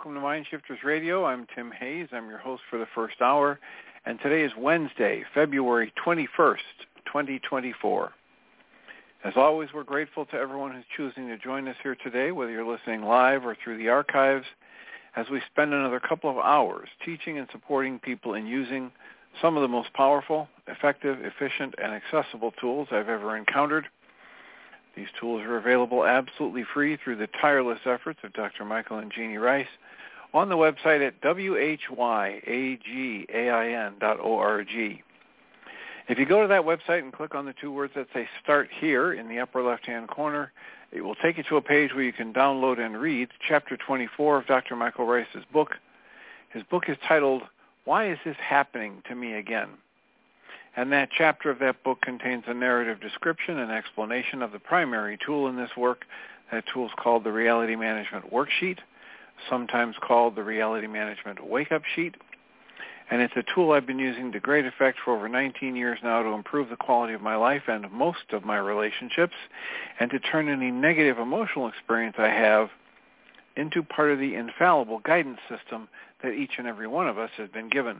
Welcome 0.00 0.14
to 0.14 0.20
Mind 0.22 0.46
Shifters 0.50 0.78
Radio. 0.82 1.26
I'm 1.26 1.46
Tim 1.54 1.70
Hayes. 1.72 2.08
I'm 2.10 2.30
your 2.30 2.38
host 2.38 2.62
for 2.70 2.78
the 2.78 2.86
first 2.94 3.20
hour. 3.20 3.60
And 4.06 4.18
today 4.18 4.40
is 4.40 4.52
Wednesday, 4.56 5.24
February 5.34 5.92
21st, 6.02 6.56
2024. 7.04 8.10
As 9.24 9.34
always, 9.36 9.68
we're 9.74 9.84
grateful 9.84 10.24
to 10.24 10.36
everyone 10.36 10.72
who's 10.72 10.86
choosing 10.96 11.28
to 11.28 11.36
join 11.36 11.68
us 11.68 11.76
here 11.82 11.94
today, 12.02 12.32
whether 12.32 12.50
you're 12.50 12.66
listening 12.66 13.02
live 13.02 13.44
or 13.44 13.54
through 13.62 13.76
the 13.76 13.90
archives, 13.90 14.46
as 15.16 15.26
we 15.30 15.42
spend 15.52 15.74
another 15.74 16.00
couple 16.00 16.30
of 16.30 16.38
hours 16.38 16.88
teaching 17.04 17.36
and 17.36 17.46
supporting 17.52 17.98
people 17.98 18.32
in 18.32 18.46
using 18.46 18.90
some 19.42 19.58
of 19.58 19.60
the 19.60 19.68
most 19.68 19.92
powerful, 19.92 20.48
effective, 20.66 21.18
efficient, 21.20 21.74
and 21.76 21.92
accessible 21.92 22.52
tools 22.52 22.88
I've 22.90 23.10
ever 23.10 23.36
encountered. 23.36 23.86
These 24.96 25.08
tools 25.20 25.42
are 25.42 25.58
available 25.58 26.06
absolutely 26.06 26.64
free 26.72 26.96
through 26.96 27.16
the 27.16 27.28
tireless 27.38 27.80
efforts 27.84 28.20
of 28.24 28.32
Dr. 28.32 28.64
Michael 28.64 28.96
and 28.96 29.12
Jeanie 29.12 29.36
Ryce 29.36 29.66
on 30.32 30.48
the 30.48 30.56
website 30.56 31.06
at 31.06 31.20
whyagain.org. 31.20 32.24
If 36.08 36.18
you 36.18 36.26
go 36.26 36.42
to 36.42 36.48
that 36.48 36.62
website 36.62 37.02
and 37.02 37.12
click 37.12 37.34
on 37.34 37.46
the 37.46 37.54
two 37.60 37.70
words 37.70 37.92
that 37.94 38.08
say 38.12 38.28
Start 38.42 38.68
Here 38.80 39.12
in 39.12 39.28
the 39.28 39.38
upper 39.38 39.62
left-hand 39.62 40.08
corner, 40.08 40.50
it 40.92 41.02
will 41.02 41.14
take 41.14 41.36
you 41.36 41.44
to 41.44 41.56
a 41.56 41.62
page 41.62 41.94
where 41.94 42.02
you 42.02 42.12
can 42.12 42.32
download 42.32 42.80
and 42.80 43.00
read 43.00 43.28
Chapter 43.46 43.76
24 43.76 44.38
of 44.38 44.46
Dr. 44.46 44.74
Michael 44.74 45.06
Ryce's 45.06 45.44
book. 45.52 45.76
His 46.50 46.64
book 46.64 46.88
is 46.88 46.96
titled, 47.06 47.42
Why 47.84 48.10
Is 48.10 48.18
This 48.24 48.36
Happening 48.40 49.02
to 49.08 49.14
Me 49.14 49.34
Again? 49.34 49.68
And 50.76 50.92
that 50.92 51.10
chapter 51.16 51.50
of 51.50 51.58
that 51.60 51.82
book 51.84 52.00
contains 52.00 52.44
a 52.46 52.54
narrative 52.54 53.00
description 53.00 53.58
and 53.58 53.70
explanation 53.70 54.42
of 54.42 54.52
the 54.52 54.58
primary 54.58 55.18
tool 55.24 55.46
in 55.48 55.56
this 55.56 55.76
work. 55.76 56.06
That 56.50 56.64
tool 56.72 56.86
is 56.86 56.92
called 56.96 57.22
the 57.22 57.32
Reality 57.32 57.76
Management 57.76 58.32
Worksheet, 58.32 58.78
sometimes 59.48 59.96
called 60.00 60.36
the 60.36 60.42
Reality 60.42 60.86
Management 60.86 61.44
Wake-Up 61.44 61.82
Sheet. 61.84 62.16
And 63.10 63.22
it's 63.22 63.34
a 63.36 63.42
tool 63.54 63.72
I've 63.72 63.86
been 63.86 63.98
using 63.98 64.30
to 64.32 64.40
great 64.40 64.66
effect 64.66 64.98
for 65.04 65.16
over 65.16 65.28
19 65.28 65.74
years 65.74 65.98
now 66.02 66.22
to 66.22 66.28
improve 66.28 66.68
the 66.68 66.76
quality 66.76 67.12
of 67.12 67.20
my 67.20 67.34
life 67.34 67.62
and 67.66 67.90
most 67.90 68.32
of 68.32 68.44
my 68.44 68.56
relationships 68.56 69.34
and 69.98 70.10
to 70.12 70.20
turn 70.20 70.48
any 70.48 70.70
negative 70.70 71.18
emotional 71.18 71.66
experience 71.66 72.16
I 72.18 72.28
have 72.28 72.70
into 73.56 73.82
part 73.82 74.12
of 74.12 74.20
the 74.20 74.36
infallible 74.36 75.00
guidance 75.00 75.40
system 75.48 75.88
that 76.22 76.32
each 76.32 76.52
and 76.58 76.68
every 76.68 76.86
one 76.86 77.08
of 77.08 77.18
us 77.18 77.30
has 77.36 77.48
been 77.48 77.68
given. 77.68 77.98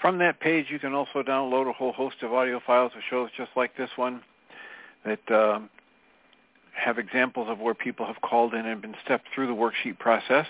From 0.00 0.18
that 0.18 0.38
page, 0.38 0.66
you 0.70 0.78
can 0.78 0.94
also 0.94 1.22
download 1.22 1.68
a 1.68 1.72
whole 1.72 1.92
host 1.92 2.16
of 2.22 2.32
audio 2.32 2.60
files 2.64 2.92
of 2.94 3.02
shows 3.08 3.30
just 3.36 3.50
like 3.56 3.76
this 3.76 3.90
one 3.96 4.22
that 5.04 5.30
uh, 5.30 5.60
have 6.76 6.98
examples 6.98 7.48
of 7.48 7.58
where 7.58 7.74
people 7.74 8.06
have 8.06 8.20
called 8.20 8.54
in 8.54 8.66
and 8.66 8.80
been 8.80 8.94
stepped 9.04 9.26
through 9.34 9.46
the 9.46 9.52
worksheet 9.52 9.98
process. 9.98 10.46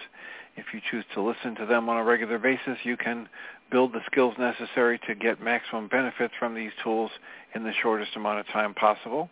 If 0.56 0.66
you 0.72 0.80
choose 0.90 1.04
to 1.14 1.20
listen 1.20 1.54
to 1.56 1.66
them 1.66 1.88
on 1.88 1.96
a 1.96 2.04
regular 2.04 2.38
basis, 2.38 2.78
you 2.84 2.96
can 2.96 3.28
build 3.70 3.92
the 3.92 4.00
skills 4.06 4.34
necessary 4.38 5.00
to 5.06 5.14
get 5.14 5.42
maximum 5.42 5.88
benefits 5.88 6.34
from 6.38 6.54
these 6.54 6.70
tools 6.82 7.10
in 7.54 7.64
the 7.64 7.72
shortest 7.82 8.14
amount 8.16 8.40
of 8.40 8.46
time 8.48 8.74
possible. 8.74 9.28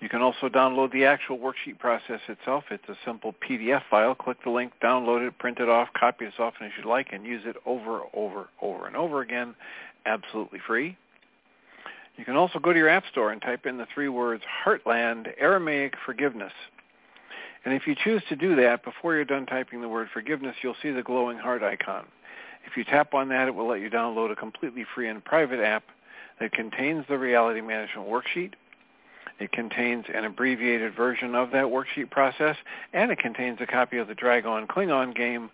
You 0.00 0.08
can 0.10 0.20
also 0.20 0.48
download 0.48 0.92
the 0.92 1.06
actual 1.06 1.38
worksheet 1.38 1.78
process 1.78 2.20
itself. 2.28 2.64
It's 2.70 2.88
a 2.88 2.96
simple 3.04 3.34
PDF 3.48 3.82
file. 3.88 4.14
Click 4.14 4.36
the 4.44 4.50
link, 4.50 4.72
download 4.82 5.26
it, 5.26 5.38
print 5.38 5.58
it 5.58 5.68
off, 5.68 5.88
copy 5.98 6.26
it 6.26 6.28
as 6.28 6.34
often 6.38 6.66
as 6.66 6.72
you 6.82 6.88
like, 6.88 7.08
and 7.12 7.24
use 7.24 7.42
it 7.46 7.56
over, 7.64 8.02
over, 8.12 8.48
over, 8.60 8.86
and 8.86 8.96
over 8.96 9.22
again, 9.22 9.54
absolutely 10.04 10.58
free. 10.66 10.98
You 12.16 12.24
can 12.24 12.36
also 12.36 12.58
go 12.58 12.72
to 12.72 12.78
your 12.78 12.88
App 12.88 13.04
Store 13.10 13.30
and 13.30 13.42
type 13.42 13.66
in 13.66 13.76
the 13.76 13.86
three 13.92 14.08
words 14.08 14.42
Heartland 14.64 15.32
Aramaic 15.38 15.94
Forgiveness. 16.04 16.52
And 17.64 17.74
if 17.74 17.86
you 17.86 17.94
choose 17.94 18.22
to 18.28 18.36
do 18.36 18.56
that, 18.56 18.84
before 18.84 19.14
you're 19.14 19.24
done 19.24 19.44
typing 19.44 19.80
the 19.80 19.88
word 19.88 20.08
forgiveness, 20.12 20.56
you'll 20.62 20.76
see 20.80 20.90
the 20.90 21.02
glowing 21.02 21.38
heart 21.38 21.62
icon. 21.62 22.06
If 22.64 22.76
you 22.76 22.84
tap 22.84 23.12
on 23.12 23.28
that, 23.30 23.48
it 23.48 23.54
will 23.54 23.66
let 23.66 23.80
you 23.80 23.90
download 23.90 24.30
a 24.30 24.36
completely 24.36 24.84
free 24.94 25.08
and 25.08 25.24
private 25.24 25.60
app 25.60 25.84
that 26.40 26.52
contains 26.52 27.04
the 27.08 27.18
reality 27.18 27.60
management 27.60 28.08
worksheet, 28.08 28.52
it 29.38 29.52
contains 29.52 30.06
an 30.12 30.24
abbreviated 30.24 30.94
version 30.94 31.34
of 31.34 31.50
that 31.50 31.66
worksheet 31.66 32.10
process, 32.10 32.56
and 32.92 33.10
it 33.10 33.18
contains 33.18 33.60
a 33.60 33.66
copy 33.66 33.98
of 33.98 34.08
the 34.08 34.14
Dragon 34.14 34.66
Klingon 34.66 35.14
game, 35.14 35.50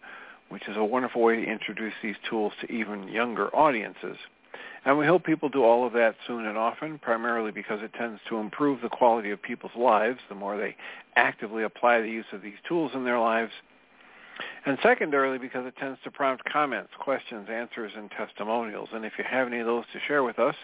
which 0.51 0.69
is 0.69 0.77
a 0.77 0.84
wonderful 0.84 1.22
way 1.22 1.37
to 1.37 1.45
introduce 1.45 1.95
these 2.03 2.17
tools 2.28 2.53
to 2.61 2.71
even 2.71 3.09
younger 3.09 3.55
audiences. 3.55 4.19
And 4.84 4.98
we 4.98 5.06
hope 5.06 5.22
people 5.25 5.48
do 5.48 5.62
all 5.62 5.87
of 5.87 5.93
that 5.93 6.16
soon 6.26 6.47
and 6.47 6.59
often, 6.59 6.98
primarily 6.98 7.53
because 7.53 7.81
it 7.82 7.94
tends 7.94 8.20
to 8.28 8.38
improve 8.38 8.81
the 8.81 8.88
quality 8.88 9.31
of 9.31 9.41
people's 9.41 9.76
lives 9.76 10.19
the 10.28 10.34
more 10.34 10.56
they 10.56 10.75
actively 11.15 11.62
apply 11.62 12.00
the 12.00 12.09
use 12.09 12.26
of 12.32 12.43
these 12.43 12.59
tools 12.66 12.91
in 12.94 13.04
their 13.04 13.21
lives. 13.21 13.53
And 14.66 14.78
secondarily, 14.82 15.38
because 15.38 15.65
it 15.66 15.76
tends 15.76 16.00
to 16.03 16.10
prompt 16.10 16.44
comments, 16.44 16.91
questions, 16.98 17.48
answers, 17.50 17.92
and 17.97 18.10
testimonials. 18.10 18.88
And 18.92 19.04
if 19.04 19.12
you 19.19 19.25
have 19.28 19.47
any 19.47 19.60
of 19.60 19.66
those 19.66 19.84
to 19.92 20.00
share 20.09 20.25
with 20.25 20.41
us, 20.41 20.56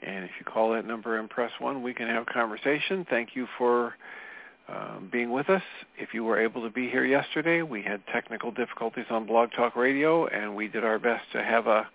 And 0.05 0.25
if 0.25 0.31
you 0.39 0.45
call 0.45 0.73
that 0.73 0.85
number 0.85 1.19
and 1.19 1.29
press 1.29 1.51
1, 1.59 1.81
we 1.81 1.93
can 1.93 2.07
have 2.07 2.23
a 2.27 2.33
conversation. 2.33 3.05
Thank 3.09 3.35
you 3.35 3.47
for 3.57 3.93
uh, 4.69 4.99
being 5.11 5.31
with 5.31 5.49
us. 5.49 5.63
If 5.97 6.13
you 6.13 6.23
were 6.23 6.39
able 6.39 6.61
to 6.63 6.69
be 6.69 6.89
here 6.89 7.05
yesterday, 7.05 7.61
we 7.61 7.81
had 7.81 8.01
technical 8.11 8.51
difficulties 8.51 9.05
on 9.09 9.25
Blog 9.25 9.51
Talk 9.51 9.75
Radio, 9.75 10.27
and 10.27 10.55
we 10.55 10.67
did 10.67 10.83
our 10.83 10.99
best 10.99 11.23
to 11.33 11.43
have 11.43 11.67
a 11.67 11.87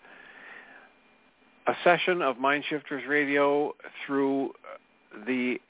a 1.66 1.76
session 1.84 2.22
of 2.22 2.36
Mindshifters 2.36 3.06
Radio 3.06 3.74
through 4.06 4.52
the 5.26 5.60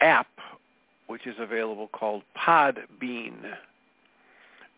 app, 0.00 0.26
which 1.06 1.28
is 1.28 1.36
available 1.38 1.86
called 1.86 2.24
Podbean. 2.36 3.36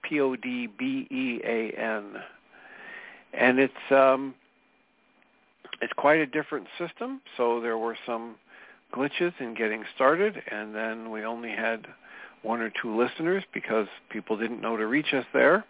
P-O-D-B-E-A-N. 0.03 2.05
And 3.33 3.59
it's 3.59 3.91
um, 3.91 4.35
it's 5.81 5.93
quite 5.95 6.21
a 6.21 6.27
different 6.27 6.67
system. 6.79 7.21
So 7.37 7.61
there 7.61 7.79
were 7.79 7.97
some 8.05 8.35
glitches 8.93 9.33
in 9.41 9.55
getting 9.55 9.85
started, 9.95 10.43
and 10.51 10.75
then 10.75 11.11
we 11.11 11.25
only 11.25 11.51
had 11.51 11.87
one 12.43 12.61
or 12.61 12.73
two 12.83 12.97
listeners 12.97 13.45
because 13.53 13.87
people 14.09 14.37
didn't 14.37 14.61
know 14.61 14.77
to 14.77 14.87
reach 14.87 15.13
us 15.13 15.25
there. 15.33 15.65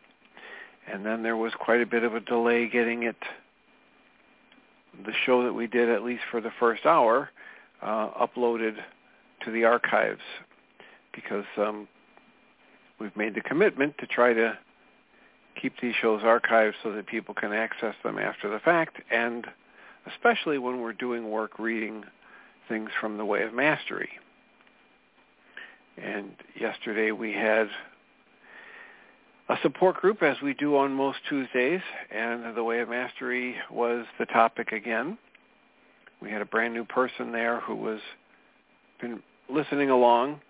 And 0.91 1.05
then 1.05 1.23
there 1.23 1.37
was 1.37 1.53
quite 1.59 1.81
a 1.81 1.87
bit 1.87 2.05
of 2.05 2.15
a 2.15 2.21
delay 2.21 2.69
getting 2.69 3.03
it, 3.05 3.17
the 5.05 5.13
show 5.25 5.45
that 5.45 5.53
we 5.53 5.67
did, 5.67 5.89
at 5.89 6.03
least 6.03 6.23
for 6.31 6.41
the 6.41 6.51
first 6.59 6.87
hour, 6.87 7.31
uh, 7.83 8.11
uploaded 8.27 8.77
to 9.45 9.51
the 9.51 9.65
archives 9.65 10.21
because 11.15 11.45
um, 11.57 11.89
we've 12.99 13.17
made 13.17 13.35
the 13.35 13.41
commitment 13.41 13.97
to 13.99 14.07
try 14.07 14.33
to 14.33 14.59
keep 15.61 15.75
these 15.81 15.95
shows 16.01 16.23
archived 16.23 16.75
so 16.83 16.93
that 16.93 17.07
people 17.07 17.35
can 17.35 17.53
access 17.53 17.95
them 18.03 18.19
after 18.19 18.49
the 18.49 18.59
fact, 18.61 18.97
and 19.11 19.47
especially 20.13 20.59
when 20.59 20.81
we're 20.81 20.93
doing 20.93 21.31
work 21.31 21.59
reading 21.59 22.05
things 22.71 22.89
from 22.99 23.19
the 23.19 23.25
Way 23.25 23.43
of 23.43 23.53
Mastery. 23.53 24.09
And 25.99 26.31
yesterday 26.59 27.11
we 27.11 27.33
had 27.33 27.69
a 29.51 29.57
support 29.63 29.97
group 29.97 30.23
as 30.23 30.37
we 30.41 30.55
do 30.55 30.77
on 30.77 30.93
most 30.95 31.19
Tuesdays, 31.29 31.81
and 32.11 32.57
the 32.57 32.63
Way 32.63 32.81
of 32.81 32.89
Mastery 32.89 33.57
was 33.71 34.07
the 34.19 34.27
topic 34.27 34.71
again. 34.73 35.19
We 36.23 36.31
had 36.31 36.41
a 36.41 36.47
brand 36.47 36.73
new 36.73 36.85
person 36.85 37.33
there 37.33 37.61
who 37.61 37.75
was 37.75 38.01
been 39.01 39.21
listening 39.49 39.91
along 39.91 40.41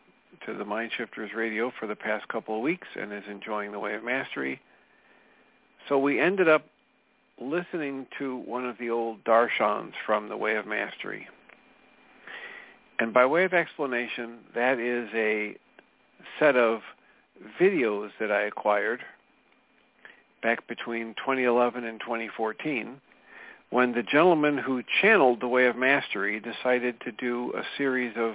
to 0.45 0.53
the 0.55 0.65
Mindshifters 0.65 1.35
radio 1.35 1.73
for 1.81 1.87
the 1.87 1.97
past 1.97 2.29
couple 2.29 2.57
of 2.57 2.63
weeks 2.63 2.89
and 3.01 3.13
is 3.13 3.23
enjoying 3.31 3.73
the 3.73 3.79
Way 3.79 3.95
of 3.95 4.05
Mastery. 4.05 4.61
So 5.89 5.99
we 5.99 6.21
ended 6.21 6.49
up 6.49 6.67
listening 7.41 8.07
to 8.19 8.37
one 8.37 8.67
of 8.67 8.77
the 8.79 8.91
old 8.91 9.25
darshans 9.25 9.93
from 10.05 10.29
the 10.29 10.37
Way 10.37 10.57
of 10.57 10.67
Mastery. 10.67 11.27
And 13.01 13.15
by 13.15 13.25
way 13.25 13.45
of 13.45 13.55
explanation, 13.55 14.41
that 14.55 14.79
is 14.79 15.09
a 15.15 15.57
set 16.39 16.55
of 16.55 16.83
videos 17.59 18.11
that 18.21 18.31
I 18.31 18.43
acquired 18.43 19.01
back 20.43 20.69
between 20.69 21.15
2011 21.15 21.85
and 21.85 21.99
2014 21.99 23.01
when 23.71 23.93
the 23.93 24.03
gentleman 24.03 24.59
who 24.59 24.83
channeled 25.01 25.41
the 25.41 25.49
Way 25.49 25.67
of 25.67 25.77
Mastery 25.77 26.41
decided 26.41 27.01
to 27.01 27.13
do 27.13 27.55
a 27.57 27.63
series 27.79 28.15
of 28.19 28.35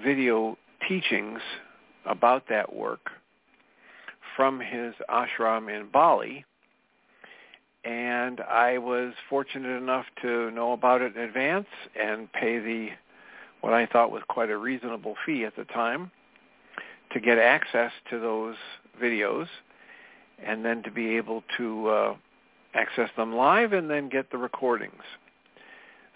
video 0.00 0.56
teachings 0.88 1.40
about 2.06 2.44
that 2.48 2.72
work 2.72 3.10
from 4.36 4.60
his 4.60 4.94
ashram 5.10 5.68
in 5.68 5.88
Bali. 5.88 6.44
And 7.84 8.40
I 8.40 8.78
was 8.78 9.14
fortunate 9.28 9.76
enough 9.76 10.06
to 10.22 10.52
know 10.52 10.72
about 10.72 11.02
it 11.02 11.16
in 11.16 11.22
advance 11.22 11.66
and 12.00 12.32
pay 12.32 12.58
the 12.58 12.90
what 13.60 13.72
I 13.72 13.86
thought 13.86 14.10
was 14.10 14.22
quite 14.28 14.50
a 14.50 14.56
reasonable 14.56 15.16
fee 15.24 15.44
at 15.44 15.56
the 15.56 15.64
time 15.64 16.10
to 17.12 17.20
get 17.20 17.38
access 17.38 17.92
to 18.10 18.18
those 18.18 18.56
videos 19.02 19.46
and 20.44 20.64
then 20.64 20.82
to 20.82 20.90
be 20.90 21.16
able 21.16 21.42
to 21.58 21.88
uh, 21.88 22.16
access 22.74 23.10
them 23.16 23.34
live 23.34 23.72
and 23.72 23.90
then 23.90 24.08
get 24.08 24.30
the 24.30 24.38
recordings. 24.38 25.02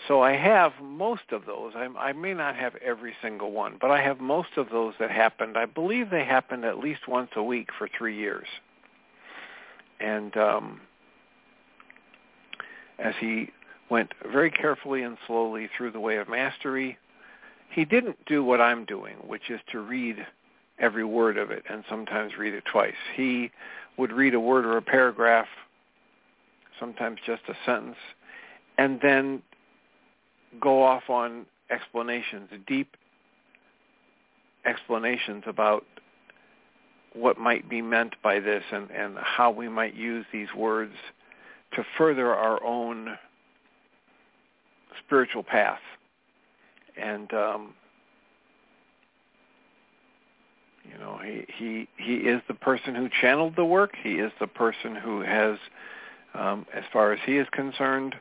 So 0.08 0.22
I 0.22 0.32
have 0.32 0.72
most 0.82 1.32
of 1.32 1.46
those. 1.46 1.72
I, 1.74 1.88
I, 1.98 2.12
may 2.12 2.34
not 2.34 2.56
have 2.56 2.74
every 2.76 3.14
single 3.22 3.52
one, 3.52 3.76
but 3.80 3.90
I 3.90 4.02
have 4.02 4.20
most 4.20 4.50
of 4.56 4.68
those 4.70 4.92
that 5.00 5.10
happened. 5.10 5.56
I 5.56 5.64
believe 5.64 6.10
they 6.10 6.24
happened 6.24 6.64
at 6.64 6.78
least 6.78 7.08
once 7.08 7.30
a 7.36 7.42
week 7.42 7.68
for 7.78 7.88
three 7.96 8.16
years. 8.16 8.46
And 10.00 10.36
um, 10.36 10.80
as 12.98 13.14
he 13.18 13.50
went 13.88 14.12
very 14.30 14.50
carefully 14.50 15.02
and 15.02 15.16
slowly 15.26 15.70
through 15.76 15.92
the 15.92 16.00
way 16.00 16.16
of 16.16 16.28
mastery, 16.28 16.98
he 17.74 17.84
didn't 17.84 18.16
do 18.26 18.44
what 18.44 18.60
I'm 18.60 18.84
doing, 18.84 19.16
which 19.26 19.50
is 19.50 19.60
to 19.72 19.80
read 19.80 20.24
every 20.78 21.04
word 21.04 21.36
of 21.36 21.50
it 21.50 21.64
and 21.68 21.84
sometimes 21.88 22.32
read 22.38 22.54
it 22.54 22.64
twice. 22.70 22.94
He 23.16 23.50
would 23.96 24.12
read 24.12 24.34
a 24.34 24.40
word 24.40 24.64
or 24.64 24.76
a 24.76 24.82
paragraph, 24.82 25.46
sometimes 26.78 27.18
just 27.26 27.42
a 27.48 27.54
sentence, 27.66 27.96
and 28.78 29.00
then 29.02 29.42
go 30.60 30.82
off 30.82 31.08
on 31.08 31.46
explanations, 31.70 32.48
deep 32.66 32.96
explanations 34.64 35.42
about 35.46 35.84
what 37.12 37.38
might 37.38 37.68
be 37.68 37.82
meant 37.82 38.14
by 38.22 38.40
this 38.40 38.62
and, 38.72 38.90
and 38.90 39.16
how 39.18 39.50
we 39.50 39.68
might 39.68 39.94
use 39.94 40.24
these 40.32 40.48
words 40.56 40.94
to 41.74 41.84
further 41.98 42.34
our 42.34 42.62
own 42.64 43.16
spiritual 45.04 45.42
path. 45.42 45.80
And 47.00 47.32
um, 47.32 47.74
you 50.90 50.98
know, 50.98 51.18
he 51.24 51.46
he 51.56 51.88
he 51.96 52.14
is 52.28 52.42
the 52.48 52.54
person 52.54 52.94
who 52.94 53.08
channeled 53.20 53.56
the 53.56 53.64
work. 53.64 53.94
He 54.02 54.14
is 54.14 54.32
the 54.38 54.46
person 54.46 54.94
who 54.94 55.22
has, 55.22 55.58
um, 56.34 56.66
as 56.74 56.84
far 56.92 57.12
as 57.12 57.20
he 57.24 57.36
is 57.36 57.48
concerned, 57.52 58.14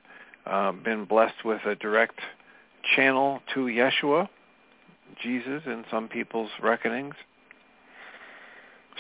uh, 0.45 0.71
been 0.71 1.05
blessed 1.05 1.43
with 1.45 1.61
a 1.65 1.75
direct 1.75 2.19
channel 2.95 3.41
to 3.53 3.65
Yeshua, 3.65 4.27
Jesus, 5.21 5.63
in 5.65 5.85
some 5.91 6.07
people's 6.07 6.51
reckonings. 6.61 7.15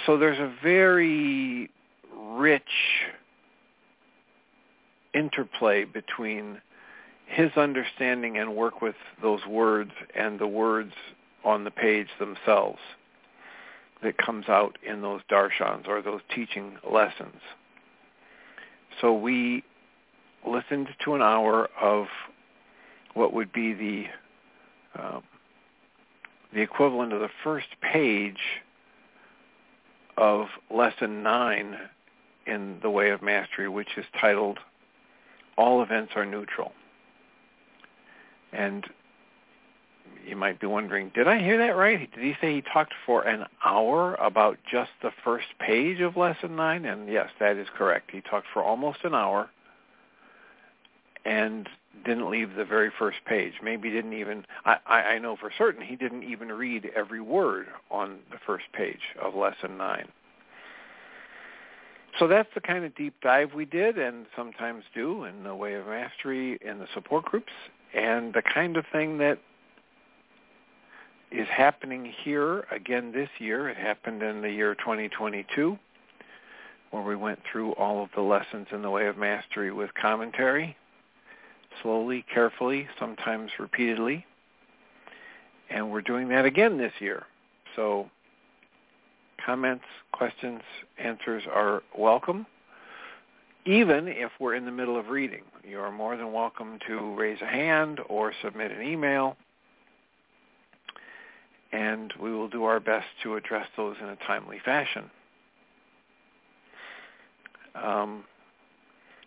So 0.05 0.17
there's 0.17 0.39
a 0.39 0.53
very 0.61 1.69
rich 2.15 2.63
interplay 5.13 5.85
between 5.85 6.61
his 7.25 7.51
understanding 7.55 8.37
and 8.37 8.55
work 8.55 8.81
with 8.81 8.95
those 9.21 9.45
words 9.45 9.91
and 10.15 10.39
the 10.39 10.47
words 10.47 10.93
on 11.43 11.63
the 11.63 11.71
page 11.71 12.07
themselves 12.19 12.79
that 14.03 14.17
comes 14.17 14.47
out 14.49 14.77
in 14.85 15.01
those 15.01 15.21
darshans 15.31 15.87
or 15.87 16.01
those 16.01 16.21
teaching 16.33 16.77
lessons. 16.89 17.39
So 19.01 19.13
we 19.13 19.63
listened 20.47 20.89
to 21.05 21.15
an 21.15 21.21
hour 21.21 21.69
of 21.81 22.07
what 23.13 23.33
would 23.33 23.51
be 23.51 23.73
the 23.73 24.05
um, 25.01 25.23
the 26.53 26.61
equivalent 26.61 27.13
of 27.13 27.19
the 27.19 27.31
first 27.43 27.67
page 27.81 28.37
of 30.17 30.45
lesson 30.69 31.23
nine 31.23 31.75
in 32.45 32.77
the 32.83 32.91
Way 32.91 33.09
of 33.09 33.23
Mastery, 33.23 33.67
which 33.67 33.97
is 33.97 34.05
titled 34.19 34.59
"All 35.57 35.81
Events 35.81 36.13
Are 36.15 36.25
Neutral." 36.25 36.73
And 38.53 38.85
you 40.25 40.35
might 40.35 40.59
be 40.59 40.67
wondering, 40.67 41.11
did 41.13 41.27
I 41.27 41.39
hear 41.39 41.57
that 41.57 41.75
right? 41.75 42.09
Did 42.13 42.23
he 42.23 42.33
say 42.39 42.55
he 42.55 42.61
talked 42.61 42.93
for 43.05 43.23
an 43.23 43.45
hour 43.65 44.15
about 44.15 44.57
just 44.69 44.91
the 45.01 45.11
first 45.23 45.47
page 45.59 45.99
of 45.99 46.15
lesson 46.15 46.55
nine? 46.55 46.85
And 46.85 47.09
yes, 47.09 47.29
that 47.39 47.57
is 47.57 47.67
correct. 47.75 48.11
He 48.11 48.21
talked 48.21 48.47
for 48.53 48.63
almost 48.63 48.99
an 49.03 49.13
hour 49.13 49.49
and 51.25 51.67
didn't 52.05 52.29
leave 52.29 52.55
the 52.55 52.65
very 52.65 52.91
first 52.97 53.17
page. 53.25 53.53
Maybe 53.61 53.89
didn't 53.89 54.13
even, 54.13 54.45
I, 54.65 54.77
I 54.85 55.19
know 55.19 55.35
for 55.35 55.51
certain 55.57 55.81
he 55.81 55.95
didn't 55.95 56.23
even 56.23 56.51
read 56.51 56.89
every 56.95 57.21
word 57.21 57.67
on 57.91 58.19
the 58.31 58.37
first 58.45 58.65
page 58.73 59.01
of 59.21 59.35
Lesson 59.35 59.77
9. 59.77 60.07
So 62.19 62.27
that's 62.27 62.49
the 62.53 62.61
kind 62.61 62.85
of 62.85 62.95
deep 62.95 63.15
dive 63.21 63.53
we 63.53 63.65
did 63.65 63.97
and 63.97 64.25
sometimes 64.35 64.83
do 64.93 65.23
in 65.23 65.43
the 65.43 65.55
way 65.55 65.73
of 65.73 65.87
mastery 65.87 66.59
in 66.61 66.79
the 66.79 66.87
support 66.93 67.25
groups 67.25 67.51
and 67.93 68.33
the 68.33 68.41
kind 68.41 68.77
of 68.77 68.85
thing 68.91 69.17
that 69.19 69.39
is 71.31 71.47
happening 71.47 72.13
here 72.23 72.65
again 72.71 73.11
this 73.11 73.29
year. 73.39 73.69
It 73.69 73.77
happened 73.77 74.21
in 74.21 74.41
the 74.41 74.51
year 74.51 74.75
2022 74.75 75.77
where 76.91 77.03
we 77.03 77.15
went 77.15 77.39
through 77.51 77.71
all 77.71 78.03
of 78.03 78.09
the 78.15 78.21
lessons 78.21 78.67
in 78.71 78.83
the 78.83 78.89
way 78.89 79.07
of 79.07 79.17
mastery 79.17 79.71
with 79.71 79.91
commentary, 79.95 80.77
slowly, 81.81 82.23
carefully, 82.31 82.87
sometimes 82.99 83.49
repeatedly. 83.57 84.23
And 85.71 85.91
we're 85.91 86.01
doing 86.01 86.29
that 86.29 86.45
again 86.45 86.77
this 86.77 86.93
year. 86.99 87.23
So 87.75 88.11
comments, 89.43 89.85
questions, 90.11 90.61
answers 90.99 91.41
are 91.51 91.81
welcome. 91.97 92.45
Even 93.65 94.07
if 94.07 94.31
we're 94.39 94.55
in 94.55 94.65
the 94.65 94.71
middle 94.71 94.97
of 94.97 95.07
reading, 95.07 95.43
you 95.63 95.79
are 95.79 95.91
more 95.91 96.17
than 96.17 96.33
welcome 96.33 96.79
to 96.87 97.15
raise 97.15 97.41
a 97.41 97.45
hand 97.45 97.99
or 98.09 98.33
submit 98.41 98.71
an 98.71 98.81
email 98.81 99.37
and 101.73 102.13
we 102.21 102.31
will 102.31 102.47
do 102.47 102.63
our 102.63 102.79
best 102.79 103.07
to 103.23 103.35
address 103.35 103.67
those 103.75 103.95
in 103.99 104.07
a 104.07 104.15
timely 104.27 104.59
fashion. 104.63 105.09
Um, 107.75 108.23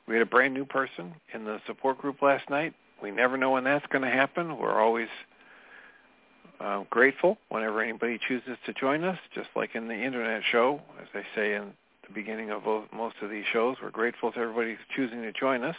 we 0.07 0.15
had 0.15 0.23
a 0.23 0.27
brand 0.27 0.55
new 0.55 0.65
person 0.65 1.13
in 1.35 1.45
the 1.45 1.61
support 1.67 1.99
group 1.99 2.23
last 2.23 2.49
night. 2.49 2.73
We 3.03 3.11
never 3.11 3.37
know 3.37 3.51
when 3.51 3.65
that's 3.65 3.85
going 3.89 4.03
to 4.03 4.11
happen. 4.11 4.57
We're 4.57 4.81
always 4.81 5.09
uh, 6.61 6.85
grateful 6.89 7.37
whenever 7.49 7.83
anybody 7.83 8.19
chooses 8.27 8.57
to 8.65 8.73
join 8.73 9.03
us, 9.03 9.19
just 9.35 9.49
like 9.57 9.75
in 9.75 9.89
the 9.89 9.95
internet 9.95 10.43
show, 10.51 10.81
as 11.03 11.09
I 11.13 11.23
say 11.35 11.55
in 11.55 11.73
the 12.07 12.15
beginning 12.15 12.51
of 12.51 12.63
most 12.93 13.17
of 13.23 13.31
these 13.31 13.45
shows. 13.53 13.77
We're 13.83 13.91
grateful 13.91 14.33
to 14.33 14.39
everybody 14.39 14.77
choosing 14.95 15.23
to 15.23 15.33
join 15.33 15.65
us. 15.65 15.77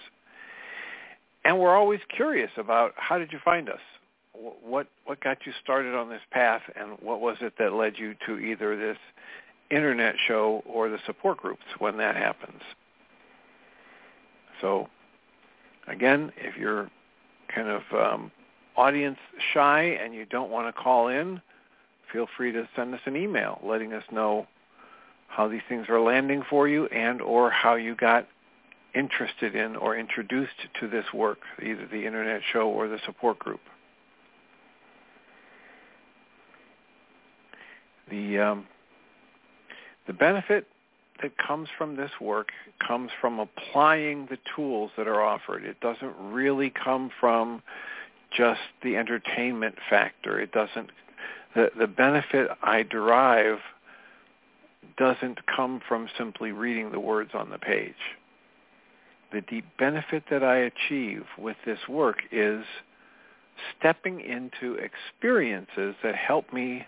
And 1.46 1.60
we're 1.60 1.76
always 1.76 2.02
curious 2.10 2.52
about 2.58 2.94
how 2.98 3.18
did 3.18 3.32
you 3.32 3.40
find 3.44 3.70
us? 3.70 3.80
what 4.64 4.88
what 5.06 5.20
got 5.20 5.46
you 5.46 5.54
started 5.64 5.96
on 5.96 6.10
this 6.10 6.22
path, 6.32 6.62
and 6.76 6.98
what 7.02 7.22
was 7.22 7.38
it 7.42 7.54
that 7.60 7.74
led 7.74 7.98
you 7.98 8.16
to 8.26 8.38
either 8.38 8.76
this 8.78 8.98
internet 9.70 10.16
show 10.28 10.64
or 10.66 10.90
the 10.90 11.00
support 11.06 11.38
groups 11.38 11.64
when 11.80 11.98
that 11.98 12.16
happens? 12.16 12.62
So, 14.62 14.88
again, 15.88 16.32
if 16.38 16.58
you're 16.58 16.90
kind 17.54 17.68
of 17.70 17.82
um, 17.94 18.32
audience 18.76 19.20
shy 19.54 19.84
and 19.84 20.14
you 20.14 20.26
don't 20.26 20.50
want 20.50 20.74
to 20.74 20.82
call 20.82 21.08
in, 21.08 21.42
feel 22.12 22.28
free 22.38 22.52
to 22.52 22.68
send 22.76 22.94
us 22.94 23.02
an 23.06 23.16
email 23.16 23.60
letting 23.64 23.94
us 23.94 24.04
know 24.12 24.48
how 25.28 25.48
these 25.48 25.62
things 25.70 25.88
are 25.90 26.00
landing 26.00 26.44
for 26.50 26.68
you 26.68 26.86
and 26.88 27.22
or 27.22 27.50
how 27.50 27.76
you 27.76 27.96
got 27.96 28.28
interested 28.96 29.56
in 29.56 29.76
or 29.76 29.96
introduced 29.96 30.56
to 30.80 30.88
this 30.88 31.06
work, 31.14 31.40
either 31.62 31.88
the 31.92 32.06
internet 32.06 32.42
show 32.52 32.68
or 32.68 32.88
the 32.88 33.00
support 33.06 33.38
group. 33.40 33.60
The 38.10 38.40
um, 38.40 38.66
the 40.08 40.14
benefit 40.14 40.66
that 41.22 41.38
comes 41.38 41.68
from 41.78 41.96
this 41.96 42.12
work 42.22 42.50
comes 42.86 43.12
from 43.20 43.40
applying 43.40 44.28
the 44.28 44.38
tools 44.56 44.92
that 44.98 45.08
are 45.08 45.22
offered. 45.22 45.66
It 45.66 45.80
doesn't 45.82 46.16
really 46.32 46.70
come 46.72 47.12
from 47.20 47.62
just 48.36 48.62
the 48.84 48.96
entertainment 48.96 49.76
factor. 49.90 50.40
It 50.40 50.52
doesn't 50.52 50.90
the 51.54 51.72
the 51.78 51.88
benefit 51.88 52.50
I 52.64 52.84
derive 52.84 53.60
doesn't 54.98 55.40
come 55.48 55.82
from 55.88 56.08
simply 56.18 56.52
reading 56.52 56.92
the 56.92 57.00
words 57.00 57.32
on 57.34 57.50
the 57.50 57.58
page. 57.58 57.94
The 59.32 59.42
deep 59.42 59.66
benefit 59.78 60.24
that 60.30 60.44
I 60.44 60.58
achieve 60.58 61.26
with 61.38 61.58
this 61.66 61.80
work 61.90 62.20
is 62.32 62.64
stepping 63.78 64.22
into 64.22 64.76
experiences 64.76 65.96
that 66.04 66.16
help 66.16 66.54
me 66.54 66.86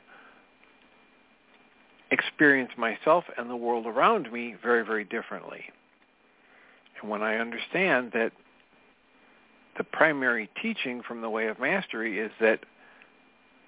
experience 2.11 2.71
myself 2.77 3.25
and 3.37 3.49
the 3.49 3.55
world 3.55 3.85
around 3.85 4.31
me 4.31 4.55
very, 4.61 4.85
very 4.85 5.03
differently. 5.03 5.65
And 7.01 7.09
when 7.09 7.21
I 7.21 7.37
understand 7.37 8.11
that 8.13 8.31
the 9.77 9.83
primary 9.83 10.49
teaching 10.61 11.01
from 11.01 11.21
the 11.21 11.29
way 11.29 11.47
of 11.47 11.59
mastery 11.59 12.19
is 12.19 12.31
that 12.39 12.59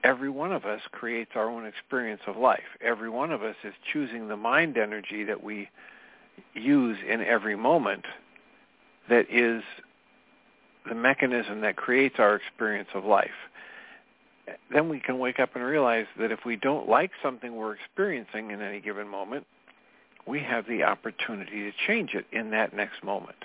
every 0.04 0.30
one 0.30 0.52
of 0.52 0.66
us 0.66 0.82
creates 0.92 1.32
our 1.36 1.50
own 1.50 1.66
experience 1.66 2.22
of 2.28 2.38
life. 2.38 2.78
Every 2.82 3.10
one 3.10 3.32
of 3.32 3.44
us 3.44 3.56
is 3.64 3.74
choosing 3.92 4.28
the 4.28 4.38
mind 4.38 4.78
energy 4.78 5.24
that 5.26 5.44
we 5.44 5.70
use 6.54 6.98
in 7.08 7.22
every 7.22 7.56
moment 7.56 8.06
that 9.10 9.26
is 9.30 9.64
the 10.88 10.96
mechanism 10.96 11.62
that 11.62 11.76
creates 11.76 12.16
our 12.18 12.36
experience 12.36 12.90
of 12.96 13.06
life 13.06 13.30
then 14.72 14.90
we 14.90 15.00
can 15.00 15.20
wake 15.20 15.40
up 15.40 15.56
and 15.56 15.64
realize 15.64 16.06
that 16.20 16.32
if 16.32 16.46
we 16.46 16.56
don't 16.56 16.88
like 16.88 17.12
something 17.22 17.56
we're 17.56 17.74
experiencing 17.74 18.52
in 18.52 18.62
any 18.62 18.80
given 18.80 19.08
moment, 19.08 19.46
we 20.28 20.40
have 20.40 20.68
the 20.68 20.84
opportunity 20.84 21.64
to 21.64 21.72
change 21.88 22.14
it 22.14 22.26
in 22.32 22.52
that 22.52 22.76
next 22.76 23.04
moment. 23.04 23.38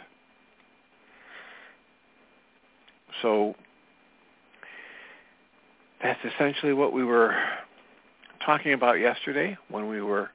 So 3.23 3.55
that's 6.07 6.35
essentially 6.35 6.73
what 6.73 6.93
we 6.93 7.03
were 7.03 7.35
talking 8.45 8.73
about 8.73 9.01
yesterday 9.01 9.59
when 9.71 9.89
we 9.89 10.01
were 10.01 10.31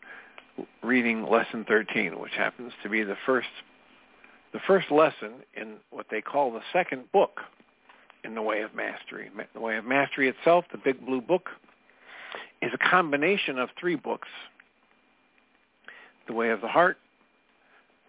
reading 0.83 1.23
lesson 1.23 1.63
13, 1.65 2.19
which 2.19 2.33
happens 2.33 2.73
to 2.83 2.89
be 2.89 3.03
the 3.03 3.15
first 3.25 3.47
the 4.51 4.59
first 4.67 4.91
lesson 4.91 5.31
in 5.55 5.75
what 5.91 6.07
they 6.11 6.19
call 6.19 6.51
the 6.51 6.59
second 6.73 7.09
book 7.13 7.39
in 8.25 8.35
the 8.35 8.41
way 8.41 8.63
of 8.63 8.75
mastery. 8.75 9.31
The 9.53 9.61
way 9.61 9.77
of 9.77 9.85
mastery 9.85 10.27
itself, 10.27 10.65
the 10.73 10.77
big 10.77 11.05
blue 11.05 11.21
book, 11.21 11.49
is 12.61 12.71
a 12.73 12.89
combination 12.89 13.57
of 13.57 13.69
three 13.79 13.95
books. 13.95 14.27
The 16.27 16.33
way 16.33 16.49
of 16.49 16.59
the 16.59 16.67
heart, 16.67 16.97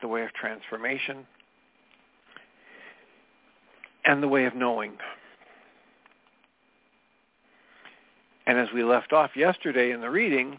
the 0.01 0.09
way 0.09 0.25
of 0.25 0.33
transformation, 0.33 1.25
and 4.05 4.21
the 4.21 4.27
way 4.27 4.47
of 4.47 4.57
knowing. 4.57 4.95
And 8.47 8.59
as 8.59 8.69
we 8.75 8.83
left 8.83 9.13
off 9.13 9.37
yesterday 9.37 9.93
in 9.93 10.01
the 10.01 10.11
reading, 10.11 10.59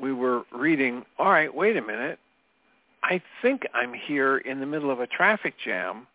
we 0.00 0.12
were 0.12 0.44
reading, 0.52 1.04
all 1.18 1.30
right, 1.30 1.52
wait 1.52 1.76
a 1.76 1.82
minute. 1.82 2.18
I 3.02 3.22
think 3.42 3.62
I'm 3.74 3.94
here 3.94 4.38
in 4.38 4.60
the 4.60 4.66
middle 4.66 4.90
of 4.90 5.00
a 5.00 5.06
traffic 5.06 5.54
jam. 5.64 6.06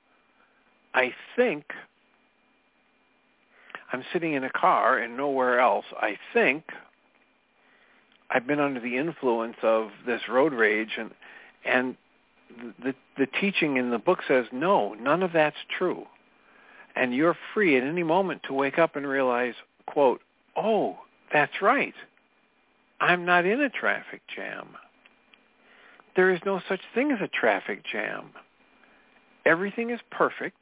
I 0.93 1.13
think 1.35 1.65
I'm 3.91 4.03
sitting 4.13 4.33
in 4.33 4.43
a 4.43 4.49
car 4.49 4.97
and 4.97 5.17
nowhere 5.17 5.59
else. 5.59 5.85
I 5.97 6.17
think 6.33 6.63
I've 8.29 8.47
been 8.47 8.59
under 8.59 8.79
the 8.79 8.97
influence 8.97 9.57
of 9.63 9.89
this 10.05 10.21
road 10.29 10.53
rage 10.53 10.97
and 10.97 11.11
and 11.65 11.95
the 12.83 12.93
the 13.17 13.27
teaching 13.39 13.77
in 13.77 13.91
the 13.91 13.97
book 13.97 14.19
says 14.27 14.45
no, 14.51 14.93
none 14.93 15.23
of 15.23 15.33
that's 15.33 15.57
true. 15.77 16.05
And 16.95 17.15
you're 17.15 17.37
free 17.53 17.77
at 17.77 17.83
any 17.83 18.03
moment 18.03 18.41
to 18.47 18.53
wake 18.53 18.77
up 18.77 18.97
and 18.97 19.07
realize, 19.07 19.53
quote, 19.85 20.21
"Oh, 20.55 20.99
that's 21.31 21.61
right. 21.61 21.95
I'm 22.99 23.25
not 23.25 23.45
in 23.45 23.61
a 23.61 23.69
traffic 23.69 24.21
jam. 24.27 24.77
There 26.15 26.29
is 26.31 26.39
no 26.45 26.59
such 26.67 26.81
thing 26.93 27.11
as 27.11 27.21
a 27.21 27.27
traffic 27.27 27.83
jam. 27.83 28.33
Everything 29.45 29.89
is 29.89 30.01
perfect 30.11 30.57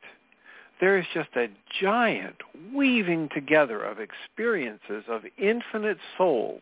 there 0.79 0.97
is 0.97 1.05
just 1.13 1.29
a 1.35 1.49
giant 1.81 2.38
weaving 2.73 3.29
together 3.33 3.81
of 3.81 3.97
experiences 3.99 5.03
of 5.07 5.23
infinite 5.38 5.97
souls. 6.17 6.61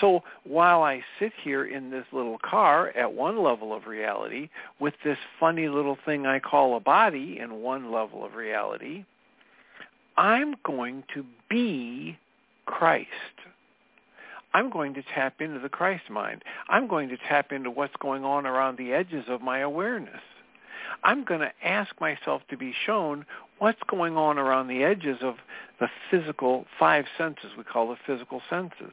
So 0.00 0.22
while 0.44 0.82
I 0.82 1.02
sit 1.18 1.32
here 1.42 1.64
in 1.64 1.90
this 1.90 2.06
little 2.12 2.38
car 2.38 2.88
at 2.90 3.12
one 3.12 3.42
level 3.42 3.74
of 3.74 3.86
reality 3.86 4.48
with 4.78 4.94
this 5.04 5.18
funny 5.38 5.68
little 5.68 5.98
thing 6.04 6.26
I 6.26 6.38
call 6.38 6.76
a 6.76 6.80
body 6.80 7.38
in 7.40 7.62
one 7.62 7.92
level 7.92 8.24
of 8.24 8.34
reality, 8.34 9.04
I'm 10.16 10.54
going 10.64 11.04
to 11.14 11.24
be 11.48 12.18
Christ. 12.66 13.08
I'm 14.52 14.70
going 14.70 14.94
to 14.94 15.02
tap 15.14 15.40
into 15.40 15.60
the 15.60 15.68
Christ 15.68 16.10
mind. 16.10 16.42
I'm 16.68 16.88
going 16.88 17.08
to 17.10 17.16
tap 17.16 17.52
into 17.52 17.70
what's 17.70 17.94
going 18.00 18.24
on 18.24 18.46
around 18.46 18.78
the 18.78 18.92
edges 18.92 19.24
of 19.28 19.42
my 19.42 19.60
awareness. 19.60 20.20
I'm 21.04 21.24
going 21.24 21.40
to 21.40 21.52
ask 21.64 21.98
myself 22.00 22.42
to 22.50 22.56
be 22.56 22.74
shown 22.86 23.24
what's 23.58 23.80
going 23.88 24.16
on 24.16 24.38
around 24.38 24.68
the 24.68 24.82
edges 24.82 25.18
of 25.22 25.36
the 25.78 25.88
physical 26.10 26.66
five 26.78 27.04
senses 27.16 27.52
we 27.56 27.64
call 27.64 27.88
the 27.88 27.96
physical 28.06 28.42
senses. 28.50 28.92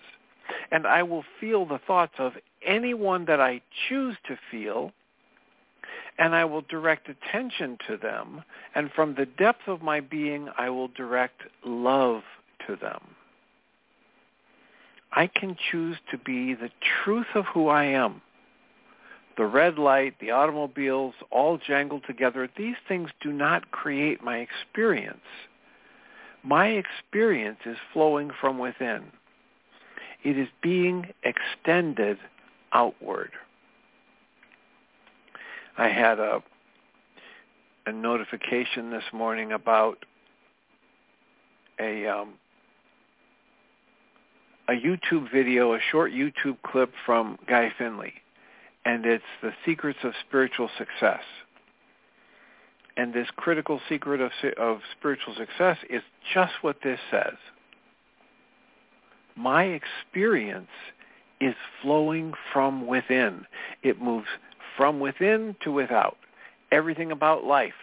And 0.71 0.85
I 0.85 1.03
will 1.03 1.23
feel 1.39 1.65
the 1.65 1.79
thoughts 1.85 2.13
of 2.19 2.33
anyone 2.65 3.25
that 3.25 3.41
I 3.41 3.61
choose 3.89 4.15
to 4.27 4.37
feel 4.51 4.91
and 6.17 6.35
I 6.35 6.45
will 6.45 6.61
direct 6.61 7.09
attention 7.09 7.77
to 7.87 7.97
them, 7.97 8.43
and 8.75 8.91
from 8.91 9.15
the 9.15 9.25
depth 9.25 9.67
of 9.67 9.81
my 9.81 9.99
being, 9.99 10.49
I 10.57 10.69
will 10.69 10.87
direct 10.89 11.41
love 11.65 12.23
to 12.67 12.75
them. 12.75 13.01
I 15.11 15.27
can 15.27 15.55
choose 15.71 15.97
to 16.11 16.17
be 16.17 16.53
the 16.53 16.69
truth 17.03 17.27
of 17.35 17.45
who 17.45 17.69
I 17.69 17.85
am. 17.85 18.21
The 19.37 19.45
red 19.45 19.77
light, 19.77 20.15
the 20.19 20.31
automobiles, 20.31 21.13
all 21.29 21.57
jangled 21.57 22.03
together, 22.05 22.49
these 22.57 22.75
things 22.87 23.09
do 23.21 23.31
not 23.31 23.71
create 23.71 24.23
my 24.23 24.37
experience. 24.37 25.19
My 26.43 26.67
experience 26.69 27.59
is 27.65 27.77
flowing 27.93 28.31
from 28.41 28.57
within. 28.57 29.05
It 30.23 30.37
is 30.37 30.47
being 30.61 31.13
extended 31.23 32.17
outward. 32.73 33.31
I 35.77 35.89
had 35.89 36.19
a 36.19 36.41
a 37.85 37.91
notification 37.91 38.89
this 38.89 39.03
morning 39.13 39.53
about 39.53 40.05
a 41.79 42.07
um, 42.07 42.33
a 44.67 44.73
YouTube 44.73 45.31
video, 45.31 45.73
a 45.73 45.79
short 45.91 46.11
YouTube 46.11 46.57
clip 46.63 46.91
from 47.05 47.37
Guy 47.47 47.71
Finley, 47.77 48.13
and 48.85 49.05
it's 49.05 49.23
the 49.41 49.53
secrets 49.65 49.99
of 50.03 50.13
spiritual 50.27 50.69
success. 50.77 51.23
And 52.97 53.13
this 53.13 53.27
critical 53.35 53.79
secret 53.87 54.19
of 54.19 54.31
of 54.57 54.79
spiritual 54.97 55.35
success 55.35 55.77
is 55.89 56.01
just 56.33 56.53
what 56.61 56.77
this 56.83 56.99
says. 57.11 57.37
My 59.35 59.65
experience 59.65 60.67
is 61.39 61.53
flowing 61.83 62.33
from 62.51 62.87
within. 62.87 63.45
It 63.83 64.01
moves 64.01 64.27
from 64.77 64.99
within 64.99 65.55
to 65.63 65.71
without. 65.71 66.17
Everything 66.71 67.11
about 67.11 67.43
life. 67.43 67.73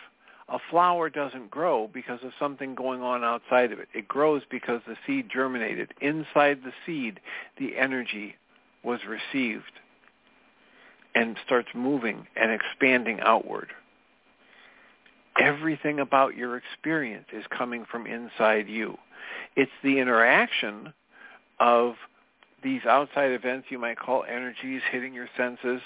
A 0.48 0.58
flower 0.70 1.08
doesn't 1.08 1.50
grow 1.50 1.88
because 1.92 2.20
of 2.22 2.32
something 2.38 2.74
going 2.74 3.02
on 3.02 3.24
outside 3.24 3.72
of 3.72 3.78
it. 3.78 3.88
It 3.94 4.06
grows 4.06 4.42
because 4.50 4.80
the 4.86 4.96
seed 5.06 5.28
germinated. 5.32 5.94
Inside 6.00 6.60
the 6.62 6.72
seed, 6.86 7.20
the 7.58 7.76
energy 7.76 8.36
was 8.82 9.00
received 9.08 9.72
and 11.14 11.36
starts 11.44 11.68
moving 11.74 12.26
and 12.36 12.52
expanding 12.52 13.20
outward. 13.20 13.68
Everything 15.40 15.98
about 15.98 16.36
your 16.36 16.56
experience 16.56 17.26
is 17.32 17.44
coming 17.56 17.86
from 17.90 18.06
inside 18.06 18.68
you. 18.68 18.98
It's 19.56 19.72
the 19.82 19.98
interaction 19.98 20.92
of 21.58 21.94
these 22.62 22.84
outside 22.84 23.32
events 23.32 23.68
you 23.70 23.78
might 23.78 23.98
call 23.98 24.24
energies 24.24 24.82
hitting 24.90 25.14
your 25.14 25.28
senses 25.36 25.80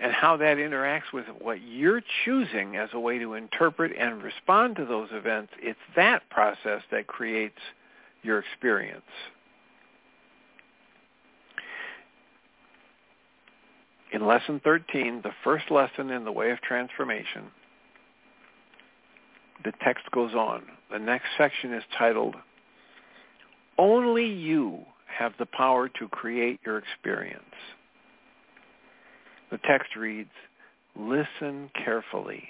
and 0.00 0.12
how 0.12 0.36
that 0.36 0.58
interacts 0.58 1.12
with 1.12 1.26
what 1.40 1.60
you're 1.60 2.02
choosing 2.24 2.76
as 2.76 2.88
a 2.92 3.00
way 3.00 3.18
to 3.18 3.34
interpret 3.34 3.92
and 3.98 4.22
respond 4.22 4.76
to 4.76 4.84
those 4.84 5.08
events, 5.12 5.52
it's 5.58 5.78
that 5.96 6.28
process 6.30 6.82
that 6.90 7.06
creates 7.06 7.58
your 8.22 8.38
experience. 8.38 9.02
In 14.12 14.26
Lesson 14.26 14.60
13, 14.64 15.20
the 15.22 15.32
first 15.44 15.70
lesson 15.70 16.10
in 16.10 16.24
the 16.24 16.32
way 16.32 16.50
of 16.50 16.60
transformation, 16.62 17.44
the 19.64 19.72
text 19.84 20.10
goes 20.12 20.32
on. 20.34 20.62
The 20.90 20.98
next 20.98 21.26
section 21.36 21.74
is 21.74 21.82
titled, 21.98 22.36
Only 23.76 24.26
You 24.26 24.78
Have 25.18 25.32
the 25.38 25.46
Power 25.46 25.88
to 25.88 26.08
Create 26.08 26.60
Your 26.64 26.78
Experience. 26.78 27.42
The 29.50 29.58
text 29.58 29.96
reads, 29.96 30.30
listen 30.96 31.70
carefully. 31.74 32.44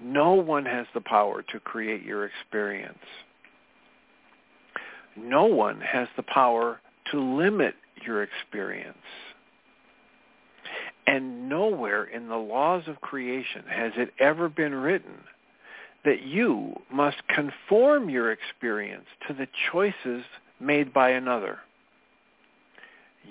No 0.00 0.34
one 0.34 0.64
has 0.64 0.86
the 0.94 1.00
power 1.00 1.42
to 1.50 1.60
create 1.60 2.02
your 2.02 2.26
experience. 2.26 2.98
No 5.16 5.44
one 5.44 5.80
has 5.80 6.08
the 6.16 6.22
power 6.22 6.80
to 7.10 7.20
limit 7.20 7.74
your 8.04 8.22
experience. 8.22 8.96
And 11.06 11.48
nowhere 11.48 12.04
in 12.04 12.28
the 12.28 12.36
laws 12.36 12.84
of 12.86 13.00
creation 13.00 13.64
has 13.68 13.92
it 13.96 14.12
ever 14.18 14.48
been 14.48 14.74
written 14.74 15.14
that 16.04 16.22
you 16.22 16.74
must 16.92 17.16
conform 17.28 18.10
your 18.10 18.32
experience 18.32 19.06
to 19.28 19.34
the 19.34 19.46
choices 19.70 20.24
made 20.58 20.92
by 20.92 21.10
another. 21.10 21.58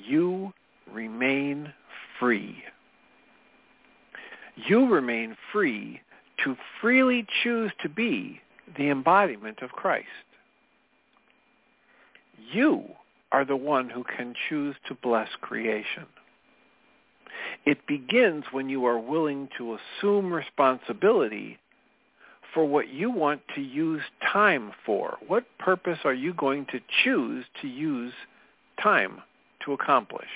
You 0.05 0.53
remain 0.91 1.73
free. 2.21 2.63
You 4.55 4.87
remain 4.87 5.35
free 5.51 5.99
to 6.45 6.55
freely 6.79 7.25
choose 7.43 7.71
to 7.81 7.89
be 7.89 8.39
the 8.77 8.89
embodiment 8.89 9.61
of 9.61 9.71
Christ. 9.71 10.07
You 12.53 12.83
are 13.31 13.43
the 13.43 13.55
one 13.55 13.89
who 13.89 14.03
can 14.03 14.35
choose 14.49 14.75
to 14.87 14.95
bless 15.01 15.29
creation. 15.41 16.05
It 17.65 17.87
begins 17.87 18.43
when 18.51 18.69
you 18.69 18.85
are 18.85 18.99
willing 18.99 19.49
to 19.57 19.77
assume 19.77 20.31
responsibility 20.31 21.57
for 22.53 22.65
what 22.65 22.89
you 22.89 23.09
want 23.09 23.41
to 23.55 23.61
use 23.61 24.01
time 24.31 24.73
for. 24.85 25.17
What 25.27 25.45
purpose 25.57 25.99
are 26.03 26.13
you 26.13 26.33
going 26.33 26.65
to 26.67 26.79
choose 27.03 27.45
to 27.61 27.67
use 27.67 28.13
time 28.81 29.21
to 29.65 29.73
accomplish? 29.73 30.29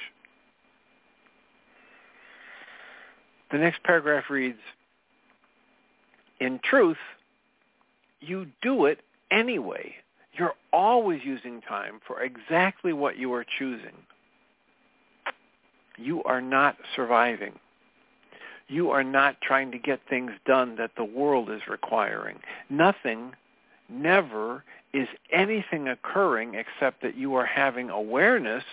The 3.52 3.58
next 3.58 3.84
paragraph 3.84 4.26
reads, 4.30 4.60
in 6.40 6.60
truth, 6.64 6.98
you 8.20 8.48
do 8.62 8.86
it 8.86 9.00
anyway. 9.32 9.96
You're 10.34 10.56
always 10.74 11.22
using 11.24 11.62
time 11.62 12.00
for 12.06 12.22
exactly 12.22 12.92
what 12.92 13.18
you 13.18 13.34
are 13.34 13.46
choosing. 13.58 13.96
You 15.98 16.24
are 16.24 16.42
not 16.42 16.76
surviving. 16.96 17.54
You 18.68 18.90
are 18.90 19.04
not 19.04 19.40
trying 19.42 19.72
to 19.72 19.78
get 19.78 20.02
things 20.10 20.32
done 20.46 20.76
that 20.78 20.92
the 20.98 21.06
world 21.06 21.50
is 21.50 21.62
requiring. 21.70 22.40
Nothing, 22.70 23.34
never 23.88 24.64
is 24.94 25.08
anything 25.32 25.88
occurring 25.88 26.56
except 26.56 27.02
that 27.04 27.16
you 27.16 27.36
are 27.36 27.46
having 27.46 27.90
awareness 27.90 28.64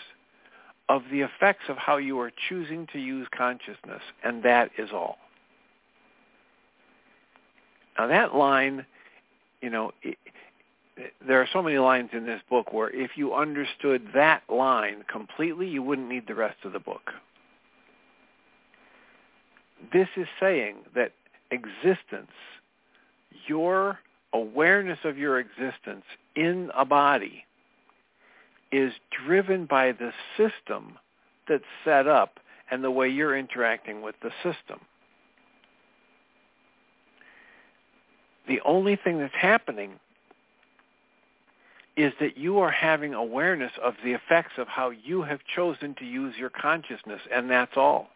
of 0.92 1.04
the 1.10 1.22
effects 1.22 1.64
of 1.70 1.78
how 1.78 1.96
you 1.96 2.20
are 2.20 2.30
choosing 2.50 2.86
to 2.92 2.98
use 2.98 3.26
consciousness, 3.34 4.02
and 4.22 4.42
that 4.42 4.70
is 4.76 4.90
all. 4.92 5.16
Now 7.96 8.08
that 8.08 8.34
line, 8.34 8.84
you 9.62 9.70
know, 9.70 9.92
it, 10.02 10.18
there 11.26 11.40
are 11.40 11.48
so 11.50 11.62
many 11.62 11.78
lines 11.78 12.10
in 12.12 12.26
this 12.26 12.42
book 12.50 12.74
where 12.74 12.90
if 12.90 13.12
you 13.16 13.32
understood 13.34 14.08
that 14.12 14.42
line 14.50 15.04
completely, 15.10 15.66
you 15.66 15.82
wouldn't 15.82 16.10
need 16.10 16.26
the 16.26 16.34
rest 16.34 16.58
of 16.62 16.74
the 16.74 16.78
book. 16.78 17.12
This 19.94 20.08
is 20.18 20.26
saying 20.38 20.76
that 20.94 21.12
existence, 21.50 22.32
your 23.46 23.98
awareness 24.34 24.98
of 25.04 25.16
your 25.16 25.40
existence 25.40 26.04
in 26.36 26.70
a 26.76 26.84
body 26.84 27.46
is 28.72 28.92
driven 29.24 29.66
by 29.66 29.92
the 29.92 30.12
system 30.36 30.98
that's 31.48 31.62
set 31.84 32.06
up 32.06 32.40
and 32.70 32.82
the 32.82 32.90
way 32.90 33.08
you're 33.08 33.36
interacting 33.36 34.02
with 34.02 34.14
the 34.22 34.30
system. 34.42 34.80
The 38.48 38.60
only 38.64 38.96
thing 38.96 39.18
that's 39.18 39.34
happening 39.38 40.00
is 41.96 42.12
that 42.20 42.38
you 42.38 42.58
are 42.58 42.70
having 42.70 43.12
awareness 43.12 43.72
of 43.82 43.94
the 44.02 44.12
effects 44.12 44.52
of 44.56 44.66
how 44.66 44.90
you 44.90 45.22
have 45.22 45.40
chosen 45.54 45.94
to 45.98 46.06
use 46.06 46.34
your 46.38 46.50
consciousness, 46.50 47.20
and 47.32 47.50
that's 47.50 47.76
all. 47.76 48.08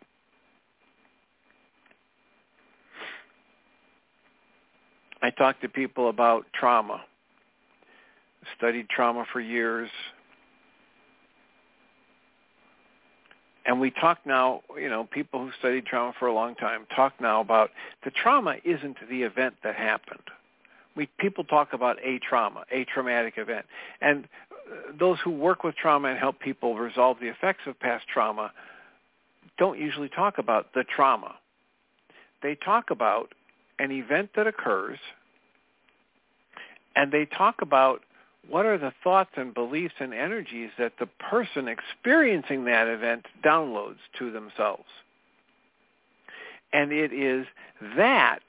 I 5.23 5.31
talk 5.31 5.61
to 5.61 5.69
people 5.69 6.09
about 6.09 6.47
trauma. 6.55 7.03
Studied 8.57 8.89
trauma 8.89 9.27
for 9.33 9.41
years, 9.41 9.91
And 13.67 13.81
we 13.81 13.91
talk 13.91 14.19
now, 14.25 14.63
you 14.81 14.89
know, 14.89 15.05
people 15.05 15.41
who 15.41 15.51
studied 15.59 15.87
trauma 15.87 16.13
for 16.19 16.27
a 16.29 16.33
long 16.33 16.55
time 16.55 16.87
talk 16.95 17.15
now 17.21 17.41
about 17.41 17.71
the 18.05 18.11
trauma 18.11 18.57
isn't 18.65 18.97
the 19.11 19.23
event 19.23 19.55
that 19.65 19.75
happened. 19.75 20.23
We 20.95 21.09
people 21.19 21.45
talk 21.45 21.73
about 21.73 21.99
a 22.03 22.19
trauma, 22.21 22.65
a 22.71 22.85
traumatic 22.85 23.35
event. 23.37 23.67
And 24.01 24.29
uh, 24.51 24.93
those 24.99 25.19
who 25.23 25.31
work 25.31 25.65
with 25.65 25.75
trauma 25.75 26.09
and 26.09 26.19
help 26.19 26.39
people 26.39 26.77
resolve 26.77 27.19
the 27.21 27.27
effects 27.27 27.63
of 27.67 27.79
past 27.81 28.07
trauma 28.09 28.53
don't 29.59 29.79
usually 29.79 30.09
talk 30.09 30.39
about 30.39 30.73
the 30.73 30.85
trauma. 30.85 31.35
They 32.43 32.55
talk 32.55 32.91
about 32.91 33.33
an 33.79 33.91
event 33.91 34.31
that 34.37 34.47
occurs 34.47 34.99
and 36.95 37.13
they 37.13 37.27
talk 37.27 37.61
about 37.61 38.03
what 38.49 38.67
are 38.67 38.79
the 38.79 38.93
thoughts 39.03 39.31
and 39.37 39.53
beliefs 39.53 39.95
and 39.99 40.15
energies 40.15 40.71
that 40.79 40.93
the 40.99 41.07
person 41.07 41.69
experiencing 41.69 42.65
that 42.67 42.87
event 42.87 43.27
downloads 43.45 43.99
to 44.19 44.31
themselves? 44.31 44.85
And 46.73 46.93
it 46.93 47.13
is 47.13 47.47
that 47.97 48.43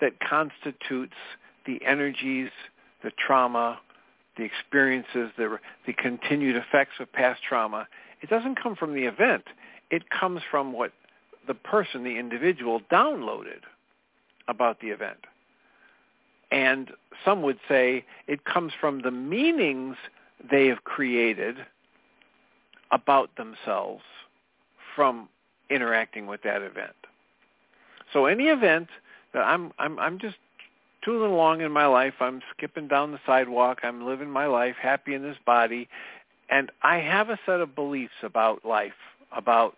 that 0.00 0.12
constitutes 0.20 1.14
the 1.66 1.80
energies, 1.84 2.50
the 3.02 3.12
trauma, 3.18 3.80
the 4.36 4.44
experiences, 4.44 5.30
the, 5.36 5.58
the 5.86 5.92
continued 5.92 6.56
effects 6.56 6.94
of 7.00 7.12
past 7.12 7.40
trauma. 7.46 7.86
It 8.20 8.30
doesn't 8.30 8.60
come 8.60 8.76
from 8.76 8.94
the 8.94 9.04
event. 9.04 9.44
It 9.90 10.04
comes 10.10 10.40
from 10.50 10.72
what 10.72 10.92
the 11.46 11.54
person, 11.54 12.04
the 12.04 12.18
individual, 12.18 12.80
downloaded 12.90 13.60
about 14.48 14.80
the 14.80 14.88
event. 14.88 15.18
And 16.52 16.90
some 17.24 17.42
would 17.42 17.58
say 17.66 18.04
it 18.28 18.44
comes 18.44 18.72
from 18.78 19.00
the 19.00 19.10
meanings 19.10 19.96
they 20.50 20.66
have 20.66 20.84
created 20.84 21.56
about 22.90 23.30
themselves 23.36 24.02
from 24.94 25.28
interacting 25.70 26.26
with 26.26 26.42
that 26.42 26.60
event. 26.60 26.94
So 28.12 28.26
any 28.26 28.44
event 28.44 28.88
that 29.32 29.40
I'm 29.40 29.72
I'm 29.78 29.98
I'm 29.98 30.18
just 30.18 30.36
tooling 31.02 31.32
along 31.32 31.62
in 31.62 31.72
my 31.72 31.86
life, 31.86 32.14
I'm 32.20 32.42
skipping 32.56 32.86
down 32.86 33.12
the 33.12 33.20
sidewalk, 33.26 33.78
I'm 33.82 34.06
living 34.06 34.30
my 34.30 34.46
life 34.46 34.76
happy 34.80 35.14
in 35.14 35.22
this 35.22 35.38
body, 35.46 35.88
and 36.50 36.70
I 36.82 36.98
have 36.98 37.30
a 37.30 37.38
set 37.46 37.60
of 37.60 37.74
beliefs 37.74 38.12
about 38.22 38.64
life, 38.64 38.92
about 39.34 39.76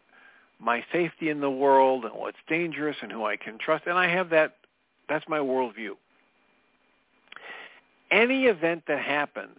my 0.59 0.85
safety 0.93 1.31
in 1.31 1.41
the 1.41 1.51
world 1.51 2.05
and 2.05 2.15
what's 2.15 2.37
dangerous 2.49 2.97
and 3.01 3.13
who 3.13 3.25
I 3.25 3.37
can 3.37 3.59
trust, 3.59 3.87
and 3.87 3.97
I 3.97 4.09
have 4.09 4.31
that 4.31 4.57
that's 5.09 5.29
my 5.29 5.39
worldview. 5.39 5.93
Any 8.15 8.45
event 8.45 8.85
that 8.87 9.01
happens 9.03 9.59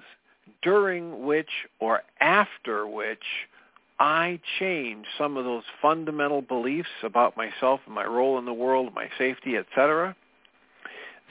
during 0.62 1.26
which 1.26 1.50
or 1.82 2.04
after 2.22 2.88
which 2.88 3.26
I 4.00 4.40
change 4.60 5.06
some 5.18 5.36
of 5.36 5.44
those 5.44 5.64
fundamental 5.82 6.42
beliefs 6.42 6.88
about 7.04 7.36
myself 7.36 7.82
and 7.86 7.94
my 7.94 8.06
role 8.06 8.38
in 8.40 8.46
the 8.46 8.54
world, 8.54 8.94
my 8.96 9.10
safety, 9.18 9.58
etc., 9.58 10.16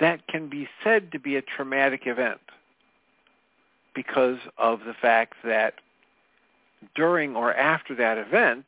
that 0.01 0.27
can 0.29 0.51
be 0.51 0.69
said 0.83 1.13
to 1.13 1.19
be 1.19 1.37
a 1.37 1.43
traumatic 1.43 2.03
event 2.05 2.41
because 3.95 4.39
of 4.59 4.81
the 4.81 4.95
fact 5.01 5.33
that 5.45 5.75
during 6.95 7.37
or 7.37 7.55
after 7.55 7.95
that 7.95 8.19
event, 8.19 8.67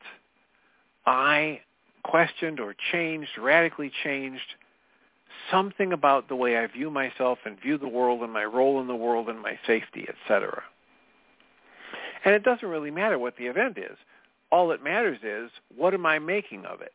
I 1.05 1.61
questioned 2.03 2.59
or 2.59 2.75
changed, 2.91 3.37
radically 3.37 3.91
changed 4.03 4.55
something 5.51 5.93
about 5.93 6.27
the 6.27 6.35
way 6.35 6.57
I 6.57 6.67
view 6.67 6.89
myself 6.89 7.39
and 7.45 7.59
view 7.59 7.77
the 7.77 7.87
world 7.87 8.21
and 8.21 8.31
my 8.31 8.43
role 8.43 8.81
in 8.81 8.87
the 8.87 8.95
world 8.95 9.29
and 9.29 9.41
my 9.41 9.57
safety, 9.65 10.07
etc. 10.07 10.63
And 12.25 12.33
it 12.33 12.43
doesn't 12.43 12.67
really 12.67 12.91
matter 12.91 13.17
what 13.17 13.37
the 13.37 13.45
event 13.45 13.77
is. 13.77 13.97
All 14.51 14.69
that 14.69 14.83
matters 14.83 15.19
is 15.23 15.51
what 15.75 15.93
am 15.93 16.05
I 16.05 16.19
making 16.19 16.65
of 16.65 16.81
it? 16.81 16.93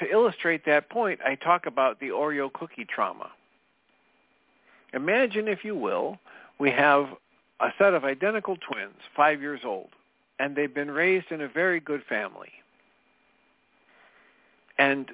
To 0.00 0.10
illustrate 0.10 0.64
that 0.66 0.90
point, 0.90 1.20
I 1.24 1.34
talk 1.34 1.66
about 1.66 2.00
the 2.00 2.08
Oreo 2.08 2.52
cookie 2.52 2.86
trauma. 2.86 3.30
Imagine, 4.92 5.48
if 5.48 5.64
you 5.64 5.74
will, 5.74 6.18
we 6.58 6.70
have 6.70 7.06
a 7.60 7.68
set 7.78 7.94
of 7.94 8.04
identical 8.04 8.56
twins, 8.56 8.96
five 9.16 9.40
years 9.40 9.60
old, 9.64 9.90
and 10.38 10.56
they've 10.56 10.74
been 10.74 10.90
raised 10.90 11.30
in 11.30 11.40
a 11.40 11.48
very 11.48 11.80
good 11.80 12.02
family. 12.08 12.50
And 14.78 15.10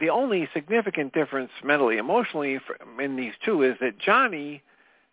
the 0.00 0.10
only 0.10 0.48
significant 0.52 1.12
difference 1.12 1.50
mentally, 1.64 1.96
emotionally 1.96 2.58
in 3.02 3.16
these 3.16 3.32
two 3.44 3.62
is 3.62 3.76
that 3.80 3.98
Johnny 3.98 4.62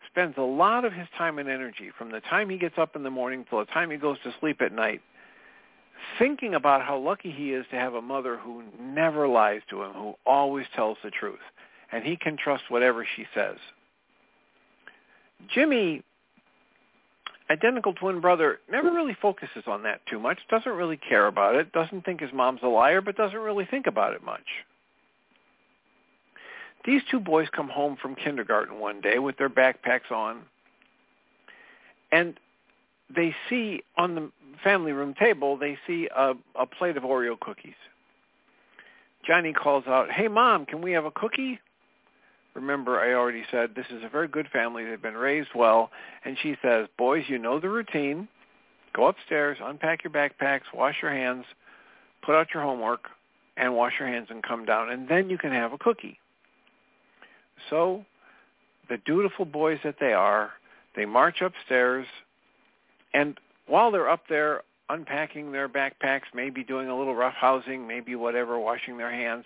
spends 0.10 0.36
a 0.38 0.42
lot 0.42 0.86
of 0.86 0.94
his 0.94 1.08
time 1.18 1.40
and 1.40 1.50
energy 1.50 1.90
from 1.98 2.12
the 2.12 2.20
time 2.22 2.50
he 2.50 2.58
gets 2.58 2.78
up 2.78 2.96
in 2.96 3.04
the 3.04 3.10
morning 3.10 3.46
till 3.50 3.60
the 3.60 3.66
time 3.66 3.90
he 3.90 3.98
goes 3.98 4.18
to 4.24 4.34
sleep 4.40 4.62
at 4.62 4.74
night 4.74 5.02
thinking 6.20 6.54
about 6.54 6.82
how 6.82 6.98
lucky 6.98 7.32
he 7.32 7.54
is 7.54 7.66
to 7.72 7.76
have 7.76 7.94
a 7.94 8.02
mother 8.02 8.38
who 8.38 8.64
never 8.80 9.28
lies 9.28 9.62
to 9.70 9.84
him, 9.84 9.94
who 9.94 10.14
always 10.26 10.66
tells 10.76 10.98
the 11.04 11.12
truth, 11.12 11.40
and 11.92 12.04
he 12.04 12.16
can 12.16 12.38
trust 12.38 12.64
whatever 12.70 13.06
she 13.16 13.26
says. 13.34 13.58
Jimmy, 15.54 16.04
identical 17.50 17.94
twin 17.94 18.22
brother, 18.22 18.60
never 18.72 18.92
really 18.92 19.16
focuses 19.22 19.64
on 19.68 19.84
that 19.84 20.02
too 20.10 20.20
much, 20.20 20.40
doesn't 20.50 20.72
really 20.72 20.98
care 20.98 21.28
about 21.28 21.56
it, 21.56 21.72
doesn't 21.72 22.06
think 22.06 22.22
his 22.22 22.34
mom's 22.34 22.62
a 22.64 22.68
liar, 22.68 23.02
but 23.02 23.18
doesn't 23.18 23.40
really 23.40 23.66
think 23.66 23.88
about 23.88 24.14
it 24.14 24.24
much. 24.24 24.46
These 26.86 27.02
two 27.10 27.20
boys 27.20 27.48
come 27.50 27.70
home 27.70 27.98
from 28.02 28.16
kindergarten 28.16 28.80
one 28.80 29.02
day 29.02 29.20
with 29.20 29.38
their 29.38 29.50
backpacks 29.50 30.12
on, 30.12 30.42
and 32.12 32.40
they 33.14 33.36
see 33.50 33.84
on 33.98 34.16
the 34.16 34.32
family 34.64 34.92
room 34.92 35.14
table, 35.14 35.58
they 35.58 35.78
see 35.88 36.10
a, 36.16 36.34
a 36.56 36.66
plate 36.66 36.98
of 36.98 37.04
Oreo 37.04 37.40
cookies. 37.40 37.76
Johnny 39.26 39.54
calls 39.54 39.86
out, 39.88 40.12
hey, 40.12 40.28
Mom, 40.28 40.66
can 40.66 40.82
we 40.82 40.92
have 40.92 41.06
a 41.06 41.12
cookie? 41.12 41.60
Remember, 42.54 43.00
I 43.00 43.14
already 43.14 43.44
said 43.50 43.72
this 43.76 43.86
is 43.90 44.04
a 44.04 44.10
very 44.10 44.28
good 44.28 44.48
family. 44.50 44.86
They've 44.86 45.02
been 45.02 45.18
raised 45.18 45.50
well. 45.56 45.92
And 46.24 46.38
she 46.42 46.56
says, 46.62 46.88
boys, 46.98 47.24
you 47.28 47.40
know 47.40 47.60
the 47.60 47.70
routine. 47.70 48.28
Go 48.94 49.08
upstairs, 49.08 49.58
unpack 49.62 50.04
your 50.04 50.12
backpacks, 50.12 50.72
wash 50.74 50.98
your 51.02 51.12
hands, 51.12 51.46
put 52.22 52.36
out 52.36 52.48
your 52.54 52.62
homework, 52.62 53.10
and 53.58 53.76
wash 53.76 53.94
your 53.98 54.08
hands 54.08 54.28
and 54.30 54.44
come 54.44 54.66
down. 54.66 54.90
And 54.90 55.08
then 55.08 55.30
you 55.30 55.38
can 55.38 55.52
have 55.52 55.74
a 55.74 55.78
cookie. 55.78 56.20
So 57.70 58.06
the 58.90 58.98
dutiful 58.98 59.46
boys 59.46 59.80
that 59.84 59.96
they 60.00 60.14
are, 60.14 60.52
they 60.96 61.06
march 61.06 61.42
upstairs, 61.42 62.06
and 63.14 63.40
while 63.68 63.92
they're 63.92 64.10
up 64.10 64.24
there 64.28 64.62
unpacking 64.90 65.52
their 65.52 65.70
backpacks, 65.70 66.24
maybe 66.34 66.64
doing 66.64 66.90
a 66.90 66.98
little 66.98 67.16
rough 67.16 67.34
housing, 67.34 67.88
maybe 67.88 68.16
whatever, 68.16 68.60
washing 68.60 68.98
their 68.98 69.12
hands, 69.12 69.46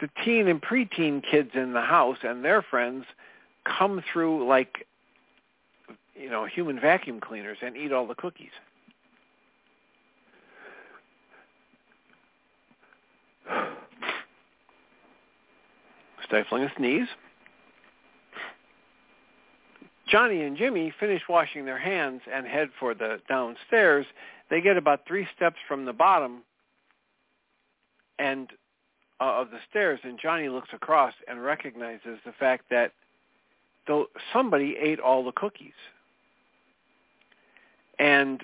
the 0.00 0.08
teen 0.24 0.48
and 0.48 0.60
preteen 0.60 1.22
kids 1.22 1.50
in 1.54 1.72
the 1.72 1.80
house 1.80 2.18
and 2.22 2.44
their 2.44 2.60
friends 2.62 3.04
come 3.64 4.02
through 4.12 4.46
like, 4.46 4.86
you 6.14 6.28
know, 6.28 6.44
human 6.44 6.78
vacuum 6.80 7.20
cleaners 7.20 7.58
and 7.62 7.76
eat 7.76 7.92
all 7.92 8.06
the 8.06 8.14
cookies. 8.14 8.50
Stifling 16.32 16.62
a 16.62 16.72
sneeze. 16.78 17.08
Johnny 20.08 20.40
and 20.42 20.56
Jimmy 20.56 20.90
finish 20.98 21.20
washing 21.28 21.66
their 21.66 21.78
hands 21.78 22.22
and 22.32 22.46
head 22.46 22.70
for 22.80 22.94
the 22.94 23.18
downstairs. 23.28 24.06
They 24.48 24.62
get 24.62 24.78
about 24.78 25.00
three 25.06 25.28
steps 25.36 25.56
from 25.68 25.84
the 25.84 25.92
bottom 25.92 26.42
and 28.18 28.50
uh, 29.20 29.40
of 29.40 29.50
the 29.50 29.58
stairs, 29.68 30.00
and 30.04 30.18
Johnny 30.18 30.48
looks 30.48 30.70
across 30.72 31.12
and 31.28 31.44
recognizes 31.44 32.18
the 32.24 32.32
fact 32.40 32.64
that 32.70 32.92
though 33.86 34.06
somebody 34.32 34.76
ate 34.80 35.00
all 35.00 35.24
the 35.24 35.32
cookies. 35.32 35.72
And 37.98 38.42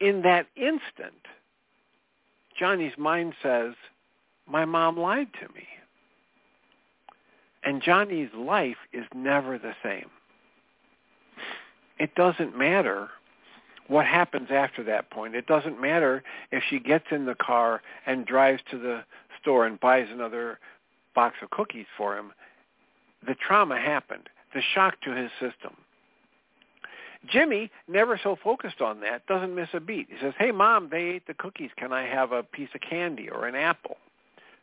in 0.00 0.22
that 0.22 0.46
instant, 0.54 1.26
Johnny's 2.56 2.96
mind 2.96 3.34
says, 3.42 3.74
my 4.46 4.64
mom 4.64 4.96
lied 4.96 5.28
to 5.40 5.48
me. 5.52 5.66
And 7.66 7.82
Johnny's 7.82 8.30
life 8.32 8.76
is 8.92 9.04
never 9.12 9.58
the 9.58 9.74
same. 9.82 10.06
It 11.98 12.14
doesn't 12.14 12.56
matter 12.56 13.08
what 13.88 14.06
happens 14.06 14.48
after 14.52 14.84
that 14.84 15.10
point. 15.10 15.34
It 15.34 15.46
doesn't 15.46 15.80
matter 15.80 16.22
if 16.52 16.62
she 16.70 16.78
gets 16.78 17.06
in 17.10 17.26
the 17.26 17.34
car 17.34 17.82
and 18.06 18.24
drives 18.24 18.62
to 18.70 18.78
the 18.78 19.02
store 19.40 19.66
and 19.66 19.80
buys 19.80 20.06
another 20.12 20.60
box 21.14 21.36
of 21.42 21.50
cookies 21.50 21.86
for 21.96 22.16
him. 22.16 22.32
The 23.26 23.34
trauma 23.34 23.80
happened, 23.80 24.28
the 24.54 24.62
shock 24.74 25.00
to 25.02 25.10
his 25.10 25.30
system. 25.40 25.76
Jimmy, 27.28 27.72
never 27.88 28.20
so 28.22 28.36
focused 28.36 28.80
on 28.80 29.00
that, 29.00 29.26
doesn't 29.26 29.54
miss 29.56 29.70
a 29.72 29.80
beat. 29.80 30.06
He 30.08 30.16
says, 30.20 30.34
hey, 30.38 30.52
Mom, 30.52 30.88
they 30.90 31.02
ate 31.02 31.26
the 31.26 31.34
cookies. 31.34 31.70
Can 31.76 31.92
I 31.92 32.06
have 32.06 32.30
a 32.30 32.44
piece 32.44 32.68
of 32.76 32.80
candy 32.80 33.28
or 33.28 33.46
an 33.48 33.56
apple? 33.56 33.96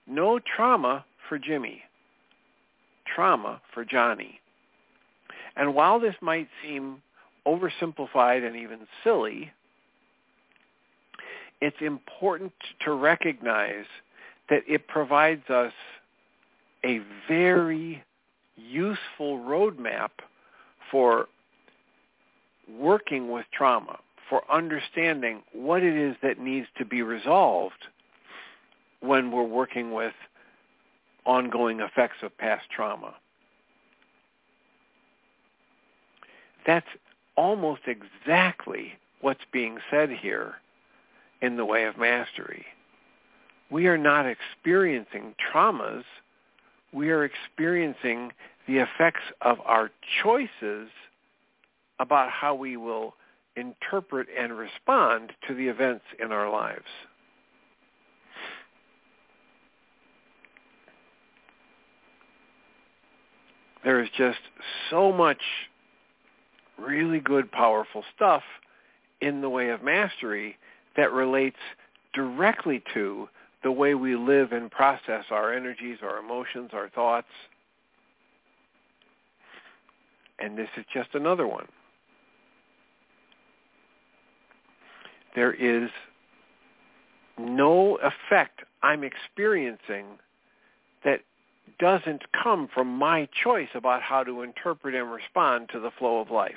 No 0.08 0.40
trauma 0.40 1.04
for 1.28 1.38
Jimmy 1.38 1.84
trauma 3.06 3.62
for 3.74 3.86
Johnny. 3.86 4.40
And 5.56 5.76
while 5.76 6.00
this 6.00 6.16
might 6.22 6.48
seem 6.64 7.02
oversimplified 7.48 8.46
and 8.46 8.56
even 8.56 8.80
silly, 9.04 9.52
it's 11.62 11.78
important 11.82 12.54
to 12.84 12.94
recognize 12.94 13.86
that 14.50 14.64
it 14.68 14.88
provides 14.88 15.50
us 15.50 15.74
a 16.86 17.00
very 17.28 18.04
useful 18.58 19.40
roadmap 19.40 20.10
for 20.92 21.28
working 22.78 23.32
with 23.32 23.46
trauma, 23.54 24.00
for 24.30 24.42
understanding 24.52 25.42
what 25.54 25.84
it 25.84 25.96
is 25.96 26.16
that 26.22 26.40
needs 26.40 26.68
to 26.78 26.86
be 26.86 27.02
resolved 27.02 27.88
when 29.02 29.32
we're 29.32 29.44
working 29.44 29.94
with 29.94 30.14
ongoing 31.26 31.80
effects 31.80 32.18
of 32.22 32.38
past 32.38 32.66
trauma. 32.76 33.16
That's 36.66 36.88
almost 37.36 37.82
exactly 37.88 38.94
what's 39.22 39.44
being 39.52 39.78
said 39.90 40.10
here 40.10 40.56
in 41.42 41.58
the 41.58 41.66
way 41.66 41.86
of 41.86 41.98
mastery. 41.98 42.66
we 43.70 43.88
are 43.88 43.98
not 43.98 44.26
experiencing 44.28 45.34
traumas. 45.52 46.04
We 46.92 47.10
are 47.10 47.24
experiencing 47.24 48.32
the 48.68 48.78
effects 48.78 49.24
of 49.42 49.60
our 49.66 49.90
choices 50.22 50.90
about 52.00 52.30
how 52.30 52.54
we 52.54 52.78
will 52.78 53.16
interpret 53.56 54.28
and 54.38 54.58
respond 54.58 55.32
to 55.48 55.56
the 55.56 55.68
events 55.68 56.06
in 56.22 56.32
our 56.32 56.50
lives. 56.52 56.86
There 63.84 64.02
is 64.02 64.10
just 64.18 64.40
so 64.90 65.12
much 65.12 65.42
really 66.78 67.20
good, 67.20 67.52
powerful 67.52 68.04
stuff 68.16 68.44
in 69.22 69.42
the 69.42 69.50
way 69.50 69.70
of 69.70 69.84
mastery 69.84 70.58
that 70.96 71.12
relates 71.12 71.58
directly 72.14 72.82
to 72.94 73.28
the 73.64 73.72
way 73.72 73.96
we 73.96 74.16
live 74.16 74.52
and 74.52 74.70
process 74.70 75.26
our 75.32 75.54
energies, 75.54 75.98
our 76.04 76.20
emotions, 76.20 76.72
our 76.74 76.90
thoughts. 76.90 77.28
And 80.40 80.58
this 80.58 80.70
is 80.78 80.86
just 80.94 81.10
another 81.14 81.48
one. 81.48 81.68
There 85.36 85.54
is 85.54 85.90
no 87.38 87.98
effect 87.98 88.62
I'm 88.84 89.04
experiencing 89.04 90.06
that 91.04 91.22
doesn't 91.80 92.24
come 92.44 92.70
from 92.74 92.88
my 92.88 93.28
choice 93.44 93.70
about 93.74 94.02
how 94.02 94.24
to 94.24 94.42
interpret 94.42 94.96
and 94.96 95.12
respond 95.12 95.70
to 95.74 95.80
the 95.80 95.92
flow 95.98 96.20
of 96.20 96.30
life. 96.30 96.54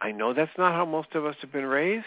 I 0.00 0.12
know 0.12 0.34
that's 0.34 0.50
not 0.58 0.72
how 0.72 0.84
most 0.84 1.14
of 1.14 1.24
us 1.24 1.36
have 1.40 1.52
been 1.52 1.64
raised. 1.64 2.04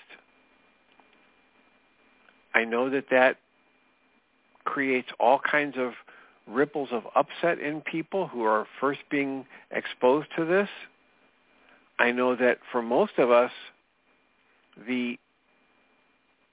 I 2.53 2.63
know 2.63 2.89
that 2.89 3.05
that 3.11 3.37
creates 4.65 5.07
all 5.19 5.39
kinds 5.39 5.75
of 5.77 5.93
ripples 6.47 6.89
of 6.91 7.03
upset 7.15 7.59
in 7.59 7.81
people 7.81 8.27
who 8.27 8.43
are 8.43 8.67
first 8.79 8.99
being 9.09 9.45
exposed 9.71 10.27
to 10.37 10.45
this. 10.45 10.69
I 11.99 12.11
know 12.11 12.35
that 12.35 12.59
for 12.71 12.81
most 12.81 13.13
of 13.17 13.31
us, 13.31 13.51
the 14.87 15.17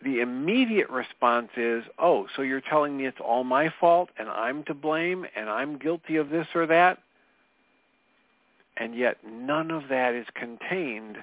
the 0.04 0.20
immediate 0.20 0.90
response 0.90 1.48
is, 1.56 1.84
oh, 1.98 2.26
so 2.36 2.42
you're 2.42 2.60
telling 2.60 2.96
me 2.96 3.06
it's 3.06 3.20
all 3.24 3.44
my 3.44 3.72
fault 3.80 4.10
and 4.18 4.28
I'm 4.28 4.62
to 4.64 4.74
blame 4.74 5.26
and 5.34 5.48
I'm 5.48 5.78
guilty 5.78 6.16
of 6.16 6.28
this 6.28 6.46
or 6.54 6.66
that? 6.66 6.98
And 8.76 8.94
yet 8.94 9.18
none 9.26 9.70
of 9.70 9.84
that 9.88 10.14
is 10.14 10.26
contained 10.34 11.18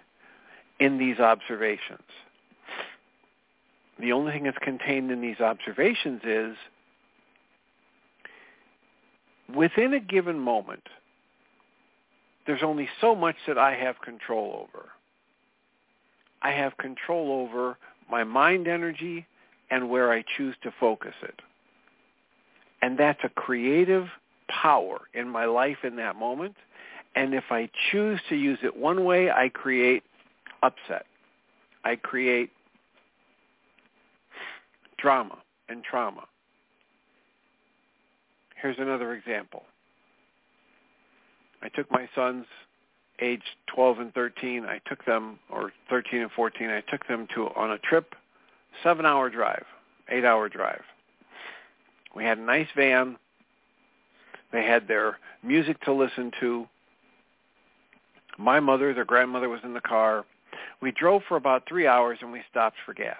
in 0.80 0.98
these 0.98 1.20
observations. 1.20 2.00
The 4.00 4.13
only 4.13 4.32
thing 4.32 4.44
that's 4.44 4.58
contained 4.58 5.12
in 5.12 5.22
these 5.22 5.39
observations 5.39 6.22
is 6.24 6.56
within 9.56 9.94
a 9.94 10.00
given 10.00 10.39
moment, 10.39 10.84
there's 12.48 12.63
only 12.63 12.89
so 13.00 13.13
much 13.13 13.36
that 13.48 13.58
I 13.58 13.76
have 13.76 14.02
control 14.02 14.67
over. 14.67 14.89
I 16.41 16.52
have 16.52 16.76
control 16.78 17.32
over 17.32 17.78
my 18.12 18.24
mind 18.24 18.67
energy 18.67 19.26
and 19.71 19.89
where 19.89 20.12
I 20.12 20.24
choose 20.38 20.56
to 20.63 20.71
focus 20.80 21.15
it. 21.24 21.41
And 22.82 22.97
that's 22.97 23.21
a 23.24 23.30
creative 23.30 24.08
power 24.50 25.00
in 25.13 25.30
my 25.30 25.45
life 25.45 25.78
in 25.84 25.95
that 25.95 26.17
moment. 26.17 26.56
And 27.15 27.34
if 27.34 27.45
I 27.50 27.69
choose 27.91 28.19
to 28.30 28.36
use 28.36 28.60
it 28.63 28.76
one 28.76 29.06
way, 29.06 29.32
I 29.32 29.50
create 29.50 30.04
upset. 30.62 31.06
I 31.84 31.95
create 31.95 32.52
drama 34.97 35.38
and 35.69 35.84
trauma. 35.84 36.26
Here's 38.62 38.78
another 38.78 39.13
example. 39.13 39.63
I 41.63 41.69
took 41.69 41.89
my 41.91 42.08
sons 42.13 42.45
age 43.21 43.43
12 43.67 43.99
and 43.99 44.13
13. 44.13 44.65
I 44.65 44.79
took 44.88 45.05
them, 45.05 45.39
or 45.49 45.71
13 45.89 46.21
and 46.21 46.31
14, 46.31 46.69
I 46.69 46.81
took 46.81 47.07
them 47.07 47.27
to 47.36 47.47
on 47.55 47.71
a 47.71 47.77
trip, 47.77 48.15
seven-hour 48.84 49.29
drive, 49.29 49.65
eight-hour 50.10 50.49
drive. 50.49 50.81
We 52.15 52.23
had 52.23 52.38
a 52.38 52.41
nice 52.41 52.67
van. 52.75 53.17
They 54.51 54.63
had 54.63 54.88
their 54.88 55.17
music 55.43 55.79
to 55.81 55.93
listen 55.93 56.31
to. 56.41 56.67
My 58.38 58.60
mother, 58.60 58.93
their 58.93 59.05
grandmother, 59.05 59.49
was 59.49 59.62
in 59.63 59.73
the 59.73 59.81
car. 59.81 60.25
We 60.81 60.91
drove 60.91 61.21
for 61.27 61.38
about 61.38 61.67
three 61.67 61.88
hours 61.88 62.19
and 62.21 62.31
we 62.31 62.41
stopped 62.49 62.77
for 62.86 62.93
gas. 62.93 63.17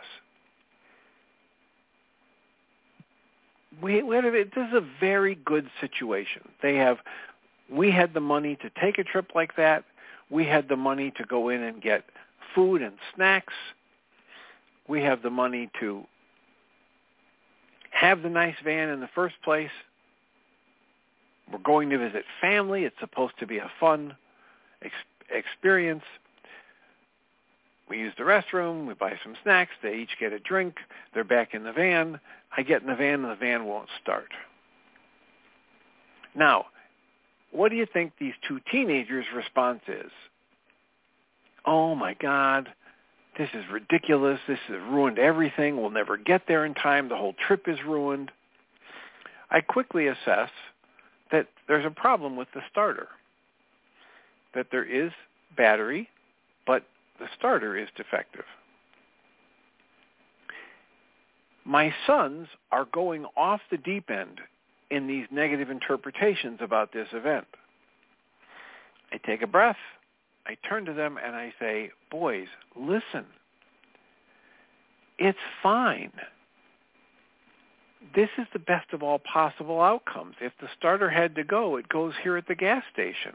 We, 3.82 4.04
we 4.04 4.16
had 4.16 4.26
a, 4.26 4.32
this 4.32 4.52
is 4.56 4.74
a 4.74 4.86
very 5.00 5.36
good 5.36 5.70
situation. 5.80 6.42
They 6.62 6.76
have, 6.76 6.98
we 7.72 7.92
had 7.92 8.14
the 8.14 8.20
money 8.20 8.58
to 8.58 8.70
take 8.82 8.98
a 8.98 9.04
trip 9.04 9.32
like 9.34 9.56
that. 9.56 9.86
We 10.32 10.46
had 10.46 10.70
the 10.70 10.78
money 10.78 11.12
to 11.18 11.24
go 11.26 11.50
in 11.50 11.62
and 11.62 11.82
get 11.82 12.06
food 12.56 12.82
and 12.82 12.94
snacks. 13.14 13.54
We 14.88 15.02
have 15.04 15.22
the 15.22 15.30
money 15.30 15.70
to 15.80 16.06
have 17.92 18.24
the 18.24 18.30
nice 18.30 18.56
van 18.64 18.90
in 18.90 19.02
the 19.02 19.10
first 19.14 19.36
place. 19.44 19.70
We're 21.52 21.60
going 21.60 21.90
to 21.90 21.98
visit 21.98 22.24
family. 22.40 22.86
It's 22.86 23.00
supposed 23.00 23.34
to 23.40 23.46
be 23.46 23.58
a 23.58 23.70
fun 23.80 24.16
ex- 24.82 24.94
experience. 25.30 26.04
We 27.90 28.00
use 28.00 28.14
the 28.18 28.24
restroom. 28.24 28.88
We 28.88 28.94
buy 28.94 29.20
some 29.22 29.36
snacks. 29.44 29.72
They 29.84 29.96
each 29.96 30.18
get 30.18 30.32
a 30.32 30.40
drink. 30.40 30.78
They're 31.14 31.26
back 31.26 31.54
in 31.54 31.64
the 31.64 31.74
van. 31.74 32.22
I 32.56 32.64
get 32.64 32.82
in 32.82 32.88
the 32.88 32.96
van 32.96 33.24
and 33.26 33.32
the 33.32 33.36
van 33.36 33.66
won't 33.66 33.90
start. 34.02 34.30
Now, 36.34 36.68
what 37.52 37.70
do 37.70 37.76
you 37.76 37.86
think 37.92 38.14
these 38.20 38.34
two 38.48 38.60
teenagers' 38.72 39.26
response 39.36 39.82
is? 39.88 40.12
Oh 41.66 41.96
my 41.96 42.16
God, 42.16 42.70
this 43.38 43.50
is 43.54 43.64
ridiculous. 43.72 44.40
This 44.48 44.60
has 44.68 44.78
ruined 44.90 45.20
everything. 45.20 45.80
We'll 45.80 45.90
never 45.90 46.18
get 46.18 46.44
there 46.48 46.66
in 46.66 46.74
time. 46.74 47.10
The 47.10 47.18
whole 47.18 47.36
trip 47.48 47.68
is 47.68 47.78
ruined. 47.86 48.32
I 49.50 49.62
quickly 49.62 50.08
assess 50.08 50.50
that 51.32 51.48
there's 51.68 51.86
a 51.86 51.92
problem 51.92 52.36
with 52.36 52.48
the 52.54 52.62
starter, 52.72 53.10
that 54.54 54.68
there 54.72 54.84
is 54.84 55.12
battery, 55.56 56.10
but 56.66 56.84
the 57.20 57.28
starter 57.38 57.78
is 57.78 57.90
defective. 57.96 58.46
My 61.64 61.94
sons 62.08 62.48
are 62.72 62.86
going 62.86 63.26
off 63.38 63.62
the 63.70 63.78
deep 63.78 64.10
end 64.10 64.42
in 64.92 65.08
these 65.08 65.26
negative 65.32 65.70
interpretations 65.70 66.60
about 66.62 66.92
this 66.94 67.08
event. 67.14 67.48
I 69.12 69.18
take 69.26 69.42
a 69.42 69.48
breath. 69.48 69.78
I 70.46 70.58
turn 70.68 70.86
to 70.86 70.94
them 70.94 71.18
and 71.24 71.36
I 71.36 71.54
say, 71.60 71.92
boys, 72.10 72.48
listen. 72.76 73.26
It's 75.18 75.38
fine. 75.64 76.12
This 78.16 78.30
is 78.38 78.48
the 78.52 78.60
best 78.60 78.92
of 78.94 79.04
all 79.04 79.20
possible 79.20 79.82
outcomes. 79.82 80.36
If 80.42 80.54
the 80.60 80.68
starter 80.78 81.10
had 81.10 81.36
to 81.36 81.44
go, 81.44 81.78
it 81.78 81.88
goes 81.88 82.14
here 82.24 82.38
at 82.38 82.48
the 82.48 82.56
gas 82.56 82.84
station. 82.92 83.34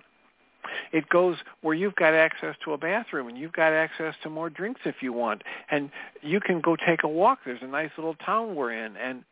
It 0.92 1.08
goes 1.08 1.36
where 1.62 1.74
you've 1.74 1.94
got 1.94 2.12
access 2.12 2.56
to 2.64 2.72
a 2.72 2.78
bathroom 2.78 3.28
and 3.28 3.38
you've 3.38 3.52
got 3.52 3.72
access 3.72 4.14
to 4.24 4.30
more 4.30 4.50
drinks 4.50 4.80
if 4.84 4.96
you 5.00 5.12
want. 5.12 5.42
And 5.70 5.90
you 6.22 6.40
can 6.40 6.60
go 6.60 6.76
take 6.76 7.04
a 7.04 7.08
walk. 7.08 7.40
There's 7.44 7.62
a 7.62 7.68
nice 7.68 7.90
little 7.96 8.16
town 8.16 8.56
we're 8.56 8.72
in. 8.72 8.96
And 8.96 9.22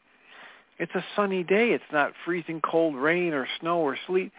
it's 0.78 0.94
a 0.94 1.04
sunny 1.14 1.44
day. 1.44 1.70
It's 1.70 1.84
not 1.92 2.12
freezing 2.24 2.60
cold 2.60 2.96
rain 2.96 3.32
or 3.32 3.46
snow 3.60 3.78
or 3.80 3.96
sleet. 4.06 4.32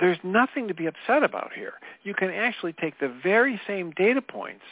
There's 0.00 0.18
nothing 0.22 0.68
to 0.68 0.74
be 0.74 0.86
upset 0.86 1.24
about 1.24 1.52
here. 1.52 1.74
You 2.04 2.14
can 2.14 2.30
actually 2.30 2.72
take 2.74 3.00
the 3.00 3.12
very 3.22 3.60
same 3.66 3.90
data 3.92 4.22
points 4.22 4.62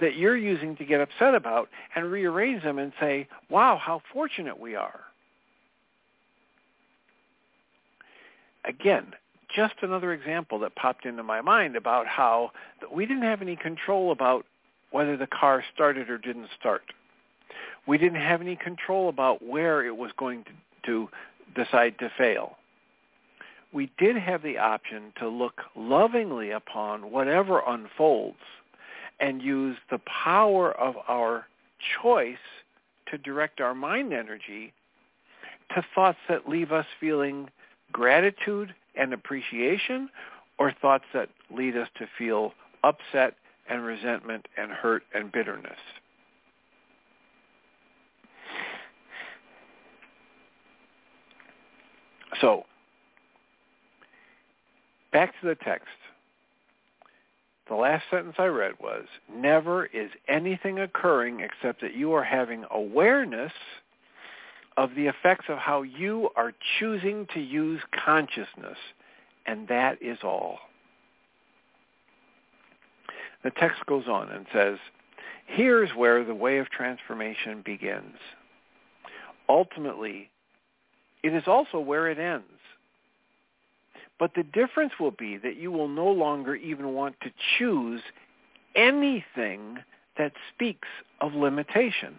that 0.00 0.16
you're 0.16 0.36
using 0.36 0.76
to 0.76 0.84
get 0.84 1.00
upset 1.00 1.34
about 1.34 1.68
and 1.94 2.10
rearrange 2.10 2.62
them 2.62 2.78
and 2.78 2.92
say, 2.98 3.28
wow, 3.48 3.78
how 3.80 4.02
fortunate 4.12 4.58
we 4.58 4.74
are. 4.74 5.00
Again, 8.64 9.12
just 9.54 9.74
another 9.82 10.12
example 10.12 10.58
that 10.60 10.74
popped 10.74 11.04
into 11.04 11.22
my 11.22 11.40
mind 11.40 11.76
about 11.76 12.06
how 12.06 12.50
we 12.92 13.06
didn't 13.06 13.22
have 13.22 13.42
any 13.42 13.56
control 13.56 14.12
about 14.12 14.46
whether 14.90 15.16
the 15.16 15.26
car 15.26 15.62
started 15.74 16.10
or 16.10 16.18
didn't 16.18 16.48
start. 16.58 16.82
We 17.90 17.98
didn't 17.98 18.20
have 18.20 18.40
any 18.40 18.54
control 18.54 19.08
about 19.08 19.44
where 19.44 19.84
it 19.84 19.96
was 19.96 20.12
going 20.16 20.44
to, 20.44 20.50
to 20.86 21.08
decide 21.56 21.98
to 21.98 22.08
fail. 22.16 22.56
We 23.72 23.90
did 23.98 24.14
have 24.14 24.44
the 24.44 24.58
option 24.58 25.12
to 25.18 25.28
look 25.28 25.60
lovingly 25.74 26.52
upon 26.52 27.10
whatever 27.10 27.60
unfolds 27.66 28.38
and 29.18 29.42
use 29.42 29.76
the 29.90 29.98
power 30.22 30.70
of 30.70 30.94
our 31.08 31.48
choice 32.00 32.36
to 33.10 33.18
direct 33.18 33.60
our 33.60 33.74
mind 33.74 34.12
energy 34.12 34.72
to 35.74 35.84
thoughts 35.92 36.18
that 36.28 36.48
leave 36.48 36.70
us 36.70 36.86
feeling 37.00 37.48
gratitude 37.90 38.72
and 38.94 39.12
appreciation 39.12 40.08
or 40.60 40.72
thoughts 40.80 41.06
that 41.12 41.28
lead 41.52 41.76
us 41.76 41.88
to 41.98 42.06
feel 42.16 42.52
upset 42.84 43.34
and 43.68 43.84
resentment 43.84 44.46
and 44.56 44.70
hurt 44.70 45.02
and 45.12 45.32
bitterness. 45.32 45.78
So, 52.40 52.64
back 55.12 55.38
to 55.40 55.46
the 55.46 55.54
text. 55.54 55.88
The 57.68 57.74
last 57.76 58.04
sentence 58.10 58.34
I 58.38 58.46
read 58.46 58.74
was, 58.80 59.04
never 59.32 59.86
is 59.86 60.10
anything 60.26 60.80
occurring 60.80 61.40
except 61.40 61.80
that 61.82 61.94
you 61.94 62.12
are 62.14 62.24
having 62.24 62.64
awareness 62.70 63.52
of 64.76 64.94
the 64.96 65.06
effects 65.06 65.44
of 65.48 65.58
how 65.58 65.82
you 65.82 66.30
are 66.36 66.52
choosing 66.78 67.26
to 67.34 67.40
use 67.40 67.80
consciousness, 68.04 68.78
and 69.46 69.68
that 69.68 70.02
is 70.02 70.18
all. 70.24 70.58
The 73.44 73.50
text 73.50 73.86
goes 73.86 74.06
on 74.08 74.30
and 74.30 74.46
says, 74.52 74.78
here's 75.46 75.90
where 75.90 76.24
the 76.24 76.34
way 76.34 76.58
of 76.58 76.70
transformation 76.70 77.62
begins. 77.64 78.16
Ultimately, 79.48 80.30
it 81.22 81.34
is 81.34 81.44
also 81.46 81.78
where 81.78 82.08
it 82.08 82.18
ends. 82.18 82.44
But 84.18 84.34
the 84.34 84.42
difference 84.42 84.92
will 85.00 85.12
be 85.12 85.38
that 85.38 85.56
you 85.56 85.72
will 85.72 85.88
no 85.88 86.08
longer 86.08 86.54
even 86.54 86.92
want 86.92 87.16
to 87.22 87.30
choose 87.58 88.02
anything 88.76 89.78
that 90.18 90.32
speaks 90.54 90.88
of 91.20 91.34
limitation. 91.34 92.16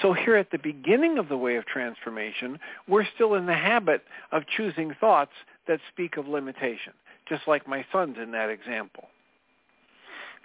So 0.00 0.12
here 0.12 0.36
at 0.36 0.50
the 0.50 0.58
beginning 0.58 1.18
of 1.18 1.28
the 1.28 1.36
way 1.36 1.56
of 1.56 1.66
transformation, 1.66 2.58
we're 2.88 3.06
still 3.14 3.34
in 3.34 3.46
the 3.46 3.54
habit 3.54 4.04
of 4.32 4.44
choosing 4.56 4.94
thoughts 5.00 5.32
that 5.66 5.80
speak 5.92 6.16
of 6.16 6.28
limitation, 6.28 6.92
just 7.28 7.42
like 7.46 7.68
my 7.68 7.84
son's 7.92 8.16
in 8.16 8.30
that 8.32 8.48
example. 8.50 9.08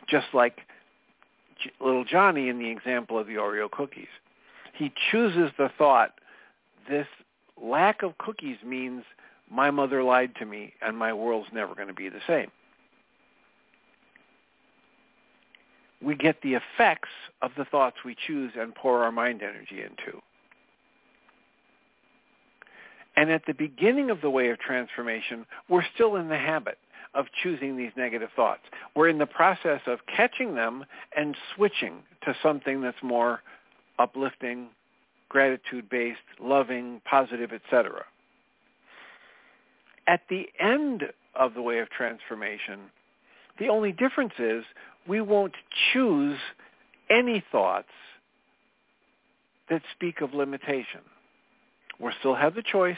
Just 0.09 0.27
like 0.33 0.59
little 1.79 2.03
Johnny 2.03 2.49
in 2.49 2.59
the 2.59 2.69
example 2.69 3.17
of 3.17 3.27
the 3.27 3.35
Oreo 3.35 3.69
cookies. 3.69 4.07
He 4.73 4.91
chooses 5.11 5.51
the 5.57 5.69
thought, 5.77 6.15
this 6.89 7.07
lack 7.61 8.03
of 8.03 8.17
cookies 8.17 8.57
means 8.65 9.03
my 9.49 9.71
mother 9.71 10.03
lied 10.03 10.35
to 10.35 10.45
me 10.45 10.73
and 10.81 10.97
my 10.97 11.13
world's 11.13 11.47
never 11.53 11.75
going 11.75 11.87
to 11.87 11.93
be 11.93 12.09
the 12.09 12.21
same. 12.27 12.51
we 16.05 16.15
get 16.15 16.41
the 16.41 16.53
effects 16.53 17.09
of 17.41 17.51
the 17.57 17.65
thoughts 17.65 17.97
we 18.05 18.15
choose 18.27 18.51
and 18.57 18.75
pour 18.75 19.03
our 19.03 19.11
mind 19.11 19.41
energy 19.41 19.81
into. 19.81 20.21
And 23.17 23.31
at 23.31 23.45
the 23.47 23.53
beginning 23.53 24.09
of 24.09 24.21
the 24.21 24.29
way 24.29 24.49
of 24.49 24.59
transformation, 24.59 25.45
we're 25.69 25.85
still 25.93 26.17
in 26.17 26.27
the 26.27 26.37
habit 26.37 26.77
of 27.13 27.27
choosing 27.41 27.77
these 27.77 27.91
negative 27.95 28.29
thoughts. 28.35 28.63
We're 28.93 29.07
in 29.07 29.17
the 29.17 29.25
process 29.25 29.81
of 29.87 29.99
catching 30.05 30.55
them 30.55 30.85
and 31.15 31.35
switching 31.55 32.03
to 32.25 32.35
something 32.43 32.81
that's 32.81 33.01
more 33.01 33.41
uplifting, 33.97 34.67
gratitude-based, 35.29 36.19
loving, 36.39 37.01
positive, 37.05 37.51
etc. 37.51 38.05
At 40.07 40.21
the 40.29 40.47
end 40.59 41.03
of 41.35 41.53
the 41.53 41.61
way 41.61 41.79
of 41.79 41.89
transformation, 41.89 42.91
the 43.59 43.69
only 43.69 43.91
difference 43.91 44.33
is 44.37 44.63
we 45.07 45.21
won't 45.21 45.55
choose 45.93 46.37
any 47.09 47.43
thoughts 47.51 47.89
that 49.69 49.81
speak 49.93 50.21
of 50.21 50.33
limitation. 50.33 51.01
We'll 51.99 52.13
still 52.19 52.35
have 52.35 52.55
the 52.55 52.63
choice. 52.63 52.97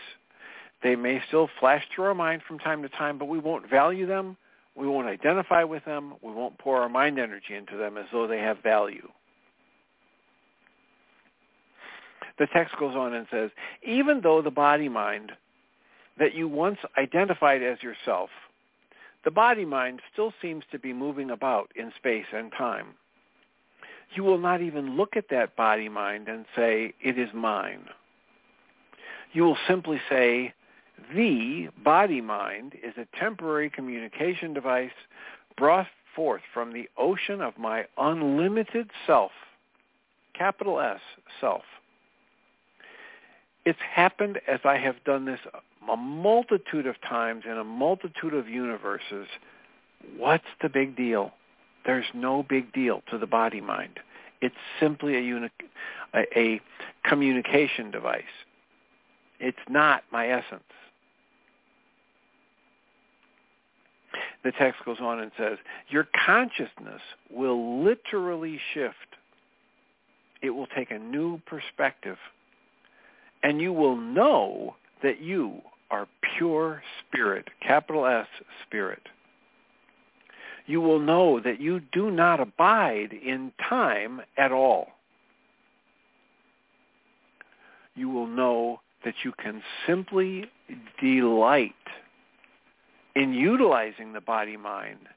They 0.84 0.96
may 0.96 1.22
still 1.28 1.50
flash 1.60 1.84
through 1.94 2.06
our 2.06 2.16
mind 2.16 2.42
from 2.48 2.60
time 2.60 2.82
to 2.84 2.90
time, 2.90 3.18
but 3.18 3.26
we 3.26 3.40
won't 3.40 3.70
value 3.70 4.06
them. 4.06 4.38
We 4.76 4.88
won't 4.88 5.08
identify 5.08 5.64
with 5.64 5.86
them. 5.86 6.14
We 6.22 6.32
won't 6.32 6.58
pour 6.60 6.82
our 6.82 6.90
mind 6.90 7.20
energy 7.20 7.56
into 7.56 7.78
them 7.78 7.98
as 7.98 8.06
though 8.12 8.28
they 8.28 8.40
have 8.40 8.62
value. 8.62 9.08
The 12.40 12.48
text 12.54 12.76
goes 12.80 12.96
on 12.96 13.14
and 13.14 13.28
says, 13.32 13.50
even 13.84 14.22
though 14.22 14.42
the 14.42 14.52
body-mind 14.52 15.32
that 16.20 16.36
you 16.36 16.48
once 16.48 16.78
identified 16.98 17.64
as 17.64 17.82
yourself 17.82 18.30
the 19.28 19.32
body-mind 19.32 20.02
still 20.14 20.34
seems 20.42 20.64
to 20.72 20.80
be 20.80 20.94
moving 20.94 21.32
about 21.32 21.70
in 21.76 21.92
space 21.98 22.28
and 22.34 22.50
time. 22.50 22.88
You 24.16 24.24
will 24.24 24.38
not 24.38 24.62
even 24.62 24.96
look 24.96 25.18
at 25.18 25.26
that 25.32 25.58
body-mind 25.58 26.30
and 26.30 26.46
say, 26.56 26.94
it 27.02 27.20
is 27.20 27.28
mine. 27.34 27.90
You 29.34 29.44
will 29.44 29.58
simply 29.68 30.00
say, 30.10 30.54
the 31.14 31.68
body-mind 31.84 32.76
is 32.82 32.94
a 32.96 33.20
temporary 33.20 33.70
communication 33.70 34.54
device 34.54 34.92
brought 35.58 35.88
forth 36.16 36.42
from 36.54 36.72
the 36.72 36.88
ocean 36.98 37.42
of 37.42 37.58
my 37.58 37.86
unlimited 37.98 38.90
self, 39.06 39.32
capital 40.36 40.80
S, 40.80 41.02
self. 41.42 41.64
It's 43.68 43.80
happened 43.94 44.40
as 44.48 44.62
I 44.64 44.78
have 44.78 44.96
done 45.04 45.26
this 45.26 45.42
a 45.92 45.98
multitude 45.98 46.88
of 46.88 46.96
times 47.02 47.44
in 47.46 47.58
a 47.58 47.66
multitude 47.66 48.34
of 48.34 48.48
universes, 48.48 49.28
what's 50.16 50.46
the 50.62 50.70
big 50.70 50.96
deal? 50.96 51.34
There's 51.86 52.06
no 52.14 52.44
big 52.48 52.72
deal 52.72 53.02
to 53.12 53.18
the 53.18 53.28
body 53.28 53.60
mind. 53.60 54.00
It's 54.40 54.56
simply 54.80 55.18
a, 55.18 55.20
uni- 55.20 55.50
a, 56.14 56.40
a 56.40 56.62
communication 57.04 57.92
device. 57.92 58.24
It's 59.42 59.58
not 59.70 60.04
my 60.14 60.30
essence. 60.30 60.64
The 64.46 64.54
text 64.54 64.86
goes 64.86 65.02
on 65.02 65.20
and 65.20 65.32
says, 65.38 65.58
your 65.90 66.08
consciousness 66.26 67.02
will 67.30 67.84
literally 67.84 68.62
shift. 68.74 68.96
It 70.42 70.52
will 70.52 70.68
take 70.68 70.90
a 70.90 71.00
new 71.00 71.42
perspective. 71.46 72.16
And 73.48 73.62
you 73.62 73.72
will 73.72 73.96
know 73.96 74.76
that 75.02 75.22
you 75.22 75.62
are 75.90 76.06
pure 76.38 76.84
spirit, 77.00 77.48
capital 77.66 78.06
S 78.06 78.28
spirit. 78.66 79.00
You 80.66 80.82
will 80.82 81.00
know 81.00 81.40
that 81.40 81.62
you 81.62 81.80
do 81.94 82.12
not 82.12 82.42
abide 82.42 83.14
in 83.14 83.54
time 83.70 84.20
at 84.38 84.52
all. 84.52 84.88
You 87.96 88.10
will 88.10 88.28
know 88.28 88.82
that 89.06 89.14
you 89.24 89.32
can 89.42 89.64
simply 89.88 90.52
delight 91.02 91.72
in 93.16 93.34
utilizing 93.34 94.12
the 94.12 94.20
body-mind 94.20 95.08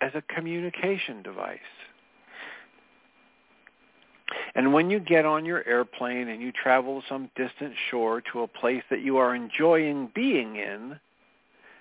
as 0.00 0.12
a 0.14 0.22
communication 0.32 1.24
device. 1.24 1.58
And 4.54 4.72
when 4.72 4.88
you 4.88 5.00
get 5.00 5.24
on 5.24 5.44
your 5.44 5.66
airplane 5.66 6.28
and 6.28 6.40
you 6.40 6.52
travel 6.52 7.02
some 7.08 7.30
distant 7.34 7.74
shore 7.90 8.22
to 8.32 8.42
a 8.42 8.48
place 8.48 8.84
that 8.90 9.00
you 9.00 9.16
are 9.16 9.34
enjoying 9.34 10.10
being 10.14 10.56
in, 10.56 11.00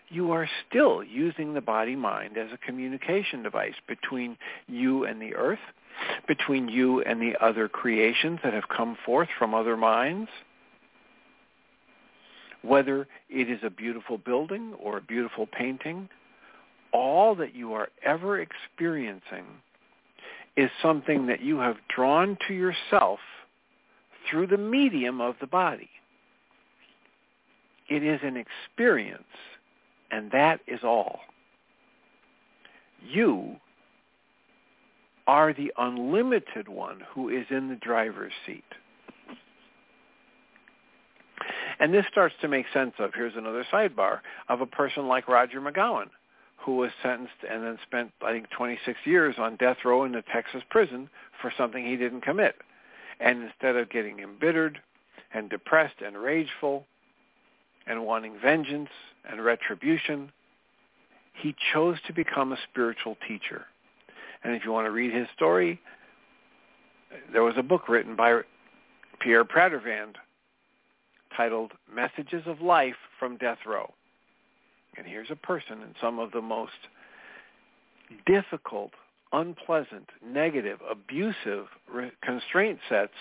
you 0.10 0.32
are 0.32 0.50
still 0.68 1.04
using 1.04 1.54
the 1.54 1.62
body-mind 1.62 2.38
as 2.38 2.50
a 2.52 2.58
communication 2.58 3.44
device 3.44 3.76
between 3.88 4.38
you 4.68 5.06
and 5.06 5.22
the 5.22 5.36
earth, 5.36 5.60
between 6.28 6.68
you 6.68 7.02
and 7.02 7.22
the 7.22 7.36
other 7.44 7.68
creations 7.68 8.40
that 8.44 8.54
have 8.54 8.70
come 8.70 8.98
forth 9.06 9.30
from 9.38 9.54
other 9.54 9.78
minds. 9.78 10.30
Whether 12.64 13.08
it 13.30 13.50
is 13.50 13.60
a 13.64 13.70
beautiful 13.70 14.18
building 14.18 14.74
or 14.80 14.98
a 14.98 15.02
beautiful 15.02 15.46
painting, 15.48 16.10
all 16.92 17.36
that 17.36 17.56
you 17.56 17.74
are 17.74 17.90
ever 18.04 18.40
experiencing 18.40 19.46
is 20.56 20.70
something 20.82 21.28
that 21.28 21.42
you 21.42 21.58
have 21.60 21.78
drawn 21.94 22.38
to 22.48 22.54
yourself 22.54 23.20
through 24.30 24.48
the 24.48 24.58
medium 24.58 25.20
of 25.20 25.36
the 25.42 25.48
body. 25.48 25.90
It 27.90 28.04
is 28.04 28.20
an 28.24 28.38
experience, 28.38 29.24
and 30.12 30.32
that 30.32 30.62
is 30.68 30.80
all. 30.84 31.20
You 33.06 33.58
are 35.28 35.54
the 35.54 35.74
unlimited 35.78 36.68
one 36.68 37.02
who 37.14 37.30
is 37.30 37.46
in 37.50 37.70
the 37.70 37.76
driver's 37.76 38.34
seat. 38.46 38.64
And 41.80 41.94
this 41.94 42.06
starts 42.12 42.36
to 42.42 42.48
make 42.48 42.66
sense 42.74 42.94
of, 43.00 43.12
here's 43.14 43.36
another 43.36 43.66
sidebar, 43.72 44.20
of 44.48 44.62
a 44.62 44.66
person 44.66 45.08
like 45.08 45.28
Roger 45.28 45.60
McGowan, 45.60 46.10
who 46.64 46.78
was 46.78 46.92
sentenced 47.02 47.34
and 47.50 47.64
then 47.64 47.78
spent, 47.86 48.12
I 48.22 48.32
think, 48.32 48.50
26 48.50 49.00
years 49.06 49.36
on 49.38 49.58
death 49.58 49.78
row 49.84 50.06
in 50.06 50.16
a 50.16 50.22
Texas 50.22 50.64
prison 50.70 51.10
for 51.42 51.52
something 51.58 51.86
he 51.86 51.98
didn't 51.98 52.22
commit. 52.22 52.56
And 53.20 53.44
instead 53.44 53.76
of 53.76 53.90
getting 53.90 54.20
embittered 54.20 54.80
and 55.34 55.50
depressed 55.50 56.02
and 56.06 56.18
rageful 56.18 56.86
and 57.86 58.06
wanting 58.06 58.38
vengeance 58.42 58.90
and 59.30 59.44
retribution, 59.44 60.32
he 61.34 61.56
chose 61.74 61.98
to 62.08 62.14
become 62.14 62.54
a 62.54 62.58
spiritual 62.70 63.18
teacher. 63.28 63.66
And 64.44 64.56
if 64.56 64.64
you 64.64 64.72
want 64.72 64.86
to 64.86 64.92
read 64.92 65.14
his 65.14 65.28
story, 65.36 65.82
there 67.32 67.44
was 67.44 67.56
a 67.58 67.64
book 67.64 67.90
written 67.90 68.16
by 68.16 68.42
Pierre 69.20 69.46
Pradervand 69.46 70.16
titled 71.36 71.72
Messages 71.94 72.44
of 72.46 72.62
Life 72.62 72.96
from 73.20 73.38
Death 73.38 73.60
Row. 73.66 73.94
And 74.98 75.08
here's 75.08 75.32
a 75.32 75.36
person 75.36 75.82
in 75.82 75.96
some 76.00 76.20
of 76.20 76.32
the 76.32 76.42
most 76.42 76.72
difficult, 78.26 78.92
unpleasant, 79.32 80.10
negative, 80.26 80.80
abusive 80.90 81.66
constraint 82.24 82.80
sets 82.90 83.14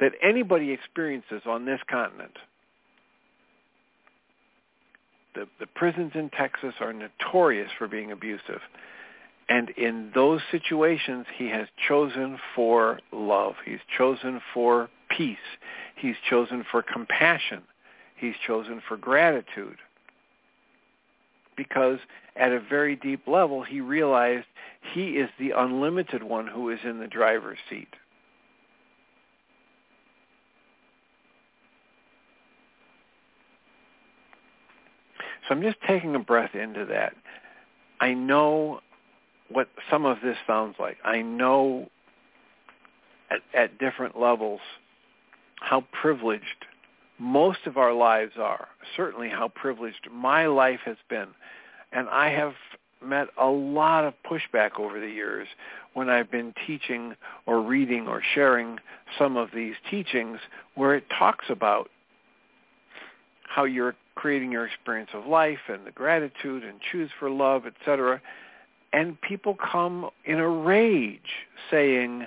that 0.00 0.12
anybody 0.22 0.70
experiences 0.70 1.42
on 1.46 1.66
this 1.66 1.80
continent. 1.90 2.36
The, 5.34 5.46
the 5.60 5.66
prisons 5.66 6.12
in 6.14 6.30
Texas 6.30 6.74
are 6.80 6.92
notorious 6.92 7.70
for 7.78 7.86
being 7.86 8.10
abusive. 8.10 8.60
And 9.48 9.70
in 9.70 10.10
those 10.14 10.40
situations, 10.50 11.26
he 11.36 11.48
has 11.48 11.66
chosen 11.88 12.38
for 12.54 13.00
love. 13.12 13.54
He's 13.64 13.80
chosen 13.96 14.40
for 14.54 14.88
peace. 15.16 15.36
He's 15.96 16.14
chosen 16.28 16.64
for 16.70 16.82
compassion. 16.82 17.62
He's 18.16 18.34
chosen 18.46 18.80
for 18.86 18.96
gratitude. 18.96 19.76
Because 21.60 21.98
at 22.36 22.52
a 22.52 22.58
very 22.58 22.96
deep 22.96 23.28
level, 23.28 23.62
he 23.62 23.82
realized 23.82 24.46
he 24.94 25.10
is 25.10 25.28
the 25.38 25.50
unlimited 25.50 26.22
one 26.22 26.46
who 26.46 26.70
is 26.70 26.78
in 26.84 27.00
the 27.00 27.06
driver's 27.06 27.58
seat. 27.68 27.88
So 35.46 35.54
I'm 35.54 35.60
just 35.60 35.76
taking 35.86 36.14
a 36.14 36.18
breath 36.18 36.54
into 36.54 36.86
that. 36.86 37.12
I 38.00 38.14
know 38.14 38.80
what 39.50 39.68
some 39.90 40.06
of 40.06 40.16
this 40.24 40.38
sounds 40.46 40.76
like. 40.80 40.96
I 41.04 41.20
know 41.20 41.90
at, 43.30 43.40
at 43.52 43.78
different 43.78 44.18
levels 44.18 44.60
how 45.56 45.84
privileged 46.00 46.64
most 47.20 47.60
of 47.66 47.76
our 47.76 47.92
lives 47.92 48.32
are, 48.38 48.68
certainly 48.96 49.28
how 49.28 49.48
privileged 49.48 50.08
my 50.10 50.46
life 50.46 50.80
has 50.84 50.96
been. 51.08 51.28
And 51.92 52.08
I 52.08 52.30
have 52.30 52.54
met 53.04 53.28
a 53.40 53.46
lot 53.46 54.04
of 54.04 54.14
pushback 54.28 54.78
over 54.78 55.00
the 55.00 55.08
years 55.08 55.48
when 55.94 56.08
I've 56.08 56.30
been 56.30 56.54
teaching 56.66 57.14
or 57.46 57.62
reading 57.62 58.08
or 58.08 58.22
sharing 58.34 58.78
some 59.18 59.36
of 59.36 59.50
these 59.54 59.74
teachings 59.90 60.38
where 60.74 60.94
it 60.94 61.04
talks 61.18 61.46
about 61.48 61.90
how 63.42 63.64
you're 63.64 63.96
creating 64.14 64.52
your 64.52 64.66
experience 64.66 65.10
of 65.14 65.26
life 65.26 65.58
and 65.68 65.86
the 65.86 65.90
gratitude 65.90 66.62
and 66.62 66.80
choose 66.92 67.10
for 67.18 67.30
love, 67.30 67.66
etc 67.66 68.20
and 68.92 69.20
people 69.20 69.56
come 69.56 70.10
in 70.24 70.38
a 70.38 70.48
rage 70.48 71.20
saying, 71.70 72.26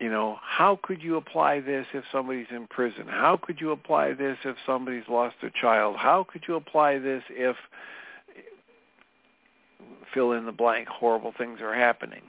you 0.00 0.10
know, 0.10 0.38
how 0.42 0.78
could 0.82 1.02
you 1.02 1.16
apply 1.16 1.60
this 1.60 1.86
if 1.92 2.04
somebody's 2.10 2.46
in 2.50 2.66
prison? 2.66 3.04
How 3.06 3.38
could 3.40 3.60
you 3.60 3.70
apply 3.70 4.14
this 4.14 4.38
if 4.44 4.56
somebody's 4.66 5.04
lost 5.08 5.36
a 5.42 5.50
child? 5.50 5.96
How 5.96 6.24
could 6.24 6.44
you 6.48 6.56
apply 6.56 6.98
this 6.98 7.22
if 7.28 7.56
fill 10.12 10.32
in 10.32 10.46
the 10.46 10.52
blank 10.52 10.88
horrible 10.88 11.32
things 11.36 11.60
are 11.60 11.74
happening? 11.74 12.22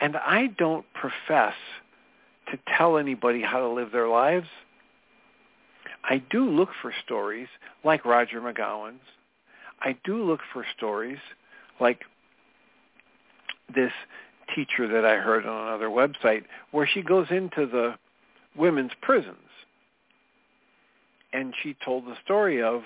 And 0.00 0.16
I 0.16 0.48
don't 0.58 0.86
profess 0.94 1.54
to 2.50 2.58
tell 2.76 2.96
anybody 2.96 3.42
how 3.42 3.60
to 3.60 3.68
live 3.68 3.90
their 3.92 4.08
lives. 4.08 4.46
I 6.04 6.22
do 6.30 6.48
look 6.48 6.68
for 6.80 6.94
stories 7.04 7.48
like 7.82 8.04
Roger 8.04 8.40
McGowan's 8.40 9.00
I 9.80 9.96
do 10.04 10.22
look 10.22 10.40
for 10.52 10.64
stories 10.76 11.18
like 11.80 12.00
this 13.74 13.92
teacher 14.54 14.88
that 14.88 15.04
I 15.04 15.16
heard 15.16 15.46
on 15.46 15.68
another 15.68 15.88
website 15.88 16.44
where 16.70 16.86
she 16.86 17.02
goes 17.02 17.26
into 17.30 17.66
the 17.66 17.94
women's 18.56 18.92
prisons 19.02 19.36
and 21.32 21.54
she 21.62 21.76
told 21.84 22.06
the 22.06 22.16
story 22.24 22.62
of 22.62 22.82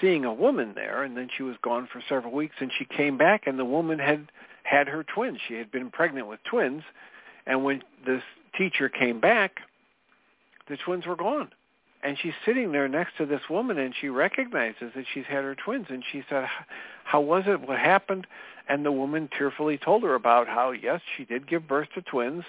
seeing 0.00 0.24
a 0.24 0.34
woman 0.34 0.72
there 0.74 1.02
and 1.02 1.16
then 1.16 1.28
she 1.36 1.42
was 1.42 1.56
gone 1.62 1.88
for 1.92 2.02
several 2.08 2.32
weeks 2.32 2.56
and 2.60 2.70
she 2.76 2.84
came 2.84 3.16
back 3.16 3.46
and 3.46 3.58
the 3.58 3.64
woman 3.64 3.98
had 3.98 4.30
had 4.64 4.88
her 4.88 5.04
twins. 5.04 5.38
She 5.46 5.54
had 5.54 5.70
been 5.70 5.90
pregnant 5.90 6.26
with 6.26 6.40
twins 6.44 6.82
and 7.46 7.64
when 7.64 7.82
this 8.06 8.22
teacher 8.56 8.88
came 8.88 9.20
back 9.20 9.60
the 10.68 10.76
twins 10.76 11.06
were 11.06 11.16
gone 11.16 11.50
and 12.04 12.18
she's 12.20 12.34
sitting 12.44 12.70
there 12.70 12.86
next 12.86 13.16
to 13.16 13.24
this 13.24 13.40
woman 13.48 13.78
and 13.78 13.94
she 13.98 14.10
recognizes 14.10 14.92
that 14.94 15.06
she's 15.12 15.24
had 15.24 15.42
her 15.42 15.54
twins. 15.54 15.86
And 15.88 16.04
she 16.12 16.22
said 16.28 16.46
how 17.04 17.20
was 17.20 17.44
it? 17.46 17.66
What 17.66 17.78
happened? 17.78 18.26
And 18.68 18.84
the 18.84 18.92
woman 18.92 19.28
tearfully 19.36 19.78
told 19.78 20.02
her 20.02 20.14
about 20.14 20.46
how 20.46 20.72
yes 20.72 21.00
she 21.16 21.24
did 21.24 21.48
give 21.48 21.66
birth 21.66 21.88
to 21.94 22.02
twins 22.02 22.44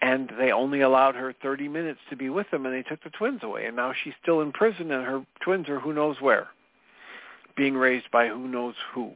and 0.00 0.32
they 0.38 0.52
only 0.52 0.80
allowed 0.80 1.14
her 1.16 1.34
30 1.42 1.68
minutes 1.68 2.00
to 2.10 2.16
be 2.16 2.28
with 2.28 2.50
them 2.50 2.64
and 2.64 2.74
they 2.74 2.82
took 2.82 3.02
the 3.02 3.10
twins 3.10 3.40
away. 3.42 3.66
And 3.66 3.76
now 3.76 3.92
she's 3.92 4.14
still 4.22 4.40
in 4.40 4.52
prison 4.52 4.92
and 4.92 5.04
her 5.04 5.26
twins 5.40 5.68
are 5.68 5.80
who 5.80 5.92
knows 5.92 6.20
where 6.20 6.48
being 7.56 7.74
raised 7.74 8.10
by 8.10 8.28
who 8.28 8.48
knows 8.48 8.74
who. 8.94 9.10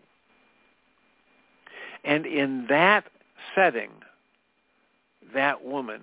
And 2.05 2.27
in 2.27 2.67
that 2.69 3.05
setting 3.55 3.91
that 5.33 5.65
woman 5.65 6.03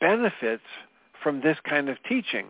benefits 0.00 0.64
from 1.22 1.40
this 1.40 1.58
kind 1.68 1.88
of 1.88 1.96
teaching 2.08 2.46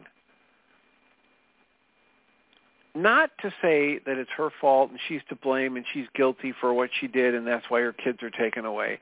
not 3.02 3.30
to 3.42 3.50
say 3.62 4.00
that 4.06 4.18
it's 4.18 4.30
her 4.36 4.50
fault 4.60 4.90
and 4.90 4.98
she's 5.08 5.20
to 5.28 5.36
blame 5.36 5.76
and 5.76 5.84
she's 5.92 6.06
guilty 6.14 6.52
for 6.60 6.74
what 6.74 6.90
she 7.00 7.06
did 7.06 7.34
and 7.34 7.46
that's 7.46 7.64
why 7.68 7.80
her 7.80 7.92
kids 7.92 8.22
are 8.22 8.30
taken 8.30 8.64
away. 8.64 8.98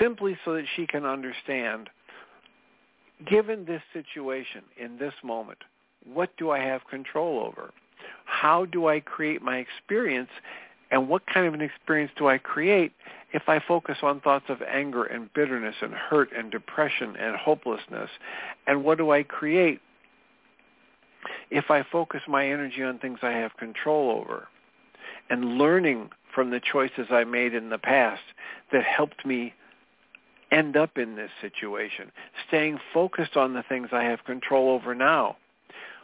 Simply 0.00 0.36
so 0.44 0.54
that 0.54 0.64
she 0.76 0.86
can 0.86 1.04
understand, 1.04 1.88
given 3.28 3.64
this 3.64 3.82
situation 3.92 4.62
in 4.76 4.98
this 4.98 5.14
moment, 5.22 5.58
what 6.04 6.30
do 6.36 6.50
I 6.50 6.60
have 6.60 6.86
control 6.88 7.40
over? 7.40 7.70
How 8.24 8.64
do 8.64 8.88
I 8.88 9.00
create 9.00 9.42
my 9.42 9.58
experience 9.58 10.30
and 10.90 11.08
what 11.08 11.26
kind 11.26 11.46
of 11.46 11.54
an 11.54 11.60
experience 11.60 12.12
do 12.16 12.28
I 12.28 12.38
create 12.38 12.92
if 13.32 13.42
I 13.48 13.60
focus 13.60 13.98
on 14.02 14.20
thoughts 14.20 14.46
of 14.48 14.62
anger 14.62 15.04
and 15.04 15.32
bitterness 15.34 15.74
and 15.82 15.92
hurt 15.92 16.30
and 16.36 16.50
depression 16.50 17.14
and 17.16 17.36
hopelessness? 17.36 18.08
And 18.66 18.84
what 18.84 18.98
do 18.98 19.10
I 19.10 19.22
create 19.22 19.80
if 21.50 21.70
I 21.70 21.82
focus 21.82 22.22
my 22.28 22.48
energy 22.48 22.82
on 22.82 22.98
things 22.98 23.18
I 23.22 23.32
have 23.32 23.56
control 23.56 24.10
over 24.10 24.48
and 25.30 25.58
learning 25.58 26.10
from 26.34 26.50
the 26.50 26.60
choices 26.60 27.06
I 27.10 27.24
made 27.24 27.54
in 27.54 27.70
the 27.70 27.78
past 27.78 28.22
that 28.72 28.84
helped 28.84 29.26
me 29.26 29.54
end 30.50 30.76
up 30.76 30.96
in 30.96 31.16
this 31.16 31.30
situation, 31.40 32.10
staying 32.46 32.78
focused 32.94 33.36
on 33.36 33.54
the 33.54 33.62
things 33.68 33.88
I 33.92 34.04
have 34.04 34.24
control 34.24 34.70
over 34.70 34.94
now, 34.94 35.36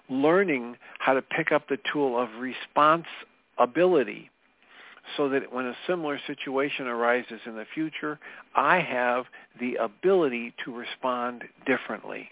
learning 0.09 0.77
how 0.99 1.15
to 1.15 1.23
pick 1.23 1.53
up 1.53 1.69
the 1.69 1.79
tool 1.91 2.19
of 2.19 2.29
responsibility 2.39 4.31
so 5.17 5.29
that 5.29 5.53
when 5.53 5.67
a 5.67 5.77
similar 5.87 6.19
situation 6.27 6.87
arises 6.87 7.41
in 7.47 7.57
the 7.57 7.67
future, 7.75 8.19
I 8.55 8.81
have 8.81 9.27
the 9.61 9.77
ability 9.77 10.55
to 10.65 10.75
respond 10.75 11.45
differently. 11.67 12.31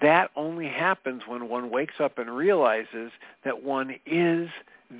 That 0.00 0.30
only 0.36 0.68
happens 0.68 1.22
when 1.26 1.48
one 1.48 1.70
wakes 1.70 1.94
up 2.00 2.18
and 2.18 2.34
realizes 2.34 3.12
that 3.44 3.62
one 3.62 3.96
is 4.06 4.48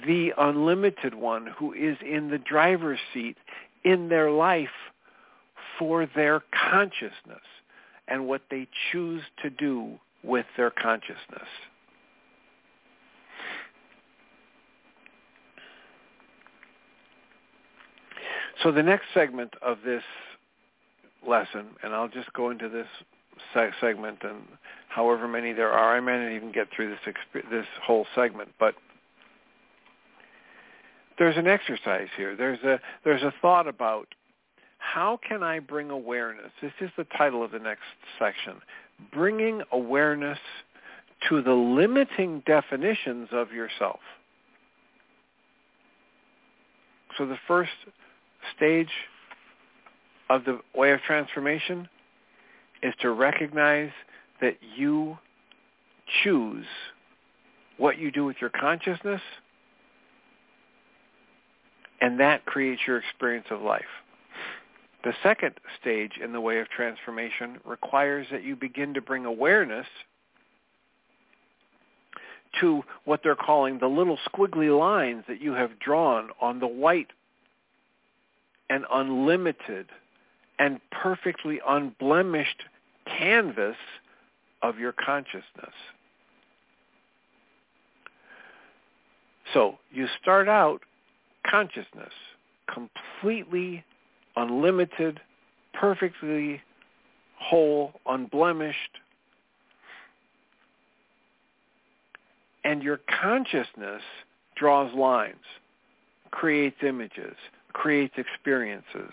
the 0.07 0.33
unlimited 0.37 1.15
one 1.15 1.47
who 1.47 1.73
is 1.73 1.97
in 2.07 2.31
the 2.31 2.39
driver's 2.39 3.01
seat 3.13 3.37
in 3.85 4.09
their 4.09 4.31
life 4.31 4.69
for 5.79 6.07
their 6.15 6.43
consciousness 6.71 7.43
and 8.09 8.27
what 8.27 8.43
they 8.51 8.69
choose 8.91 9.23
to 9.43 9.51
do 9.51 9.99
with 10.23 10.47
their 10.57 10.71
consciousness. 10.71 11.49
So 18.63 18.71
the 18.71 18.83
next 18.83 19.07
segment 19.13 19.55
of 19.61 19.79
this 19.85 20.05
lesson, 21.27 21.67
and 21.83 21.93
I'll 21.93 22.09
just 22.09 22.33
go 22.33 22.51
into 22.51 22.69
this 22.69 22.87
segment 23.81 24.19
and 24.23 24.43
however 24.89 25.27
many 25.27 25.53
there 25.53 25.73
are. 25.73 25.97
I 25.97 26.01
may 26.01 26.19
not 26.19 26.33
even 26.33 26.53
get 26.53 26.69
through 26.75 26.91
this 26.91 27.15
exp- 27.15 27.51
this 27.51 27.67
whole 27.85 28.07
segment, 28.15 28.51
but 28.59 28.75
there's 31.19 31.37
an 31.37 31.47
exercise 31.47 32.09
here. 32.17 32.37
There's 32.37 32.63
a 32.63 32.81
there's 33.05 33.23
a 33.23 33.33
thought 33.41 33.67
about 33.67 34.09
how 34.79 35.19
can 35.27 35.43
I 35.43 35.61
bring 35.61 35.91
awareness. 35.91 36.51
This 36.61 36.73
is 36.81 36.91
the 36.97 37.05
title 37.17 37.45
of 37.45 37.53
the 37.53 37.59
next 37.59 37.83
section. 38.19 38.55
Bringing 39.13 39.63
awareness 39.71 40.39
to 41.29 41.41
the 41.43 41.53
limiting 41.53 42.43
definitions 42.47 43.29
of 43.33 43.53
yourself. 43.53 44.01
So 47.17 47.27
the 47.27 47.39
first 47.47 47.71
stage 48.57 48.91
of 50.29 50.45
the 50.45 50.61
way 50.75 50.93
of 50.93 51.01
transformation 51.03 51.89
is 52.83 52.95
to 53.01 53.11
recognize 53.11 53.91
that 54.41 54.57
you 54.77 55.19
choose 56.23 56.67
what 57.79 57.99
you 57.99 58.11
do 58.11 58.25
with 58.25 58.37
your 58.41 58.51
consciousness, 58.51 59.21
and 62.01 62.19
that 62.21 62.45
creates 62.45 62.83
your 62.87 62.99
experience 62.99 63.47
of 63.51 63.63
life. 63.63 63.83
The 65.05 65.15
second 65.23 65.55
stage 65.81 66.13
in 66.23 66.33
the 66.33 66.41
way 66.41 66.59
of 66.59 66.69
transformation 66.69 67.59
requires 67.65 68.27
that 68.31 68.45
you 68.45 68.55
begin 68.55 68.95
to 68.95 69.01
bring 69.01 69.25
awareness 69.25 69.87
to 72.61 72.83
what 73.05 73.21
they're 73.23 73.35
calling 73.35 73.79
the 73.79 73.87
little 73.87 74.19
squiggly 74.31 74.77
lines 74.77 75.25
that 75.27 75.41
you 75.41 75.53
have 75.53 75.79
drawn 75.79 76.31
on 76.41 76.61
the 76.61 76.67
white 76.67 77.11
and 78.69 78.85
unlimited 78.93 79.87
and 80.63 80.81
perfectly 80.93 81.59
unblemished 81.67 82.63
canvas 83.05 83.75
of 84.63 84.79
your 84.79 84.93
consciousness. 84.93 85.75
So 89.53 89.79
you 89.91 90.07
start 90.23 90.49
out 90.49 90.83
consciousness, 91.45 92.13
completely 92.73 93.85
unlimited, 94.37 95.19
perfectly 95.75 96.63
whole, 97.41 97.95
unblemished. 98.07 99.01
And 102.63 102.85
your 102.85 103.01
consciousness 103.21 104.03
draws 104.55 104.95
lines, 104.95 105.43
creates 106.31 106.77
images, 106.85 107.35
creates 107.73 108.15
experiences. 108.17 109.11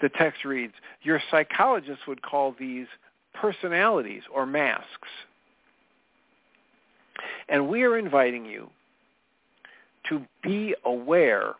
The 0.00 0.08
text 0.08 0.44
reads, 0.44 0.74
your 1.02 1.20
psychologist 1.30 2.06
would 2.06 2.22
call 2.22 2.54
these 2.58 2.86
personalities 3.34 4.22
or 4.32 4.46
masks. 4.46 5.08
And 7.48 7.68
we 7.68 7.82
are 7.82 7.98
inviting 7.98 8.44
you 8.44 8.70
to 10.08 10.22
be 10.42 10.74
aware, 10.84 11.54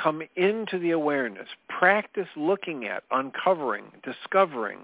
come 0.00 0.22
into 0.36 0.78
the 0.78 0.92
awareness, 0.92 1.48
practice 1.68 2.28
looking 2.36 2.86
at, 2.86 3.02
uncovering, 3.10 3.84
discovering 4.04 4.78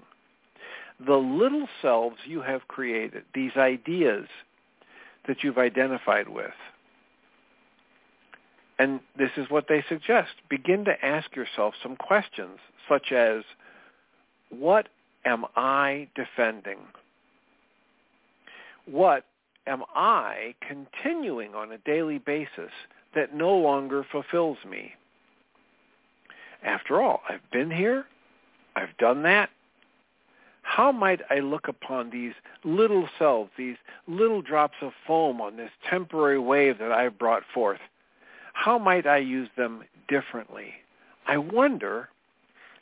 the 1.05 1.15
little 1.15 1.67
selves 1.81 2.17
you 2.25 2.41
have 2.41 2.67
created, 2.67 3.23
these 3.33 3.55
ideas 3.55 4.27
that 5.27 5.43
you've 5.43 5.57
identified 5.57 6.27
with. 6.27 6.51
And 8.77 8.99
this 9.17 9.31
is 9.37 9.49
what 9.49 9.65
they 9.67 9.83
suggest. 9.87 10.29
Begin 10.49 10.85
to 10.85 11.05
ask 11.05 11.35
yourself 11.35 11.73
some 11.81 11.95
questions 11.95 12.59
such 12.89 13.11
as, 13.11 13.43
what 14.49 14.89
am 15.25 15.45
I 15.55 16.09
defending? 16.15 16.79
What 18.85 19.25
am 19.67 19.83
I 19.95 20.55
continuing 20.67 21.53
on 21.53 21.71
a 21.71 21.77
daily 21.79 22.17
basis 22.17 22.71
that 23.15 23.35
no 23.35 23.55
longer 23.55 24.05
fulfills 24.11 24.57
me? 24.67 24.93
After 26.63 27.01
all, 27.01 27.21
I've 27.29 27.49
been 27.51 27.71
here. 27.71 28.05
I've 28.75 28.97
done 28.97 29.23
that. 29.23 29.49
How 30.61 30.91
might 30.91 31.21
I 31.29 31.39
look 31.39 31.67
upon 31.67 32.09
these 32.09 32.33
little 32.63 33.07
selves, 33.17 33.49
these 33.57 33.77
little 34.07 34.41
drops 34.41 34.75
of 34.81 34.91
foam 35.07 35.41
on 35.41 35.57
this 35.57 35.71
temporary 35.89 36.39
wave 36.39 36.77
that 36.79 36.91
I've 36.91 37.17
brought 37.17 37.43
forth? 37.53 37.79
How 38.53 38.77
might 38.77 39.07
I 39.07 39.17
use 39.17 39.49
them 39.57 39.83
differently? 40.07 40.73
I 41.27 41.37
wonder 41.37 42.09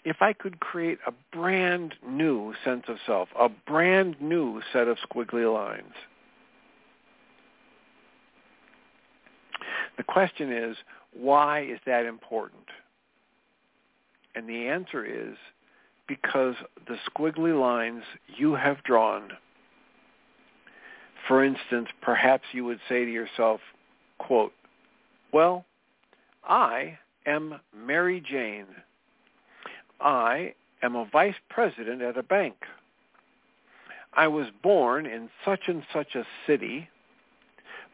if 0.07 0.21
I 0.21 0.31
could 0.31 0.61
create 0.61 0.99
a 1.05 1.11
brand 1.35 1.95
new 2.07 2.53
sense 2.63 2.85
of 2.87 2.95
self, 3.05 3.27
a 3.37 3.49
brand 3.49 4.15
new 4.21 4.61
set 4.71 4.87
of 4.87 4.95
squiggly 4.99 5.53
lines. 5.53 5.91
The 9.97 10.03
question 10.03 10.53
is, 10.53 10.77
why 11.11 11.63
is 11.63 11.79
that 11.85 12.05
important? 12.05 12.63
And 14.33 14.47
the 14.47 14.69
answer 14.69 15.03
is 15.03 15.35
because 16.07 16.55
the 16.87 16.95
squiggly 17.11 17.59
lines 17.59 18.03
you 18.37 18.55
have 18.55 18.81
drawn, 18.83 19.31
for 21.27 21.43
instance, 21.43 21.89
perhaps 22.01 22.45
you 22.53 22.63
would 22.63 22.79
say 22.87 23.03
to 23.03 23.11
yourself, 23.11 23.59
quote, 24.19 24.53
well, 25.33 25.65
I 26.45 26.97
am 27.25 27.59
Mary 27.75 28.23
Jane. 28.25 28.67
I 29.99 30.53
am 30.83 30.95
a 30.95 31.05
vice 31.11 31.35
president 31.49 32.01
at 32.01 32.17
a 32.17 32.23
bank. 32.23 32.55
I 34.13 34.27
was 34.27 34.47
born 34.63 35.05
in 35.05 35.29
such 35.45 35.61
and 35.67 35.83
such 35.93 36.15
a 36.15 36.25
city 36.45 36.89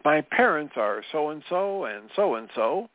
my 0.04 0.22
parents 0.22 0.74
are 0.76 1.04
so-and-so 1.12 1.86
and 1.86 2.10
so-and-so, 2.16 2.89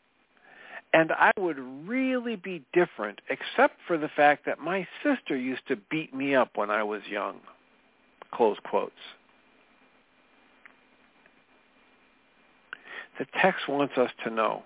and 0.92 1.12
I 1.12 1.32
would 1.38 1.58
really 1.86 2.36
be 2.36 2.64
different 2.72 3.20
except 3.30 3.76
for 3.86 3.98
the 3.98 4.08
fact 4.08 4.44
that 4.46 4.58
my 4.58 4.86
sister 5.02 5.36
used 5.36 5.66
to 5.68 5.76
beat 5.90 6.14
me 6.14 6.34
up 6.34 6.50
when 6.54 6.70
I 6.70 6.82
was 6.82 7.02
young. 7.10 7.36
Close 8.32 8.58
quotes. 8.64 8.92
The 13.18 13.26
text 13.40 13.68
wants 13.68 13.96
us 13.96 14.10
to 14.24 14.30
know 14.30 14.62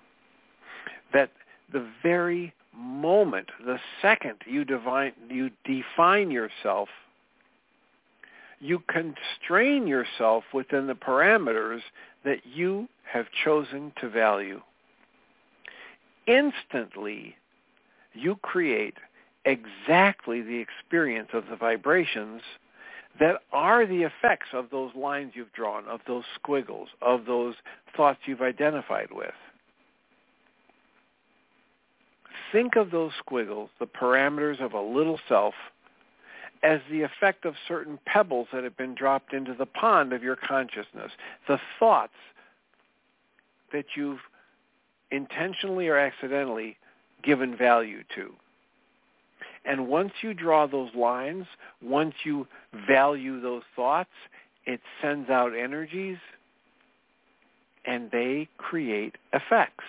that 1.13 1.31
the 1.71 1.87
very 2.03 2.53
moment, 2.75 3.49
the 3.65 3.79
second 4.01 4.35
you, 4.45 4.65
divine, 4.65 5.13
you 5.29 5.51
define 5.65 6.31
yourself, 6.31 6.89
you 8.59 8.81
constrain 8.87 9.87
yourself 9.87 10.43
within 10.53 10.87
the 10.87 10.93
parameters 10.93 11.81
that 12.23 12.39
you 12.45 12.87
have 13.11 13.25
chosen 13.43 13.91
to 13.99 14.09
value. 14.09 14.61
Instantly, 16.27 17.35
you 18.13 18.37
create 18.37 18.95
exactly 19.45 20.41
the 20.41 20.57
experience 20.57 21.29
of 21.33 21.43
the 21.49 21.55
vibrations 21.55 22.41
that 23.19 23.41
are 23.51 23.85
the 23.85 24.03
effects 24.03 24.47
of 24.53 24.69
those 24.71 24.91
lines 24.95 25.33
you've 25.35 25.51
drawn, 25.53 25.85
of 25.87 25.99
those 26.07 26.23
squiggles, 26.35 26.89
of 27.01 27.25
those 27.25 27.55
thoughts 27.95 28.19
you've 28.25 28.41
identified 28.41 29.09
with. 29.11 29.33
Think 32.53 32.77
of 32.77 32.91
those 32.91 33.11
squiggles, 33.19 33.69
the 33.79 33.87
parameters 33.87 34.61
of 34.61 34.73
a 34.73 34.79
little 34.79 35.19
self, 35.27 35.55
as 36.63 36.79
the 36.89 37.01
effect 37.01 37.43
of 37.43 37.55
certain 37.67 37.99
pebbles 38.05 38.47
that 38.53 38.63
have 38.63 38.77
been 38.77 38.95
dropped 38.95 39.33
into 39.33 39.53
the 39.53 39.65
pond 39.65 40.13
of 40.13 40.23
your 40.23 40.37
consciousness, 40.37 41.11
the 41.47 41.59
thoughts 41.79 42.13
that 43.73 43.85
you've 43.97 44.21
intentionally 45.11 45.87
or 45.89 45.97
accidentally 45.97 46.77
given 47.23 47.57
value 47.57 48.03
to. 48.15 48.31
And 49.65 49.87
once 49.87 50.11
you 50.21 50.33
draw 50.33 50.67
those 50.67 50.93
lines, 50.95 51.45
once 51.81 52.13
you 52.23 52.47
value 52.87 53.41
those 53.41 53.63
thoughts, 53.75 54.09
it 54.65 54.79
sends 55.01 55.29
out 55.29 55.55
energies 55.55 56.17
and 57.85 58.11
they 58.11 58.47
create 58.57 59.15
effects. 59.33 59.83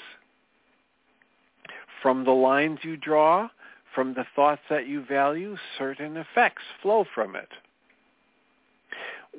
From 2.05 2.27
the 2.27 2.33
lines 2.33 2.81
you 2.83 2.99
draw, 2.99 3.49
from 3.95 4.13
the 4.13 4.27
thoughts 4.37 4.61
that 4.69 4.87
you 4.87 5.03
value, 5.03 5.57
certain 5.79 6.19
effects 6.19 6.61
flow 6.83 7.07
from 7.15 7.35
it. 7.35 7.49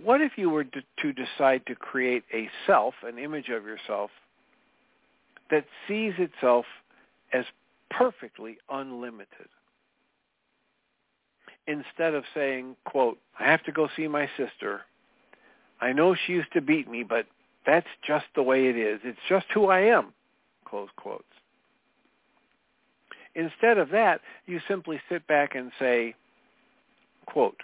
What 0.04 0.20
if 0.20 0.32
you 0.36 0.50
were 0.50 0.64
to, 0.64 1.14
decide 1.14 1.68
to 1.68 1.76
create 1.76 2.24
a 2.34 2.50
self, 2.66 2.96
an 3.04 3.20
image 3.20 3.50
of 3.50 3.66
yourself, 3.66 4.10
that 5.52 5.66
sees 5.88 6.14
itself 6.18 6.66
as 7.34 7.46
perfectly 7.92 8.58
unlimited? 8.72 9.48
Instead 11.68 12.16
of 12.16 12.24
saying, 12.34 12.76
quote, 12.84 13.20
I 13.40 13.44
have 13.44 13.64
to 13.66 13.72
go 13.72 13.90
see 13.96 14.08
my 14.08 14.28
sister. 14.38 14.82
I 15.82 15.94
know 15.94 16.16
she 16.16 16.34
used 16.34 16.52
to 16.54 16.62
beat 16.62 16.90
me, 16.90 17.04
but 17.04 17.28
that's 17.64 17.86
just 18.08 18.26
the 18.34 18.42
way 18.42 18.70
it 18.70 18.76
is. 18.76 19.02
It's 19.04 19.20
just 19.30 19.46
who 19.54 19.68
I 19.68 19.82
am, 19.82 20.16
close 20.66 20.90
quotes. 20.96 21.35
Instead 23.36 23.78
of 23.78 23.90
that, 23.90 24.22
you 24.46 24.60
simply 24.68 25.00
sit 25.10 25.28
back 25.28 25.56
and 25.56 25.72
say, 25.80 26.16
quote, 27.26 27.62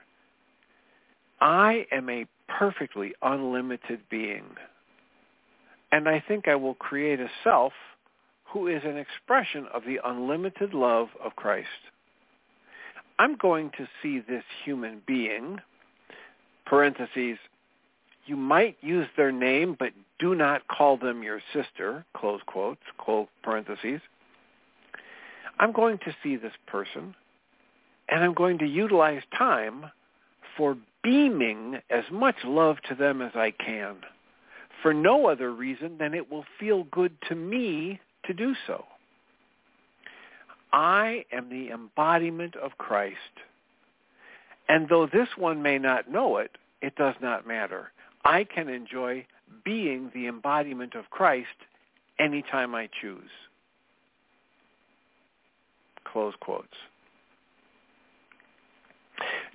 I 1.40 1.86
am 1.92 2.10
a 2.10 2.28
perfectly 2.48 3.14
unlimited 3.22 4.02
being. 4.10 4.44
And 5.92 6.08
I 6.08 6.24
think 6.28 6.48
I 6.48 6.56
will 6.56 6.76
create 6.76 7.20
a 7.20 7.30
self 7.44 7.74
who 8.46 8.68
is 8.68 8.82
an 8.84 8.98
expression 8.98 9.68
of 9.74 9.84
the 9.86 10.00
unlimited 10.04 10.74
love 10.74 11.08
of 11.24 11.36
Christ. 11.36 11.68
I'm 13.18 13.38
going 13.38 13.72
to 13.78 13.88
see 14.02 14.20
this 14.20 14.44
human 14.66 15.02
being, 15.06 15.60
parentheses, 16.66 17.38
you 18.26 18.36
might 18.36 18.78
use 18.82 19.08
their 19.18 19.32
name, 19.32 19.76
but 19.78 19.94
do 20.20 20.36
not 20.36 20.68
call 20.68 20.98
them 20.98 21.24
your 21.24 21.42
sister, 21.54 22.06
close 22.16 22.42
quotes, 22.46 22.82
close 22.98 23.28
parentheses. 23.44 24.02
I'm 25.62 25.72
going 25.72 26.00
to 26.00 26.16
see 26.24 26.36
this 26.36 26.54
person 26.68 27.16
and 28.10 28.24
I'm 28.24 28.34
going 28.34 28.58
to 28.58 28.66
utilize 28.66 29.22
time 29.38 29.86
for 30.58 30.76
beaming 31.04 31.80
as 31.90 32.04
much 32.12 32.36
love 32.44 32.78
to 32.90 32.96
them 32.96 33.22
as 33.22 33.32
I 33.36 33.52
can 33.52 33.98
for 34.82 34.94
no 34.94 35.28
other 35.28 35.54
reason 35.54 35.98
than 36.00 36.16
it 36.16 36.32
will 36.32 36.46
feel 36.60 36.86
good 36.86 37.14
to 37.30 37.36
me 37.36 38.00
to 38.26 38.34
do 38.34 38.56
so. 38.66 38.86
I 40.74 41.26
am 41.32 41.50
the 41.50 41.70
embodiment 41.70 42.56
of 42.56 42.78
Christ. 42.80 43.18
And 44.68 44.90
though 44.90 45.06
this 45.06 45.28
one 45.38 45.62
may 45.62 45.78
not 45.78 46.10
know 46.10 46.38
it, 46.38 46.52
it 46.82 46.96
does 46.96 47.16
not 47.22 47.48
matter. 47.48 47.92
I 48.26 48.46
can 48.46 48.68
enjoy 48.68 49.28
being 49.64 50.10
the 50.16 50.28
embodiment 50.28 50.96
of 50.96 51.10
Christ 51.12 51.48
anytime 52.20 52.74
I 52.74 52.90
choose. 53.02 53.30
Close 56.12 56.34
quotes. 56.40 56.68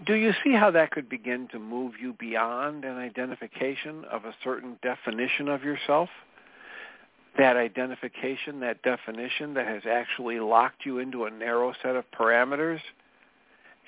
Do 0.07 0.14
you 0.14 0.32
see 0.44 0.52
how 0.52 0.70
that 0.72 0.90
could 0.90 1.09
begin 1.09 1.48
to 1.52 1.59
move 1.59 1.94
you 2.00 2.14
beyond 2.18 2.84
an 2.84 2.98
identification 2.98 4.04
of 4.11 4.24
a 4.24 4.34
certain 4.44 4.78
definition 4.82 5.48
of 5.48 5.64
yourself? 5.64 6.09
That 7.38 7.57
identification, 7.57 8.61
that 8.61 8.82
definition 8.82 9.54
that 9.54 9.66
has 9.66 9.82
actually 9.90 10.38
locked 10.38 10.84
you 10.84 10.98
into 10.98 11.24
a 11.24 11.30
narrow 11.30 11.72
set 11.82 11.96
of 11.96 12.04
parameters, 12.18 12.80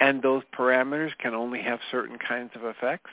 and 0.00 0.22
those 0.22 0.42
parameters 0.56 1.10
can 1.18 1.34
only 1.34 1.62
have 1.62 1.78
certain 1.90 2.18
kinds 2.18 2.50
of 2.54 2.64
effects? 2.64 3.10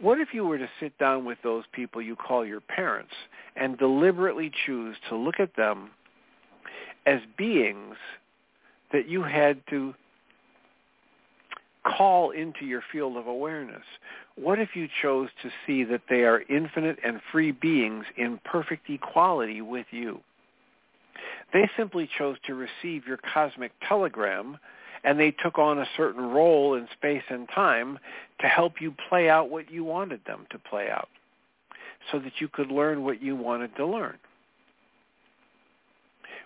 What 0.00 0.20
if 0.20 0.32
you 0.32 0.44
were 0.44 0.58
to 0.58 0.68
sit 0.80 0.96
down 0.98 1.24
with 1.24 1.38
those 1.42 1.64
people 1.72 2.00
you 2.00 2.14
call 2.16 2.44
your 2.44 2.60
parents 2.60 3.12
and 3.56 3.76
deliberately 3.76 4.52
choose 4.66 4.96
to 5.08 5.16
look 5.16 5.40
at 5.40 5.56
them 5.56 5.90
as 7.08 7.20
beings 7.38 7.96
that 8.92 9.08
you 9.08 9.22
had 9.22 9.62
to 9.70 9.94
call 11.84 12.30
into 12.30 12.66
your 12.66 12.82
field 12.92 13.16
of 13.16 13.26
awareness? 13.26 13.82
What 14.36 14.58
if 14.58 14.70
you 14.74 14.88
chose 15.02 15.30
to 15.42 15.50
see 15.66 15.84
that 15.84 16.02
they 16.10 16.22
are 16.24 16.42
infinite 16.50 16.98
and 17.02 17.20
free 17.32 17.50
beings 17.50 18.04
in 18.16 18.38
perfect 18.44 18.90
equality 18.90 19.62
with 19.62 19.86
you? 19.90 20.20
They 21.52 21.68
simply 21.76 22.08
chose 22.18 22.36
to 22.46 22.54
receive 22.54 23.06
your 23.06 23.18
cosmic 23.32 23.72
telegram 23.88 24.58
and 25.02 25.18
they 25.18 25.30
took 25.30 25.58
on 25.58 25.78
a 25.78 25.86
certain 25.96 26.24
role 26.24 26.74
in 26.74 26.88
space 26.92 27.22
and 27.30 27.48
time 27.54 27.98
to 28.40 28.46
help 28.46 28.80
you 28.80 28.94
play 29.08 29.30
out 29.30 29.48
what 29.48 29.70
you 29.70 29.82
wanted 29.82 30.20
them 30.26 30.46
to 30.50 30.58
play 30.58 30.90
out 30.90 31.08
so 32.12 32.18
that 32.18 32.32
you 32.40 32.48
could 32.48 32.70
learn 32.70 33.04
what 33.04 33.22
you 33.22 33.34
wanted 33.34 33.74
to 33.76 33.86
learn. 33.86 34.18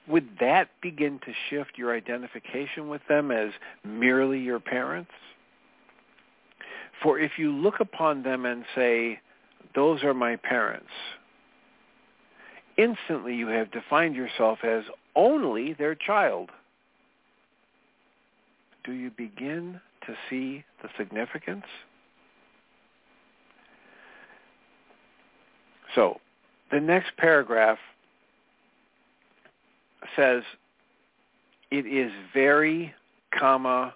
Would 0.08 0.28
that 0.40 0.68
begin 0.80 1.20
to 1.20 1.32
shift 1.48 1.72
your 1.76 1.94
identification 1.94 2.88
with 2.88 3.02
them 3.08 3.30
as 3.30 3.50
merely 3.84 4.40
your 4.40 4.60
parents? 4.60 5.12
For 7.02 7.18
if 7.18 7.32
you 7.38 7.52
look 7.52 7.80
upon 7.80 8.22
them 8.22 8.44
and 8.44 8.64
say, 8.74 9.20
those 9.74 10.02
are 10.02 10.14
my 10.14 10.36
parents, 10.36 10.90
instantly 12.76 13.34
you 13.34 13.48
have 13.48 13.70
defined 13.70 14.16
yourself 14.16 14.58
as 14.64 14.84
only 15.14 15.72
their 15.72 15.94
child. 15.94 16.50
Do 18.84 18.92
you 18.92 19.10
begin 19.10 19.80
to 20.06 20.14
see 20.28 20.64
the 20.82 20.88
significance? 20.98 21.64
So 25.94 26.20
the 26.70 26.80
next 26.80 27.16
paragraph 27.16 27.78
says, 30.16 30.42
it 31.70 31.86
is 31.86 32.12
very, 32.34 32.94
comma, 33.32 33.94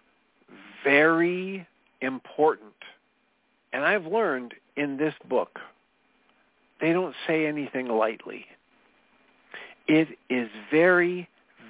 very 0.85 1.67
important 2.01 2.73
and 3.77 3.85
I've 3.85 4.07
learned 4.07 4.55
in 4.75 4.97
this 4.97 5.13
book, 5.29 5.61
they 6.81 6.95
don't 6.95 7.15
say 7.27 7.47
anything 7.47 7.89
lightly. 7.89 8.47
It 9.87 10.09
is 10.31 10.49
very, 10.71 11.29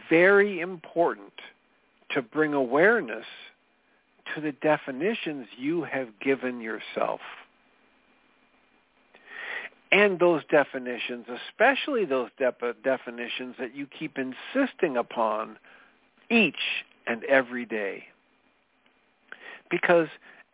very 0.08 0.60
important 0.60 1.32
to 2.10 2.22
bring 2.22 2.54
awareness 2.54 3.26
to 4.34 4.40
the 4.40 4.52
definitions 4.52 5.48
you 5.58 5.82
have 5.82 6.20
given 6.20 6.60
yourself. 6.60 7.20
And 9.96 10.18
those 10.18 10.42
definitions, 10.50 11.24
especially 11.48 12.04
those 12.04 12.28
de- 12.36 12.74
definitions 12.84 13.54
that 13.58 13.74
you 13.74 13.86
keep 13.86 14.18
insisting 14.18 14.98
upon 14.98 15.56
each 16.28 16.84
and 17.06 17.24
every 17.24 17.64
day. 17.64 18.04
Because 19.70 20.08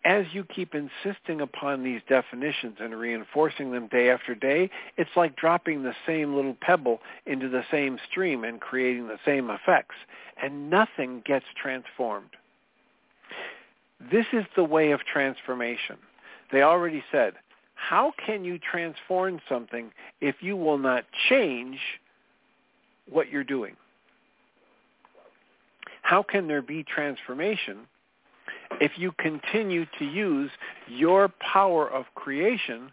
as 0.05 0.27
you 0.33 0.45
keep 0.45 0.77
insisting 0.77 1.41
upon 1.41 1.83
these 1.83 2.03
definitions 2.09 2.77
and 2.79 2.95
reinforcing 2.95 3.73
them 3.73 3.89
day 3.89 4.11
after 4.11 4.37
day, 4.37 4.71
it's 4.97 5.11
like 5.17 5.35
dropping 5.35 5.83
the 5.83 5.95
same 6.07 6.37
little 6.37 6.57
pebble 6.61 7.01
into 7.27 7.49
the 7.49 7.65
same 7.69 7.99
stream 8.09 8.45
and 8.45 8.61
creating 8.61 9.09
the 9.09 9.19
same 9.25 9.51
effects, 9.51 9.97
and 10.41 10.71
nothing 10.71 11.21
gets 11.27 11.47
transformed. 11.61 12.31
This 14.09 14.27
is 14.33 14.45
the 14.55 14.63
way 14.63 14.93
of 14.93 15.01
transformation. 15.01 15.97
They 16.53 16.63
already 16.63 17.03
said, 17.11 17.35
how 17.89 18.13
can 18.25 18.45
you 18.45 18.59
transform 18.59 19.41
something 19.49 19.91
if 20.21 20.37
you 20.41 20.57
will 20.57 20.79
not 20.79 21.05
change 21.29 21.79
what 23.11 23.29
you're 23.31 23.45
doing? 23.45 23.77
How 26.03 26.23
can 26.23 26.49
there 26.49 26.63
be 26.63 26.85
transformation 26.85 27.79
if 28.81 28.93
you 28.97 29.13
continue 29.19 29.87
to 29.99 30.05
use 30.05 30.51
your 30.89 31.29
power 31.53 31.89
of 31.91 32.07
creation 32.15 32.91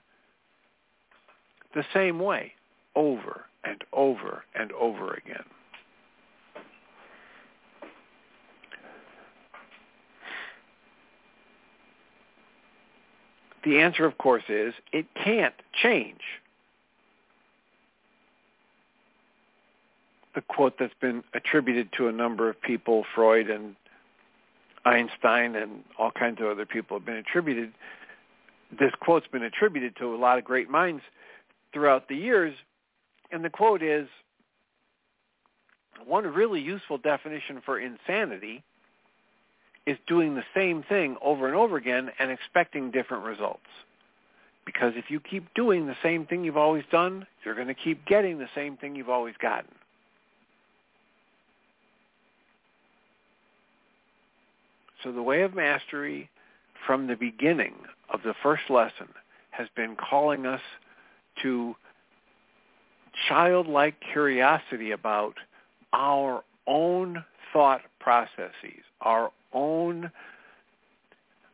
the 1.73 1.83
same 1.93 2.19
way 2.19 2.53
over 2.95 3.45
and 3.63 3.83
over 3.93 4.43
and 4.55 4.71
over 4.73 5.13
again. 5.13 5.43
The 13.64 13.80
answer, 13.80 14.05
of 14.05 14.18
course, 14.18 14.43
is 14.47 14.74
it 14.91 15.05
can't 15.16 15.53
change. 15.82 16.22
The 20.36 20.41
quote 20.41 20.76
that's 20.80 20.93
been 21.01 21.24
attributed 21.34 21.89
to 21.97 22.07
a 22.07 22.12
number 22.12 22.49
of 22.49 22.62
people, 22.62 23.05
Freud 23.16 23.49
and 23.49 23.76
Einstein 24.86 25.55
and 25.55 25.84
all 25.97 26.12
kinds 26.12 26.39
of 26.39 26.47
other 26.47 26.66
people 26.66 26.97
have 26.97 27.05
been 27.05 27.18
attributed. 27.18 27.74
This 28.80 28.91
quote's 29.01 29.28
been 29.28 29.43
attributed 29.43 29.95
to 29.97 30.14
a 30.14 30.18
lot 30.18 30.38
of 30.38 30.45
great 30.45 30.70
minds 30.70 31.01
throughout 31.74 32.07
the 32.07 32.16
years, 32.16 32.53
and 33.32 33.43
the 33.43 33.49
quote 33.49 33.82
is, 33.82 34.07
one 36.05 36.26
really 36.26 36.62
useful 36.62 36.97
definition 36.97 37.62
for 37.66 37.80
insanity 37.80 38.64
is 39.89 39.97
doing 40.05 40.35
the 40.35 40.43
same 40.53 40.83
thing 40.83 41.17
over 41.19 41.47
and 41.47 41.55
over 41.55 41.75
again 41.75 42.11
and 42.19 42.29
expecting 42.29 42.91
different 42.91 43.23
results. 43.23 43.65
Because 44.63 44.93
if 44.95 45.05
you 45.09 45.19
keep 45.19 45.51
doing 45.55 45.87
the 45.87 45.95
same 46.03 46.27
thing 46.27 46.43
you've 46.43 46.57
always 46.57 46.83
done, 46.91 47.25
you're 47.43 47.55
going 47.55 47.67
to 47.67 47.73
keep 47.73 48.05
getting 48.05 48.37
the 48.37 48.49
same 48.53 48.77
thing 48.77 48.95
you've 48.95 49.09
always 49.09 49.33
gotten. 49.41 49.71
So 55.03 55.11
the 55.11 55.23
way 55.23 55.41
of 55.41 55.55
mastery 55.55 56.29
from 56.85 57.07
the 57.07 57.15
beginning 57.15 57.73
of 58.13 58.21
the 58.23 58.35
first 58.43 58.69
lesson 58.69 59.07
has 59.49 59.67
been 59.75 59.95
calling 59.95 60.45
us 60.45 60.61
to 61.41 61.75
childlike 63.27 63.95
curiosity 64.11 64.91
about 64.91 65.33
our 65.93 66.43
own 66.67 67.25
thought 67.53 67.81
processes, 67.99 68.83
our 69.01 69.31
own 69.53 70.11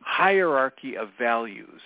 hierarchy 0.00 0.96
of 0.96 1.08
values. 1.18 1.80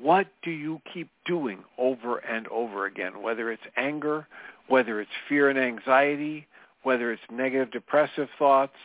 What 0.00 0.26
do 0.42 0.50
you 0.50 0.80
keep 0.92 1.08
doing 1.26 1.62
over 1.78 2.18
and 2.18 2.48
over 2.48 2.86
again, 2.86 3.22
whether 3.22 3.52
it's 3.52 3.62
anger, 3.76 4.26
whether 4.68 5.00
it's 5.00 5.10
fear 5.28 5.50
and 5.50 5.58
anxiety, 5.58 6.46
whether 6.82 7.12
it's 7.12 7.22
negative 7.30 7.70
depressive 7.70 8.28
thoughts, 8.38 8.76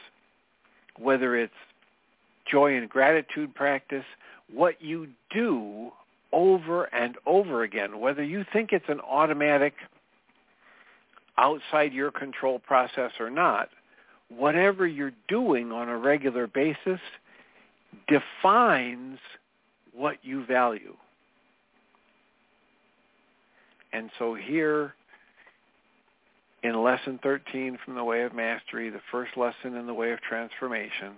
whether 0.98 1.36
it's 1.36 1.54
joy 2.50 2.76
and 2.76 2.90
gratitude 2.90 3.56
practice, 3.56 4.06
what 4.54 4.82
you 4.82 5.08
do 5.32 5.92
over 6.32 6.86
and 6.86 7.16
over 7.26 7.64
again, 7.64 8.00
whether 8.00 8.24
you 8.24 8.46
think 8.52 8.72
it's 8.72 8.90
an 8.90 9.00
automatic 9.00 9.74
outside 11.38 11.94
your 11.94 12.12
control 12.12 12.60
process 12.60 13.12
or 13.20 13.30
not, 13.30 13.70
whatever 14.30 14.86
you're 14.86 15.14
doing 15.28 15.72
on 15.72 15.90
a 15.90 15.98
regular 15.98 16.48
basis 16.48 17.00
defines 18.08 19.20
what 19.94 20.18
you 20.22 20.46
value. 20.46 20.96
And 23.92 24.10
so 24.20 24.36
here 24.36 24.94
in 26.64 26.84
Lesson 26.84 27.20
13 27.24 27.80
from 27.84 27.96
the 27.96 28.04
Way 28.04 28.22
of 28.22 28.34
Mastery, 28.34 28.90
the 28.90 29.02
first 29.12 29.36
lesson 29.36 29.76
in 29.76 29.88
the 29.88 29.94
Way 29.94 30.12
of 30.12 30.22
Transformation, 30.22 31.18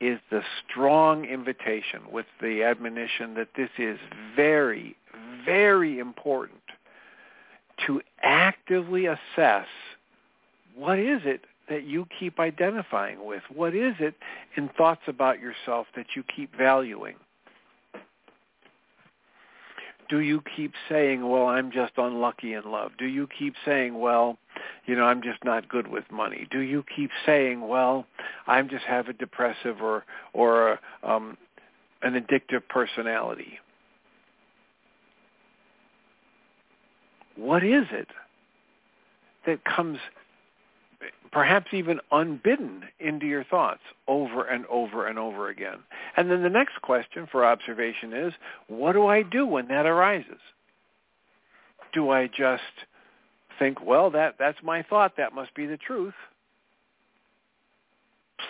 is 0.00 0.18
the 0.30 0.42
strong 0.68 1.24
invitation 1.24 2.00
with 2.12 2.26
the 2.42 2.62
admonition 2.62 3.34
that 3.34 3.48
this 3.56 3.70
is 3.78 3.98
very, 4.34 4.96
very 5.44 5.98
important 5.98 6.60
to 7.86 8.00
actively 8.22 9.06
assess 9.06 9.66
what 10.74 10.98
is 10.98 11.22
it 11.24 11.42
that 11.68 11.84
you 11.84 12.06
keep 12.18 12.38
identifying 12.38 13.24
with? 13.24 13.42
What 13.52 13.74
is 13.74 13.94
it 13.98 14.14
in 14.56 14.68
thoughts 14.76 15.02
about 15.06 15.40
yourself 15.40 15.86
that 15.96 16.06
you 16.14 16.22
keep 16.22 16.56
valuing? 16.56 17.16
Do 20.08 20.20
you 20.20 20.42
keep 20.54 20.72
saying, 20.88 21.28
well, 21.28 21.46
I'm 21.46 21.72
just 21.72 21.94
unlucky 21.96 22.52
in 22.52 22.70
love? 22.70 22.92
Do 22.96 23.06
you 23.06 23.28
keep 23.38 23.54
saying, 23.64 23.98
well, 23.98 24.38
you 24.86 24.94
know, 24.94 25.04
I'm 25.04 25.20
just 25.20 25.44
not 25.44 25.68
good 25.68 25.88
with 25.88 26.04
money? 26.12 26.46
Do 26.50 26.60
you 26.60 26.84
keep 26.94 27.10
saying, 27.24 27.66
well, 27.66 28.06
I'm 28.46 28.68
just 28.68 28.84
have 28.84 29.08
a 29.08 29.12
depressive 29.12 29.82
or 29.82 30.04
or 30.32 30.72
a, 30.72 30.80
um, 31.02 31.36
an 32.02 32.14
addictive 32.14 32.62
personality? 32.68 33.58
What 37.34 37.64
is 37.64 37.86
it 37.90 38.08
that 39.44 39.64
comes 39.64 39.98
perhaps 41.36 41.66
even 41.74 42.00
unbidden 42.12 42.82
into 42.98 43.26
your 43.26 43.44
thoughts 43.44 43.82
over 44.08 44.44
and 44.44 44.64
over 44.70 45.06
and 45.06 45.18
over 45.18 45.50
again. 45.50 45.76
And 46.16 46.30
then 46.30 46.42
the 46.42 46.48
next 46.48 46.80
question 46.80 47.28
for 47.30 47.44
observation 47.44 48.14
is, 48.14 48.32
what 48.68 48.92
do 48.92 49.06
I 49.06 49.22
do 49.22 49.44
when 49.44 49.68
that 49.68 49.84
arises? 49.84 50.40
Do 51.92 52.08
I 52.08 52.28
just 52.28 52.62
think, 53.58 53.84
well, 53.84 54.08
that, 54.12 54.36
that's 54.38 54.56
my 54.62 54.82
thought, 54.82 55.18
that 55.18 55.34
must 55.34 55.54
be 55.54 55.66
the 55.66 55.76
truth? 55.76 56.14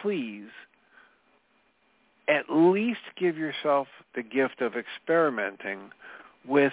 Please, 0.00 0.50
at 2.28 2.44
least 2.48 3.00
give 3.18 3.36
yourself 3.36 3.88
the 4.14 4.22
gift 4.22 4.60
of 4.60 4.74
experimenting 4.76 5.90
with 6.46 6.72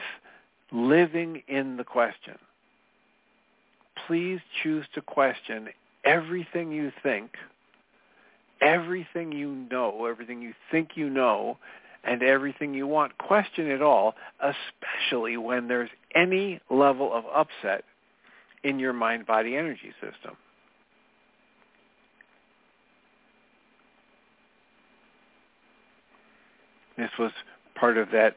living 0.71 1.41
in 1.47 1.77
the 1.77 1.83
question 1.83 2.35
please 4.07 4.39
choose 4.61 4.85
to 4.93 5.01
question 5.01 5.69
everything 6.05 6.71
you 6.71 6.91
think, 7.01 7.31
everything 8.61 9.31
you 9.31 9.67
know, 9.69 10.05
everything 10.05 10.41
you 10.41 10.53
think 10.71 10.91
you 10.95 11.09
know, 11.09 11.57
and 12.03 12.21
everything 12.21 12.73
you 12.73 12.85
want. 12.87 13.17
Question 13.17 13.67
it 13.67 13.81
all, 13.81 14.15
especially 14.41 15.37
when 15.37 15.67
there's 15.67 15.89
any 16.15 16.59
level 16.69 17.13
of 17.13 17.23
upset 17.33 17.85
in 18.63 18.79
your 18.79 18.93
mind-body 18.93 19.55
energy 19.55 19.91
system. 20.01 20.35
This 26.97 27.09
was 27.17 27.31
part 27.75 27.97
of 27.97 28.11
that 28.11 28.35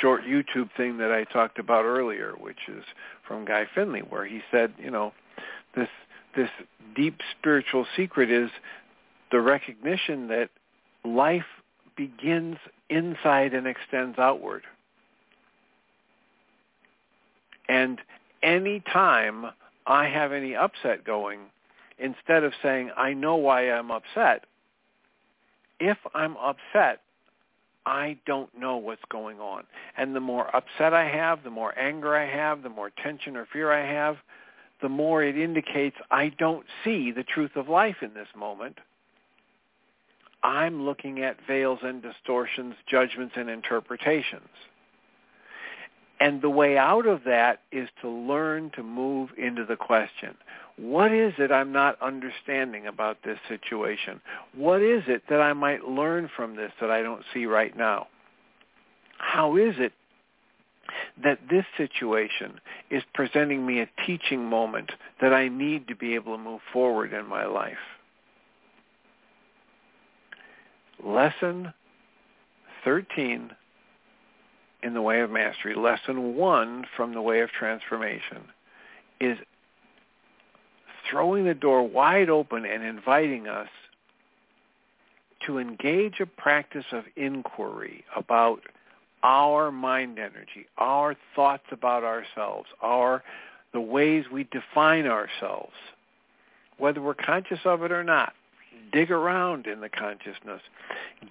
short 0.00 0.22
YouTube 0.24 0.68
thing 0.76 0.98
that 0.98 1.12
I 1.12 1.24
talked 1.24 1.58
about 1.58 1.84
earlier, 1.84 2.32
which 2.38 2.58
is 2.68 2.82
from 3.26 3.44
Guy 3.44 3.66
Finley, 3.74 4.00
where 4.00 4.26
he 4.26 4.40
said, 4.50 4.74
you 4.78 4.90
know, 4.90 5.12
this 5.74 5.88
this 6.36 6.50
deep 6.94 7.20
spiritual 7.38 7.86
secret 7.96 8.30
is 8.30 8.50
the 9.30 9.40
recognition 9.40 10.28
that 10.28 10.50
life 11.04 11.46
begins 11.96 12.56
inside 12.88 13.54
and 13.54 13.66
extends 13.66 14.18
outward. 14.18 14.62
And 17.68 17.98
any 18.42 18.80
time 18.80 19.46
I 19.86 20.06
have 20.06 20.32
any 20.32 20.54
upset 20.54 21.04
going, 21.04 21.40
instead 21.98 22.44
of 22.44 22.52
saying, 22.62 22.90
I 22.96 23.12
know 23.12 23.36
why 23.36 23.70
I'm 23.70 23.90
upset, 23.90 24.44
if 25.80 25.98
I'm 26.14 26.36
upset, 26.36 27.00
I 27.84 28.18
don't 28.26 28.50
know 28.58 28.76
what's 28.76 29.02
going 29.10 29.40
on. 29.40 29.64
And 29.96 30.14
the 30.14 30.20
more 30.20 30.54
upset 30.54 30.92
I 30.92 31.08
have, 31.08 31.42
the 31.42 31.50
more 31.50 31.78
anger 31.78 32.16
I 32.16 32.26
have, 32.26 32.62
the 32.62 32.68
more 32.68 32.90
tension 32.90 33.36
or 33.36 33.46
fear 33.52 33.72
I 33.72 33.86
have, 33.86 34.16
the 34.80 34.88
more 34.88 35.22
it 35.22 35.38
indicates 35.38 35.96
I 36.10 36.30
don't 36.38 36.66
see 36.84 37.10
the 37.10 37.24
truth 37.24 37.56
of 37.56 37.68
life 37.68 37.96
in 38.02 38.14
this 38.14 38.28
moment. 38.36 38.78
I'm 40.42 40.84
looking 40.84 41.22
at 41.22 41.36
veils 41.46 41.80
and 41.82 42.00
distortions, 42.00 42.74
judgments 42.88 43.34
and 43.36 43.50
interpretations. 43.50 44.48
And 46.20 46.42
the 46.42 46.50
way 46.50 46.76
out 46.76 47.06
of 47.06 47.24
that 47.24 47.60
is 47.70 47.88
to 48.02 48.08
learn 48.08 48.70
to 48.74 48.82
move 48.82 49.30
into 49.36 49.64
the 49.64 49.76
question. 49.76 50.36
What 50.76 51.12
is 51.12 51.32
it 51.38 51.50
I'm 51.50 51.72
not 51.72 52.00
understanding 52.00 52.86
about 52.86 53.18
this 53.24 53.38
situation? 53.48 54.20
What 54.54 54.82
is 54.82 55.02
it 55.06 55.22
that 55.28 55.40
I 55.40 55.52
might 55.52 55.84
learn 55.84 56.30
from 56.34 56.56
this 56.56 56.72
that 56.80 56.90
I 56.90 57.02
don't 57.02 57.22
see 57.34 57.46
right 57.46 57.76
now? 57.76 58.06
How 59.18 59.56
is 59.56 59.74
it 59.78 59.92
that 61.22 61.38
this 61.50 61.64
situation 61.76 62.60
is 62.90 63.02
presenting 63.14 63.66
me 63.66 63.80
a 63.80 63.88
teaching 64.06 64.44
moment 64.44 64.92
that 65.20 65.32
I 65.32 65.48
need 65.48 65.88
to 65.88 65.96
be 65.96 66.14
able 66.14 66.36
to 66.36 66.42
move 66.42 66.60
forward 66.72 67.12
in 67.12 67.26
my 67.26 67.46
life? 67.46 67.76
Lesson 71.04 71.72
13 72.84 73.50
in 74.82 74.94
the 74.94 75.02
way 75.02 75.20
of 75.20 75.30
mastery, 75.30 75.74
lesson 75.74 76.36
one 76.36 76.84
from 76.96 77.12
the 77.12 77.22
way 77.22 77.40
of 77.40 77.50
transformation 77.50 78.44
is 79.20 79.36
throwing 81.10 81.44
the 81.44 81.54
door 81.54 81.82
wide 81.82 82.30
open 82.30 82.64
and 82.64 82.84
inviting 82.84 83.48
us 83.48 83.68
to 85.46 85.58
engage 85.58 86.20
a 86.20 86.26
practice 86.26 86.84
of 86.92 87.04
inquiry 87.16 88.04
about 88.16 88.60
our 89.22 89.70
mind 89.70 90.18
energy, 90.18 90.66
our 90.76 91.16
thoughts 91.34 91.64
about 91.70 92.04
ourselves, 92.04 92.68
our 92.82 93.22
the 93.72 93.80
ways 93.80 94.24
we 94.32 94.44
define 94.44 95.06
ourselves, 95.06 95.74
whether 96.78 97.02
we're 97.02 97.14
conscious 97.14 97.60
of 97.64 97.82
it 97.82 97.92
or 97.92 98.02
not. 98.02 98.32
Dig 98.92 99.10
around 99.10 99.66
in 99.66 99.80
the 99.80 99.88
consciousness. 99.90 100.62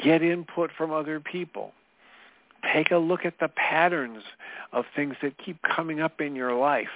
Get 0.03 0.21
input 0.21 0.69
from 0.77 0.91
other 0.91 1.19
people. 1.19 1.71
Take 2.73 2.91
a 2.91 2.97
look 2.97 3.25
at 3.25 3.39
the 3.39 3.47
patterns 3.47 4.21
of 4.71 4.85
things 4.95 5.15
that 5.23 5.33
keep 5.43 5.57
coming 5.63 5.99
up 5.99 6.21
in 6.21 6.35
your 6.35 6.53
life 6.53 6.89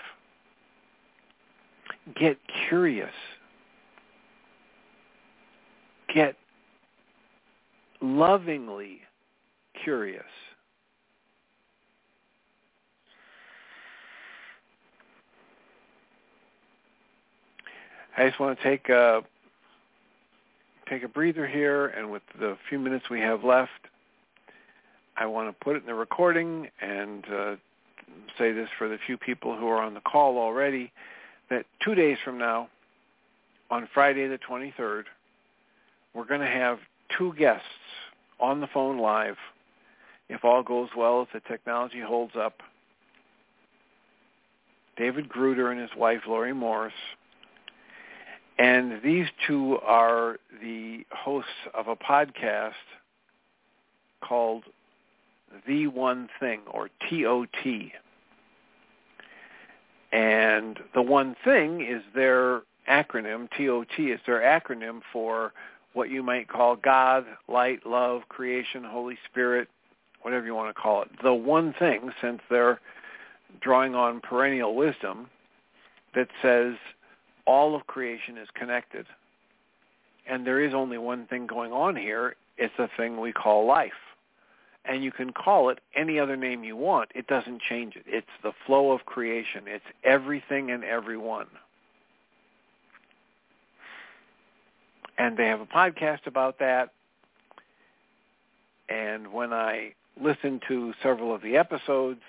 get 2.16 2.38
curious. 2.68 3.14
Get 6.14 6.36
lovingly 8.02 9.00
curious. 9.84 10.24
I 18.22 18.28
just 18.28 18.40
want 18.40 18.56
to 18.60 18.64
take 18.64 18.88
a 18.90 19.24
take 20.88 21.02
a 21.02 21.08
breather 21.08 21.48
here, 21.48 21.88
and 21.88 22.12
with 22.12 22.22
the 22.38 22.56
few 22.70 22.78
minutes 22.78 23.10
we 23.10 23.20
have 23.20 23.44
left, 23.44 23.72
I 25.18 25.26
want 25.26 25.50
to 25.50 25.64
put 25.64 25.76
it 25.76 25.80
in 25.80 25.86
the 25.88 25.96
recording 25.96 26.70
and 26.80 27.26
uh, 27.28 27.56
say 28.38 28.52
this 28.52 28.70
for 28.78 28.88
the 28.88 29.00
few 29.08 29.18
people 29.18 29.58
who 29.58 29.68
are 29.70 29.82
on 29.82 29.96
the 29.96 30.02
call 30.02 30.38
already 30.38 30.92
that 31.50 31.66
two 31.84 31.96
days 31.96 32.20
from 32.24 32.38
now, 32.38 32.70
on 33.72 33.90
Friday 33.92 34.28
the 34.28 34.38
23rd, 34.38 35.06
we're 36.14 36.26
going 36.26 36.42
to 36.42 36.46
have 36.46 36.78
two 37.18 37.34
guests 37.34 37.66
on 38.40 38.62
the 38.62 38.68
phone 38.68 39.00
live. 39.00 39.38
If 40.30 40.46
all 40.46 40.62
goes 40.62 40.90
well, 40.96 41.24
if 41.24 41.30
the 41.34 41.40
technology 41.40 42.02
holds 42.02 42.36
up, 42.36 42.62
David 44.96 45.28
Gruder 45.28 45.72
and 45.72 45.82
his 45.82 45.98
wife, 45.98 46.22
Lori 46.28 46.54
Morris. 46.54 46.94
And 48.62 49.02
these 49.04 49.26
two 49.48 49.80
are 49.80 50.38
the 50.62 51.04
hosts 51.10 51.50
of 51.74 51.88
a 51.88 51.96
podcast 51.96 52.74
called 54.24 54.66
The 55.66 55.88
One 55.88 56.30
Thing, 56.40 56.62
or 56.70 56.90
TOT. 57.10 57.92
And 60.12 60.78
the 60.94 61.02
one 61.02 61.36
thing 61.44 61.82
is 61.82 62.04
their 62.14 62.62
acronym, 62.88 63.50
TOT, 63.50 63.98
is 63.98 64.20
their 64.28 64.42
acronym 64.42 65.02
for 65.12 65.54
what 65.94 66.12
you 66.12 66.22
might 66.22 66.48
call 66.48 66.76
God, 66.76 67.26
light, 67.48 67.84
love, 67.84 68.30
creation, 68.30 68.84
Holy 68.84 69.18
Spirit, 69.28 69.70
whatever 70.22 70.46
you 70.46 70.54
want 70.54 70.70
to 70.70 70.80
call 70.80 71.02
it. 71.02 71.10
The 71.24 71.34
one 71.34 71.74
thing, 71.80 72.12
since 72.22 72.42
they're 72.48 72.80
drawing 73.60 73.96
on 73.96 74.22
perennial 74.22 74.76
wisdom, 74.76 75.32
that 76.14 76.28
says 76.44 76.76
all 77.46 77.76
of 77.76 77.88
creation 77.88 78.38
is 78.38 78.48
connected. 78.54 79.06
And 80.28 80.46
there 80.46 80.62
is 80.62 80.74
only 80.74 80.98
one 80.98 81.26
thing 81.28 81.48
going 81.48 81.72
on 81.72 81.96
here. 81.96 82.36
It's 82.58 82.74
a 82.78 82.90
thing 82.98 83.20
we 83.20 83.32
call 83.32 83.66
life 83.66 83.94
and 84.86 85.04
you 85.04 85.12
can 85.12 85.32
call 85.32 85.70
it 85.70 85.80
any 85.96 86.20
other 86.20 86.36
name 86.36 86.64
you 86.64 86.76
want. 86.76 87.12
It 87.14 87.28
doesn't 87.28 87.62
change 87.62 87.96
it. 87.96 88.04
It's 88.08 88.28
the 88.42 88.52
flow 88.66 88.92
of 88.92 89.06
creation. 89.06 89.64
It's 89.68 89.86
everything 90.04 90.72
and 90.72 90.84
everyone. 90.84 91.48
And 95.18 95.38
they 95.38 95.48
have 95.48 95.62
a 95.62 95.66
podcast 95.66 96.26
about 96.26 96.60
that. 96.60 96.94
And 98.90 99.32
when 99.32 99.54
I 99.54 99.94
listened 100.20 100.64
to 100.68 100.94
several 101.04 101.34
of 101.34 101.42
the 101.42 101.58
episodes, 101.58 102.22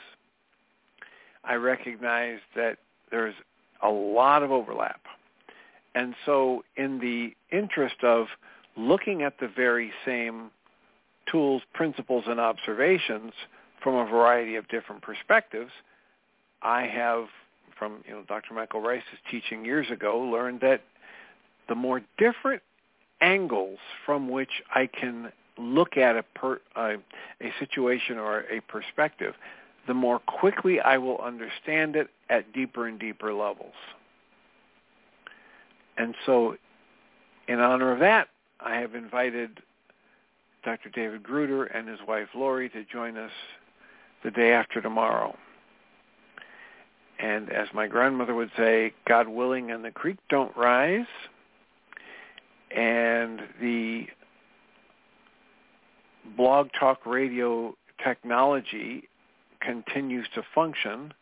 I 1.43 1.55
recognized 1.55 2.43
that 2.55 2.79
there's 3.11 3.35
a 3.83 3.91
lot 3.91 4.43
of 4.43 4.51
overlap. 4.51 5.01
And 5.95 6.15
so 6.25 6.65
in 6.77 6.99
the 7.01 7.35
interest 7.55 7.97
of 8.03 8.27
looking 8.77 9.23
at 9.23 9.39
the 9.41 9.49
very 9.49 9.93
same 10.05 10.51
tools, 11.31 11.63
principles, 11.75 12.25
and 12.27 12.41
observations 12.41 13.33
from 13.83 13.95
a 13.95 14.07
variety 14.07 14.55
of 14.57 14.69
different 14.69 15.03
perspectives, 15.03 15.71
I 16.63 16.83
have, 16.83 17.27
from 17.79 18.03
you 18.07 18.15
know 18.15 18.23
Dr. 18.27 18.55
Michael 18.55 18.81
Ryce's 18.81 19.19
teaching 19.31 19.65
years 19.65 19.91
ago, 19.91 20.21
learned 20.21 20.61
that 20.61 20.83
the 21.69 21.75
more 21.75 22.01
different 22.19 22.63
angles 23.21 23.79
from 24.05 24.29
which 24.29 24.63
I 24.75 24.87
can 24.87 25.33
look 25.59 25.97
at 25.97 26.17
a, 26.17 26.23
per, 26.23 26.61
uh, 26.75 26.95
a 27.41 27.53
situation 27.59 28.19
or 28.19 28.41
a 28.51 28.61
perspective, 28.69 29.35
the 29.87 29.95
more 29.95 30.19
quickly 30.21 30.81
I 30.81 30.99
will 30.99 31.19
understand 31.19 31.97
it 31.97 32.09
at 32.31 32.53
deeper 32.53 32.87
and 32.87 32.99
deeper 32.99 33.33
levels. 33.33 33.75
And 35.97 36.15
so 36.25 36.57
in 37.49 37.61
honor 37.61 37.93
of 37.93 38.01
that, 38.01 38.29
I 38.61 38.77
have 38.77 38.95
invited 38.95 39.61
Dr. 40.65 40.89
David 40.91 41.23
Gruder 41.23 41.65
and 41.65 41.89
his 41.89 41.99
wife 42.07 42.29
Lori 42.35 42.69
to 42.71 42.85
join 42.85 43.17
us 43.17 43.33
the 44.23 44.31
day 44.31 44.53
after 44.53 44.81
tomorrow. 44.81 45.37
And 47.19 47.51
as 47.51 47.69
my 47.75 47.87
grandmother 47.87 48.35
would 48.35 48.51
say, 48.57 48.93
God 49.07 49.29
willing 49.29 49.71
and 49.71 49.85
the 49.85 49.91
creek 49.91 50.19
don't 50.29 50.57
rise. 50.57 51.07
And 52.75 53.43
the 53.61 54.07
blog 56.37 56.69
talk 56.79 57.05
radio 57.05 57.77
technology 58.03 59.09
continues 59.63 60.27
to 60.35 60.43
function, 60.55 61.15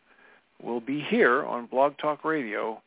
we'll 0.61 0.81
be 0.81 1.01
here 1.01 1.45
on 1.45 1.67
Blog 1.67 1.97
Talk 1.97 2.25
Radio 2.25 2.81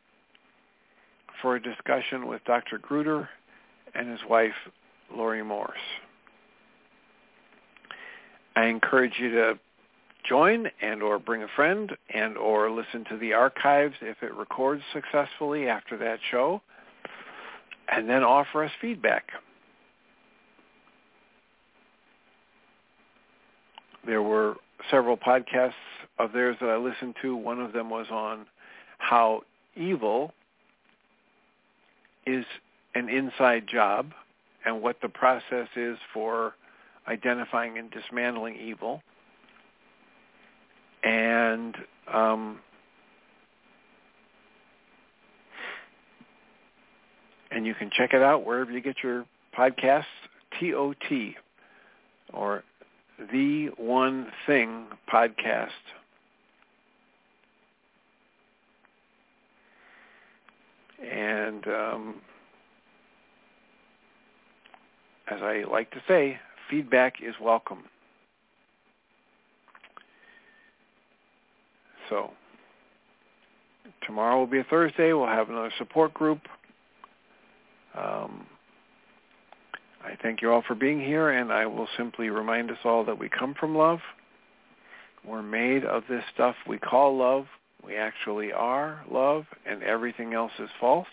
for 1.41 1.57
a 1.57 1.63
discussion 1.63 2.27
with 2.27 2.43
Dr. 2.45 2.79
Gruder 2.79 3.29
and 3.95 4.11
his 4.11 4.21
wife, 4.29 4.55
Lori 5.15 5.43
Morse. 5.43 5.77
I 8.57 8.67
encourage 8.67 9.15
you 9.19 9.31
to 9.31 9.59
join 10.29 10.69
and 10.81 11.03
or 11.03 11.19
bring 11.19 11.43
a 11.43 11.49
friend 11.55 11.93
and 12.13 12.37
or 12.37 12.71
listen 12.71 13.05
to 13.11 13.17
the 13.19 13.33
archives 13.33 13.95
if 14.01 14.23
it 14.23 14.35
records 14.35 14.83
successfully 14.93 15.69
after 15.69 15.97
that 15.99 16.19
show 16.31 16.63
and 17.89 18.09
then 18.09 18.23
offer 18.23 18.65
us 18.65 18.71
feedback. 18.81 19.25
There 24.07 24.23
were 24.23 24.57
several 24.91 25.16
podcasts 25.16 25.72
of 26.18 26.33
theirs 26.33 26.57
that 26.61 26.68
I 26.68 26.77
listened 26.77 27.16
to. 27.22 27.37
One 27.37 27.61
of 27.61 27.72
them 27.72 27.91
was 27.91 28.07
on 28.11 28.47
how 28.99 29.43
evil 29.77 30.33
is 32.27 32.45
an 32.95 33.09
inside 33.09 33.66
job 33.66 34.12
and 34.64 34.81
what 34.81 34.97
the 35.03 35.09
process 35.09 35.68
is 35.77 35.99
for 36.12 36.55
identifying 37.09 37.79
and 37.79 37.91
dismantling 37.91 38.57
evil. 38.57 39.03
And 41.03 41.77
um, 42.12 42.61
and 47.51 47.66
you 47.66 47.75
can 47.75 47.91
check 47.95 48.14
it 48.14 48.22
out 48.22 48.45
wherever 48.45 48.70
you 48.70 48.81
get 48.81 48.97
your 49.03 49.27
podcasts, 49.57 50.05
TOT, 50.59 51.35
or 52.33 52.64
The 53.19 53.69
One 53.77 54.29
Thing 54.47 54.87
Podcast. 55.12 55.69
And 61.01 61.67
um, 61.67 62.15
as 65.31 65.41
I 65.43 65.65
like 65.71 65.91
to 65.93 66.03
say, 66.09 66.39
feedback 66.71 67.15
is 67.23 67.35
welcome. 67.41 67.85
So 72.09 72.31
tomorrow 74.07 74.39
will 74.39 74.47
be 74.47 74.59
a 74.59 74.65
Thursday. 74.65 75.12
We'll 75.12 75.27
have 75.27 75.51
another 75.51 75.73
support 75.79 76.15
group. 76.15 76.41
Um, 77.97 78.47
I 80.05 80.17
thank 80.23 80.43
you 80.43 80.53
all 80.53 80.63
for 80.67 80.75
being 80.75 81.01
here, 81.01 81.31
and 81.31 81.53
I 81.53 81.67
will 81.67 81.89
simply 81.97 82.29
remind 82.29 82.71
us 82.71 82.79
all 82.85 83.05
that 83.05 83.19
we 83.19 83.29
come 83.29 83.55
from 83.59 83.77
love. 83.77 84.01
We're 85.27 85.43
made 85.43 85.85
of 85.85 86.05
this 86.09 86.23
stuff 86.35 86.55
we 86.69 86.79
call 86.79 87.17
love. 87.17 87.47
We 87.85 87.97
actually 87.97 88.53
are 88.53 89.03
love, 89.11 89.47
and 89.67 89.83
everything 89.83 90.35
else 90.35 90.53
is 90.59 90.69
false. 90.79 91.09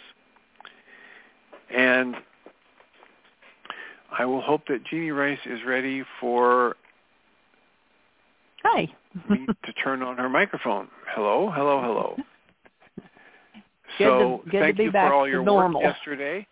And 1.74 2.16
I 4.12 4.26
will 4.26 4.42
hope 4.42 4.68
that 4.68 4.84
Jeanie 4.84 5.12
Ryce 5.12 5.40
is 5.46 5.60
ready 5.66 6.04
for 6.20 6.76
Hi. 8.64 8.90
to 9.30 9.74
turn 9.84 10.02
on 10.02 10.18
her 10.18 10.30
microphone. 10.30 10.90
Hello, 11.08 11.50
hello, 11.50 11.82
hello. 11.82 12.16
Good 13.98 14.06
so 14.06 14.42
to, 14.52 14.60
thank 14.60 14.80
you 14.80 14.92
back 14.92 15.10
for 15.10 15.14
all 15.14 15.28
your 15.28 15.44
normal. 15.44 15.82
work 15.82 15.94
yesterday. 15.96 16.46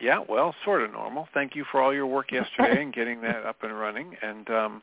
Yeah, 0.00 0.22
well, 0.28 0.54
sort 0.64 0.82
of 0.82 0.92
normal. 0.92 1.28
Thank 1.32 1.54
you 1.54 1.64
for 1.70 1.80
all 1.80 1.94
your 1.94 2.06
work 2.06 2.32
yesterday 2.32 2.82
and 2.82 2.92
getting 2.92 3.20
that 3.22 3.44
up 3.44 3.62
and 3.62 3.78
running. 3.78 4.16
And 4.22 4.48
um, 4.50 4.82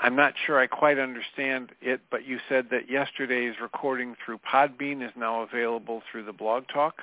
I'm 0.00 0.16
not 0.16 0.34
sure 0.46 0.58
I 0.58 0.66
quite 0.66 0.98
understand 0.98 1.70
it, 1.80 2.00
but 2.10 2.26
you 2.26 2.38
said 2.48 2.66
that 2.70 2.90
yesterday's 2.90 3.54
recording 3.60 4.16
through 4.24 4.38
Podbean 4.38 5.04
is 5.04 5.12
now 5.16 5.42
available 5.42 6.02
through 6.10 6.24
the 6.24 6.32
Blog 6.32 6.64
Talk 6.72 6.96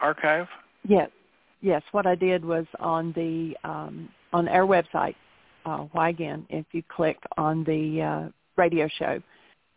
archive. 0.00 0.46
Yes, 0.86 1.10
yes. 1.60 1.82
What 1.92 2.06
I 2.06 2.14
did 2.14 2.44
was 2.44 2.66
on 2.80 3.12
the 3.12 3.56
um, 3.68 4.08
on 4.32 4.48
our 4.48 4.66
website. 4.66 5.14
Uh, 5.64 5.86
why 5.92 6.08
again? 6.08 6.44
If 6.50 6.66
you 6.72 6.82
click 6.88 7.18
on 7.38 7.64
the 7.64 8.02
uh, 8.02 8.30
radio 8.56 8.88
show 8.98 9.22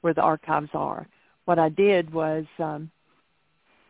where 0.01 0.13
the 0.13 0.21
archives 0.21 0.69
are, 0.73 1.07
what 1.45 1.59
I 1.59 1.69
did 1.69 2.11
was 2.11 2.45
um, 2.59 2.89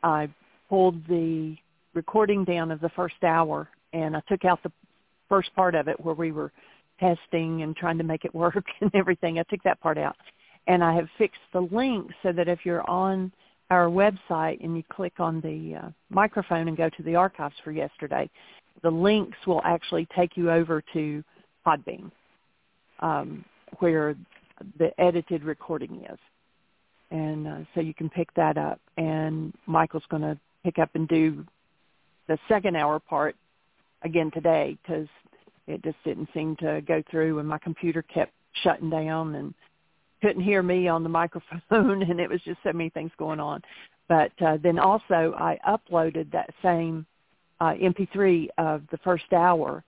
I 0.03 0.29
pulled 0.69 1.05
the 1.07 1.55
recording 1.93 2.43
down 2.43 2.71
of 2.71 2.81
the 2.81 2.89
first 2.89 3.23
hour 3.23 3.69
and 3.93 4.15
I 4.15 4.21
took 4.27 4.45
out 4.45 4.61
the 4.61 4.71
first 5.29 5.53
part 5.55 5.73
of 5.75 5.87
it 5.87 5.99
where 5.99 6.15
we 6.15 6.31
were 6.31 6.51
testing 6.99 7.61
and 7.61 7.75
trying 7.75 7.97
to 7.97 8.03
make 8.03 8.25
it 8.25 8.35
work 8.35 8.63
and 8.81 8.91
everything. 8.93 9.39
I 9.39 9.43
took 9.43 9.63
that 9.63 9.79
part 9.81 9.97
out. 9.97 10.15
And 10.67 10.83
I 10.83 10.93
have 10.95 11.07
fixed 11.17 11.41
the 11.53 11.61
link 11.61 12.09
so 12.23 12.31
that 12.31 12.47
if 12.47 12.59
you're 12.63 12.87
on 12.89 13.31
our 13.69 13.87
website 13.87 14.63
and 14.63 14.75
you 14.75 14.83
click 14.91 15.13
on 15.19 15.41
the 15.41 15.79
uh, 15.79 15.89
microphone 16.09 16.67
and 16.67 16.77
go 16.77 16.89
to 16.89 17.03
the 17.03 17.15
archives 17.15 17.55
for 17.63 17.71
yesterday, 17.71 18.29
the 18.81 18.89
links 18.89 19.37
will 19.47 19.61
actually 19.63 20.07
take 20.15 20.35
you 20.35 20.51
over 20.51 20.83
to 20.93 21.23
Podbean, 21.65 22.11
um, 22.99 23.45
where 23.79 24.15
the 24.77 24.89
edited 24.99 25.43
recording 25.43 26.05
is. 26.09 26.19
And 27.11 27.47
uh, 27.47 27.57
so 27.73 27.81
you 27.81 27.93
can 27.93 28.09
pick 28.09 28.33
that 28.35 28.57
up. 28.57 28.79
And 28.97 29.53
Michael's 29.67 30.03
going 30.09 30.23
to 30.23 30.37
pick 30.65 30.79
up 30.79 30.89
and 30.95 31.07
do 31.07 31.45
the 32.27 32.39
second 32.49 32.75
hour 32.75 32.99
part 32.99 33.35
again 34.01 34.31
today 34.31 34.77
because 34.81 35.07
it 35.67 35.83
just 35.83 35.97
didn't 36.03 36.27
seem 36.33 36.55
to 36.55 36.81
go 36.87 37.03
through 37.11 37.37
and 37.37 37.47
my 37.47 37.59
computer 37.59 38.01
kept 38.01 38.33
shutting 38.63 38.89
down 38.89 39.35
and 39.35 39.53
couldn't 40.21 40.41
hear 40.41 40.63
me 40.63 40.87
on 40.87 41.03
the 41.03 41.09
microphone 41.21 42.01
and 42.01 42.19
it 42.19 42.29
was 42.29 42.41
just 42.41 42.57
so 42.63 42.73
many 42.73 42.89
things 42.89 43.11
going 43.17 43.39
on. 43.39 43.61
But 44.09 44.31
uh, 44.43 44.57
then 44.61 44.79
also 44.79 45.35
I 45.37 45.59
uploaded 45.67 46.31
that 46.31 46.49
same 46.63 47.05
uh, 47.59 47.73
MP3 47.73 48.47
of 48.57 48.81
the 48.91 48.97
first 48.97 49.31
hour 49.33 49.83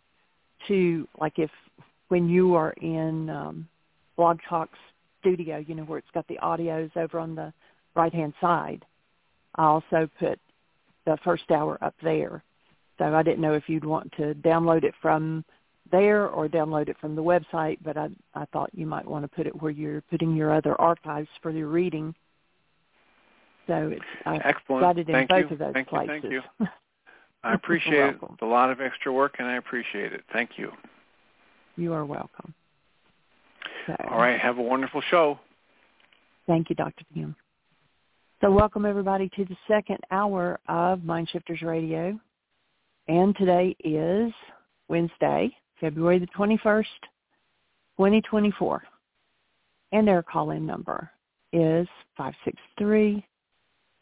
to 0.68 1.08
like 1.20 1.40
if 1.40 1.52
when 2.10 2.30
you 2.30 2.54
are 2.54 2.72
in 2.82 3.30
um, 3.32 3.68
Blog 4.16 4.40
Talk's 4.48 4.80
studio, 5.20 5.58
you 5.68 5.76
know, 5.76 5.84
where 5.84 5.98
it's 5.98 6.08
got 6.14 6.28
the 6.28 6.40
audios 6.42 6.96
over 6.96 7.20
on 7.20 7.36
the 7.36 7.52
right-hand 7.96 8.34
side, 8.40 8.86
I 9.56 9.66
also 9.66 10.10
put 10.20 10.40
the 11.08 11.18
first 11.24 11.50
hour 11.50 11.78
up 11.82 11.96
there. 12.04 12.44
So 13.00 13.06
I 13.06 13.24
didn't 13.24 13.42
know 13.42 13.54
if 13.54 13.68
you'd 13.68 13.86
want 13.86 14.12
to 14.18 14.36
download 14.36 14.84
it 14.84 14.94
from 15.02 15.44
there 15.92 16.28
or 16.28 16.48
download 16.48 16.90
it 16.90 16.98
from 17.00 17.16
the 17.16 17.24
website, 17.24 17.78
but 17.82 17.98
I, 17.98 18.10
I 18.36 18.46
thought 18.52 18.70
you 18.74 18.86
might 18.86 19.08
want 19.08 19.24
to 19.24 19.30
put 19.30 19.48
it 19.48 19.62
where 19.62 19.72
you're 19.72 20.02
putting 20.02 20.36
your 20.36 20.54
other 20.54 20.80
archives 20.80 21.30
for 21.42 21.52
your 21.52 21.68
reading. 21.68 22.14
So 23.68 23.92
it's 23.94 24.06
I 24.26 24.38
Excellent. 24.38 24.82
got 24.82 24.98
it 24.98 25.08
in 25.10 25.14
thank 25.14 25.30
both 25.30 25.46
you. 25.46 25.54
of 25.54 25.60
those 25.60 25.74
thank 25.74 25.88
places. 25.88 26.24
You, 26.30 26.42
thank 26.60 26.60
you. 26.60 26.68
I 27.44 27.54
appreciate 27.54 28.10
it. 28.10 28.18
It's 28.22 28.42
a 28.42 28.46
lot 28.46 28.70
of 28.70 28.82
extra 28.82 29.14
work, 29.14 29.36
and 29.40 29.48
I 29.48 29.56
appreciate 29.56 30.12
it. 30.12 30.24
Thank 30.34 30.52
you. 30.58 30.72
You 31.78 31.94
are 31.94 32.06
welcome. 32.06 32.54
So, 33.86 33.96
All 34.10 34.18
right. 34.18 34.40
Have 34.40 34.58
a 34.58 34.62
wonderful 34.62 35.02
show. 35.10 35.40
Thank 36.48 36.70
you, 36.70 36.76
Dr. 36.76 37.06
Kim. 37.14 37.36
So 38.40 38.52
welcome 38.52 38.86
everybody 38.86 39.32
to 39.36 39.46
the 39.46 39.58
second 39.68 39.98
hour 40.12 40.60
of 40.68 41.04
Mind 41.04 41.28
Shifters 41.28 41.64
Radio. 41.64 42.20
And 43.08 43.36
today 43.36 43.76
is 43.80 44.32
Wednesday, 44.88 45.50
February 45.82 46.20
the 46.20 46.28
21st, 46.38 46.84
2024. 47.98 48.84
And 49.92 50.08
our 50.08 50.22
call-in 50.22 50.68
number 50.68 51.10
is 51.52 51.88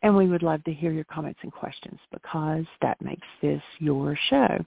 And 0.00 0.16
we 0.16 0.26
would 0.26 0.42
love 0.42 0.64
to 0.64 0.72
hear 0.72 0.92
your 0.92 1.04
comments 1.04 1.40
and 1.42 1.52
questions 1.52 2.00
because 2.10 2.64
that 2.80 2.98
makes 3.02 3.26
this 3.42 3.60
your 3.78 4.16
show. 4.30 4.64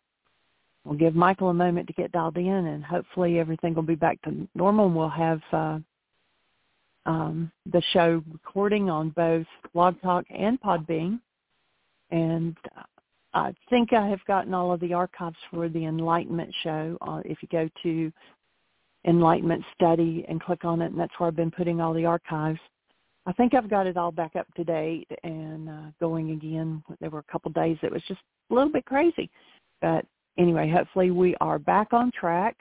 We'll 0.86 0.98
give 0.98 1.16
Michael 1.16 1.50
a 1.50 1.54
moment 1.54 1.88
to 1.88 1.94
get 1.94 2.12
dialed 2.12 2.38
in 2.38 2.48
and 2.48 2.86
hopefully 2.86 3.40
everything 3.40 3.74
will 3.74 3.82
be 3.82 3.96
back 3.96 4.22
to 4.22 4.48
normal 4.54 4.86
and 4.86 4.96
we'll 4.96 5.10
have 5.10 5.42
uh, 5.52 5.80
um, 7.08 7.52
the 7.72 7.82
show 7.92 8.24
recording 8.32 8.90
on 8.90 9.10
both 9.10 9.48
Blog 9.74 10.00
Talk 10.02 10.26
and 10.30 10.62
Podbean. 10.62 11.20
And 12.12 12.56
I 13.34 13.54
think 13.70 13.94
I 13.94 14.08
have 14.08 14.24
gotten 14.26 14.54
all 14.54 14.72
of 14.72 14.80
the 14.80 14.94
archives 14.94 15.36
for 15.52 15.70
the 15.70 15.86
Enlightenment 15.86 16.54
show. 16.64 16.98
Uh, 17.02 17.22
if 17.26 17.40
you 17.42 17.48
go 17.52 17.68
to 17.82 18.12
Enlightenment 19.06 19.64
Study 19.74 20.24
and 20.28 20.42
click 20.42 20.66
on 20.66 20.82
it, 20.82 20.92
and 20.92 21.00
that's 21.00 21.14
where 21.18 21.28
I've 21.28 21.36
been 21.36 21.52
putting 21.52 21.82
all 21.82 21.94
the 21.94 22.06
archives. 22.06 22.60
I 23.28 23.34
think 23.34 23.56
I've 23.56 23.70
got 23.70 23.88
it 23.88 23.98
all 23.98 24.12
back 24.12 24.36
up 24.36 24.46
to 24.56 24.64
date 24.64 25.08
and 25.24 25.68
uh, 25.68 25.92
going 26.00 26.32
again. 26.32 26.84
There 27.00 27.10
were 27.10 27.20
a 27.28 27.32
couple 27.32 27.52
days 27.52 27.78
that 27.82 27.92
was 27.92 28.04
just 28.08 28.22
a 28.52 28.54
little 28.54 28.72
bit 28.72 28.86
crazy. 28.86 29.32
But 29.82 30.06
anyway, 30.38 30.70
hopefully 30.70 31.12
we 31.12 31.36
are 31.42 31.60
back 31.60 31.94
on 31.94 32.12
track. 32.12 32.56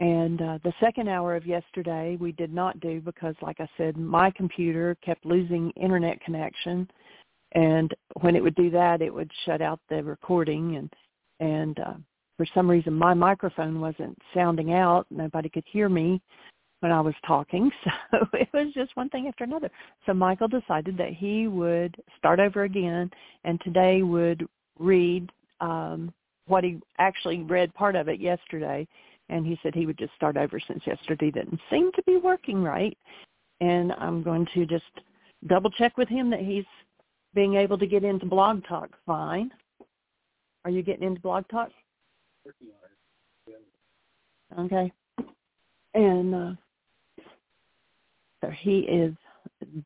And 0.00 0.42
uh, 0.42 0.58
the 0.64 0.72
second 0.80 1.08
hour 1.08 1.36
of 1.36 1.46
yesterday 1.46 2.16
we 2.20 2.32
did 2.32 2.52
not 2.52 2.80
do 2.80 3.00
because, 3.00 3.34
like 3.40 3.60
I 3.60 3.68
said, 3.76 3.96
my 3.96 4.30
computer 4.32 4.96
kept 5.04 5.24
losing 5.24 5.70
internet 5.72 6.20
connection. 6.20 6.88
And 7.52 7.94
when 8.20 8.34
it 8.34 8.42
would 8.42 8.56
do 8.56 8.70
that, 8.70 9.00
it 9.02 9.14
would 9.14 9.30
shut 9.46 9.62
out 9.62 9.78
the 9.88 10.02
recording. 10.02 10.76
And, 10.76 10.92
and 11.38 11.78
uh, 11.78 11.94
for 12.36 12.46
some 12.54 12.68
reason, 12.68 12.92
my 12.92 13.14
microphone 13.14 13.80
wasn't 13.80 14.18
sounding 14.34 14.72
out. 14.72 15.06
Nobody 15.10 15.48
could 15.48 15.64
hear 15.70 15.88
me 15.88 16.20
when 16.80 16.90
I 16.92 17.00
was 17.00 17.14
talking. 17.26 17.70
So 18.10 18.18
it 18.32 18.48
was 18.52 18.72
just 18.74 18.96
one 18.96 19.08
thing 19.08 19.26
after 19.26 19.42
another. 19.42 19.70
So 20.06 20.14
Michael 20.14 20.46
decided 20.46 20.96
that 20.98 21.12
he 21.14 21.48
would 21.48 21.96
start 22.16 22.38
over 22.38 22.62
again 22.62 23.10
and 23.42 23.60
today 23.62 24.02
would 24.02 24.46
read 24.78 25.30
um, 25.60 26.12
what 26.46 26.64
he 26.64 26.80
actually 26.98 27.42
read 27.42 27.72
part 27.74 27.96
of 27.96 28.08
it 28.08 28.20
yesterday. 28.20 28.86
And 29.30 29.46
he 29.46 29.58
said 29.62 29.74
he 29.74 29.86
would 29.86 29.98
just 29.98 30.14
start 30.14 30.36
over 30.36 30.60
since 30.60 30.82
yesterday 30.86 31.30
didn't 31.30 31.60
seem 31.70 31.90
to 31.92 32.02
be 32.02 32.18
working 32.18 32.62
right. 32.62 32.96
And 33.60 33.92
I'm 33.92 34.22
going 34.22 34.46
to 34.54 34.66
just 34.66 34.84
double 35.46 35.70
check 35.70 35.96
with 35.96 36.08
him 36.08 36.30
that 36.30 36.40
he's 36.40 36.64
being 37.34 37.54
able 37.54 37.78
to 37.78 37.86
get 37.86 38.04
into 38.04 38.26
Blog 38.26 38.62
Talk 38.68 38.90
fine. 39.06 39.50
Are 40.64 40.70
you 40.70 40.82
getting 40.82 41.06
into 41.06 41.20
Blog 41.20 41.44
Talk? 41.48 41.70
Okay. 44.58 44.92
And 45.94 46.34
uh, 46.34 46.52
so 48.40 48.50
he 48.50 48.80
is 48.80 49.14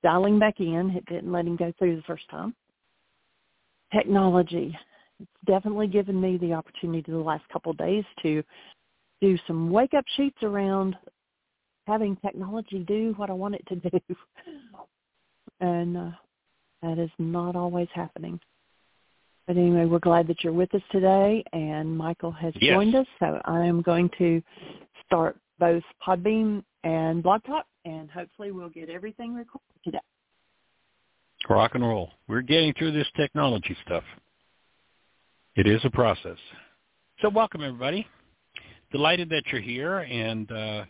dialing 0.03 0.39
back 0.39 0.61
in. 0.61 0.93
It 0.97 1.07
didn't 1.07 1.33
let 1.33 1.47
him 1.47 1.57
go 1.57 1.73
through 1.79 1.97
the 1.97 2.03
first 2.03 2.29
time. 2.31 2.55
Technology. 3.95 4.77
It's 5.21 5.31
definitely 5.47 5.89
given 5.89 6.21
me 6.21 6.37
the 6.37 6.53
opportunity 6.53 7.11
the 7.11 7.19
last 7.19 7.49
couple 7.53 7.73
of 7.73 7.79
days 7.79 8.05
to 8.23 8.43
do 9.21 9.39
some 9.47 9.71
wake-up 9.71 10.05
sheets 10.17 10.39
around 10.43 10.97
having 11.87 12.17
technology 12.17 12.81
do 12.87 13.15
what 13.17 13.31
I 13.31 13.33
want 13.33 13.57
it 13.57 13.67
to 13.69 13.77
do. 13.77 14.01
and 15.61 15.97
uh, 15.97 16.11
that 16.83 16.99
is 16.99 17.11
not 17.19 17.57
always 17.57 17.89
happening. 17.95 18.39
But 19.47 19.57
anyway, 19.57 19.87
we're 19.87 19.99
glad 19.99 20.27
that 20.29 20.45
you're 20.45 20.53
with 20.53 20.75
us 20.75 20.83
today, 20.93 21.43
and 21.55 21.97
Michael 21.97 22.31
has 22.33 22.53
yes. 22.61 22.75
joined 22.75 22.95
us. 22.95 23.07
So 23.19 23.41
I 23.47 23.65
am 23.65 23.81
going 23.81 24.11
to 24.19 24.43
start 25.07 25.39
both 25.59 25.83
Podbean 26.07 26.63
and 26.85 27.23
Blog 27.23 27.43
Talk, 27.45 27.65
and 27.87 28.11
hopefully 28.11 28.53
we'll 28.53 28.69
get 28.69 28.91
everything 28.91 29.35
recorded 29.35 29.65
today. 29.83 29.99
Rock 31.49 31.75
and 31.75 31.83
roll. 31.83 32.11
We're 32.29 32.43
getting 32.43 32.75
through 32.75 32.93
this 32.93 33.07
technology 33.17 33.75
stuff. 33.87 34.05
It 35.59 35.67
is 35.67 35.81
a 35.83 35.91
process. 35.91 36.37
So 37.21 37.29
welcome 37.29 37.65
everybody. 37.65 38.07
Delighted 38.93 39.29
that 39.31 39.43
you're 39.51 39.61
here, 39.61 39.99
and 39.99 40.49
uh, 40.53 40.85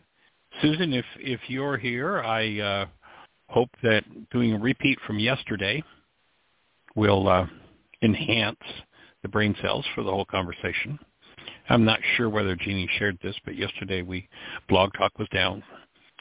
Susan, 0.61 0.93
if 0.93 1.07
if 1.17 1.41
you're 1.49 1.79
here, 1.79 2.21
I 2.21 2.61
uh, 2.61 2.87
hope 3.49 3.71
that 3.83 4.05
doing 4.31 4.53
a 4.53 4.59
repeat 4.59 4.99
from 5.07 5.19
yesterday 5.19 5.83
will 6.95 7.31
uh, 7.31 7.47
enhance 8.03 8.61
the 9.23 9.29
brain 9.31 9.57
cells 9.63 9.87
for 9.95 10.05
the 10.05 10.11
whole 10.11 10.27
conversation. 10.27 10.99
I'm 11.71 11.87
not 11.87 12.01
sure 12.19 12.29
whether 12.29 12.55
Jeanie 12.55 12.91
shared 12.99 13.19
this, 13.23 13.37
but 13.47 13.57
yesterday 13.57 14.03
we 14.03 14.29
Blog 14.69 14.91
Talk 14.99 15.19
was 15.19 15.29
down, 15.31 15.63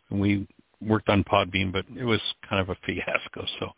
and 0.09 0.21
we 0.21 0.47
worked 0.79 1.09
on 1.09 1.25
Podbean, 1.25 1.73
but 1.73 1.83
it 1.99 2.05
was 2.05 2.21
kind 2.47 2.61
of 2.61 2.69
a 2.69 2.77
fiasco. 2.85 3.45
So 3.59 3.71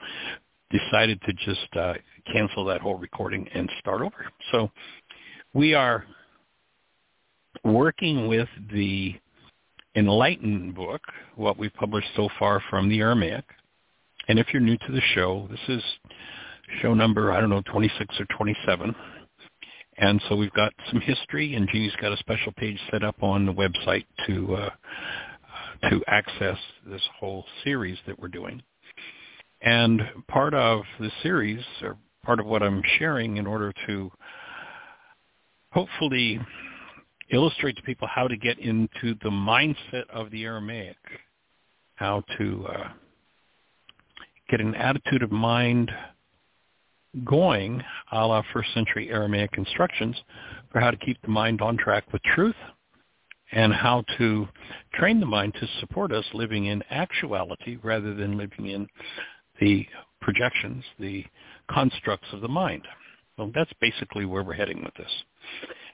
decided 0.70 1.22
to 1.24 1.34
just 1.34 1.76
uh, 1.76 1.94
cancel 2.32 2.66
that 2.66 2.82
whole 2.82 2.96
recording 2.96 3.48
and 3.54 3.70
start 3.80 4.02
over. 4.02 4.26
So 4.52 4.70
we 5.54 5.74
are 5.74 6.06
working 7.64 8.28
with 8.28 8.48
the 8.72 9.16
Enlightened 9.96 10.76
book, 10.76 11.02
what 11.36 11.58
we've 11.58 11.74
published 11.74 12.08
so 12.16 12.30
far 12.38 12.62
from 12.70 12.90
the 12.90 13.00
Aramaic. 13.00 13.44
And 14.28 14.38
if 14.38 14.48
you're 14.54 14.62
new 14.62 14.78
to 14.78 14.92
the 14.92 15.02
show, 15.16 15.48
this 15.50 15.60
is 15.68 15.84
show 16.82 16.94
number, 16.94 17.32
I 17.32 17.40
don't 17.40 17.50
know, 17.50 17.64
26 17.72 18.20
or 18.20 18.26
27. 18.38 18.96
And 19.98 20.22
so 20.30 20.36
we've 20.36 20.54
got 20.54 20.72
some 20.92 21.02
history, 21.02 21.56
and 21.56 21.68
Jeanie's 21.68 21.96
got 22.00 22.14
a 22.14 22.18
special 22.18 22.52
page 22.54 22.80
set 22.92 23.04
up 23.04 23.22
on 23.22 23.46
the 23.46 23.54
website 23.54 24.06
to 24.28 24.56
uh, 24.56 24.70
to 25.90 26.04
access 26.08 26.58
this 26.86 27.02
whole 27.20 27.46
series 27.64 27.98
that 28.06 28.18
we're 28.20 28.28
doing. 28.28 28.62
And 29.62 30.02
part 30.28 30.54
of 30.54 30.84
the 31.00 31.12
series, 31.22 31.64
or 31.82 31.98
part 32.24 32.40
of 32.40 32.46
what 32.46 32.64
I'm 32.64 32.82
sharing 32.98 33.38
in 33.38 33.46
order 33.46 33.74
to 33.88 34.12
hopefully 35.72 36.40
illustrate 37.32 37.76
to 37.76 37.82
people 37.84 38.08
how 38.08 38.28
to 38.28 38.38
get 38.38 38.58
into 38.60 39.16
the 39.22 39.30
mindset 39.30 40.10
of 40.12 40.32
the 40.32 40.44
Aramaic, 40.46 40.98
how 41.96 42.24
to 42.38 42.68
uh, 42.68 42.90
get 44.50 44.62
an 44.62 44.76
attitude 44.76 45.24
of 45.24 45.32
mind 45.32 45.92
going 47.26 47.84
a 48.12 48.26
la 48.26 48.42
first 48.54 48.74
century 48.74 49.10
Aramaic 49.10 49.52
instructions 49.58 50.16
for 50.72 50.80
how 50.80 50.92
to 50.92 50.98
keep 50.98 51.22
the 51.22 51.28
mind 51.28 51.62
on 51.62 51.78
track 51.78 52.12
with 52.14 52.22
truth 52.36 52.56
and 53.52 53.74
how 53.74 54.04
to 54.18 54.48
train 54.94 55.20
the 55.20 55.26
mind 55.26 55.54
to 55.56 55.68
support 55.80 56.12
us 56.12 56.26
living 56.34 56.66
in 56.66 56.84
actuality 56.92 57.78
rather 57.82 58.14
than 58.14 58.38
living 58.38 58.68
in 58.68 58.88
the 59.60 59.86
projections, 60.22 60.84
the 61.00 61.26
constructs 61.70 62.28
of 62.34 62.42
the 62.42 62.48
mind. 62.48 62.84
Well, 63.38 63.52
that's 63.54 63.72
basically 63.80 64.26
where 64.26 64.44
we're 64.44 64.54
heading 64.54 64.84
with 64.84 64.94
this. 64.96 65.12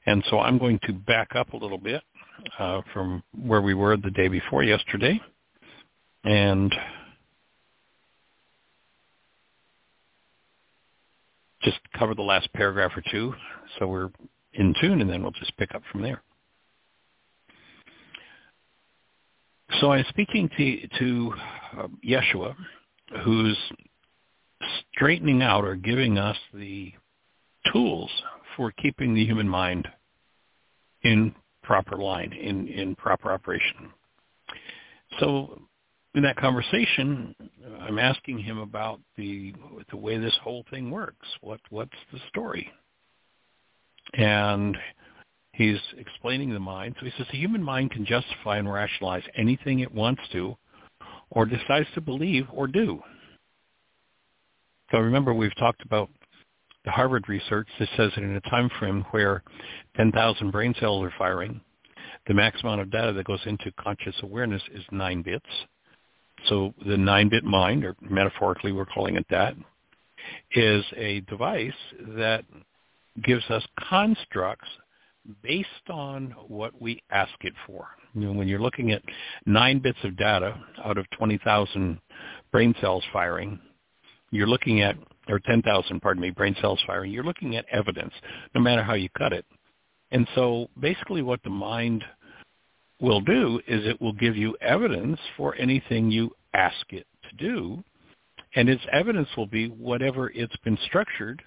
And 0.05 0.23
so 0.29 0.39
I'm 0.39 0.57
going 0.57 0.79
to 0.87 0.93
back 0.93 1.35
up 1.35 1.53
a 1.53 1.57
little 1.57 1.77
bit 1.77 2.01
uh, 2.59 2.81
from 2.93 3.23
where 3.39 3.61
we 3.61 3.73
were 3.73 3.97
the 3.97 4.11
day 4.11 4.27
before 4.27 4.63
yesterday 4.63 5.19
and 6.23 6.73
just 11.61 11.79
cover 11.97 12.13
the 12.13 12.21
last 12.21 12.51
paragraph 12.53 12.91
or 12.95 13.03
two 13.11 13.33
so 13.79 13.87
we're 13.87 14.09
in 14.53 14.73
tune 14.81 15.01
and 15.01 15.09
then 15.09 15.21
we'll 15.21 15.31
just 15.31 15.55
pick 15.57 15.73
up 15.75 15.81
from 15.91 16.01
there. 16.01 16.21
So 19.79 19.91
I'm 19.91 20.05
speaking 20.09 20.49
to, 20.57 20.87
to 20.99 21.33
uh, 21.79 21.87
Yeshua, 22.07 22.55
who's 23.23 23.57
straightening 24.93 25.41
out 25.41 25.63
or 25.65 25.75
giving 25.75 26.17
us 26.17 26.37
the 26.53 26.91
tools 27.71 28.09
for 28.55 28.71
keeping 28.71 29.13
the 29.13 29.25
human 29.25 29.47
mind 29.47 29.87
in 31.03 31.35
proper 31.63 31.97
line, 31.97 32.33
in, 32.33 32.67
in 32.67 32.95
proper 32.95 33.31
operation. 33.31 33.89
So 35.19 35.61
in 36.15 36.23
that 36.23 36.37
conversation, 36.37 37.35
I'm 37.81 37.99
asking 37.99 38.39
him 38.39 38.57
about 38.57 38.99
the 39.17 39.53
the 39.91 39.97
way 39.97 40.17
this 40.17 40.37
whole 40.41 40.65
thing 40.69 40.89
works. 40.89 41.27
What 41.41 41.59
what's 41.69 41.91
the 42.11 42.19
story? 42.29 42.71
And 44.13 44.77
he's 45.51 45.79
explaining 45.97 46.53
the 46.53 46.59
mind. 46.59 46.95
So 46.99 47.05
he 47.05 47.11
says 47.17 47.27
the 47.31 47.37
human 47.37 47.63
mind 47.63 47.91
can 47.91 48.05
justify 48.05 48.57
and 48.57 48.71
rationalize 48.71 49.23
anything 49.35 49.79
it 49.79 49.93
wants 49.93 50.21
to, 50.31 50.55
or 51.35 51.45
decides 51.45 51.87
to 51.93 52.01
believe 52.01 52.47
or 52.51 52.65
do. 52.65 52.99
So 54.91 54.97
remember, 54.99 55.33
we've 55.33 55.55
talked 55.57 55.83
about 55.83 56.09
the 56.85 56.91
Harvard 56.91 57.27
research 57.27 57.67
that 57.79 57.89
says 57.97 58.11
that 58.15 58.23
in 58.23 58.35
a 58.35 58.41
time 58.41 58.69
frame 58.79 59.05
where 59.11 59.43
10,000 59.97 60.51
brain 60.51 60.73
cells 60.79 61.03
are 61.03 61.13
firing, 61.17 61.61
the 62.27 62.33
max 62.33 62.61
amount 62.63 62.81
of 62.81 62.91
data 62.91 63.11
that 63.13 63.25
goes 63.25 63.41
into 63.45 63.71
conscious 63.79 64.15
awareness 64.23 64.61
is 64.73 64.83
9 64.91 65.21
bits. 65.21 65.45
So 66.47 66.73
the 66.85 66.95
9-bit 66.95 67.43
mind, 67.43 67.83
or 67.83 67.95
metaphorically 68.01 68.71
we're 68.71 68.85
calling 68.85 69.15
it 69.15 69.25
that, 69.29 69.55
is 70.51 70.83
a 70.95 71.21
device 71.21 71.73
that 72.17 72.45
gives 73.23 73.43
us 73.49 73.63
constructs 73.89 74.67
based 75.41 75.89
on 75.89 76.35
what 76.47 76.79
we 76.81 77.01
ask 77.09 77.33
it 77.41 77.53
for. 77.65 77.87
You 78.13 78.21
know, 78.27 78.31
when 78.33 78.47
you're 78.47 78.59
looking 78.59 78.91
at 78.91 79.01
9 79.45 79.79
bits 79.79 79.97
of 80.03 80.15
data 80.17 80.59
out 80.83 80.97
of 80.97 81.09
20,000 81.11 81.99
brain 82.51 82.75
cells 82.79 83.03
firing, 83.11 83.59
You're 84.31 84.47
looking 84.47 84.81
at, 84.81 84.97
or 85.29 85.39
10,000, 85.39 86.01
pardon 86.01 86.21
me, 86.21 86.29
brain 86.29 86.55
cells 86.59 86.81
firing. 86.85 87.11
You're 87.11 87.23
looking 87.23 87.55
at 87.55 87.65
evidence, 87.71 88.13
no 88.53 88.61
matter 88.61 88.83
how 88.83 88.93
you 88.93 89.09
cut 89.17 89.33
it. 89.33 89.45
And 90.11 90.27
so 90.35 90.69
basically 90.79 91.21
what 91.21 91.41
the 91.43 91.49
mind 91.49 92.03
will 92.99 93.21
do 93.21 93.59
is 93.67 93.85
it 93.85 94.01
will 94.01 94.13
give 94.13 94.35
you 94.35 94.55
evidence 94.61 95.19
for 95.37 95.55
anything 95.55 96.11
you 96.11 96.31
ask 96.53 96.91
it 96.91 97.07
to 97.29 97.35
do. 97.37 97.83
And 98.55 98.69
its 98.69 98.83
evidence 98.91 99.29
will 99.35 99.47
be 99.47 99.67
whatever 99.67 100.29
it's 100.29 100.55
been 100.63 100.77
structured 100.85 101.41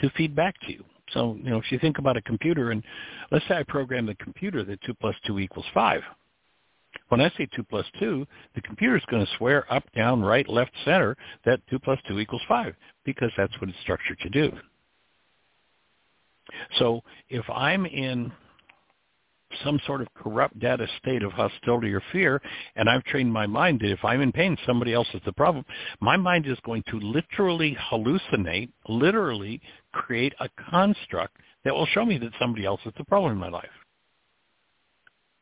to 0.00 0.10
feed 0.10 0.34
back 0.36 0.54
to 0.62 0.72
you. 0.72 0.84
So, 1.12 1.36
you 1.42 1.50
know, 1.50 1.58
if 1.58 1.70
you 1.70 1.78
think 1.78 1.98
about 1.98 2.16
a 2.16 2.22
computer 2.22 2.70
and 2.70 2.82
let's 3.30 3.46
say 3.48 3.56
I 3.56 3.62
program 3.62 4.06
the 4.06 4.14
computer 4.16 4.64
that 4.64 4.80
2 4.82 4.94
plus 4.94 5.14
2 5.26 5.38
equals 5.38 5.66
5. 5.72 6.02
When 7.08 7.20
I 7.20 7.30
say 7.36 7.46
2 7.54 7.62
plus 7.62 7.86
2, 8.00 8.26
the 8.54 8.60
computer 8.62 8.96
is 8.96 9.02
going 9.10 9.24
to 9.24 9.32
swear 9.36 9.72
up, 9.72 9.84
down, 9.94 10.22
right, 10.22 10.48
left, 10.48 10.72
center 10.84 11.16
that 11.44 11.60
2 11.70 11.78
plus 11.78 11.98
2 12.08 12.18
equals 12.18 12.42
5 12.48 12.74
because 13.04 13.30
that's 13.36 13.52
what 13.60 13.70
it's 13.70 13.78
structured 13.80 14.18
to 14.20 14.28
do. 14.28 14.52
So 16.78 17.02
if 17.28 17.48
I'm 17.50 17.86
in 17.86 18.32
some 19.64 19.80
sort 19.86 20.00
of 20.00 20.08
corrupt 20.14 20.58
data 20.58 20.86
state 20.98 21.22
of 21.22 21.32
hostility 21.32 21.92
or 21.92 22.02
fear, 22.12 22.40
and 22.74 22.88
I've 22.88 23.04
trained 23.04 23.32
my 23.32 23.46
mind 23.46 23.80
that 23.80 23.90
if 23.90 24.04
I'm 24.04 24.20
in 24.20 24.32
pain, 24.32 24.56
somebody 24.66 24.92
else 24.92 25.08
is 25.14 25.20
the 25.24 25.32
problem, 25.32 25.64
my 26.00 26.16
mind 26.16 26.46
is 26.46 26.58
going 26.64 26.82
to 26.90 27.00
literally 27.00 27.76
hallucinate, 27.90 28.70
literally 28.88 29.60
create 29.92 30.34
a 30.40 30.48
construct 30.70 31.36
that 31.64 31.74
will 31.74 31.86
show 31.86 32.04
me 32.04 32.18
that 32.18 32.32
somebody 32.38 32.64
else 32.64 32.80
is 32.86 32.92
the 32.96 33.04
problem 33.04 33.32
in 33.32 33.38
my 33.38 33.48
life. 33.48 33.70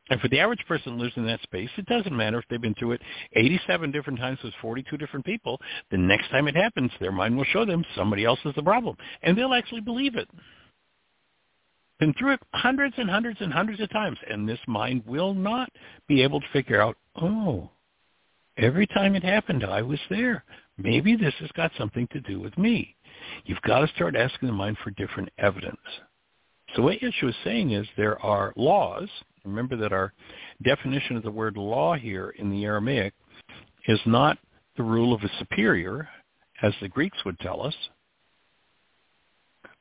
And 0.09 0.21
for 0.21 0.27
the 0.27 0.39
average 0.39 0.63
person 0.67 0.93
who 0.93 1.03
lives 1.03 1.17
in 1.17 1.25
that 1.25 1.41
space, 1.41 1.69
it 1.77 1.87
doesn't 1.87 2.15
matter 2.15 2.37
if 2.37 2.45
they've 2.47 2.61
been 2.61 2.75
through 2.75 2.91
it 2.91 3.01
87 3.33 3.91
different 3.91 4.19
times 4.19 4.37
with 4.43 4.53
42 4.61 4.97
different 4.97 5.25
people. 5.25 5.59
The 5.89 5.97
next 5.97 6.29
time 6.29 6.47
it 6.47 6.55
happens, 6.55 6.91
their 6.99 7.11
mind 7.11 7.35
will 7.35 7.45
show 7.45 7.65
them 7.65 7.83
somebody 7.95 8.23
else 8.23 8.39
is 8.45 8.53
the 8.55 8.61
problem. 8.61 8.97
And 9.23 9.35
they'll 9.35 9.53
actually 9.53 9.81
believe 9.81 10.15
it. 10.15 10.29
Been 11.99 12.13
through 12.13 12.33
it 12.33 12.41
hundreds 12.53 12.95
and 12.97 13.09
hundreds 13.09 13.39
and 13.41 13.53
hundreds 13.53 13.79
of 13.79 13.89
times. 13.89 14.17
And 14.29 14.47
this 14.47 14.59
mind 14.67 15.03
will 15.05 15.33
not 15.33 15.69
be 16.07 16.21
able 16.23 16.39
to 16.41 16.47
figure 16.51 16.81
out, 16.81 16.97
oh, 17.21 17.69
every 18.57 18.87
time 18.87 19.15
it 19.15 19.23
happened, 19.23 19.63
I 19.63 19.81
was 19.81 19.99
there. 20.09 20.43
Maybe 20.77 21.15
this 21.15 21.33
has 21.39 21.51
got 21.51 21.71
something 21.77 22.07
to 22.11 22.19
do 22.21 22.39
with 22.39 22.57
me. 22.57 22.95
You've 23.45 23.61
got 23.61 23.79
to 23.79 23.87
start 23.95 24.15
asking 24.15 24.47
the 24.47 24.53
mind 24.53 24.77
for 24.83 24.91
different 24.91 25.29
evidence. 25.37 25.77
So 26.75 26.81
what 26.81 26.99
Yeshua 26.99 27.29
is 27.29 27.35
saying 27.43 27.71
is 27.71 27.87
there 27.95 28.21
are 28.21 28.53
laws. 28.57 29.07
Remember 29.45 29.77
that 29.77 29.93
our 29.93 30.11
definition 30.63 31.15
of 31.15 31.23
the 31.23 31.31
word 31.31 31.55
law 31.55 31.95
here 31.95 32.31
in 32.37 32.49
the 32.49 32.65
Aramaic 32.65 33.13
is 33.87 33.99
not 34.05 34.37
the 34.75 34.83
rule 34.83 35.13
of 35.13 35.23
a 35.23 35.31
superior, 35.39 36.09
as 36.61 36.73
the 36.81 36.89
Greeks 36.89 37.23
would 37.23 37.39
tell 37.39 37.61
us, 37.61 37.75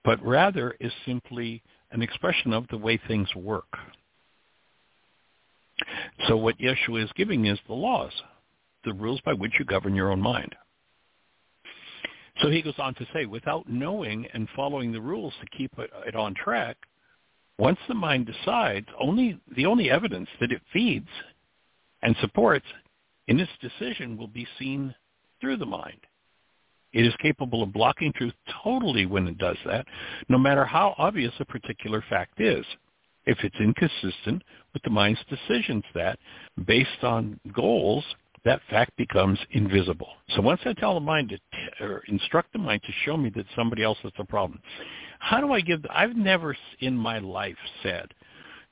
but 0.05 0.24
rather 0.24 0.76
is 0.80 0.92
simply 1.07 1.62
an 1.90 2.02
expression 2.02 2.52
of 2.52 2.66
the 2.68 2.78
way 2.78 3.00
things 3.09 3.28
work. 3.34 3.76
So 6.28 6.36
what 6.36 6.59
Yeshua 6.59 7.05
is 7.05 7.11
giving 7.16 7.46
is 7.46 7.59
the 7.66 7.74
laws, 7.74 8.12
the 8.84 8.92
rules 8.92 9.20
by 9.24 9.32
which 9.32 9.52
you 9.59 9.64
govern 9.64 9.94
your 9.94 10.12
own 10.12 10.20
mind. 10.20 10.55
So 12.42 12.50
he 12.50 12.62
goes 12.62 12.74
on 12.78 12.94
to 12.94 13.07
say, 13.12 13.26
without 13.26 13.68
knowing 13.68 14.26
and 14.34 14.48
following 14.57 14.92
the 14.92 15.00
rules 15.00 15.32
to 15.40 15.57
keep 15.57 15.72
it 15.78 16.16
on 16.16 16.34
track, 16.34 16.76
once 17.59 17.78
the 17.86 17.94
mind 17.94 18.26
decides, 18.26 18.88
only 19.00 19.38
the 19.57 19.66
only 19.66 19.90
evidence 19.90 20.28
that 20.40 20.50
it 20.50 20.61
feeds 20.72 21.09
and 22.02 22.16
supports 22.20 22.66
in 23.28 23.38
its 23.38 23.52
decision 23.61 24.16
will 24.16 24.28
be 24.28 24.46
seen 24.59 24.94
through 25.40 25.57
the 25.57 25.66
mind. 25.66 26.00
It 26.95 27.05
is 27.05 27.14
capable 27.20 27.62
of 27.62 27.72
blocking 27.72 28.12
truth 28.12 28.32
totally 28.62 29.05
when 29.05 29.26
it 29.26 29.36
does 29.36 29.57
that, 29.66 29.84
no 30.28 30.38
matter 30.38 30.64
how 30.64 30.95
obvious 30.97 31.32
a 31.40 31.45
particular 31.45 32.03
fact 32.09 32.40
is. 32.40 32.64
If 33.26 33.38
it's 33.42 33.57
inconsistent 33.59 34.42
with 34.72 34.82
the 34.84 34.90
mind's 34.90 35.20
decisions 35.28 35.82
that, 35.95 36.18
based 36.66 37.03
on 37.03 37.40
goals, 37.53 38.05
that 38.45 38.61
fact 38.70 38.97
becomes 38.97 39.38
invisible. 39.51 40.11
So 40.36 40.42
once 40.42 40.61
I 40.66 40.74
tell 40.74 40.95
the 40.95 41.01
mind 41.01 41.30
to, 41.30 41.36
t- 41.36 41.84
or 41.84 42.03
instruct 42.09 42.53
the 42.53 42.59
mind 42.59 42.82
to 42.84 42.92
show 43.05 43.16
me 43.16 43.30
that 43.30 43.47
somebody 43.57 43.82
else 43.82 43.99
is 44.05 44.12
the 44.16 44.24
problem, 44.24 44.61
how 45.18 45.40
do 45.40 45.53
I 45.53 45.61
give, 45.61 45.82
the, 45.82 45.88
I've 45.99 46.14
never 46.14 46.55
in 46.80 46.97
my 46.97 47.18
life 47.18 47.57
said, 47.82 48.12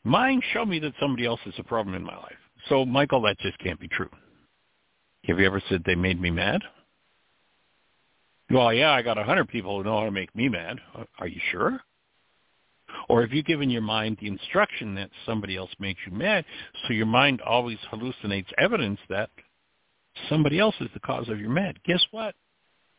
mind 0.05 0.45
show 0.53 0.65
me 0.65 0.79
that 0.81 0.93
somebody 1.01 1.27
else 1.27 1.41
is 1.47 1.55
a 1.59 1.65
problem 1.65 1.97
in 1.97 2.05
my 2.05 2.17
life. 2.17 2.37
So 2.69 2.85
Michael, 2.85 3.23
that 3.23 3.39
just 3.41 3.59
can't 3.59 3.81
be 3.81 3.89
true. 3.89 4.11
Have 5.25 5.41
you 5.41 5.47
ever 5.47 5.63
said 5.69 5.83
they 5.85 5.95
made 5.95 6.21
me 6.21 6.31
mad? 6.31 6.61
Well, 8.53 8.71
yeah, 8.75 8.91
I 8.91 9.01
got 9.01 9.17
a 9.17 9.25
hundred 9.25 9.49
people 9.49 9.79
who 9.79 9.85
know 9.85 9.99
how 9.99 10.05
to 10.05 10.11
make 10.11 10.35
me 10.37 10.51
mad. 10.51 10.79
Are 11.19 11.27
you 11.27 11.41
sure? 11.51 11.81
Or 13.09 13.23
have 13.23 13.33
you 13.33 13.43
given 13.43 13.71
your 13.71 13.81
mind 13.81 14.19
the 14.21 14.27
instruction 14.27 14.95
that 14.97 15.09
somebody 15.25 15.57
else 15.57 15.71
makes 15.79 16.01
you 16.07 16.13
mad, 16.13 16.45
so 16.87 16.93
your 16.93 17.07
mind 17.07 17.41
always 17.41 17.79
hallucinates 17.91 18.53
evidence 18.59 19.01
that 19.09 19.31
somebody 20.29 20.59
else 20.59 20.75
is 20.81 20.91
the 20.93 21.01
cause 21.01 21.31
of 21.31 21.41
your 21.41 21.49
mad. 21.49 21.79
Guess 21.85 22.05
what? 22.11 22.35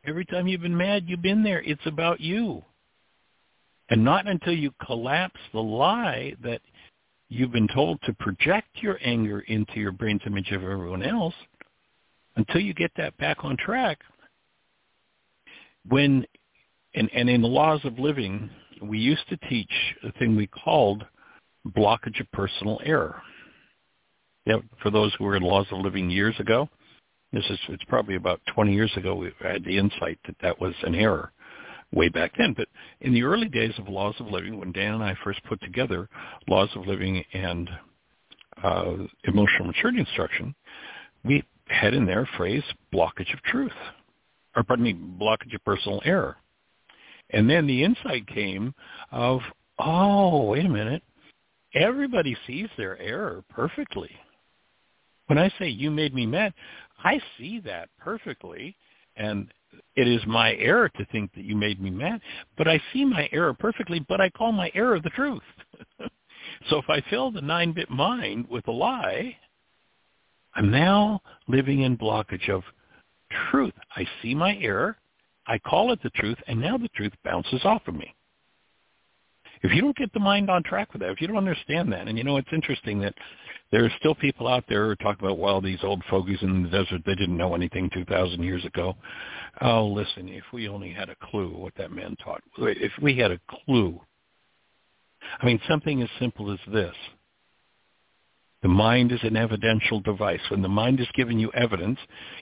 Every 0.05 0.25
time 0.25 0.47
you've 0.47 0.61
been 0.61 0.75
mad, 0.75 1.03
you've 1.05 1.21
been 1.21 1.43
there. 1.43 1.61
It's 1.61 1.85
about 1.85 2.19
you. 2.19 2.63
And 3.89 4.03
not 4.03 4.27
until 4.27 4.53
you 4.53 4.71
collapse 4.83 5.39
the 5.53 5.61
lie 5.61 6.33
that 6.41 6.61
you've 7.29 7.51
been 7.51 7.67
told 7.67 8.01
to 8.03 8.13
project 8.13 8.69
your 8.81 8.97
anger 9.03 9.41
into 9.41 9.79
your 9.79 9.91
brain's 9.91 10.21
image 10.25 10.49
of 10.49 10.63
everyone 10.63 11.03
else, 11.03 11.35
until 12.37 12.59
you 12.61 12.73
get 12.73 12.91
that 12.97 13.15
back 13.17 13.45
on 13.45 13.55
track, 13.55 13.99
when, 15.88 16.25
and, 16.95 17.09
and 17.13 17.29
in 17.29 17.41
the 17.41 17.47
laws 17.47 17.81
of 17.84 17.99
living, 17.99 18.49
we 18.81 18.97
used 18.97 19.27
to 19.29 19.38
teach 19.49 19.71
a 20.03 20.11
thing 20.13 20.36
we 20.36 20.47
called 20.47 21.05
blockage 21.67 22.19
of 22.19 22.31
personal 22.31 22.79
error. 22.84 23.21
Yeah, 24.45 24.57
for 24.81 24.91
those 24.91 25.13
who 25.17 25.23
were 25.23 25.38
in 25.38 25.43
laws 25.43 25.67
of 25.71 25.79
living 25.79 26.09
years 26.09 26.36
ago, 26.39 26.69
this 27.31 27.45
is 27.49 27.57
it's 27.69 27.84
probably 27.86 28.15
about 28.15 28.41
20 28.53 28.73
years 28.73 28.91
ago 28.95 29.15
we 29.15 29.31
had 29.39 29.63
the 29.63 29.77
insight 29.77 30.19
that 30.27 30.36
that 30.41 30.59
was 30.59 30.73
an 30.84 30.93
error 30.93 31.31
way 31.91 32.09
back 32.09 32.34
then. 32.38 32.53
But 32.55 32.67
in 33.01 33.13
the 33.13 33.23
early 33.23 33.47
days 33.47 33.73
of 33.77 33.88
Laws 33.88 34.15
of 34.19 34.27
Living, 34.27 34.59
when 34.59 34.71
Dan 34.71 34.95
and 34.95 35.03
I 35.03 35.15
first 35.23 35.43
put 35.45 35.61
together 35.61 36.09
Laws 36.47 36.69
of 36.75 36.86
Living 36.86 37.23
and 37.34 37.69
uh, 38.61 38.93
Emotional 39.23 39.67
Maturity 39.67 39.99
Instruction, 39.99 40.53
we 41.23 41.43
had 41.67 41.93
in 41.93 42.05
there 42.05 42.21
a 42.21 42.38
phrase 42.38 42.63
blockage 42.93 43.34
of 43.34 43.41
truth, 43.43 43.71
or 44.55 44.63
pardon 44.63 44.85
me, 44.85 44.93
blockage 44.93 45.53
of 45.53 45.63
personal 45.65 46.01
error. 46.05 46.37
And 47.29 47.49
then 47.49 47.65
the 47.65 47.83
insight 47.83 48.27
came 48.27 48.73
of, 49.11 49.41
oh, 49.79 50.45
wait 50.45 50.65
a 50.65 50.69
minute, 50.69 51.03
everybody 51.73 52.38
sees 52.45 52.67
their 52.77 52.97
error 52.99 53.43
perfectly. 53.49 54.11
When 55.27 55.39
I 55.39 55.51
say 55.57 55.67
you 55.67 55.89
made 55.89 56.13
me 56.13 56.25
mad, 56.25 56.53
I 57.03 57.19
see 57.38 57.59
that 57.61 57.89
perfectly, 57.97 58.75
and 59.15 59.51
it 59.95 60.07
is 60.07 60.21
my 60.27 60.53
error 60.55 60.89
to 60.89 61.05
think 61.05 61.34
that 61.34 61.45
you 61.45 61.55
made 61.55 61.81
me 61.81 61.89
mad, 61.89 62.21
but 62.57 62.67
I 62.67 62.81
see 62.91 63.05
my 63.05 63.27
error 63.31 63.53
perfectly, 63.53 63.99
but 64.07 64.21
I 64.21 64.30
call 64.30 64.51
my 64.51 64.71
error 64.75 64.99
the 64.99 65.09
truth. 65.11 65.41
so 66.69 66.77
if 66.77 66.89
I 66.89 67.01
fill 67.09 67.31
the 67.31 67.41
nine-bit 67.41 67.89
mind 67.89 68.47
with 68.49 68.67
a 68.67 68.71
lie, 68.71 69.35
I'm 70.55 70.69
now 70.69 71.21
living 71.47 71.81
in 71.81 71.97
blockage 71.97 72.49
of 72.49 72.63
truth. 73.51 73.73
I 73.95 74.05
see 74.22 74.34
my 74.34 74.57
error, 74.57 74.97
I 75.47 75.57
call 75.60 75.91
it 75.91 76.01
the 76.03 76.10
truth, 76.11 76.38
and 76.47 76.60
now 76.60 76.77
the 76.77 76.89
truth 76.89 77.14
bounces 77.23 77.61
off 77.64 77.81
of 77.88 77.95
me. 77.95 78.14
If 79.61 79.72
you 79.73 79.81
don't 79.81 79.95
get 79.95 80.11
the 80.14 80.19
mind 80.19 80.49
on 80.49 80.61
track 80.64 80.91
with 80.91 81.01
that, 81.01 81.11
if 81.11 81.22
you 81.22 81.27
don't 81.27 81.38
understand 81.38 81.91
that, 81.93 82.07
and 82.07 82.18
you 82.18 82.23
know, 82.23 82.38
it's 82.38 82.51
interesting 82.51 82.99
that 82.99 83.14
there 83.72 83.85
are 83.85 83.91
still 83.97 84.14
people 84.14 84.47
out 84.47 84.65
there 84.68 84.88
who 84.88 84.95
talk 84.95 85.19
about, 85.19 85.39
well, 85.39 85.61
these 85.61 85.80
old 85.84 86.03
fogies 86.10 86.38
in 86.41 86.64
the 86.64 86.69
desert, 86.69 87.01
they 87.05 87.15
didn't 87.15 87.38
know 87.38 87.55
anything 87.55 87.89
2,000 87.93 88.43
years 88.43 88.64
ago. 88.65 88.95
Oh, 89.61 89.88
listen, 89.88 90.27
if 90.30 90.43
we 90.51 90.68
only 90.68 90.91
had 90.91 91.10
a 91.10 91.15
clue 91.15 91.49
what 91.49 91.73
that 91.77 91.91
man 91.91 92.15
taught, 92.23 92.43
if 92.57 92.91
we 93.01 93.18
had 93.18 93.31
a 93.31 93.39
clue. 93.65 93.99
I 95.39 95.45
mean, 95.45 95.60
something 95.68 96.01
as 96.01 96.10
simple 96.19 96.51
as 96.51 96.60
this. 96.72 96.95
The 98.64 98.69
mind 98.69 99.11
is 99.11 99.19
an 99.23 99.35
evidential 99.35 99.99
device. 99.99 100.40
When 100.49 100.61
the 100.61 100.69
mind 100.69 101.02
is 101.02 101.07
giving 101.15 101.38
you 101.38 101.52
evidence, 101.52 101.99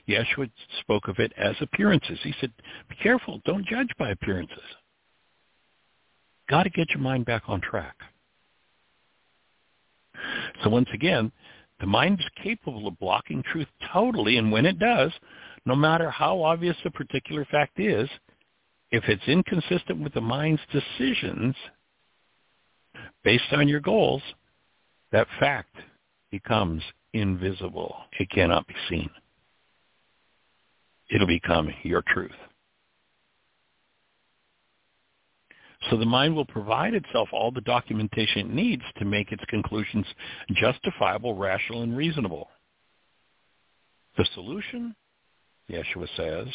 Yeshua 0.08 0.48
spoke 0.80 1.08
of 1.08 1.18
it 1.18 1.32
as 1.36 1.56
appearances. 1.60 2.18
He 2.22 2.32
said, 2.40 2.52
be 2.88 2.94
careful. 3.02 3.42
Don't 3.44 3.66
judge 3.66 3.90
by 3.98 4.10
appearances. 4.10 4.62
Got 6.48 6.62
to 6.62 6.70
get 6.70 6.90
your 6.90 7.00
mind 7.00 7.24
back 7.24 7.42
on 7.48 7.60
track. 7.60 7.96
So 10.62 10.70
once 10.70 10.88
again, 10.94 11.32
the 11.80 11.86
mind 11.86 12.20
is 12.20 12.26
capable 12.40 12.86
of 12.86 13.00
blocking 13.00 13.42
truth 13.42 13.66
totally, 13.92 14.38
and 14.38 14.52
when 14.52 14.64
it 14.64 14.78
does, 14.78 15.10
no 15.66 15.74
matter 15.74 16.08
how 16.08 16.40
obvious 16.42 16.76
a 16.84 16.90
particular 16.90 17.44
fact 17.46 17.80
is, 17.80 18.08
if 18.92 19.02
it's 19.08 19.26
inconsistent 19.26 19.98
with 19.98 20.14
the 20.14 20.20
mind's 20.20 20.62
decisions 20.70 21.56
based 23.24 23.52
on 23.52 23.66
your 23.66 23.80
goals, 23.80 24.22
that 25.10 25.26
fact 25.40 25.74
becomes 26.32 26.82
invisible. 27.12 27.94
It 28.18 28.28
cannot 28.30 28.66
be 28.66 28.74
seen. 28.88 29.10
it'll 31.14 31.26
become 31.26 31.70
your 31.84 32.02
truth. 32.08 32.32
So 35.90 35.96
the 35.96 36.06
mind 36.06 36.34
will 36.34 36.46
provide 36.46 36.94
itself 36.94 37.28
all 37.32 37.50
the 37.50 37.60
documentation 37.60 38.40
it 38.40 38.54
needs 38.54 38.82
to 38.98 39.04
make 39.04 39.30
its 39.30 39.44
conclusions 39.48 40.06
justifiable, 40.54 41.34
rational, 41.34 41.82
and 41.82 41.96
reasonable. 41.96 42.48
The 44.16 44.26
solution, 44.34 44.94
Yeshua 45.70 46.08
says, 46.16 46.48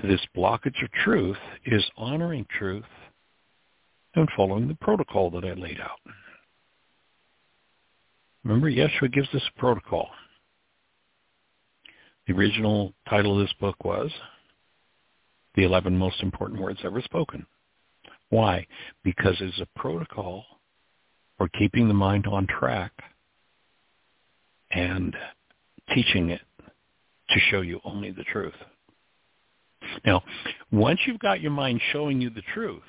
to 0.00 0.08
this 0.08 0.20
blockage 0.36 0.82
of 0.82 0.90
truth 1.04 1.36
is 1.66 1.84
honoring 1.96 2.46
truth 2.58 2.84
and 4.14 4.28
following 4.36 4.66
the 4.66 4.74
protocol 4.76 5.30
that 5.30 5.44
I 5.44 5.52
laid 5.52 5.80
out. 5.80 6.00
Remember, 8.44 8.70
Yeshua 8.70 9.12
gives 9.12 9.28
us 9.34 9.42
a 9.54 9.58
protocol. 9.58 10.10
The 12.26 12.34
original 12.34 12.92
title 13.08 13.40
of 13.40 13.46
this 13.46 13.54
book 13.58 13.84
was 13.84 14.10
The 15.54 15.64
11 15.64 15.96
Most 15.96 16.22
Important 16.22 16.60
Words 16.60 16.80
Ever 16.84 17.00
Spoken. 17.02 17.46
Why? 18.28 18.66
Because 19.02 19.36
it's 19.40 19.60
a 19.60 19.78
protocol 19.78 20.44
for 21.38 21.48
keeping 21.48 21.88
the 21.88 21.94
mind 21.94 22.26
on 22.26 22.46
track 22.46 22.92
and 24.70 25.16
teaching 25.94 26.30
it 26.30 26.40
to 27.30 27.40
show 27.50 27.62
you 27.62 27.80
only 27.84 28.10
the 28.10 28.24
truth. 28.24 28.54
Now, 30.04 30.22
once 30.70 31.00
you've 31.06 31.18
got 31.18 31.40
your 31.40 31.50
mind 31.50 31.80
showing 31.92 32.20
you 32.20 32.30
the 32.30 32.42
truth, 32.52 32.82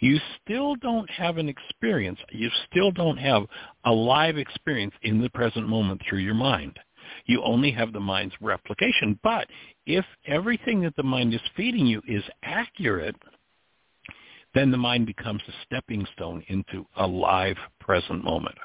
you 0.00 0.18
still 0.42 0.76
don't 0.76 1.08
have 1.10 1.38
an 1.38 1.48
experience. 1.48 2.18
You 2.30 2.50
still 2.70 2.90
don't 2.90 3.18
have 3.18 3.44
a 3.84 3.92
live 3.92 4.36
experience 4.36 4.94
in 5.02 5.20
the 5.20 5.30
present 5.30 5.68
moment 5.68 6.02
through 6.08 6.20
your 6.20 6.34
mind. 6.34 6.78
You 7.26 7.42
only 7.44 7.70
have 7.72 7.92
the 7.92 8.00
mind's 8.00 8.34
replication. 8.40 9.18
But 9.22 9.46
if 9.86 10.04
everything 10.26 10.82
that 10.82 10.96
the 10.96 11.02
mind 11.02 11.34
is 11.34 11.40
feeding 11.56 11.86
you 11.86 12.02
is 12.06 12.22
accurate, 12.42 13.16
then 14.54 14.70
the 14.70 14.76
mind 14.76 15.06
becomes 15.06 15.42
a 15.48 15.52
stepping 15.64 16.06
stone 16.14 16.42
into 16.48 16.86
a 16.96 17.06
live 17.06 17.58
present 17.80 18.24
moment. 18.24 18.56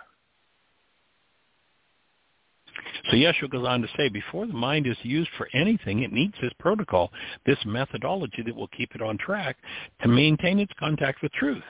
So 3.09 3.17
Yeshua 3.17 3.49
goes 3.49 3.67
on 3.67 3.81
to 3.81 3.87
say, 3.97 4.09
before 4.09 4.45
the 4.45 4.53
mind 4.53 4.87
is 4.87 4.97
used 5.03 5.29
for 5.37 5.47
anything, 5.53 6.03
it 6.03 6.11
needs 6.11 6.33
this 6.41 6.53
protocol, 6.59 7.11
this 7.45 7.57
methodology 7.65 8.43
that 8.45 8.55
will 8.55 8.67
keep 8.69 8.93
it 8.95 9.01
on 9.01 9.17
track 9.17 9.57
to 10.01 10.07
maintain 10.07 10.59
its 10.59 10.73
contact 10.79 11.21
with 11.21 11.31
truth. 11.33 11.63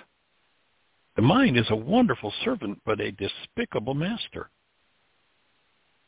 The 1.16 1.22
mind 1.22 1.58
is 1.58 1.66
a 1.70 1.76
wonderful 1.76 2.34
servant, 2.44 2.80
but 2.86 3.02
a 3.02 3.12
despicable 3.12 3.94
master. 3.94 4.50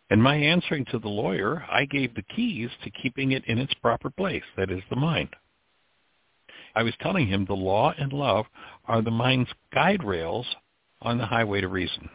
In 0.10 0.22
my 0.22 0.36
answering 0.36 0.86
to 0.92 1.00
the 1.00 1.10
lawyer, 1.10 1.66
I 1.72 1.86
gave 1.86 2.14
the 2.14 2.24
keys 2.36 2.70
to 2.84 2.92
keeping 2.92 3.32
it 3.32 3.44
in 3.46 3.58
its 3.58 3.74
proper 3.76 4.10
place, 4.10 4.44
that 4.58 4.70
is 4.70 4.84
the 4.90 4.96
mind. 4.96 5.30
I 6.76 6.84
was 6.84 6.94
telling 7.02 7.28
him 7.28 7.46
the 7.46 7.54
law 7.54 7.94
and 7.98 8.12
love 8.14 8.46
are 8.86 9.02
the 9.02 9.12
mind's 9.12 9.50
guide 9.74 10.04
rails 10.04 10.46
on 11.02 11.18
the 11.18 11.26
highway 11.26 11.62
to 11.62 11.68
reason. 11.68 12.10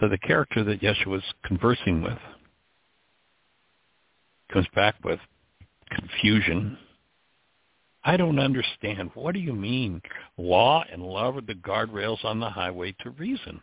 So 0.00 0.08
the 0.08 0.18
character 0.18 0.64
that 0.64 0.80
Yeshua 0.80 1.18
is 1.18 1.34
conversing 1.44 2.02
with 2.02 2.18
comes 4.52 4.66
back 4.74 4.96
with 5.04 5.20
confusion. 5.90 6.76
I 8.04 8.16
don't 8.16 8.38
understand. 8.38 9.10
What 9.14 9.34
do 9.34 9.40
you 9.40 9.54
mean? 9.54 10.02
Law 10.36 10.84
and 10.90 11.02
love 11.02 11.36
are 11.36 11.40
the 11.40 11.54
guardrails 11.54 12.24
on 12.24 12.40
the 12.40 12.50
highway 12.50 12.94
to 13.00 13.10
reason. 13.10 13.60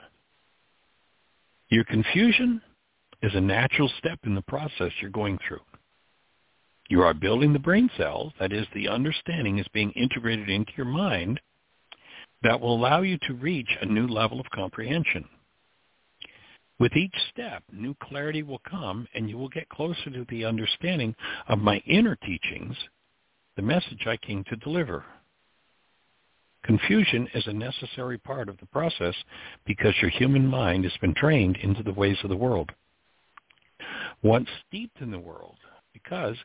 Your 1.69 1.83
confusion 1.83 2.61
is 3.21 3.33
a 3.35 3.41
natural 3.41 3.89
step 3.99 4.19
in 4.23 4.35
the 4.35 4.41
process 4.41 4.91
you're 4.99 5.11
going 5.11 5.37
through. 5.47 5.61
You 6.89 7.01
are 7.03 7.13
building 7.13 7.53
the 7.53 7.59
brain 7.59 7.89
cells, 7.97 8.33
that 8.39 8.51
is, 8.51 8.65
the 8.73 8.89
understanding 8.89 9.59
is 9.59 9.67
being 9.73 9.91
integrated 9.91 10.49
into 10.49 10.73
your 10.75 10.87
mind 10.87 11.39
that 12.43 12.59
will 12.59 12.75
allow 12.75 13.01
you 13.01 13.17
to 13.27 13.33
reach 13.35 13.69
a 13.81 13.85
new 13.85 14.07
level 14.07 14.39
of 14.39 14.49
comprehension. 14.49 15.23
With 16.81 16.95
each 16.95 17.13
step, 17.31 17.61
new 17.71 17.93
clarity 18.01 18.41
will 18.41 18.61
come 18.67 19.07
and 19.13 19.29
you 19.29 19.37
will 19.37 19.49
get 19.49 19.69
closer 19.69 20.09
to 20.09 20.25
the 20.29 20.45
understanding 20.45 21.13
of 21.47 21.59
my 21.59 21.77
inner 21.85 22.15
teachings, 22.15 22.75
the 23.55 23.61
message 23.61 24.07
I 24.07 24.17
came 24.17 24.43
to 24.45 24.55
deliver. 24.55 25.05
Confusion 26.63 27.27
is 27.35 27.45
a 27.45 27.53
necessary 27.53 28.17
part 28.17 28.49
of 28.49 28.57
the 28.57 28.65
process 28.65 29.13
because 29.63 29.93
your 30.01 30.09
human 30.09 30.47
mind 30.47 30.85
has 30.85 30.97
been 31.01 31.13
trained 31.13 31.57
into 31.57 31.83
the 31.83 31.93
ways 31.93 32.17
of 32.23 32.31
the 32.31 32.35
world. 32.35 32.71
Once 34.23 34.49
steeped 34.67 35.01
in 35.01 35.11
the 35.11 35.19
world, 35.19 35.57
because 35.93 36.35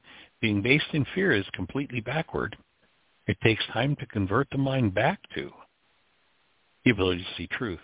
being 0.43 0.61
based 0.61 0.93
in 0.93 1.07
fear 1.15 1.33
is 1.33 1.47
completely 1.55 2.01
backward, 2.01 2.59
it 3.27 3.41
takes 3.41 3.65
time 3.73 3.97
to 3.97 4.07
convert 4.07 4.51
the 4.51 4.59
mind 4.59 4.93
back 4.93 5.19
to 5.35 5.51
the 6.85 6.91
ability 6.91 7.23
to 7.23 7.37
see 7.39 7.47
truth. 7.47 7.81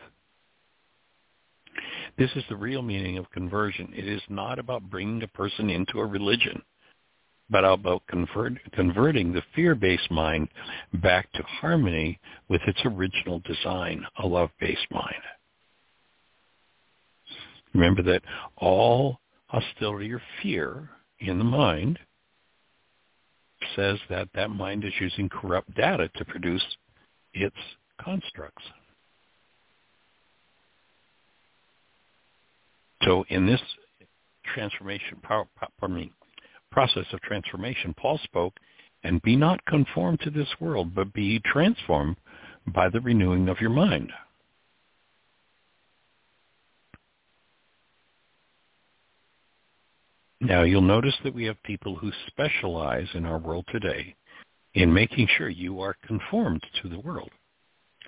This 2.18 2.30
is 2.36 2.44
the 2.48 2.56
real 2.56 2.82
meaning 2.82 3.18
of 3.18 3.30
conversion. 3.30 3.92
It 3.94 4.06
is 4.06 4.22
not 4.28 4.58
about 4.58 4.90
bringing 4.90 5.22
a 5.22 5.28
person 5.28 5.70
into 5.70 5.98
a 6.00 6.06
religion, 6.06 6.62
but 7.50 7.64
about 7.64 8.06
convert, 8.06 8.54
converting 8.72 9.32
the 9.32 9.42
fear-based 9.54 10.10
mind 10.10 10.48
back 10.94 11.30
to 11.32 11.42
harmony 11.42 12.18
with 12.48 12.60
its 12.66 12.80
original 12.84 13.40
design, 13.40 14.04
a 14.22 14.26
love-based 14.26 14.86
mind. 14.90 15.22
Remember 17.74 18.02
that 18.02 18.22
all 18.56 19.20
hostility 19.46 20.12
or 20.12 20.22
fear 20.42 20.90
in 21.20 21.38
the 21.38 21.44
mind 21.44 21.98
says 23.76 23.98
that 24.10 24.28
that 24.34 24.50
mind 24.50 24.84
is 24.84 24.92
using 25.00 25.28
corrupt 25.28 25.74
data 25.74 26.10
to 26.16 26.24
produce 26.24 26.64
its 27.32 27.56
constructs. 28.00 28.64
So 33.04 33.24
in 33.28 33.46
this 33.46 33.60
transformation, 34.54 35.18
pardon 35.22 35.96
me, 35.96 36.12
process 36.70 37.06
of 37.12 37.20
transformation, 37.22 37.94
Paul 37.96 38.18
spoke, 38.24 38.54
and 39.04 39.20
be 39.22 39.36
not 39.36 39.64
conformed 39.66 40.20
to 40.20 40.30
this 40.30 40.48
world, 40.60 40.94
but 40.94 41.12
be 41.12 41.40
transformed 41.40 42.16
by 42.68 42.88
the 42.88 43.00
renewing 43.00 43.48
of 43.48 43.60
your 43.60 43.70
mind. 43.70 44.12
Now 50.40 50.62
you'll 50.62 50.82
notice 50.82 51.14
that 51.22 51.34
we 51.34 51.44
have 51.44 51.62
people 51.62 51.94
who 51.94 52.10
specialize 52.26 53.06
in 53.14 53.26
our 53.26 53.38
world 53.38 53.64
today 53.70 54.14
in 54.74 54.92
making 54.92 55.28
sure 55.36 55.48
you 55.48 55.80
are 55.80 55.96
conformed 56.06 56.62
to 56.82 56.88
the 56.88 56.98
world. 56.98 57.30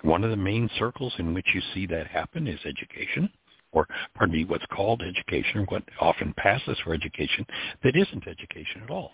One 0.01 0.23
of 0.23 0.31
the 0.31 0.35
main 0.35 0.69
circles 0.77 1.13
in 1.17 1.33
which 1.33 1.47
you 1.53 1.61
see 1.73 1.85
that 1.87 2.07
happen 2.07 2.47
is 2.47 2.59
education 2.65 3.29
or 3.75 3.87
pardon 4.15 4.37
me, 4.37 4.45
what's 4.45 4.65
called 4.75 5.03
education, 5.03 5.67
what 5.69 5.83
often 6.01 6.33
passes 6.37 6.79
for 6.85 6.95
education, 6.95 7.45
that 7.83 7.97
isn't 7.97 8.27
education 8.27 8.83
at 8.85 8.91
all. 8.91 9.13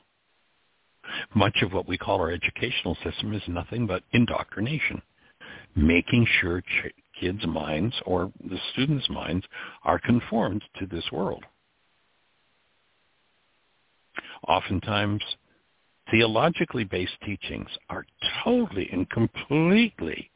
Much 1.35 1.57
of 1.63 1.73
what 1.73 1.87
we 1.87 1.97
call 1.97 2.19
our 2.21 2.31
educational 2.31 2.97
system 3.03 3.33
is 3.33 3.43
nothing 3.47 3.87
but 3.87 4.03
indoctrination, 4.13 5.01
making 5.75 6.27
sure 6.41 6.61
ch- 6.61 6.93
kids' 7.19 7.45
minds 7.47 7.95
or 8.05 8.31
the 8.49 8.59
students' 8.73 9.09
minds 9.09 9.45
are 9.83 9.99
conformed 9.99 10.63
to 10.79 10.87
this 10.87 11.05
world. 11.11 11.43
Oftentimes, 14.47 15.21
theologically 16.11 16.85
based 16.85 17.13
teachings 17.25 17.69
are 17.89 18.05
totally 18.43 18.89
and 18.91 19.09
completely 19.11 20.31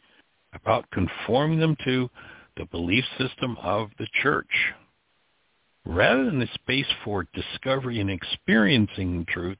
about 0.54 0.90
conforming 0.92 1.60
them 1.60 1.78
to 1.86 2.10
the 2.58 2.66
belief 2.66 3.04
system 3.18 3.58
of 3.62 3.90
the 3.98 4.08
church. 4.22 4.74
Rather 5.86 6.26
than 6.26 6.40
the 6.40 6.50
space 6.54 6.88
for 7.04 7.28
discovery 7.34 8.00
and 8.00 8.10
experiencing 8.10 9.26
truth, 9.30 9.58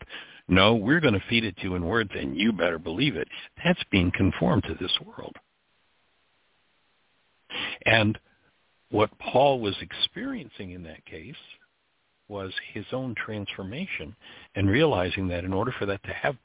no, 0.48 0.76
we're 0.76 1.00
going 1.00 1.14
to 1.14 1.24
feed 1.30 1.44
it 1.44 1.58
to 1.58 1.64
you 1.64 1.76
in 1.76 1.86
words 1.86 2.12
and 2.14 2.38
you 2.38 2.52
better 2.52 2.80
believe 2.80 3.16
it. 3.16 3.28
That's 3.64 3.84
being 3.92 4.12
conformed 4.12 4.64
to 4.64 4.76
this 4.80 4.98
world. 5.06 5.36
And 7.86 8.18
what 8.90 9.18
Paul 9.20 9.60
was 9.60 9.76
experiencing 9.82 10.72
in 10.72 10.84
that 10.84 11.06
case 11.06 11.36
was 12.28 12.52
his 12.74 12.86
own 12.92 13.14
transformation 13.16 14.16
and 14.56 14.70
realizing 14.70 15.28
that 15.28 15.44
in 15.44 15.54
order 15.54 15.74
for 15.78 15.86
that 15.86 16.04
to 16.04 16.14
have 16.14 16.36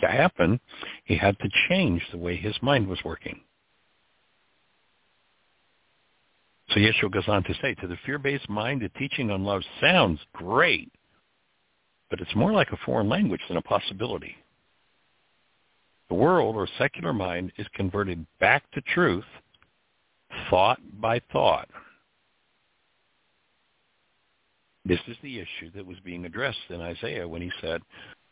to 0.00 0.06
happen, 0.06 0.60
he 1.04 1.16
had 1.16 1.36
to 1.40 1.48
change 1.68 2.02
the 2.10 2.18
way 2.18 2.36
his 2.36 2.54
mind 2.62 2.86
was 2.86 3.02
working. 3.04 3.40
So 6.70 6.80
Yeshua 6.80 7.12
goes 7.12 7.28
on 7.28 7.44
to 7.44 7.54
say, 7.60 7.74
to 7.74 7.86
the 7.86 7.98
fear-based 8.06 8.48
mind, 8.48 8.82
the 8.82 8.88
teaching 8.98 9.30
on 9.30 9.44
love 9.44 9.62
sounds 9.80 10.18
great, 10.32 10.90
but 12.10 12.20
it's 12.20 12.34
more 12.34 12.52
like 12.52 12.70
a 12.72 12.78
foreign 12.84 13.08
language 13.08 13.42
than 13.48 13.58
a 13.58 13.62
possibility. 13.62 14.34
The 16.08 16.14
world 16.14 16.56
or 16.56 16.68
secular 16.78 17.12
mind 17.12 17.52
is 17.58 17.66
converted 17.74 18.26
back 18.40 18.70
to 18.72 18.80
truth 18.80 19.24
thought 20.50 20.78
by 21.00 21.20
thought. 21.32 21.68
This 24.84 25.00
is 25.08 25.16
the 25.22 25.38
issue 25.38 25.70
that 25.74 25.86
was 25.86 25.96
being 26.04 26.24
addressed 26.26 26.58
in 26.68 26.80
Isaiah 26.80 27.26
when 27.26 27.40
he 27.40 27.50
said, 27.60 27.80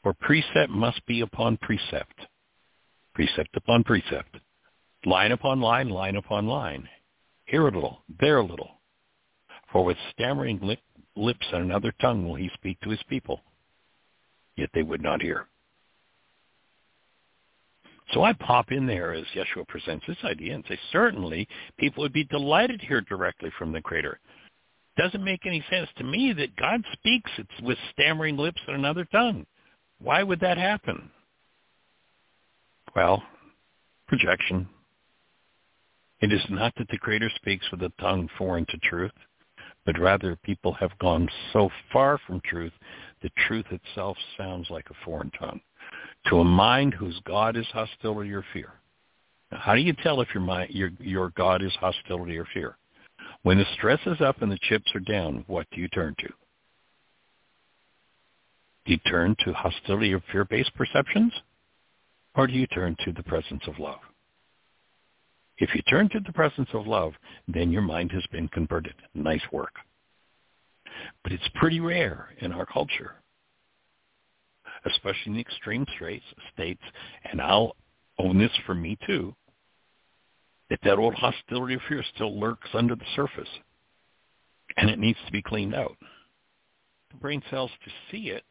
for 0.03 0.13
precept 0.13 0.71
must 0.71 1.05
be 1.07 1.21
upon 1.21 1.57
precept, 1.59 2.27
precept 3.15 3.57
upon 3.57 3.85
precept, 3.85 4.37
line 5.07 5.33
upon 5.33 5.61
line, 5.61 5.89
line 5.89 6.17
upon 6.17 6.47
line, 6.47 6.89
here 7.45 7.63
a 7.63 7.71
little, 7.71 8.03
there 8.21 8.39
a 8.39 8.45
little. 8.45 8.71
For 9.73 9.85
with 9.85 9.97
stammering 10.13 10.61
lip, 10.63 10.81
lips 11.17 11.47
and 11.53 11.65
another 11.65 11.93
tongue 12.01 12.27
will 12.27 12.35
he 12.35 12.51
speak 12.55 12.81
to 12.81 12.91
his 12.91 13.03
people, 13.09 13.41
yet 14.57 14.71
they 14.75 14.83
would 14.83 15.03
not 15.03 15.23
hear. 15.23 15.47
So 18.13 18.23
I 18.23 18.35
pop 18.35 18.73
in 18.73 18.87
there 18.87 19.15
as 19.15 19.25
Yeshua 19.35 19.67
presents 19.69 20.05
this 20.07 20.19
idea 20.25 20.55
and 20.55 20.65
say, 20.69 20.79
certainly 20.91 21.49
people 21.79 22.03
would 22.03 22.13
be 22.13 22.25
delighted 22.25 22.81
to 22.81 22.87
hear 22.87 23.01
directly 23.01 23.51
from 23.59 23.73
the 23.73 23.81
Creator. 23.81 24.19
Doesn't 24.99 25.25
make 25.25 25.47
any 25.47 25.65
sense 25.71 25.89
to 25.97 26.05
me 26.05 26.35
that 26.35 26.57
God 26.57 26.83
speaks 26.93 27.31
with 27.63 27.79
stammering 27.93 28.37
lips 28.37 28.61
and 28.67 28.77
another 28.77 29.07
tongue. 29.07 29.47
Why 29.99 30.23
would 30.23 30.41
that 30.41 30.59
happen? 30.59 31.11
Well, 32.95 33.23
projection. 34.09 34.69
It 36.23 36.33
is 36.33 36.45
not 36.49 36.73
that 36.77 36.89
the 36.89 36.99
Creator 36.99 37.31
speaks 37.35 37.69
with 37.73 37.83
a 37.83 37.93
tongue 38.01 38.29
foreign 38.39 38.65
to 38.67 38.79
truth, 38.79 39.13
but 39.85 39.99
rather 39.99 40.37
people 40.37 40.73
have 40.75 40.97
gone 41.01 41.29
so 41.53 41.69
far 41.93 42.17
from 42.27 42.41
truth 42.43 42.73
that 43.23 43.35
truth 43.49 43.67
itself 43.73 44.17
sounds 44.39 44.71
like 44.71 44.89
a 44.89 45.05
foreign 45.05 45.33
tongue. 45.33 45.61
To 46.29 46.39
a 46.39 46.45
mind 46.45 46.95
whose 46.95 47.21
God 47.25 47.57
is 47.57 47.67
hostility 47.73 48.33
or 48.33 48.45
fear. 48.53 48.73
Now, 49.51 49.59
how 49.59 49.75
do 49.75 49.81
you 49.81 49.93
tell 49.95 50.21
if 50.21 50.29
your, 50.33 50.45
mind, 50.45 50.71
your, 50.71 50.91
your 51.01 51.31
God 51.31 51.61
is 51.61 51.73
hostility 51.81 52.39
or 52.39 52.47
fear? 52.55 52.77
When 53.43 53.59
the 53.59 53.67
stress 53.75 53.99
is 54.07 54.21
up 54.21 54.43
and 54.43 54.53
the 54.53 54.59
chips 54.63 54.93
are 54.95 55.01
down, 55.01 55.45
what 55.49 55.67
do 55.73 55.81
you 55.81 55.89
turn 55.89 56.15
to? 56.21 56.29
Do 58.85 58.93
you 58.93 58.99
turn 58.99 59.35
to 59.45 59.53
hostility 59.53 60.15
or 60.15 60.23
fear-based 60.31 60.73
perceptions? 60.77 61.33
Or 62.37 62.47
do 62.47 62.53
you 62.53 62.69
turn 62.69 62.97
to 63.05 63.13
the 63.13 63.25
presence 63.25 63.63
of 63.67 63.81
love? 63.81 63.99
If 65.63 65.77
you 65.77 65.83
turn 65.83 66.09
to 66.09 66.19
the 66.19 66.33
presence 66.33 66.69
of 66.75 66.89
love, 66.89 67.13
then 67.47 67.71
your 67.71 67.83
mind 67.83 68.11
has 68.11 68.25
been 68.33 68.49
converted. 68.49 68.95
Nice 69.15 69.45
work. 69.53 69.77
But 71.23 71.31
it's 71.31 71.49
pretty 71.55 71.79
rare 71.79 72.31
in 72.41 72.51
our 72.51 72.67
culture, 72.67 73.13
especially 74.85 75.27
in 75.27 75.35
the 75.35 75.41
extreme 75.41 75.87
states, 76.53 76.83
and 77.31 77.41
I'll 77.41 77.77
own 78.19 78.41
this 78.41 78.51
for 78.67 78.75
me 78.75 78.99
too, 79.07 79.37
that 80.69 80.81
that 80.83 80.99
old 80.99 81.15
hostility 81.15 81.77
or 81.77 81.83
fear 81.89 82.05
still 82.13 82.41
lurks 82.41 82.71
under 82.75 82.97
the 82.97 83.07
surface, 83.15 83.49
and 84.77 84.91
it 84.91 84.99
needs 84.99 85.19
to 85.27 85.33
be 85.33 85.43
cleaned 85.43 85.77
out. 85.77 85.97
The 87.13 87.19
brain 87.19 87.41
cells 87.51 87.71
to 87.85 87.91
see 88.11 88.31
it 88.31 88.43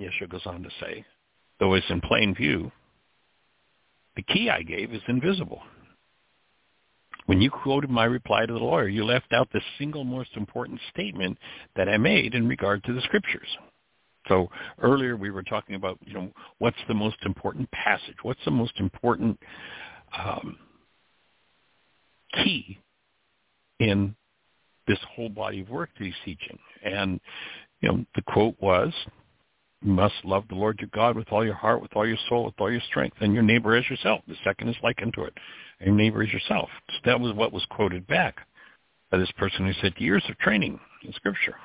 Yeshua 0.00 0.30
goes 0.30 0.46
on 0.46 0.62
to 0.62 0.70
say, 0.80 1.04
though 1.58 1.74
it's 1.74 1.90
in 1.90 2.00
plain 2.00 2.34
view, 2.34 2.72
the 4.16 4.22
key 4.22 4.48
I 4.48 4.62
gave 4.62 4.94
is 4.94 5.02
invisible. 5.06 5.60
When 7.30 7.40
you 7.40 7.48
quoted 7.48 7.90
my 7.90 8.06
reply 8.06 8.44
to 8.44 8.52
the 8.52 8.58
lawyer, 8.58 8.88
you 8.88 9.04
left 9.04 9.32
out 9.32 9.48
the 9.52 9.60
single 9.78 10.02
most 10.02 10.30
important 10.34 10.80
statement 10.92 11.38
that 11.76 11.88
I 11.88 11.96
made 11.96 12.34
in 12.34 12.48
regard 12.48 12.82
to 12.82 12.92
the 12.92 13.00
scriptures. 13.02 13.46
So 14.26 14.50
earlier 14.82 15.16
we 15.16 15.30
were 15.30 15.44
talking 15.44 15.76
about, 15.76 15.96
you 16.04 16.12
know, 16.12 16.32
what's 16.58 16.76
the 16.88 16.94
most 16.94 17.18
important 17.24 17.70
passage? 17.70 18.16
What's 18.22 18.44
the 18.44 18.50
most 18.50 18.72
important 18.80 19.38
um, 20.18 20.58
key 22.34 22.80
in 23.78 24.16
this 24.88 24.98
whole 25.14 25.28
body 25.28 25.60
of 25.60 25.70
work 25.70 25.90
that 25.96 26.04
he's 26.04 26.14
teaching? 26.24 26.58
And, 26.82 27.20
you 27.80 27.92
know, 27.92 28.04
the 28.16 28.22
quote 28.22 28.56
was, 28.60 28.92
you 29.82 29.92
must 29.92 30.16
love 30.24 30.46
the 30.48 30.56
Lord 30.56 30.80
your 30.80 30.90
God 30.92 31.14
with 31.14 31.28
all 31.30 31.44
your 31.44 31.54
heart, 31.54 31.80
with 31.80 31.92
all 31.94 32.08
your 32.08 32.18
soul, 32.28 32.46
with 32.46 32.54
all 32.58 32.72
your 32.72 32.82
strength, 32.88 33.18
and 33.20 33.32
your 33.32 33.44
neighbor 33.44 33.76
as 33.76 33.88
yourself. 33.88 34.20
The 34.26 34.34
second 34.42 34.68
is 34.68 34.76
likened 34.82 35.14
to 35.14 35.26
it. 35.26 35.34
Your 35.80 35.94
neighbor 35.94 36.22
as 36.22 36.32
yourself. 36.32 36.68
So 36.88 36.98
that 37.06 37.20
was 37.20 37.34
what 37.34 37.52
was 37.52 37.64
quoted 37.70 38.06
back 38.06 38.36
by 39.10 39.18
this 39.18 39.32
person 39.32 39.66
who 39.66 39.72
said 39.80 39.94
years 39.96 40.22
of 40.28 40.38
training 40.38 40.78
in 41.04 41.12
Scripture. 41.14 41.56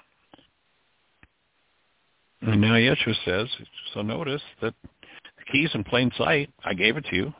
And 2.41 2.61
now 2.61 2.73
Yeshua 2.73 3.15
says, 3.25 3.47
so 3.93 4.01
notice 4.01 4.41
that 4.61 4.73
the 4.83 5.51
key's 5.51 5.73
in 5.73 5.83
plain 5.83 6.11
sight. 6.17 6.49
I 6.63 6.73
gave 6.73 6.95
it 6.97 7.05
to 7.09 7.15
you. 7.15 7.33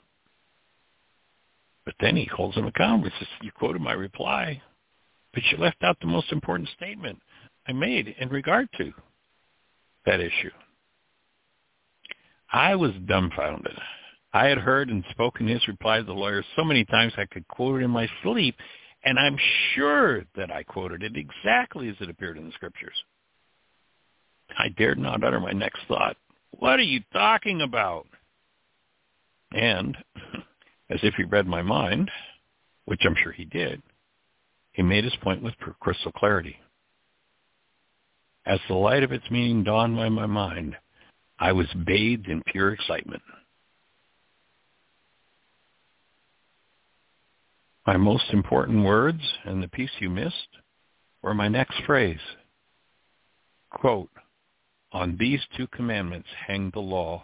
But 1.85 1.95
then 1.99 2.15
he 2.15 2.25
holds 2.25 2.57
him 2.57 2.65
accountable. 2.65 3.09
He 3.09 3.19
says, 3.19 3.27
you 3.41 3.51
quoted 3.51 3.81
my 3.81 3.93
reply, 3.93 4.61
but 5.33 5.43
you 5.51 5.57
left 5.57 5.83
out 5.83 5.97
the 5.99 6.07
most 6.07 6.31
important 6.31 6.69
statement 6.75 7.19
I 7.67 7.73
made 7.73 8.15
in 8.19 8.29
regard 8.29 8.67
to 8.77 8.91
that 10.05 10.19
issue. 10.19 10.51
I 12.51 12.75
was 12.75 12.91
dumbfounded. 13.05 13.77
I 14.35 14.47
had 14.47 14.57
heard 14.57 14.89
and 14.89 15.01
spoken 15.11 15.47
his 15.47 15.65
reply 15.65 15.99
to 15.99 16.03
the 16.03 16.11
lawyer 16.11 16.43
so 16.57 16.65
many 16.65 16.83
times 16.83 17.13
I 17.15 17.23
could 17.23 17.47
quote 17.47 17.79
it 17.79 17.85
in 17.85 17.89
my 17.89 18.05
sleep, 18.21 18.57
and 19.05 19.17
I'm 19.17 19.37
sure 19.73 20.25
that 20.35 20.51
I 20.51 20.61
quoted 20.63 21.03
it 21.03 21.15
exactly 21.15 21.87
as 21.87 21.95
it 22.01 22.09
appeared 22.09 22.37
in 22.37 22.45
the 22.45 22.51
scriptures. 22.51 22.97
I 24.57 24.67
dared 24.77 24.99
not 24.99 25.23
utter 25.23 25.39
my 25.39 25.53
next 25.53 25.79
thought. 25.87 26.17
What 26.51 26.79
are 26.79 26.83
you 26.83 26.99
talking 27.13 27.61
about? 27.61 28.07
And, 29.53 29.95
as 30.89 30.99
if 31.01 31.13
he 31.13 31.23
read 31.23 31.47
my 31.47 31.61
mind, 31.61 32.11
which 32.83 33.03
I'm 33.05 33.15
sure 33.23 33.31
he 33.31 33.45
did, 33.45 33.81
he 34.73 34.81
made 34.81 35.05
his 35.05 35.15
point 35.23 35.43
with 35.43 35.53
crystal 35.79 36.11
clarity. 36.11 36.57
As 38.45 38.59
the 38.67 38.75
light 38.75 39.03
of 39.03 39.13
its 39.13 39.31
meaning 39.31 39.63
dawned 39.63 39.97
on 39.97 40.11
my 40.11 40.25
mind, 40.25 40.75
I 41.39 41.53
was 41.53 41.67
bathed 41.85 42.27
in 42.27 42.43
pure 42.51 42.73
excitement. 42.73 43.23
My 47.85 47.97
most 47.97 48.31
important 48.31 48.83
words 48.83 49.21
and 49.43 49.61
the 49.61 49.67
piece 49.67 49.91
you 49.99 50.09
missed 50.09 50.57
were 51.21 51.35
my 51.35 51.47
next 51.47 51.81
phrase. 51.85 52.19
Quote, 53.69 54.09
on 54.91 55.17
these 55.19 55.41
two 55.55 55.67
commandments 55.67 56.29
hang 56.47 56.71
the 56.71 56.79
law 56.79 57.23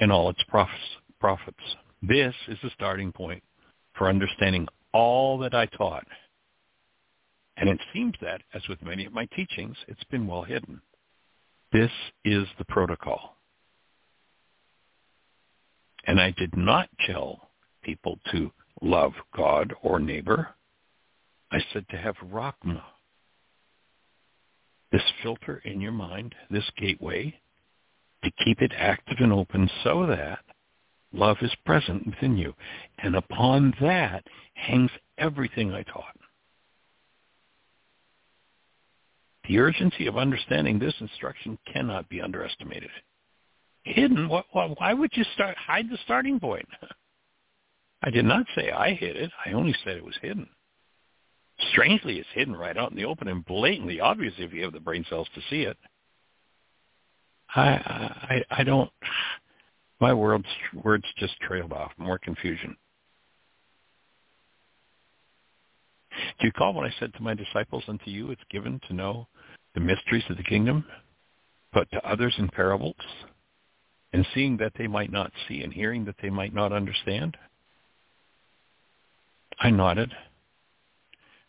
and 0.00 0.10
all 0.10 0.30
its 0.30 0.42
prophets. 1.20 1.76
This 2.02 2.34
is 2.48 2.58
the 2.62 2.70
starting 2.74 3.12
point 3.12 3.42
for 3.94 4.08
understanding 4.08 4.66
all 4.92 5.38
that 5.38 5.54
I 5.54 5.66
taught. 5.66 6.06
And 7.56 7.68
it 7.68 7.80
seems 7.92 8.14
that, 8.20 8.42
as 8.54 8.62
with 8.68 8.82
many 8.82 9.06
of 9.06 9.12
my 9.12 9.26
teachings, 9.26 9.76
it's 9.88 10.04
been 10.04 10.26
well 10.26 10.42
hidden. 10.42 10.80
This 11.72 11.90
is 12.24 12.46
the 12.58 12.64
protocol. 12.64 13.36
And 16.06 16.20
I 16.20 16.32
did 16.32 16.56
not 16.56 16.88
tell 17.06 17.50
people 17.82 18.18
to 18.32 18.50
love 18.82 19.12
God 19.34 19.74
or 19.82 19.98
neighbor. 19.98 20.48
I 21.50 21.58
said 21.72 21.86
to 21.90 21.96
have 21.96 22.16
Rachma, 22.16 22.82
this 24.92 25.02
filter 25.22 25.62
in 25.64 25.80
your 25.80 25.92
mind, 25.92 26.34
this 26.50 26.68
gateway, 26.76 27.38
to 28.24 28.30
keep 28.44 28.60
it 28.60 28.72
active 28.76 29.18
and 29.20 29.32
open 29.32 29.70
so 29.84 30.06
that 30.06 30.40
love 31.12 31.36
is 31.40 31.54
present 31.64 32.06
within 32.06 32.36
you. 32.36 32.54
And 32.98 33.16
upon 33.16 33.74
that 33.80 34.24
hangs 34.54 34.90
everything 35.18 35.72
I 35.72 35.82
taught. 35.82 36.16
The 39.48 39.58
urgency 39.58 40.06
of 40.06 40.16
understanding 40.16 40.78
this 40.78 40.94
instruction 41.00 41.58
cannot 41.72 42.08
be 42.08 42.20
underestimated. 42.20 42.90
Hidden? 43.84 44.28
Why 44.28 44.92
would 44.92 45.10
you 45.14 45.24
start 45.34 45.56
hide 45.56 45.88
the 45.88 45.98
starting 46.04 46.40
point? 46.40 46.66
I 48.06 48.10
did 48.10 48.24
not 48.24 48.46
say 48.54 48.70
I 48.70 48.94
hid 48.94 49.16
it. 49.16 49.32
I 49.44 49.52
only 49.52 49.74
said 49.82 49.96
it 49.96 50.04
was 50.04 50.16
hidden. 50.22 50.48
Strangely, 51.72 52.18
it's 52.18 52.28
hidden 52.32 52.54
right 52.54 52.76
out 52.76 52.92
in 52.92 52.96
the 52.96 53.04
open 53.04 53.26
and 53.26 53.44
blatantly 53.44 54.00
obvious 54.00 54.34
if 54.38 54.52
you 54.52 54.62
have 54.62 54.72
the 54.72 54.80
brain 54.80 55.04
cells 55.10 55.28
to 55.34 55.40
see 55.50 55.62
it. 55.62 55.76
I 57.54 57.68
I 57.68 58.44
I 58.50 58.62
don't. 58.62 58.90
My 60.00 60.14
words 60.14 60.46
words 60.84 61.04
just 61.18 61.34
trailed 61.40 61.72
off. 61.72 61.90
More 61.98 62.18
confusion. 62.18 62.76
Do 66.10 66.46
you 66.46 66.52
recall 66.54 66.74
when 66.74 66.86
I 66.86 66.94
said 67.00 67.12
to 67.14 67.22
my 67.22 67.34
disciples, 67.34 67.82
and 67.88 68.00
to 68.04 68.10
you 68.10 68.30
it's 68.30 68.40
given 68.50 68.80
to 68.86 68.94
know 68.94 69.26
the 69.74 69.80
mysteries 69.80 70.24
of 70.30 70.36
the 70.36 70.44
kingdom, 70.44 70.84
but 71.72 71.90
to 71.90 72.08
others 72.08 72.34
in 72.38 72.48
parables, 72.48 72.94
and 74.12 74.24
seeing 74.32 74.56
that 74.58 74.72
they 74.78 74.86
might 74.86 75.10
not 75.10 75.32
see 75.48 75.62
and 75.62 75.72
hearing 75.72 76.04
that 76.04 76.16
they 76.22 76.30
might 76.30 76.54
not 76.54 76.72
understand? 76.72 77.36
I 79.58 79.70
nodded. 79.70 80.12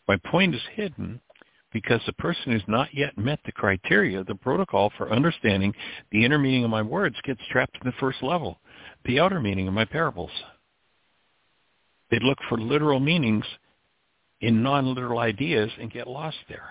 My 0.06 0.16
point 0.16 0.54
is 0.54 0.62
hidden 0.74 1.20
because 1.72 2.00
the 2.06 2.12
person 2.14 2.52
who's 2.52 2.62
not 2.66 2.88
yet 2.94 3.18
met 3.18 3.40
the 3.44 3.52
criteria, 3.52 4.24
the 4.24 4.34
protocol 4.34 4.90
for 4.96 5.12
understanding 5.12 5.74
the 6.10 6.24
inner 6.24 6.38
meaning 6.38 6.64
of 6.64 6.70
my 6.70 6.82
words 6.82 7.16
gets 7.24 7.40
trapped 7.50 7.76
in 7.76 7.86
the 7.86 7.96
first 8.00 8.22
level, 8.22 8.58
the 9.04 9.20
outer 9.20 9.40
meaning 9.40 9.68
of 9.68 9.74
my 9.74 9.84
parables. 9.84 10.30
They 12.10 12.18
look 12.20 12.38
for 12.48 12.58
literal 12.58 13.00
meanings 13.00 13.44
in 14.40 14.62
non-literal 14.62 15.18
ideas 15.18 15.70
and 15.78 15.90
get 15.90 16.06
lost 16.06 16.38
there. 16.48 16.70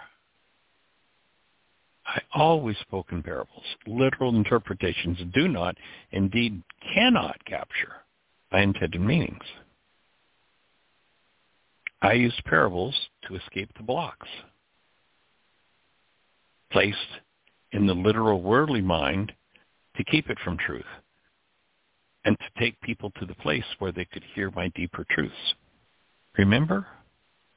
I 2.07 2.21
always 2.33 2.77
spoke 2.79 3.07
in 3.11 3.21
parables. 3.21 3.65
Literal 3.85 4.35
interpretations 4.35 5.19
do 5.33 5.47
not, 5.47 5.75
indeed 6.11 6.63
cannot 6.95 7.43
capture 7.45 7.91
my 8.51 8.61
intended 8.61 9.01
meanings. 9.01 9.43
I 12.01 12.13
used 12.13 12.43
parables 12.45 12.95
to 13.27 13.35
escape 13.35 13.69
the 13.75 13.83
blocks 13.83 14.27
placed 16.71 16.97
in 17.71 17.87
the 17.87 17.93
literal 17.93 18.41
worldly 18.41 18.81
mind 18.81 19.31
to 19.95 20.03
keep 20.03 20.29
it 20.29 20.37
from 20.43 20.57
truth 20.57 20.85
and 22.25 22.37
to 22.37 22.59
take 22.59 22.79
people 22.81 23.11
to 23.19 23.25
the 23.25 23.35
place 23.35 23.63
where 23.79 23.91
they 23.91 24.05
could 24.05 24.23
hear 24.35 24.51
my 24.51 24.67
deeper 24.75 25.05
truths. 25.09 25.33
Remember, 26.37 26.85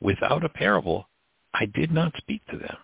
without 0.00 0.44
a 0.44 0.48
parable, 0.48 1.08
I 1.52 1.66
did 1.66 1.90
not 1.90 2.14
speak 2.16 2.40
to 2.46 2.56
them. 2.56 2.76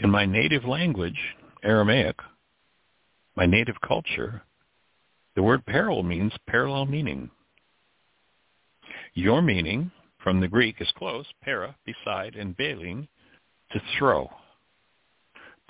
In 0.00 0.10
my 0.10 0.26
native 0.26 0.64
language, 0.64 1.18
Aramaic, 1.62 2.16
my 3.36 3.46
native 3.46 3.76
culture, 3.86 4.42
the 5.36 5.42
word 5.42 5.64
parable 5.64 6.02
means 6.02 6.32
parallel 6.48 6.86
meaning. 6.86 7.30
Your 9.14 9.42
meaning 9.42 9.90
from 10.22 10.40
the 10.40 10.48
Greek 10.48 10.76
is 10.80 10.90
close, 10.96 11.26
para, 11.42 11.76
beside, 11.84 12.34
and 12.34 12.56
ballein, 12.56 13.08
to 13.72 13.80
throw, 13.98 14.30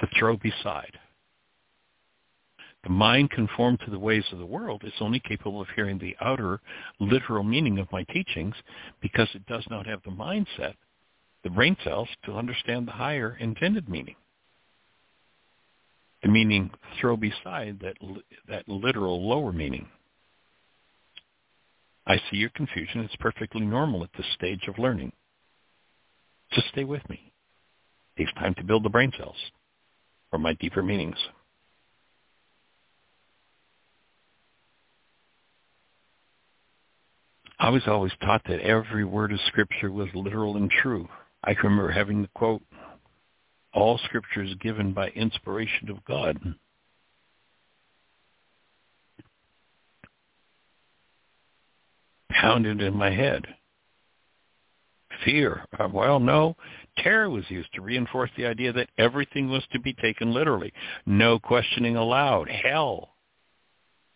to 0.00 0.06
throw 0.18 0.36
beside. 0.36 0.98
The 2.84 2.90
mind 2.90 3.30
conformed 3.30 3.80
to 3.84 3.90
the 3.90 3.98
ways 3.98 4.24
of 4.32 4.38
the 4.38 4.46
world 4.46 4.82
is 4.84 4.92
only 5.00 5.20
capable 5.20 5.60
of 5.60 5.68
hearing 5.74 5.98
the 5.98 6.16
outer 6.20 6.60
literal 6.98 7.44
meaning 7.44 7.78
of 7.78 7.90
my 7.92 8.02
teachings 8.04 8.54
because 9.00 9.28
it 9.34 9.46
does 9.46 9.64
not 9.70 9.86
have 9.86 10.02
the 10.02 10.10
mindset, 10.10 10.74
the 11.44 11.50
brain 11.50 11.76
cells, 11.84 12.08
to 12.24 12.34
understand 12.34 12.86
the 12.86 12.92
higher 12.92 13.36
intended 13.40 13.88
meaning. 13.88 14.16
The 16.22 16.28
meaning 16.28 16.70
throw 17.00 17.16
beside 17.16 17.80
that, 17.80 17.96
that 18.48 18.68
literal 18.68 19.28
lower 19.28 19.52
meaning. 19.52 19.88
I 22.06 22.16
see 22.16 22.36
your 22.36 22.50
confusion. 22.50 23.00
It's 23.02 23.16
perfectly 23.16 23.62
normal 23.62 24.02
at 24.02 24.10
this 24.16 24.26
stage 24.34 24.66
of 24.68 24.78
learning. 24.78 25.12
Just 26.52 26.68
stay 26.68 26.84
with 26.84 27.08
me. 27.08 27.32
It 28.16 28.22
takes 28.22 28.34
time 28.34 28.54
to 28.54 28.64
build 28.64 28.84
the 28.84 28.90
brain 28.90 29.12
cells 29.16 29.36
for 30.30 30.38
my 30.38 30.54
deeper 30.54 30.82
meanings. 30.82 31.16
I 37.58 37.70
was 37.70 37.82
always 37.86 38.12
taught 38.20 38.42
that 38.48 38.60
every 38.60 39.04
word 39.04 39.32
of 39.32 39.38
Scripture 39.46 39.92
was 39.92 40.08
literal 40.14 40.56
and 40.56 40.68
true. 40.68 41.08
I 41.44 41.54
can 41.54 41.70
remember 41.70 41.92
having 41.92 42.22
the 42.22 42.28
quote, 42.34 42.62
all 43.72 43.98
Scripture 44.04 44.42
is 44.42 44.54
given 44.56 44.92
by 44.92 45.08
inspiration 45.10 45.88
of 45.88 46.04
God. 46.04 46.38
Pounded 52.32 52.80
in 52.80 52.96
my 52.96 53.10
head. 53.10 53.46
Fear. 55.24 55.64
Uh, 55.78 55.88
well, 55.92 56.18
no. 56.18 56.56
Terror 56.98 57.30
was 57.30 57.44
used 57.48 57.72
to 57.74 57.82
reinforce 57.82 58.30
the 58.36 58.46
idea 58.46 58.72
that 58.72 58.90
everything 58.98 59.48
was 59.48 59.62
to 59.72 59.80
be 59.80 59.92
taken 59.94 60.32
literally. 60.32 60.72
No 61.06 61.38
questioning 61.38 61.96
allowed. 61.96 62.48
Hell 62.48 63.10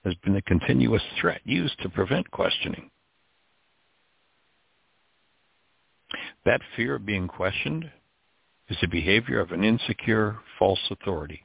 has 0.05 0.15
been 0.25 0.37
a 0.37 0.43
continuous 0.43 1.03
threat 1.21 1.41
used 1.45 1.81
to 1.83 1.89
prevent 1.89 2.31
questioning. 2.31 2.91
That 6.45 6.61
fear 6.77 6.95
of 6.95 7.07
being 7.07 7.27
questioned 7.27 7.91
is 8.69 8.77
the 8.81 8.87
behavior 8.87 9.41
of 9.41 9.53
an 9.53 9.65
insecure, 9.65 10.39
false 10.59 10.81
authority. 10.91 11.45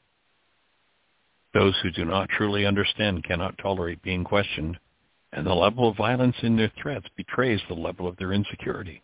Those 1.53 1.75
who 1.81 1.91
do 1.91 2.05
not 2.05 2.29
truly 2.29 2.65
understand 2.65 3.23
cannot 3.23 3.57
tolerate 3.57 4.01
being 4.01 4.23
questioned, 4.23 4.77
and 5.33 5.45
the 5.45 5.53
level 5.53 5.87
of 5.87 5.97
violence 5.97 6.35
in 6.41 6.57
their 6.57 6.71
threats 6.81 7.05
betrays 7.15 7.59
the 7.67 7.73
level 7.73 8.07
of 8.07 8.17
their 8.17 8.33
insecurity. 8.33 9.01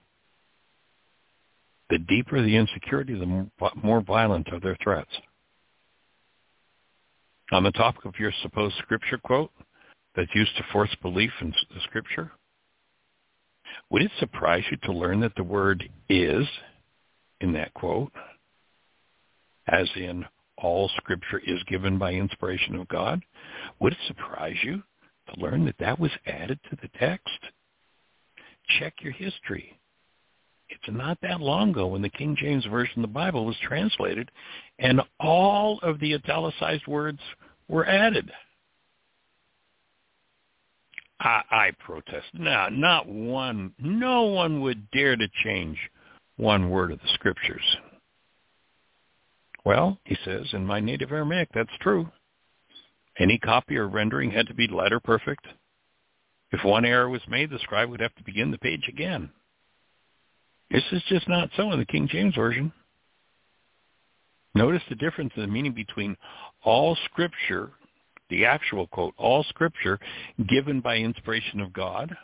The 1.89 1.99
deeper 1.99 2.41
the 2.41 2.57
insecurity, 2.57 3.17
the 3.17 3.49
more 3.81 4.01
violent 4.01 4.51
are 4.51 4.59
their 4.59 4.77
threats. 4.83 5.11
On 7.51 7.63
the 7.63 7.71
topic 7.71 8.03
of 8.03 8.19
your 8.19 8.33
supposed 8.41 8.75
scripture 8.79 9.17
quote 9.17 9.51
that's 10.15 10.35
used 10.35 10.55
to 10.57 10.65
force 10.73 10.93
belief 11.01 11.31
in 11.39 11.53
the 11.73 11.79
scripture, 11.83 12.31
would 13.89 14.01
it 14.01 14.11
surprise 14.19 14.63
you 14.69 14.77
to 14.83 14.91
learn 14.91 15.21
that 15.21 15.35
the 15.37 15.43
word 15.43 15.89
is 16.09 16.45
in 17.39 17.53
that 17.53 17.73
quote, 17.73 18.11
as 19.67 19.87
in 19.95 20.25
all 20.57 20.89
scripture 20.97 21.39
is 21.45 21.63
given 21.67 21.97
by 21.97 22.11
inspiration 22.11 22.75
of 22.75 22.87
God? 22.89 23.21
Would 23.79 23.93
it 23.93 23.99
surprise 24.07 24.57
you 24.61 24.83
to 25.27 25.41
learn 25.41 25.65
that 25.65 25.77
that 25.79 25.99
was 25.99 26.11
added 26.25 26.59
to 26.69 26.77
the 26.81 26.89
text? 26.99 27.39
Check 28.79 28.95
your 29.01 29.13
history. 29.13 29.77
It's 30.69 30.83
not 30.89 31.17
that 31.21 31.39
long 31.39 31.69
ago 31.69 31.87
when 31.87 32.01
the 32.01 32.09
King 32.09 32.35
James 32.37 32.65
Version 32.65 33.03
of 33.03 33.09
the 33.09 33.13
Bible 33.13 33.45
was 33.45 33.55
translated 33.61 34.29
and 34.79 35.01
all 35.19 35.79
of 35.81 35.99
the 35.99 36.13
italicized 36.13 36.85
words 36.87 37.19
were 37.69 37.85
added. 37.85 38.31
I, 41.19 41.41
I 41.49 41.71
protest. 41.79 42.27
No, 42.33 42.67
not 42.69 43.07
one. 43.07 43.73
No 43.79 44.23
one 44.23 44.61
would 44.61 44.91
dare 44.91 45.15
to 45.15 45.27
change 45.43 45.77
one 46.35 46.69
word 46.69 46.91
of 46.91 46.99
the 46.99 47.07
scriptures. 47.13 47.77
Well, 49.65 49.99
he 50.03 50.15
says, 50.23 50.45
in 50.53 50.65
my 50.65 50.79
native 50.79 51.11
Aramaic, 51.11 51.49
that's 51.53 51.69
true. 51.81 52.07
Any 53.19 53.37
copy 53.37 53.77
or 53.77 53.87
rendering 53.87 54.31
had 54.31 54.47
to 54.47 54.53
be 54.53 54.67
letter 54.67 54.99
perfect. 54.99 55.45
If 56.51 56.63
one 56.63 56.85
error 56.85 57.09
was 57.09 57.21
made, 57.27 57.49
the 57.49 57.59
scribe 57.59 57.89
would 57.89 57.99
have 57.99 58.15
to 58.15 58.23
begin 58.23 58.51
the 58.51 58.57
page 58.57 58.87
again. 58.87 59.29
This 60.69 60.83
is 60.91 61.01
just 61.09 61.27
not 61.27 61.49
so 61.55 61.71
in 61.71 61.79
the 61.79 61.85
King 61.85 62.07
James 62.07 62.35
Version. 62.35 62.71
Notice 64.53 64.83
the 64.89 64.95
difference 64.95 65.33
in 65.35 65.41
the 65.41 65.47
meaning 65.47 65.73
between 65.73 66.17
all 66.63 66.97
scripture 67.05 67.71
the 68.29 68.45
actual 68.45 68.87
quote, 68.87 69.13
all 69.17 69.43
scripture 69.43 69.99
given 70.47 70.81
by 70.81 70.97
inspiration 70.97 71.61
of 71.61 71.73
God, 71.73 72.15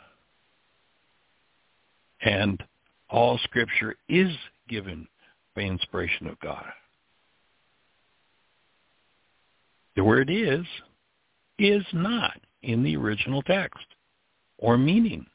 and 2.20 2.62
all 3.08 3.38
scripture 3.44 3.96
is 4.08 4.30
given 4.68 5.08
by 5.54 5.62
inspiration 5.62 6.26
of 6.26 6.38
God. 6.40 6.64
The 9.96 10.04
word 10.04 10.28
is, 10.30 10.64
is 11.58 11.84
not 11.92 12.40
in 12.62 12.82
the 12.82 12.96
original 12.96 13.42
text 13.42 13.86
or 14.58 14.76
meaning. 14.76 15.26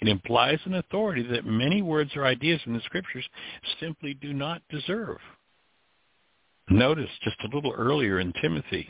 It 0.00 0.08
implies 0.08 0.58
an 0.64 0.74
authority 0.74 1.22
that 1.30 1.46
many 1.46 1.82
words 1.82 2.10
or 2.16 2.24
ideas 2.24 2.60
in 2.66 2.74
the 2.74 2.80
scriptures 2.80 3.28
simply 3.80 4.14
do 4.14 4.32
not 4.32 4.62
deserve. 4.70 5.18
Notice 6.68 7.10
just 7.22 7.40
a 7.44 7.54
little 7.54 7.72
earlier 7.72 8.20
in 8.20 8.32
Timothy, 8.40 8.88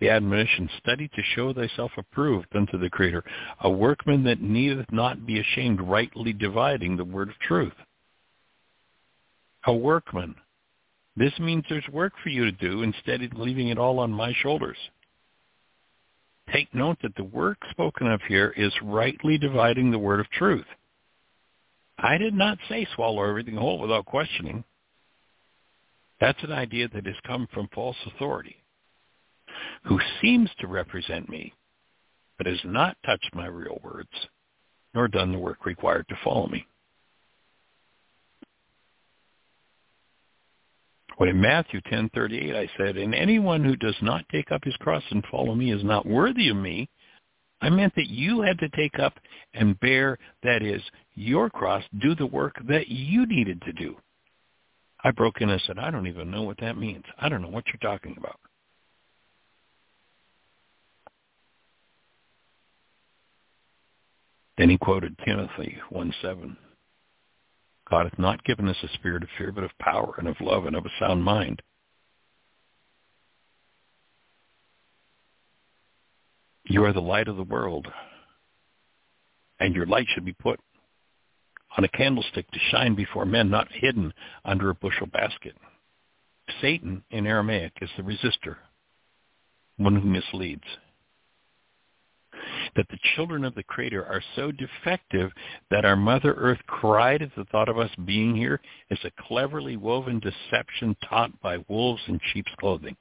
the 0.00 0.10
admonition, 0.10 0.68
study 0.78 1.08
to 1.08 1.22
show 1.34 1.52
thyself 1.52 1.92
approved 1.96 2.54
unto 2.54 2.78
the 2.78 2.90
Creator, 2.90 3.24
a 3.60 3.70
workman 3.70 4.24
that 4.24 4.40
needeth 4.40 4.86
not 4.92 5.26
be 5.26 5.40
ashamed, 5.40 5.80
rightly 5.80 6.32
dividing 6.32 6.96
the 6.96 7.04
word 7.04 7.28
of 7.30 7.38
truth. 7.38 7.72
A 9.64 9.72
workman. 9.72 10.34
This 11.18 11.36
means 11.40 11.64
there's 11.68 11.88
work 11.92 12.12
for 12.22 12.28
you 12.28 12.44
to 12.44 12.52
do 12.52 12.84
instead 12.84 13.22
of 13.22 13.32
leaving 13.32 13.68
it 13.68 13.78
all 13.78 13.98
on 13.98 14.12
my 14.12 14.32
shoulders. 14.40 14.76
Take 16.52 16.72
note 16.72 16.98
that 17.02 17.16
the 17.16 17.24
work 17.24 17.58
spoken 17.72 18.06
of 18.06 18.20
here 18.28 18.54
is 18.56 18.72
rightly 18.84 19.36
dividing 19.36 19.90
the 19.90 19.98
word 19.98 20.20
of 20.20 20.30
truth. 20.30 20.64
I 21.98 22.18
did 22.18 22.34
not 22.34 22.58
say 22.68 22.86
swallow 22.94 23.28
everything 23.28 23.56
whole 23.56 23.80
without 23.80 24.06
questioning. 24.06 24.62
That's 26.20 26.42
an 26.44 26.52
idea 26.52 26.86
that 26.88 27.06
has 27.06 27.16
come 27.26 27.48
from 27.52 27.68
false 27.74 27.96
authority 28.06 28.56
who 29.86 29.98
seems 30.22 30.50
to 30.60 30.68
represent 30.68 31.28
me, 31.28 31.52
but 32.36 32.46
has 32.46 32.60
not 32.64 32.96
touched 33.04 33.34
my 33.34 33.46
real 33.46 33.80
words, 33.82 34.08
nor 34.94 35.08
done 35.08 35.32
the 35.32 35.38
work 35.38 35.66
required 35.66 36.06
to 36.08 36.18
follow 36.22 36.46
me. 36.46 36.64
When 41.18 41.28
in 41.28 41.40
Matthew 41.40 41.80
10:38 41.80 42.54
I 42.54 42.70
said, 42.76 42.96
"And 42.96 43.12
anyone 43.12 43.64
who 43.64 43.74
does 43.74 44.00
not 44.00 44.28
take 44.28 44.52
up 44.52 44.62
his 44.62 44.76
cross 44.76 45.02
and 45.10 45.26
follow 45.26 45.56
me 45.56 45.72
is 45.72 45.82
not 45.82 46.06
worthy 46.06 46.48
of 46.48 46.56
me," 46.56 46.88
I 47.60 47.70
meant 47.70 47.96
that 47.96 48.08
you 48.08 48.40
had 48.42 48.56
to 48.60 48.68
take 48.68 49.00
up 49.00 49.18
and 49.52 49.78
bear, 49.80 50.16
that 50.44 50.62
is, 50.62 50.80
your 51.14 51.50
cross, 51.50 51.82
do 51.98 52.14
the 52.14 52.26
work 52.26 52.54
that 52.68 52.86
you 52.86 53.26
needed 53.26 53.60
to 53.62 53.72
do. 53.72 54.00
I 55.02 55.10
broke 55.10 55.40
in 55.40 55.50
and 55.50 55.60
said, 55.62 55.76
I 55.76 55.90
don't 55.90 56.06
even 56.06 56.30
know 56.30 56.42
what 56.42 56.58
that 56.58 56.76
means. 56.76 57.04
I 57.18 57.28
don't 57.28 57.42
know 57.42 57.48
what 57.48 57.66
you're 57.66 57.78
talking 57.80 58.16
about. 58.16 58.38
Then 64.56 64.70
he 64.70 64.78
quoted 64.78 65.18
Timothy 65.24 65.78
1.7. 65.90 66.56
God 67.90 68.04
hath 68.04 68.18
not 68.18 68.44
given 68.44 68.68
us 68.68 68.76
a 68.82 68.88
spirit 68.94 69.22
of 69.22 69.28
fear, 69.38 69.52
but 69.52 69.64
of 69.64 69.70
power 69.80 70.14
and 70.18 70.28
of 70.28 70.36
love 70.40 70.66
and 70.66 70.76
of 70.76 70.84
a 70.84 70.90
sound 70.98 71.24
mind. 71.24 71.62
You 76.64 76.84
are 76.84 76.92
the 76.92 77.00
light 77.00 77.28
of 77.28 77.36
the 77.36 77.42
world, 77.42 77.86
and 79.58 79.74
your 79.74 79.86
light 79.86 80.06
should 80.14 80.26
be 80.26 80.34
put 80.34 80.60
on 81.76 81.84
a 81.84 81.88
candlestick 81.88 82.50
to 82.50 82.58
shine 82.70 82.94
before 82.94 83.24
men, 83.24 83.50
not 83.50 83.68
hidden 83.72 84.12
under 84.44 84.68
a 84.68 84.74
bushel 84.74 85.06
basket. 85.06 85.54
Satan 86.60 87.04
in 87.10 87.26
Aramaic 87.26 87.72
is 87.80 87.90
the 87.96 88.02
resistor, 88.02 88.56
one 89.76 89.96
who 89.96 90.08
misleads. 90.08 90.62
That 92.76 92.88
the 92.90 92.98
children 93.16 93.44
of 93.44 93.54
the 93.54 93.62
Creator 93.62 94.04
are 94.06 94.22
so 94.36 94.52
defective 94.52 95.30
that 95.70 95.84
our 95.84 95.96
Mother 95.96 96.34
Earth 96.34 96.60
cried 96.66 97.22
at 97.22 97.34
the 97.36 97.44
thought 97.46 97.68
of 97.68 97.78
us 97.78 97.90
being 98.04 98.36
here 98.36 98.60
is 98.90 98.98
a 99.04 99.22
cleverly 99.26 99.76
woven 99.76 100.20
deception 100.20 100.96
taught 101.08 101.38
by 101.40 101.58
wolves 101.68 102.02
in 102.06 102.20
sheep's 102.32 102.52
clothing. 102.60 102.96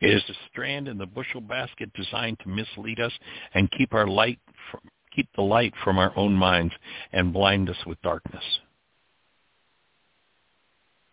It 0.00 0.10
is 0.10 0.22
a 0.28 0.34
strand 0.50 0.88
in 0.88 0.98
the 0.98 1.06
bushel 1.06 1.40
basket 1.40 1.90
designed 1.94 2.38
to 2.40 2.48
mislead 2.48 3.00
us 3.00 3.12
and 3.54 3.70
keep 3.70 3.94
our 3.94 4.06
light 4.06 4.38
from, 4.70 4.80
keep 5.14 5.28
the 5.34 5.42
light 5.42 5.72
from 5.82 5.98
our 5.98 6.12
own 6.16 6.34
minds 6.34 6.74
and 7.12 7.32
blind 7.32 7.70
us 7.70 7.86
with 7.86 8.00
darkness. 8.02 8.44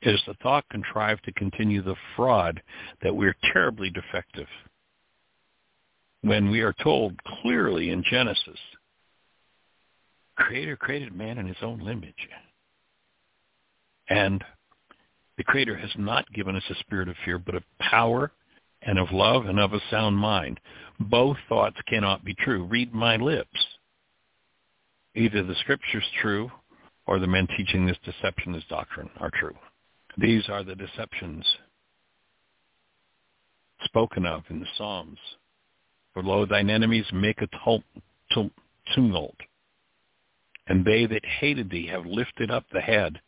It 0.01 0.13
is 0.13 0.21
the 0.27 0.33
thought 0.43 0.67
contrived 0.69 1.23
to 1.25 1.31
continue 1.31 1.81
the 1.81 1.95
fraud 2.15 2.61
that 3.01 3.15
we're 3.15 3.37
terribly 3.53 3.89
defective. 3.89 4.47
When 6.23 6.49
we 6.49 6.61
are 6.61 6.73
told 6.81 7.21
clearly 7.41 7.89
in 7.89 8.03
Genesis, 8.09 8.59
Creator 10.35 10.77
created 10.77 11.13
man 11.13 11.37
in 11.37 11.45
his 11.45 11.57
own 11.61 11.81
image. 11.81 12.29
And 14.09 14.43
the 15.37 15.43
Creator 15.43 15.77
has 15.77 15.91
not 15.97 16.31
given 16.33 16.55
us 16.55 16.63
a 16.69 16.75
spirit 16.75 17.09
of 17.09 17.15
fear, 17.25 17.37
but 17.37 17.55
of 17.55 17.63
power 17.79 18.31
and 18.81 18.97
of 18.97 19.11
love 19.11 19.47
and 19.47 19.59
of 19.59 19.73
a 19.73 19.81
sound 19.91 20.17
mind. 20.17 20.61
Both 20.99 21.37
thoughts 21.49 21.77
cannot 21.87 22.23
be 22.23 22.33
true. 22.35 22.63
Read 22.63 22.93
my 22.93 23.17
lips. 23.17 23.59
Either 25.15 25.43
the 25.43 25.55
scripture's 25.55 26.09
true 26.21 26.49
or 27.05 27.19
the 27.19 27.27
men 27.27 27.47
teaching 27.57 27.85
this 27.85 27.97
deception 28.05 28.55
as 28.55 28.63
doctrine 28.69 29.09
are 29.19 29.31
true. 29.31 29.55
These 30.17 30.47
are 30.47 30.63
the 30.63 30.75
deceptions 30.75 31.45
spoken 33.83 34.25
of 34.25 34.43
in 34.49 34.61
the 34.61 34.67
Psalms. 34.77 35.19
For 36.13 36.23
lo, 36.23 36.45
thine 36.45 36.69
enemies 36.69 37.05
make 37.11 37.41
a 37.41 37.47
tumult, 38.93 39.35
and 40.67 40.85
they 40.85 41.05
that 41.07 41.25
hated 41.25 41.69
thee 41.69 41.87
have 41.87 42.05
lifted 42.05 42.51
up 42.51 42.65
the 42.71 42.81
head, 42.81 43.19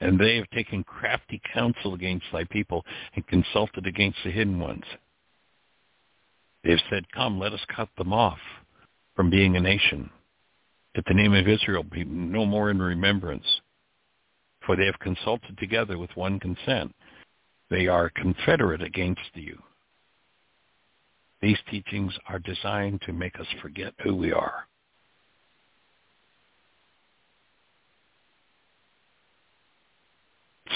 and 0.00 0.18
they 0.18 0.36
have 0.36 0.50
taken 0.50 0.84
crafty 0.84 1.40
counsel 1.54 1.94
against 1.94 2.26
thy 2.32 2.44
people, 2.44 2.84
and 3.14 3.26
consulted 3.26 3.86
against 3.86 4.18
the 4.24 4.30
hidden 4.30 4.58
ones. 4.58 4.84
They 6.64 6.70
have 6.70 6.80
said, 6.90 7.12
Come, 7.12 7.38
let 7.38 7.52
us 7.52 7.64
cut 7.74 7.88
them 7.96 8.12
off 8.12 8.40
from 9.14 9.30
being 9.30 9.56
a 9.56 9.60
nation, 9.60 10.10
that 10.94 11.04
the 11.06 11.14
name 11.14 11.32
of 11.32 11.46
Israel 11.46 11.84
be 11.84 12.04
no 12.04 12.44
more 12.44 12.70
in 12.70 12.80
remembrance. 12.80 13.46
For 14.66 14.74
they 14.74 14.86
have 14.86 14.98
consulted 14.98 15.56
together 15.58 15.96
with 15.96 16.10
one 16.16 16.40
consent. 16.40 16.92
They 17.70 17.86
are 17.86 18.10
confederate 18.10 18.82
against 18.82 19.30
you. 19.34 19.62
These 21.40 21.58
teachings 21.70 22.12
are 22.28 22.38
designed 22.38 23.02
to 23.02 23.12
make 23.12 23.38
us 23.38 23.46
forget 23.60 23.94
who 24.02 24.14
we 24.14 24.32
are. 24.32 24.66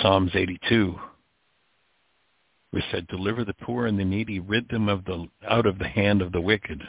Psalms 0.00 0.30
82 0.34 0.98
we 2.72 2.82
said, 2.92 3.06
deliver 3.08 3.44
the 3.44 3.54
poor 3.54 3.86
and 3.86 3.98
the 3.98 4.04
needy, 4.04 4.38
rid 4.38 4.68
them 4.68 4.88
of 4.88 5.04
the, 5.04 5.26
out 5.48 5.66
of 5.66 5.78
the 5.78 5.88
hand 5.88 6.22
of 6.22 6.32
the 6.32 6.40
wicked. 6.40 6.82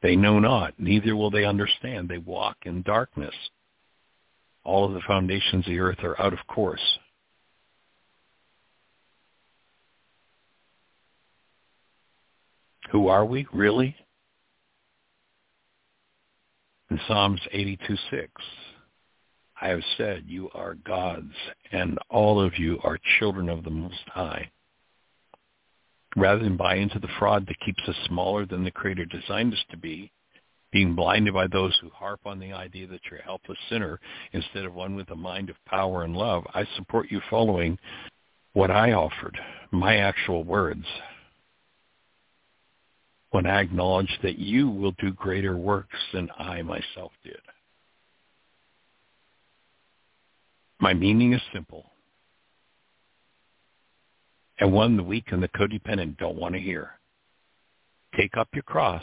They 0.00 0.16
know 0.16 0.38
not, 0.38 0.74
neither 0.78 1.16
will 1.16 1.30
they 1.30 1.44
understand. 1.44 2.08
They 2.08 2.18
walk 2.18 2.56
in 2.64 2.82
darkness. 2.82 3.34
All 4.64 4.86
of 4.86 4.94
the 4.94 5.02
foundations 5.06 5.66
of 5.66 5.70
the 5.70 5.80
earth 5.80 6.02
are 6.02 6.20
out 6.20 6.32
of 6.32 6.46
course. 6.46 6.98
Who 12.90 13.08
are 13.08 13.24
we, 13.24 13.46
really? 13.52 13.94
In 16.90 16.98
Psalms 17.06 17.40
82.6, 17.54 18.28
I 19.60 19.68
have 19.68 19.82
said, 19.98 20.24
you 20.26 20.48
are 20.54 20.74
gods, 20.74 21.34
and 21.70 21.98
all 22.08 22.40
of 22.40 22.58
you 22.58 22.78
are 22.82 22.98
children 23.18 23.50
of 23.50 23.62
the 23.62 23.70
Most 23.70 24.02
High. 24.06 24.50
Rather 26.16 26.42
than 26.42 26.56
buy 26.56 26.76
into 26.76 26.98
the 26.98 27.08
fraud 27.18 27.46
that 27.46 27.60
keeps 27.60 27.82
us 27.86 27.96
smaller 28.06 28.46
than 28.46 28.64
the 28.64 28.70
Creator 28.70 29.04
designed 29.04 29.52
us 29.52 29.64
to 29.70 29.76
be, 29.76 30.10
being 30.72 30.94
blinded 30.94 31.34
by 31.34 31.46
those 31.46 31.76
who 31.82 31.90
harp 31.90 32.20
on 32.24 32.38
the 32.38 32.52
idea 32.52 32.86
that 32.86 33.00
you're 33.10 33.20
a 33.20 33.24
helpless 33.24 33.58
sinner 33.68 34.00
instead 34.32 34.64
of 34.64 34.74
one 34.74 34.94
with 34.94 35.10
a 35.10 35.16
mind 35.16 35.50
of 35.50 35.56
power 35.66 36.04
and 36.04 36.16
love, 36.16 36.44
I 36.54 36.64
support 36.76 37.10
you 37.10 37.20
following 37.28 37.78
what 38.54 38.70
I 38.70 38.92
offered, 38.92 39.38
my 39.70 39.98
actual 39.98 40.44
words, 40.44 40.84
when 43.30 43.46
I 43.46 43.60
acknowledge 43.60 44.18
that 44.22 44.38
you 44.38 44.68
will 44.68 44.92
do 44.92 45.12
greater 45.12 45.56
works 45.56 45.98
than 46.12 46.28
I 46.38 46.62
myself 46.62 47.12
did. 47.22 47.40
My 50.80 50.94
meaning 50.94 51.32
is 51.32 51.42
simple, 51.52 51.90
and 54.60 54.72
one 54.72 54.96
the 54.96 55.02
weak 55.02 55.24
and 55.28 55.42
the 55.42 55.48
codependent 55.48 56.18
don't 56.18 56.38
want 56.38 56.54
to 56.54 56.60
hear. 56.60 56.92
Take 58.16 58.36
up 58.36 58.48
your 58.54 58.62
cross 58.62 59.02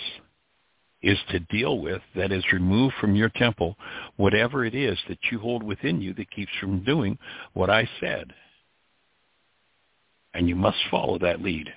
is 1.05 1.19
to 1.29 1.39
deal 1.39 1.79
with, 1.79 2.01
that 2.15 2.31
is, 2.31 2.43
remove 2.51 2.91
from 2.99 3.15
your 3.15 3.29
temple 3.29 3.77
whatever 4.15 4.65
it 4.65 4.73
is 4.73 4.97
that 5.07 5.19
you 5.31 5.37
hold 5.37 5.61
within 5.61 6.01
you 6.01 6.13
that 6.15 6.31
keeps 6.31 6.51
from 6.59 6.83
doing 6.83 7.17
what 7.53 7.69
I 7.69 7.87
said. 7.99 8.33
And 10.33 10.49
you 10.49 10.55
must 10.55 10.79
follow 10.89 11.19
that 11.19 11.41
lead. 11.41 11.71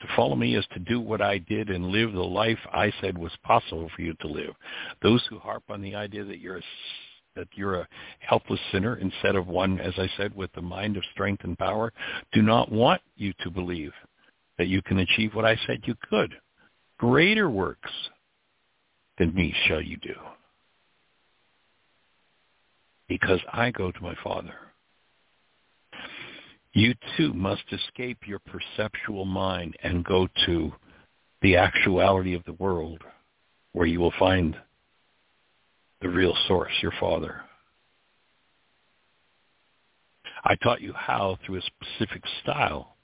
To 0.00 0.06
follow 0.14 0.36
me 0.36 0.54
is 0.54 0.66
to 0.72 0.78
do 0.78 1.00
what 1.00 1.20
I 1.20 1.38
did 1.38 1.70
and 1.70 1.86
live 1.86 2.12
the 2.12 2.22
life 2.22 2.58
I 2.72 2.92
said 3.00 3.18
was 3.18 3.32
possible 3.42 3.90
for 3.94 4.02
you 4.02 4.14
to 4.20 4.28
live. 4.28 4.54
Those 5.02 5.24
who 5.28 5.38
harp 5.38 5.64
on 5.68 5.82
the 5.82 5.94
idea 5.96 6.24
that 6.24 6.38
you're 6.38 6.58
a 6.58 6.62
that 7.34 7.48
you're 7.54 7.76
a 7.76 7.88
helpless 8.18 8.60
sinner 8.72 8.96
instead 8.96 9.36
of 9.36 9.46
one, 9.46 9.78
as 9.80 9.94
I 9.96 10.08
said, 10.16 10.34
with 10.34 10.52
the 10.54 10.62
mind 10.62 10.96
of 10.96 11.04
strength 11.12 11.44
and 11.44 11.56
power, 11.56 11.92
do 12.32 12.42
not 12.42 12.72
want 12.72 13.00
you 13.16 13.32
to 13.40 13.50
believe 13.50 13.92
that 14.56 14.66
you 14.66 14.82
can 14.82 14.98
achieve 14.98 15.34
what 15.34 15.44
I 15.44 15.56
said 15.66 15.82
you 15.84 15.94
could. 16.10 16.34
Greater 16.98 17.48
works 17.48 17.92
than 19.18 19.32
me 19.34 19.54
shall 19.66 19.80
you 19.80 19.96
do. 19.98 20.14
Because 23.08 23.40
I 23.52 23.70
go 23.70 23.92
to 23.92 24.02
my 24.02 24.16
Father. 24.24 24.54
You 26.72 26.94
too 27.16 27.32
must 27.32 27.62
escape 27.72 28.26
your 28.26 28.40
perceptual 28.40 29.24
mind 29.24 29.76
and 29.82 30.04
go 30.04 30.28
to 30.46 30.72
the 31.42 31.56
actuality 31.56 32.34
of 32.34 32.44
the 32.44 32.52
world 32.54 33.02
where 33.72 33.86
you 33.86 34.00
will 34.00 34.12
find 34.18 34.56
the 36.00 36.08
real 36.08 36.34
source, 36.46 36.72
your 36.82 36.92
Father. 37.00 37.40
I 40.44 40.54
taught 40.56 40.80
you 40.80 40.92
how 40.92 41.38
through 41.44 41.58
a 41.58 41.62
specific 41.62 42.22
style 42.42 42.96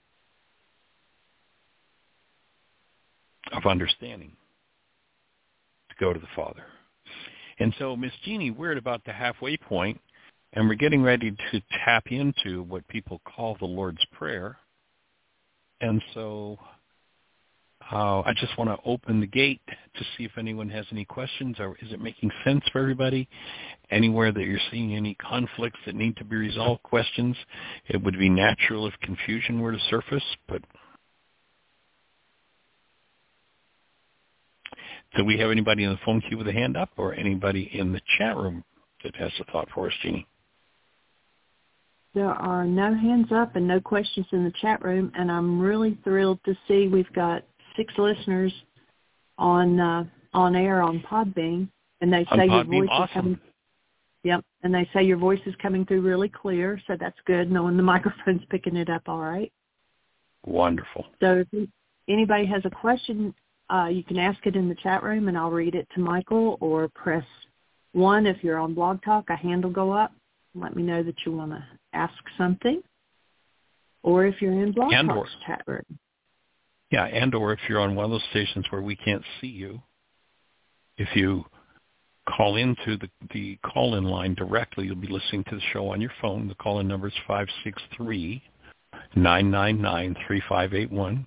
of 3.52 3.66
understanding 3.66 4.32
to 5.88 5.94
go 5.98 6.12
to 6.12 6.20
the 6.20 6.26
Father. 6.36 6.64
And 7.58 7.74
so, 7.78 7.96
Miss 7.96 8.12
Jeanie, 8.24 8.50
we're 8.50 8.72
at 8.72 8.78
about 8.78 9.04
the 9.04 9.12
halfway 9.12 9.56
point, 9.56 10.00
and 10.54 10.68
we're 10.68 10.76
getting 10.76 11.02
ready 11.02 11.32
to 11.50 11.60
tap 11.84 12.04
into 12.06 12.62
what 12.62 12.86
people 12.88 13.20
call 13.24 13.56
the 13.58 13.66
Lord's 13.66 14.04
Prayer. 14.12 14.56
And 15.80 16.00
so 16.14 16.58
uh, 17.92 18.20
I 18.20 18.32
just 18.36 18.56
want 18.56 18.70
to 18.70 18.78
open 18.88 19.20
the 19.20 19.26
gate 19.26 19.60
to 19.66 20.04
see 20.16 20.24
if 20.24 20.30
anyone 20.38 20.68
has 20.70 20.86
any 20.92 21.04
questions 21.04 21.56
or 21.58 21.76
is 21.82 21.92
it 21.92 22.00
making 22.00 22.30
sense 22.44 22.62
for 22.72 22.80
everybody? 22.80 23.28
Anywhere 23.90 24.32
that 24.32 24.44
you're 24.44 24.60
seeing 24.70 24.94
any 24.94 25.14
conflicts 25.16 25.78
that 25.86 25.96
need 25.96 26.16
to 26.16 26.24
be 26.24 26.36
resolved, 26.36 26.82
questions, 26.84 27.36
it 27.88 28.02
would 28.02 28.18
be 28.18 28.28
natural 28.28 28.86
if 28.86 28.94
confusion 29.02 29.60
were 29.60 29.72
to 29.72 29.78
surface, 29.90 30.24
but 30.48 30.62
do 35.16 35.24
we 35.24 35.36
have 35.38 35.50
anybody 35.50 35.84
in 35.84 35.90
the 35.90 35.98
phone 36.04 36.20
queue 36.20 36.38
with 36.38 36.48
a 36.48 36.52
hand 36.52 36.76
up 36.76 36.90
or 36.96 37.12
anybody 37.14 37.70
in 37.72 37.92
the 37.92 38.00
chat 38.18 38.36
room 38.36 38.64
that 39.02 39.14
has 39.16 39.30
a 39.40 39.44
thought 39.50 39.68
for 39.74 39.88
us, 39.88 39.92
Jeanie? 40.02 40.26
There 42.14 42.30
are 42.30 42.64
no 42.64 42.94
hands 42.94 43.26
up 43.32 43.56
and 43.56 43.66
no 43.66 43.80
questions 43.80 44.26
in 44.30 44.44
the 44.44 44.52
chat 44.62 44.84
room, 44.84 45.10
and 45.16 45.30
I'm 45.32 45.60
really 45.60 45.98
thrilled 46.04 46.38
to 46.44 46.56
see 46.68 46.86
we've 46.86 47.12
got 47.12 47.42
six 47.76 47.92
listeners 47.98 48.52
on 49.36 49.80
uh, 49.80 50.04
on 50.32 50.54
air 50.54 50.80
on 50.80 51.00
Podbean, 51.00 51.68
and 52.00 52.12
they 52.12 52.24
say 52.36 52.46
your 52.46 52.64
voice 52.64 52.88
awesome. 52.90 53.08
is 53.08 53.14
coming. 53.14 53.40
Yep. 54.22 54.44
And 54.62 54.74
they 54.74 54.88
say 54.94 55.02
your 55.02 55.18
voice 55.18 55.40
is 55.44 55.54
coming 55.60 55.84
through 55.84 56.00
really 56.00 56.30
clear, 56.30 56.80
so 56.86 56.96
that's 56.98 57.18
good, 57.26 57.50
knowing 57.50 57.76
the 57.76 57.82
microphone's 57.94 58.42
picking 58.48 58.76
it 58.76 58.88
up 58.88 59.02
all 59.06 59.18
right. 59.18 59.52
Wonderful. 60.46 61.06
So 61.20 61.44
if 61.52 61.68
anybody 62.08 62.46
has 62.46 62.62
a 62.64 62.70
question, 62.70 63.34
uh, 63.72 63.86
you 63.86 64.02
can 64.02 64.18
ask 64.18 64.38
it 64.46 64.56
in 64.56 64.68
the 64.68 64.74
chat 64.76 65.02
room 65.02 65.28
and 65.28 65.36
I'll 65.36 65.50
read 65.50 65.74
it 65.74 65.88
to 65.94 66.00
Michael 66.00 66.58
or 66.60 66.88
press 66.88 67.24
1 67.92 68.26
if 68.26 68.42
you're 68.42 68.58
on 68.58 68.74
Blog 68.74 69.02
Talk. 69.02 69.30
A 69.30 69.36
hand 69.36 69.64
will 69.64 69.70
go 69.70 69.92
up. 69.92 70.12
Let 70.54 70.76
me 70.76 70.82
know 70.82 71.02
that 71.02 71.16
you 71.26 71.32
want 71.32 71.52
to 71.52 71.64
ask 71.92 72.14
something. 72.38 72.82
Or 74.02 74.26
if 74.26 74.40
you're 74.40 74.52
in 74.52 74.72
Blog 74.72 74.92
and 74.92 75.08
Talk's 75.08 75.30
or, 75.30 75.46
chat 75.46 75.62
room. 75.66 75.98
Yeah, 76.90 77.06
and 77.06 77.34
or 77.34 77.52
if 77.52 77.58
you're 77.68 77.80
on 77.80 77.94
one 77.94 78.04
of 78.04 78.10
those 78.10 78.24
stations 78.30 78.66
where 78.70 78.82
we 78.82 78.94
can't 78.96 79.22
see 79.40 79.48
you, 79.48 79.80
if 80.96 81.08
you 81.16 81.44
call 82.28 82.56
into 82.56 82.96
the, 82.98 83.08
the 83.32 83.58
call-in 83.64 84.04
line 84.04 84.34
directly, 84.34 84.86
you'll 84.86 84.96
be 84.96 85.08
listening 85.08 85.44
to 85.44 85.56
the 85.56 85.62
show 85.72 85.88
on 85.88 86.00
your 86.00 86.12
phone. 86.20 86.48
The 86.48 86.54
call-in 86.54 86.86
number 86.86 87.08
is 87.08 87.14
563 87.26 88.42
999 89.16 90.14
3581. 90.26 91.26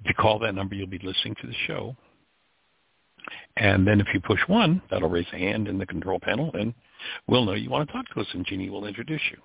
If 0.00 0.06
you 0.06 0.14
call 0.14 0.38
that 0.40 0.54
number, 0.54 0.74
you'll 0.74 0.86
be 0.86 1.00
listening 1.02 1.34
to 1.40 1.46
the 1.46 1.54
show. 1.66 1.96
And 3.56 3.86
then 3.86 4.00
if 4.00 4.06
you 4.14 4.20
push 4.20 4.40
one, 4.46 4.82
that'll 4.90 5.08
raise 5.08 5.26
a 5.32 5.38
hand 5.38 5.68
in 5.68 5.78
the 5.78 5.86
control 5.86 6.20
panel, 6.20 6.50
and 6.54 6.74
we'll 7.26 7.44
know 7.44 7.54
you 7.54 7.70
want 7.70 7.88
to 7.88 7.92
talk 7.92 8.06
to 8.14 8.20
us, 8.20 8.26
and 8.32 8.44
Jeanie 8.46 8.70
will 8.70 8.86
introduce 8.86 9.20
you. 9.30 9.38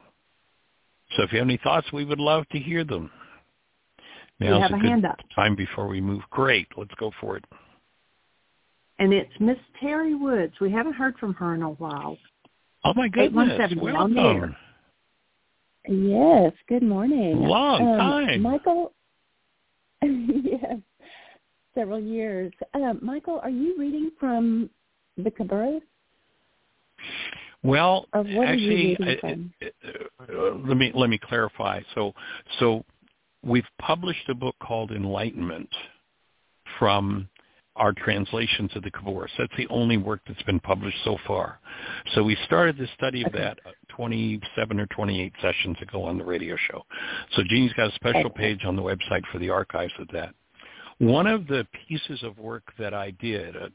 So 1.16 1.24
if 1.24 1.32
you 1.32 1.40
have 1.40 1.48
any 1.48 1.60
thoughts, 1.64 1.92
we 1.92 2.06
would 2.06 2.20
love 2.20 2.48
to 2.50 2.60
hear 2.60 2.84
them. 2.84 3.12
Now's 4.40 4.56
we 4.56 4.62
have 4.62 4.72
a, 4.72 4.76
a 4.76 4.80
hand 4.80 5.06
up. 5.06 5.20
time 5.36 5.56
before 5.56 5.88
we 5.88 6.02
move. 6.02 6.22
Great. 6.30 6.68
Let's 6.78 6.94
go 7.00 7.12
for 7.20 7.38
it. 7.38 7.46
And 9.00 9.14
it's 9.14 9.32
Miss 9.40 9.58
Terry 9.80 10.16
Woods. 10.16 10.54
We 10.62 10.72
haven't 10.72 10.94
heard 10.94 11.18
from 11.18 11.34
her 11.36 11.54
in 11.54 11.64
a 11.64 11.72
while. 11.72 12.18
Oh, 12.84 12.94
my 12.96 13.08
goodness. 13.08 13.60
Welcome. 13.76 14.56
Yes, 15.88 16.54
good 16.70 16.84
morning. 16.84 17.40
Long 17.40 17.82
um, 17.82 17.98
time. 17.98 18.42
Michael, 18.42 18.94
yes, 20.02 20.78
several 21.74 22.00
years. 22.00 22.54
Uh, 22.74 22.94
Michael, 23.02 23.40
are 23.42 23.50
you 23.50 23.76
reading 23.78 24.12
from 24.20 24.70
the 25.18 25.32
Khabouris? 25.32 25.82
Well, 27.64 28.08
actually, 28.14 28.98
I, 29.00 29.38
uh, 29.64 30.56
let 30.66 30.78
me 30.78 30.92
let 30.96 31.10
me 31.10 31.20
clarify. 31.20 31.82
So, 31.94 32.14
so 32.60 32.84
we've 33.44 33.68
published 33.80 34.28
a 34.30 34.34
book 34.34 34.56
called 34.60 34.92
Enlightenment 34.92 35.70
from 36.80 37.30
our 37.76 37.94
translations 37.94 38.72
of 38.76 38.84
the 38.84 38.92
Khabouris. 38.92 39.30
That's 39.38 39.54
the 39.58 39.68
only 39.70 39.98
work 39.98 40.22
that's 40.28 40.42
been 40.44 40.60
published 40.60 40.98
so 41.04 41.18
far. 41.26 41.60
So 42.14 42.24
we 42.24 42.38
started 42.46 42.78
the 42.78 42.88
study 42.96 43.24
of 43.24 43.32
that 43.34 43.60
27 43.90 44.80
or 44.80 44.86
28 44.88 45.34
sessions 45.42 45.78
ago 45.82 46.04
on 46.04 46.18
the 46.18 46.24
radio 46.24 46.58
show. 46.70 46.84
So 47.36 47.44
Jeanie's 47.44 47.74
got 47.74 47.92
a 47.92 47.96
special 47.96 48.30
page 48.30 48.66
on 48.66 48.76
the 48.76 48.82
website 48.82 49.24
for 49.32 49.40
the 49.40 49.50
archives 49.50 49.94
of 50.00 50.08
that. 50.14 50.34
One 50.98 51.26
of 51.26 51.48
the 51.48 51.66
pieces 51.88 52.22
of 52.24 52.38
work 52.38 52.64
that 52.78 52.94
I 52.94 53.12
did, 53.12 53.56
uh, 53.56 53.70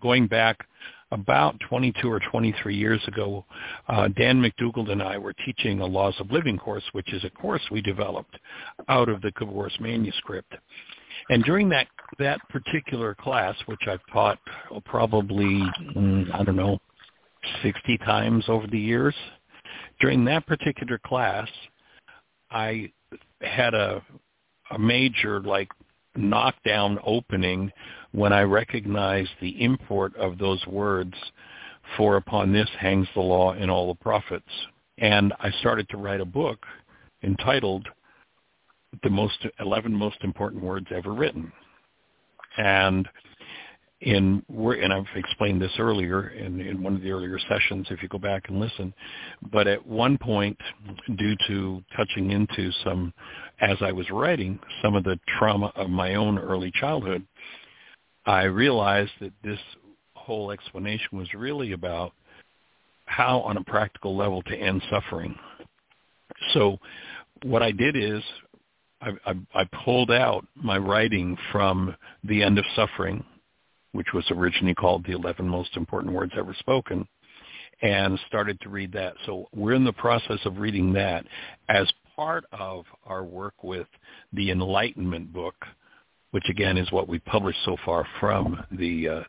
going 0.00 0.26
back 0.26 0.66
about 1.12 1.58
22 1.68 2.10
or 2.10 2.20
23 2.30 2.74
years 2.74 3.00
ago, 3.08 3.44
uh, 3.88 4.08
Dan 4.08 4.40
MacDougald 4.40 4.90
and 4.90 5.02
I 5.02 5.18
were 5.18 5.32
teaching 5.44 5.80
a 5.80 5.86
Laws 5.86 6.14
of 6.20 6.30
Living 6.30 6.58
course, 6.58 6.84
which 6.92 7.12
is 7.12 7.24
a 7.24 7.30
course 7.30 7.62
we 7.70 7.80
developed 7.80 8.38
out 8.88 9.08
of 9.08 9.20
the 9.22 9.32
Khabouris 9.32 9.78
manuscript. 9.80 10.54
And 11.28 11.44
during 11.44 11.68
that 11.70 11.86
that 12.18 12.40
particular 12.48 13.14
class, 13.14 13.54
which 13.66 13.82
I've 13.86 14.00
taught 14.12 14.38
probably 14.84 15.62
mm, 15.96 16.34
I 16.34 16.42
don't 16.42 16.56
know 16.56 16.78
60 17.62 17.98
times 17.98 18.44
over 18.48 18.66
the 18.66 18.78
years, 18.78 19.14
during 20.00 20.24
that 20.24 20.46
particular 20.46 20.98
class, 20.98 21.48
I 22.50 22.90
had 23.42 23.74
a 23.74 24.02
a 24.70 24.78
major 24.78 25.40
like 25.40 25.68
knockdown 26.16 26.98
opening 27.04 27.70
when 28.12 28.32
I 28.32 28.42
recognized 28.42 29.30
the 29.40 29.62
import 29.62 30.16
of 30.16 30.38
those 30.38 30.64
words 30.66 31.14
for 31.96 32.16
upon 32.16 32.52
this 32.52 32.68
hangs 32.78 33.08
the 33.14 33.20
law 33.20 33.52
and 33.52 33.70
all 33.70 33.88
the 33.88 34.02
prophets. 34.02 34.50
And 34.98 35.32
I 35.40 35.50
started 35.60 35.88
to 35.90 35.96
write 35.96 36.20
a 36.20 36.26
book 36.26 36.64
entitled 37.22 37.86
the 39.02 39.10
most 39.10 39.46
11 39.60 39.92
most 39.92 40.18
important 40.22 40.62
words 40.62 40.86
ever 40.94 41.12
written. 41.12 41.52
And 42.56 43.08
in 44.00 44.42
and 44.48 44.92
I've 44.92 45.04
explained 45.14 45.60
this 45.60 45.72
earlier 45.78 46.30
in, 46.30 46.60
in 46.60 46.82
one 46.82 46.96
of 46.96 47.02
the 47.02 47.10
earlier 47.10 47.38
sessions 47.48 47.86
if 47.90 48.02
you 48.02 48.08
go 48.08 48.18
back 48.18 48.48
and 48.48 48.58
listen. 48.58 48.94
But 49.52 49.66
at 49.66 49.86
one 49.86 50.16
point, 50.16 50.56
due 51.16 51.36
to 51.48 51.84
touching 51.96 52.30
into 52.30 52.70
some, 52.82 53.12
as 53.60 53.76
I 53.82 53.92
was 53.92 54.10
writing, 54.10 54.58
some 54.82 54.94
of 54.94 55.04
the 55.04 55.18
trauma 55.38 55.70
of 55.76 55.90
my 55.90 56.14
own 56.14 56.38
early 56.38 56.72
childhood, 56.80 57.26
I 58.26 58.44
realized 58.44 59.12
that 59.20 59.32
this 59.42 59.58
whole 60.14 60.50
explanation 60.50 61.18
was 61.18 61.32
really 61.34 61.72
about 61.72 62.12
how 63.06 63.40
on 63.40 63.56
a 63.56 63.64
practical 63.64 64.16
level 64.16 64.42
to 64.42 64.56
end 64.56 64.82
suffering. 64.90 65.34
So 66.52 66.78
what 67.42 67.62
I 67.62 67.72
did 67.72 67.96
is 67.96 68.22
I, 69.00 69.10
I, 69.26 69.34
I 69.54 69.64
pulled 69.84 70.10
out 70.10 70.46
my 70.54 70.78
writing 70.78 71.36
from 71.50 71.96
The 72.24 72.42
End 72.42 72.58
of 72.58 72.64
Suffering, 72.76 73.24
which 73.92 74.08
was 74.14 74.24
originally 74.30 74.74
called 74.74 75.04
The 75.04 75.12
11 75.12 75.46
Most 75.48 75.76
Important 75.76 76.14
Words 76.14 76.32
Ever 76.36 76.54
Spoken, 76.58 77.06
and 77.82 78.18
started 78.28 78.60
to 78.60 78.68
read 78.68 78.92
that. 78.92 79.14
So 79.26 79.48
we're 79.54 79.74
in 79.74 79.84
the 79.84 79.92
process 79.92 80.38
of 80.44 80.58
reading 80.58 80.92
that 80.92 81.24
as 81.68 81.90
part 82.14 82.44
of 82.52 82.84
our 83.06 83.24
work 83.24 83.64
with 83.64 83.86
the 84.32 84.50
Enlightenment 84.50 85.32
book, 85.32 85.54
which 86.30 86.48
again 86.48 86.76
is 86.76 86.90
what 86.92 87.08
we 87.08 87.18
published 87.20 87.58
so 87.64 87.76
far 87.84 88.06
from 88.18 88.62
the 88.72 89.08
uh. 89.08 89.22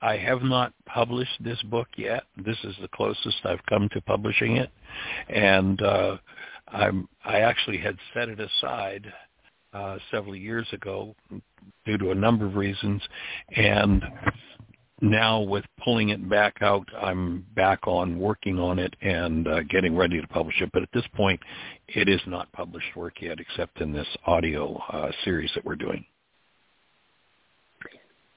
I 0.00 0.16
have 0.16 0.42
not 0.42 0.72
published 0.84 1.42
this 1.44 1.62
book 1.62 1.86
yet. 1.96 2.24
This 2.44 2.56
is 2.64 2.74
the 2.80 2.88
closest 2.88 3.36
I've 3.44 3.64
come 3.66 3.88
to 3.92 4.00
publishing 4.00 4.56
it, 4.56 4.70
and 5.28 5.80
uh, 5.80 6.16
I'm, 6.68 7.08
I 7.24 7.40
actually 7.40 7.78
had 7.78 7.96
set 8.12 8.28
it 8.28 8.40
aside 8.40 9.12
uh, 9.72 9.98
several 10.10 10.34
years 10.34 10.66
ago 10.72 11.14
due 11.86 11.98
to 11.98 12.10
a 12.10 12.14
number 12.14 12.46
of 12.46 12.56
reasons, 12.56 13.00
and 13.54 14.02
now 15.02 15.40
with 15.40 15.64
pulling 15.82 16.10
it 16.10 16.28
back 16.30 16.58
out, 16.62 16.86
I'm 16.96 17.44
back 17.54 17.86
on 17.86 18.18
working 18.18 18.58
on 18.58 18.78
it 18.78 18.94
and 19.02 19.46
uh, 19.48 19.62
getting 19.64 19.96
ready 19.96 20.20
to 20.20 20.26
publish 20.28 20.60
it. 20.60 20.70
But 20.72 20.82
at 20.82 20.88
this 20.94 21.04
point, 21.14 21.40
it 21.88 22.08
is 22.08 22.20
not 22.26 22.50
published 22.52 22.96
work 22.96 23.20
yet, 23.20 23.38
except 23.40 23.80
in 23.80 23.92
this 23.92 24.06
audio 24.26 24.76
uh, 24.92 25.10
series 25.24 25.50
that 25.56 25.64
we're 25.64 25.76
doing. 25.76 26.04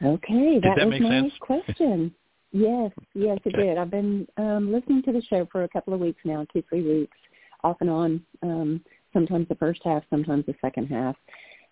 Okay, 0.03 0.59
that, 0.61 0.75
that 0.77 0.87
was 0.87 0.99
my 0.99 1.09
sense? 1.09 1.33
question. 1.39 2.13
yes, 2.51 2.91
yes, 3.13 3.37
it 3.45 3.55
did. 3.55 3.77
I've 3.77 3.91
been 3.91 4.27
um, 4.37 4.73
listening 4.73 5.03
to 5.03 5.13
the 5.13 5.21
show 5.29 5.47
for 5.51 5.63
a 5.63 5.69
couple 5.69 5.93
of 5.93 5.99
weeks 5.99 6.19
now, 6.25 6.45
two, 6.51 6.63
three 6.67 6.81
weeks, 6.81 7.17
off 7.63 7.77
and 7.79 7.89
on. 7.89 8.25
Um, 8.43 8.81
sometimes 9.13 9.47
the 9.47 9.55
first 9.55 9.81
half, 9.85 10.03
sometimes 10.09 10.45
the 10.47 10.55
second 10.61 10.87
half, 10.87 11.15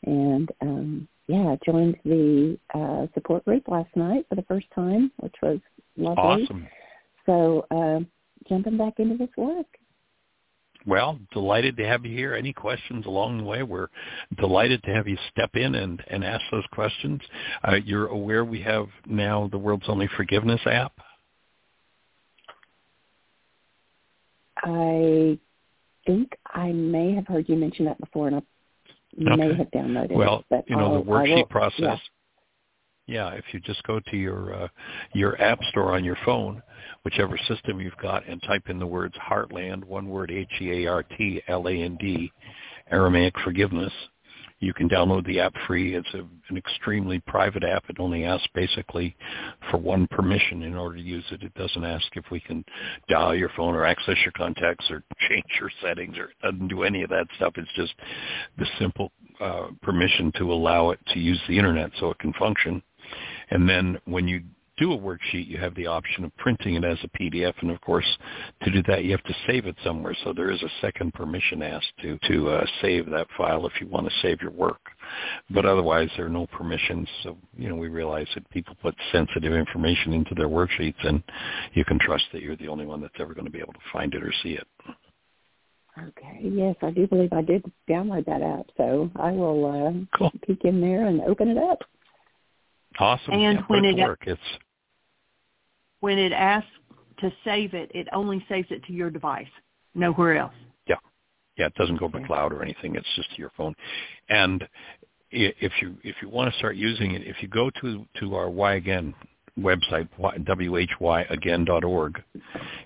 and 0.06 0.50
um, 0.62 1.08
yeah, 1.28 1.56
joined 1.66 1.96
the 2.04 2.58
uh, 2.74 3.08
support 3.14 3.46
group 3.46 3.68
last 3.68 3.96
night 3.96 4.26
for 4.30 4.36
the 4.36 4.44
first 4.44 4.68
time, 4.76 5.12
which 5.20 5.36
was 5.42 5.60
lovely. 5.98 6.44
Awesome. 6.44 6.68
So 7.26 7.66
uh, 7.72 8.00
jumping 8.50 8.78
back 8.78 8.94
into 8.98 9.18
this 9.18 9.30
work. 9.38 9.68
Well, 10.86 11.18
delighted 11.32 11.78
to 11.78 11.86
have 11.86 12.06
you 12.06 12.16
here. 12.16 12.34
Any 12.34 12.52
questions 12.52 13.06
along 13.06 13.38
the 13.38 13.44
way? 13.46 13.64
We're 13.64 13.88
delighted 14.38 14.84
to 14.84 14.94
have 14.94 15.08
you 15.08 15.18
step 15.32 15.52
in 15.56 15.76
and, 15.76 16.04
and 16.10 16.26
ask 16.26 16.44
those 16.52 16.66
questions. 16.74 17.22
Uh, 17.66 17.76
you're 17.76 18.08
aware 18.08 18.44
we 18.44 18.62
have 18.64 18.88
now 19.06 19.48
the 19.52 19.58
world's 19.58 19.88
only 19.88 20.10
forgiveness 20.18 20.60
app? 20.66 20.92
I 24.58 25.40
think 26.06 26.38
I 26.54 26.72
may 26.72 27.14
have 27.16 27.28
heard 27.28 27.48
you 27.48 27.56
mention 27.56 27.86
that 27.86 28.00
before, 28.00 28.28
and 28.28 28.38
I 28.38 28.42
okay. 29.22 29.36
may 29.36 29.56
have 29.56 29.72
downloaded 29.72 30.14
well, 30.14 30.44
it. 30.52 30.66
you 30.68 30.76
know, 30.76 30.96
I'll, 30.96 31.04
the 31.04 31.10
worksheet 31.10 31.50
process. 31.50 32.00
Yeah. 33.08 33.32
yeah. 33.32 33.32
if 33.32 33.46
you 33.52 33.60
just 33.60 33.84
go 33.84 34.00
to 34.00 34.18
your 34.18 34.54
uh, 34.54 34.68
your 35.14 35.42
app 35.42 35.60
store 35.70 35.94
on 35.94 36.04
your 36.04 36.18
phone, 36.26 36.62
whichever 37.04 37.38
system 37.48 37.80
you've 37.80 37.98
got, 38.02 38.28
and 38.28 38.42
type 38.44 38.70
in 38.70 38.80
the 38.80 38.88
words 38.88 39.16
Heartland, 39.18 39.84
one 39.86 40.08
word 40.08 40.32
H-E-A-R-T-L-A-N-D, 40.32 42.32
Aramaic 42.92 43.34
forgiveness, 43.44 43.94
you 44.64 44.74
can 44.74 44.90
download 44.90 45.26
the 45.26 45.40
app 45.40 45.54
free. 45.68 45.96
It's 45.96 46.14
a, 46.14 46.20
an 46.50 46.58
extremely 46.58 47.20
private 47.28 47.64
app. 47.64 47.84
It 47.90 48.00
only 48.00 48.24
asks 48.24 48.48
basically 48.54 49.16
for 49.70 49.78
one 49.78 50.08
permission 50.08 50.64
in 50.64 50.76
order 50.76 50.96
to 50.96 51.02
use 51.02 51.26
it. 51.32 51.44
It 51.44 51.54
doesn't 51.56 51.84
ask 51.84 52.06
if 52.16 52.26
we 52.32 52.40
can 52.40 52.64
dial 53.10 53.36
your 53.36 53.50
phone 53.58 53.76
or 53.76 53.86
access 53.86 54.16
your 54.24 54.32
contacts 54.32 54.90
or 54.90 55.04
change 55.30 55.46
your 55.60 55.70
settings 55.82 56.18
or 56.18 56.30
doesn't 56.42 56.70
do 56.70 56.84
any 56.84 57.04
of 57.04 57.10
that 57.10 57.28
stuff. 57.36 57.54
It's 57.58 57.70
just 57.76 57.94
the 58.58 58.66
simple 58.80 59.12
uh, 59.40 59.68
permission 59.82 60.32
to 60.38 60.52
allow 60.54 60.92
it 60.92 61.00
to 61.14 61.20
use 61.20 61.40
the 61.48 61.58
internet 61.58 61.92
so 62.00 62.10
it 62.12 62.20
can 62.20 62.34
function. 62.34 62.82
And 63.50 63.68
then 63.68 64.00
when 64.06 64.28
you 64.28 64.42
do 64.78 64.94
a 64.94 64.98
worksheet, 64.98 65.48
you 65.48 65.58
have 65.58 65.76
the 65.76 65.88
option 65.88 66.24
of 66.24 66.36
printing 66.38 66.76
it 66.76 66.84
as 66.84 66.98
a 67.04 67.18
PDF, 67.18 67.54
and 67.62 67.70
of 67.70 67.80
course, 67.82 68.06
to 68.64 68.72
do 68.72 68.82
that, 68.84 69.04
you 69.04 69.12
have 69.12 69.24
to 69.24 69.36
save 69.46 69.66
it 69.68 69.76
somewhere. 69.84 70.16
So 70.24 70.34
there 70.34 70.52
is 70.52 70.62
a 70.64 70.70
second 70.82 71.14
permission 71.14 71.62
asked 71.62 71.94
to 72.02 72.18
to 72.30 72.50
uh, 72.50 72.66
save 72.82 73.10
that 73.12 73.28
file 73.38 73.68
if 73.68 73.74
you 73.80 73.88
want 73.88 74.08
to 74.08 74.14
save 74.22 74.42
your 74.42 74.52
work. 74.52 74.82
But 75.50 75.66
otherwise, 75.66 76.10
there 76.18 76.26
are 76.26 76.30
no 76.30 76.48
permissions. 76.48 77.08
So 77.24 77.38
you 77.56 77.70
know, 77.70 77.76
we 77.76 77.90
realize 77.90 78.28
that 78.34 78.50
people 78.50 78.76
put 78.82 78.96
sensitive 79.12 79.54
information 79.54 80.14
into 80.14 80.34
their 80.34 80.50
worksheets, 80.50 81.06
and 81.06 81.22
you 81.74 81.86
can 81.86 82.00
trust 82.00 82.26
that 82.34 82.42
you're 82.42 82.58
the 82.58 82.68
only 82.68 82.86
one 82.86 83.02
that's 83.02 83.14
ever 83.20 83.34
going 83.34 83.46
to 83.46 83.52
be 83.52 83.60
able 83.60 83.74
to 83.74 83.80
find 83.92 84.14
it 84.14 84.24
or 84.24 84.34
see 84.42 84.54
it. 84.54 84.68
Okay. 86.00 86.40
Yes, 86.42 86.76
I 86.82 86.90
do 86.90 87.06
believe 87.06 87.32
I 87.34 87.44
did 87.44 87.64
download 87.88 88.26
that 88.26 88.42
app, 88.42 88.66
so 88.78 89.12
I 89.16 89.32
will 89.32 89.66
uh, 89.66 90.18
cool. 90.18 90.32
peek 90.48 90.62
in 90.64 90.82
there 90.82 91.06
and 91.06 91.22
open 91.22 91.50
it 91.50 91.58
up. 91.58 91.80
Awesome. 93.00 93.34
And 93.34 93.60
yeah, 93.60 93.64
when 93.68 93.86
it, 93.86 93.98
it 93.98 94.04
work, 94.04 94.24
it's 94.26 94.42
when 96.04 96.20
it 96.20 96.34
asks 96.34 96.68
to 97.20 97.32
save 97.46 97.74
it, 97.74 97.90
it 97.96 98.10
only 98.12 98.46
saves 98.50 98.68
it 98.72 98.84
to 98.84 98.92
your 98.92 99.10
device, 99.10 99.48
nowhere 99.96 100.36
else. 100.36 100.54
Yeah, 100.86 100.98
yeah, 101.58 101.68
it 101.68 101.76
doesn't 101.76 101.96
go 101.98 102.10
to 102.10 102.20
the 102.20 102.26
cloud 102.28 102.52
or 102.52 102.62
anything. 102.62 102.98
It's 102.98 103.08
just 103.16 103.30
to 103.32 103.38
your 103.38 103.52
phone. 103.56 103.74
And 104.28 104.68
if 105.32 105.72
you 105.82 105.96
if 106.04 106.18
you 106.22 106.28
want 106.28 106.52
to 106.52 106.58
start 106.58 106.76
using 106.76 107.12
it, 107.12 107.26
if 107.26 107.38
you 107.42 107.48
go 107.48 107.70
to 107.80 108.06
to 108.20 108.36
our 108.36 108.50
Why 108.50 108.74
Again 108.74 109.14
website, 109.58 110.10
whyagain.org, 111.00 112.24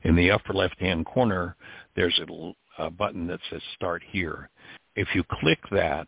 in 0.03 0.15
the 0.15 0.29
upper 0.29 0.53
left-hand 0.53 1.07
corner, 1.07 1.55
there's 1.95 2.19
a 2.19 2.51
uh, 2.77 2.91
button 2.91 3.25
that 3.25 3.39
says 3.49 3.63
Start 3.73 4.03
Here. 4.11 4.47
If 4.95 5.07
you 5.15 5.23
click 5.41 5.57
that, 5.71 6.07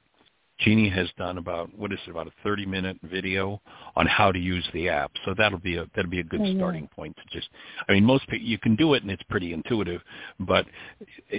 Jeanie 0.60 0.90
has 0.90 1.08
done 1.18 1.38
about 1.38 1.74
what 1.78 1.94
is 1.94 2.00
it 2.06 2.12
about 2.12 2.28
a 2.28 2.32
30 2.44 2.66
minute 2.66 2.98
video 3.04 3.62
on 3.96 4.06
how 4.06 4.32
to 4.32 4.40
use 4.40 4.68
the 4.74 4.90
app. 4.90 5.12
So 5.26 5.34
that'll 5.38 5.60
be 5.60 5.78
a 5.78 5.86
that'll 5.96 6.12
be 6.12 6.20
a 6.20 6.24
good 6.24 6.42
Oh, 6.42 6.46
yeah. 6.46 6.58
starting 6.58 6.88
point 6.88 7.16
to 7.18 7.24
just 7.38 7.50
I 7.88 7.94
mean 7.94 8.04
most 8.06 8.28
people 8.28 8.46
you 8.46 8.58
can 8.58 8.76
do 8.76 8.94
it 8.94 9.02
and 9.04 9.12
it's 9.12 9.24
pretty 9.24 9.54
intuitive, 9.54 10.02
but 10.42 10.66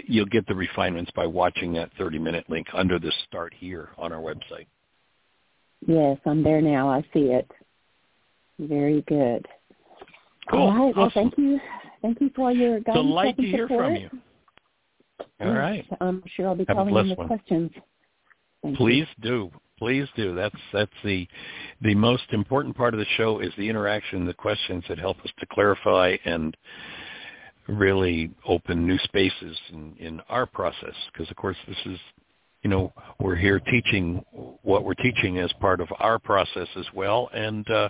you'll 0.06 0.26
get 0.26 0.47
the 0.47 0.55
refinements 0.55 1.10
by 1.14 1.26
watching 1.26 1.72
that 1.74 1.90
30 1.98 2.18
minute 2.18 2.44
link 2.48 2.66
under 2.72 2.98
the 2.98 3.12
start 3.28 3.52
here 3.59 3.90
on 3.98 4.12
our 4.12 4.20
website. 4.20 4.66
Yes, 5.86 6.18
I'm 6.26 6.42
there 6.42 6.60
now. 6.62 6.88
I 6.90 7.02
see 7.12 7.30
it. 7.32 7.51
Very 8.59 9.02
good. 9.02 9.47
Cool. 10.51 10.60
All 10.60 10.86
right. 10.86 10.97
Well, 10.97 11.06
Awesome. 11.06 11.30
thank 11.30 11.38
you. 11.38 11.60
Thank 12.02 12.20
you 12.20 12.30
for 12.34 12.52
your 12.52 12.80
guidance. 12.80 13.06
Delight 13.06 13.36
to 13.36 13.42
hear 13.42 13.64
support. 13.66 13.84
from 13.86 13.97
you. 13.97 14.10
All 15.40 15.52
right. 15.55 15.86
I'm 16.01 16.22
sure 16.34 16.48
I'll 16.48 16.55
be 16.55 16.64
Have 16.68 16.76
calling 16.76 16.94
in 16.97 17.16
with 17.16 17.26
questions. 17.26 17.70
Thank 18.62 18.78
you. 18.78 18.84
Please 18.86 19.06
do. 19.22 19.50
Please 19.78 20.06
do. 20.14 20.34
That's 20.34 20.54
that's 20.72 20.92
the 21.02 21.26
the 21.80 21.94
most 21.94 22.24
important 22.32 22.76
part 22.76 22.92
of 22.92 23.00
the 23.00 23.06
show 23.16 23.38
is 23.40 23.50
the 23.56 23.68
interaction, 23.68 24.26
the 24.26 24.34
questions 24.34 24.84
that 24.88 24.98
help 24.98 25.18
us 25.20 25.30
to 25.40 25.46
clarify 25.50 26.16
and 26.26 26.54
really 27.66 28.30
open 28.46 28.86
new 28.86 28.98
spaces 28.98 29.56
in, 29.72 29.94
in 29.98 30.20
our 30.28 30.44
process. 30.44 30.94
Because 31.12 31.30
of 31.30 31.36
course 31.36 31.56
this 31.66 31.76
is, 31.86 31.98
you 32.62 32.68
know, 32.68 32.92
we're 33.20 33.36
here 33.36 33.58
teaching 33.58 34.22
what 34.62 34.84
we're 34.84 34.94
teaching 34.94 35.38
as 35.38 35.50
part 35.60 35.80
of 35.80 35.88
our 35.98 36.18
process 36.18 36.68
as 36.76 36.86
well, 36.94 37.30
and 37.32 37.68
uh, 37.70 37.88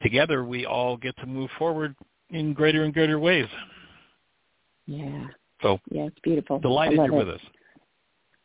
together 0.00 0.44
we 0.44 0.64
all 0.64 0.96
get 0.96 1.14
to 1.18 1.26
move 1.26 1.50
forward 1.58 1.94
in 2.30 2.54
greater 2.54 2.84
and 2.84 2.94
greater 2.94 3.18
ways. 3.18 3.48
Yeah. 4.86 5.26
So 5.62 5.78
Yeah, 5.90 6.04
it's 6.06 6.18
beautiful. 6.22 6.58
delighted 6.60 6.96
you're 6.96 7.06
it. 7.06 7.12
with 7.12 7.28
us. 7.28 7.40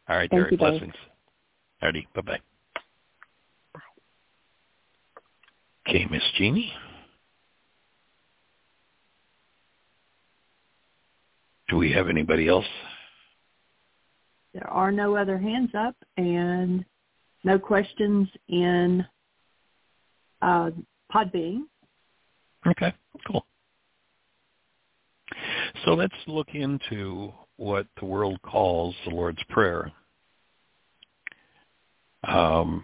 All 0.09 0.17
right, 0.17 0.29
Thank 0.29 0.41
Derek. 0.41 0.51
you. 0.51 0.57
Blessings. 0.57 0.93
Alrighty. 1.85 2.05
Bye 2.15 2.21
bye. 2.21 2.39
Okay, 5.87 6.05
Miss 6.09 6.23
Jeanie. 6.37 6.71
Do 11.69 11.77
we 11.77 11.91
have 11.91 12.09
anybody 12.09 12.47
else? 12.47 12.65
There 14.53 14.69
are 14.69 14.91
no 14.91 15.15
other 15.15 15.37
hands 15.37 15.71
up 15.77 15.95
and 16.17 16.85
no 17.43 17.59
questions 17.59 18.27
in 18.47 19.05
uh, 20.41 20.71
Podbean. 21.13 21.63
Okay, 22.65 22.93
cool. 23.27 23.45
So 25.83 25.93
let's 25.93 26.13
look 26.25 26.47
into 26.53 27.31
what 27.57 27.85
the 27.99 28.05
world 28.05 28.39
calls 28.41 28.95
the 29.05 29.13
Lord's 29.13 29.43
Prayer. 29.49 29.91
Um, 32.27 32.83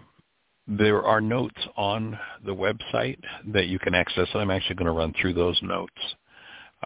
there 0.68 1.02
are 1.02 1.20
notes 1.20 1.60
on 1.76 2.18
the 2.44 2.54
website 2.54 3.18
that 3.48 3.66
you 3.66 3.78
can 3.78 3.94
access. 3.94 4.28
I'm 4.34 4.50
actually 4.50 4.76
going 4.76 4.86
to 4.86 4.92
run 4.92 5.12
through 5.20 5.34
those 5.34 5.58
notes 5.62 5.92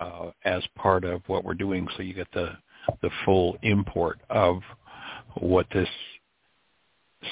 uh, 0.01 0.31
as 0.45 0.63
part 0.77 1.05
of 1.05 1.23
what 1.27 1.45
we're 1.45 1.55
doing, 1.55 1.87
so 1.97 2.03
you 2.03 2.15
get 2.15 2.31
the 2.33 2.57
the 3.03 3.11
full 3.25 3.57
import 3.63 4.21
of 4.31 4.61
what 5.41 5.67
this 5.75 5.89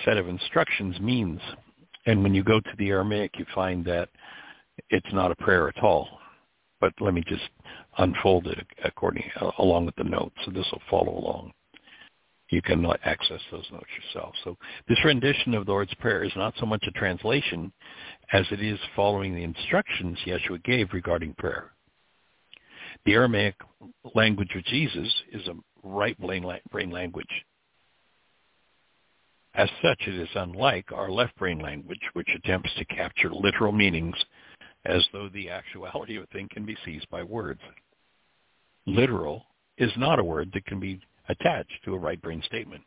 set 0.04 0.16
of 0.16 0.28
instructions 0.28 0.98
means. 1.00 1.40
And 2.06 2.22
when 2.22 2.34
you 2.34 2.42
go 2.42 2.60
to 2.60 2.70
the 2.76 2.88
Aramaic, 2.88 3.38
you 3.38 3.46
find 3.54 3.84
that 3.84 4.08
it's 4.90 5.12
not 5.12 5.30
a 5.30 5.36
prayer 5.36 5.68
at 5.68 5.82
all. 5.82 6.08
But 6.80 6.92
let 7.00 7.14
me 7.14 7.22
just 7.26 7.48
unfold 7.98 8.48
it 8.48 8.66
according 8.84 9.24
along 9.58 9.86
with 9.86 9.96
the 9.96 10.04
notes, 10.04 10.34
so 10.44 10.50
this 10.50 10.66
will 10.72 10.82
follow 10.90 11.16
along. 11.16 11.52
You 12.54 12.62
can 12.62 12.86
access 13.02 13.40
those 13.50 13.66
notes 13.72 13.88
yourself. 14.00 14.32
So 14.44 14.56
this 14.88 15.04
rendition 15.04 15.54
of 15.54 15.66
the 15.66 15.72
Lord's 15.72 15.92
Prayer 15.94 16.22
is 16.22 16.30
not 16.36 16.54
so 16.60 16.66
much 16.66 16.84
a 16.86 16.92
translation 16.92 17.72
as 18.32 18.46
it 18.52 18.62
is 18.62 18.78
following 18.94 19.34
the 19.34 19.42
instructions 19.42 20.16
Yeshua 20.24 20.62
gave 20.62 20.92
regarding 20.92 21.34
prayer. 21.34 21.72
The 23.06 23.14
Aramaic 23.14 23.56
language 24.14 24.50
of 24.54 24.64
Jesus 24.66 25.12
is 25.32 25.48
a 25.48 25.56
right 25.82 26.16
brain 26.16 26.90
language. 26.92 27.26
As 29.56 29.68
such, 29.82 30.02
it 30.06 30.14
is 30.14 30.28
unlike 30.36 30.92
our 30.92 31.10
left 31.10 31.34
brain 31.34 31.58
language, 31.58 32.02
which 32.12 32.28
attempts 32.36 32.70
to 32.78 32.84
capture 32.84 33.34
literal 33.34 33.72
meanings 33.72 34.14
as 34.84 35.04
though 35.12 35.28
the 35.28 35.50
actuality 35.50 36.18
of 36.18 36.22
a 36.22 36.26
thing 36.28 36.48
can 36.52 36.64
be 36.64 36.76
seized 36.84 37.10
by 37.10 37.24
words. 37.24 37.60
Literal 38.86 39.44
is 39.76 39.90
not 39.96 40.20
a 40.20 40.24
word 40.24 40.52
that 40.54 40.66
can 40.66 40.78
be 40.78 41.00
attached 41.28 41.72
to 41.84 41.94
a 41.94 41.98
right 41.98 42.20
brain 42.20 42.42
statement. 42.46 42.82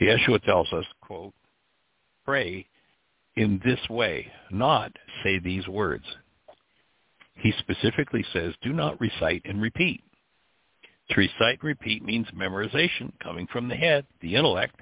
Yeshua 0.00 0.42
tells 0.42 0.72
us, 0.72 0.84
quote, 1.00 1.34
pray 2.24 2.66
in 3.36 3.60
this 3.64 3.80
way, 3.88 4.30
not 4.50 4.92
say 5.22 5.38
these 5.38 5.66
words. 5.68 6.04
He 7.36 7.52
specifically 7.58 8.24
says, 8.32 8.54
do 8.62 8.72
not 8.72 9.00
recite 9.00 9.42
and 9.44 9.60
repeat. 9.60 10.02
To 11.10 11.16
recite 11.16 11.60
and 11.60 11.64
repeat 11.64 12.04
means 12.04 12.26
memorization 12.34 13.12
coming 13.22 13.46
from 13.48 13.68
the 13.68 13.74
head, 13.74 14.06
the 14.20 14.36
intellect, 14.36 14.80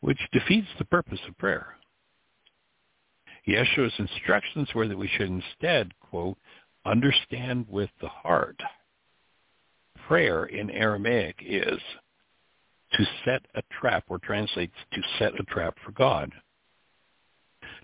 which 0.00 0.18
defeats 0.32 0.68
the 0.78 0.84
purpose 0.84 1.20
of 1.28 1.36
prayer. 1.38 1.76
Yeshua's 3.48 3.92
instructions 3.98 4.68
were 4.74 4.86
that 4.86 4.98
we 4.98 5.08
should 5.08 5.28
instead, 5.28 5.92
quote, 6.00 6.36
understand 6.84 7.66
with 7.68 7.90
the 8.00 8.08
heart. 8.08 8.60
Prayer 10.10 10.46
in 10.46 10.70
Aramaic 10.70 11.36
is 11.40 11.78
to 12.94 13.04
set 13.24 13.42
a 13.54 13.62
trap, 13.80 14.02
or 14.08 14.18
translates 14.18 14.74
to 14.92 15.00
set 15.20 15.38
a 15.38 15.44
trap 15.44 15.76
for 15.84 15.92
God. 15.92 16.32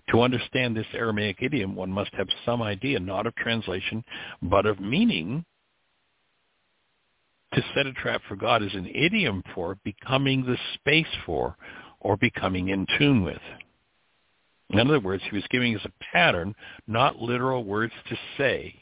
To 0.09 0.19
understand 0.19 0.75
this 0.75 0.87
Aramaic 0.93 1.37
idiom, 1.39 1.73
one 1.73 1.89
must 1.89 2.13
have 2.15 2.27
some 2.45 2.61
idea 2.61 2.99
not 2.99 3.27
of 3.27 3.35
translation, 3.35 4.03
but 4.41 4.65
of 4.65 4.81
meaning. 4.81 5.45
To 7.53 7.61
set 7.73 7.87
a 7.87 7.93
trap 7.93 8.19
for 8.27 8.35
God 8.35 8.61
is 8.61 8.75
an 8.75 8.87
idiom 8.93 9.41
for 9.55 9.77
becoming 9.85 10.45
the 10.45 10.57
space 10.73 11.07
for 11.25 11.55
or 12.01 12.17
becoming 12.17 12.67
in 12.67 12.85
tune 12.99 13.23
with. 13.23 13.39
In 14.71 14.81
other 14.81 14.99
words, 14.99 15.23
he 15.29 15.35
was 15.37 15.47
giving 15.49 15.73
us 15.77 15.85
a 15.85 16.03
pattern, 16.11 16.53
not 16.87 17.21
literal 17.21 17.63
words 17.63 17.93
to 18.09 18.17
say, 18.37 18.75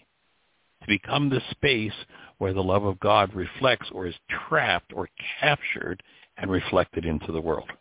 to 0.86 0.88
become 0.88 1.30
the 1.30 1.42
space 1.52 1.94
where 2.38 2.54
the 2.54 2.64
love 2.64 2.84
of 2.84 3.00
God 3.00 3.34
reflects 3.34 3.90
or 3.92 4.06
is 4.06 4.16
trapped 4.48 4.94
or 4.94 5.10
captured 5.40 6.04
and 6.38 6.52
reflected 6.52 7.06
into 7.06 7.32
the 7.32 7.42
world. 7.42 7.72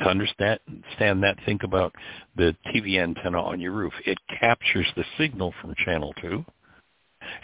To 0.00 0.06
understand 0.06 0.58
that, 0.98 1.36
think 1.44 1.62
about 1.62 1.94
the 2.36 2.56
TV 2.68 2.98
antenna 2.98 3.40
on 3.42 3.60
your 3.60 3.72
roof. 3.72 3.92
It 4.06 4.18
captures 4.38 4.86
the 4.96 5.04
signal 5.18 5.54
from 5.60 5.74
channel 5.84 6.14
2, 6.20 6.44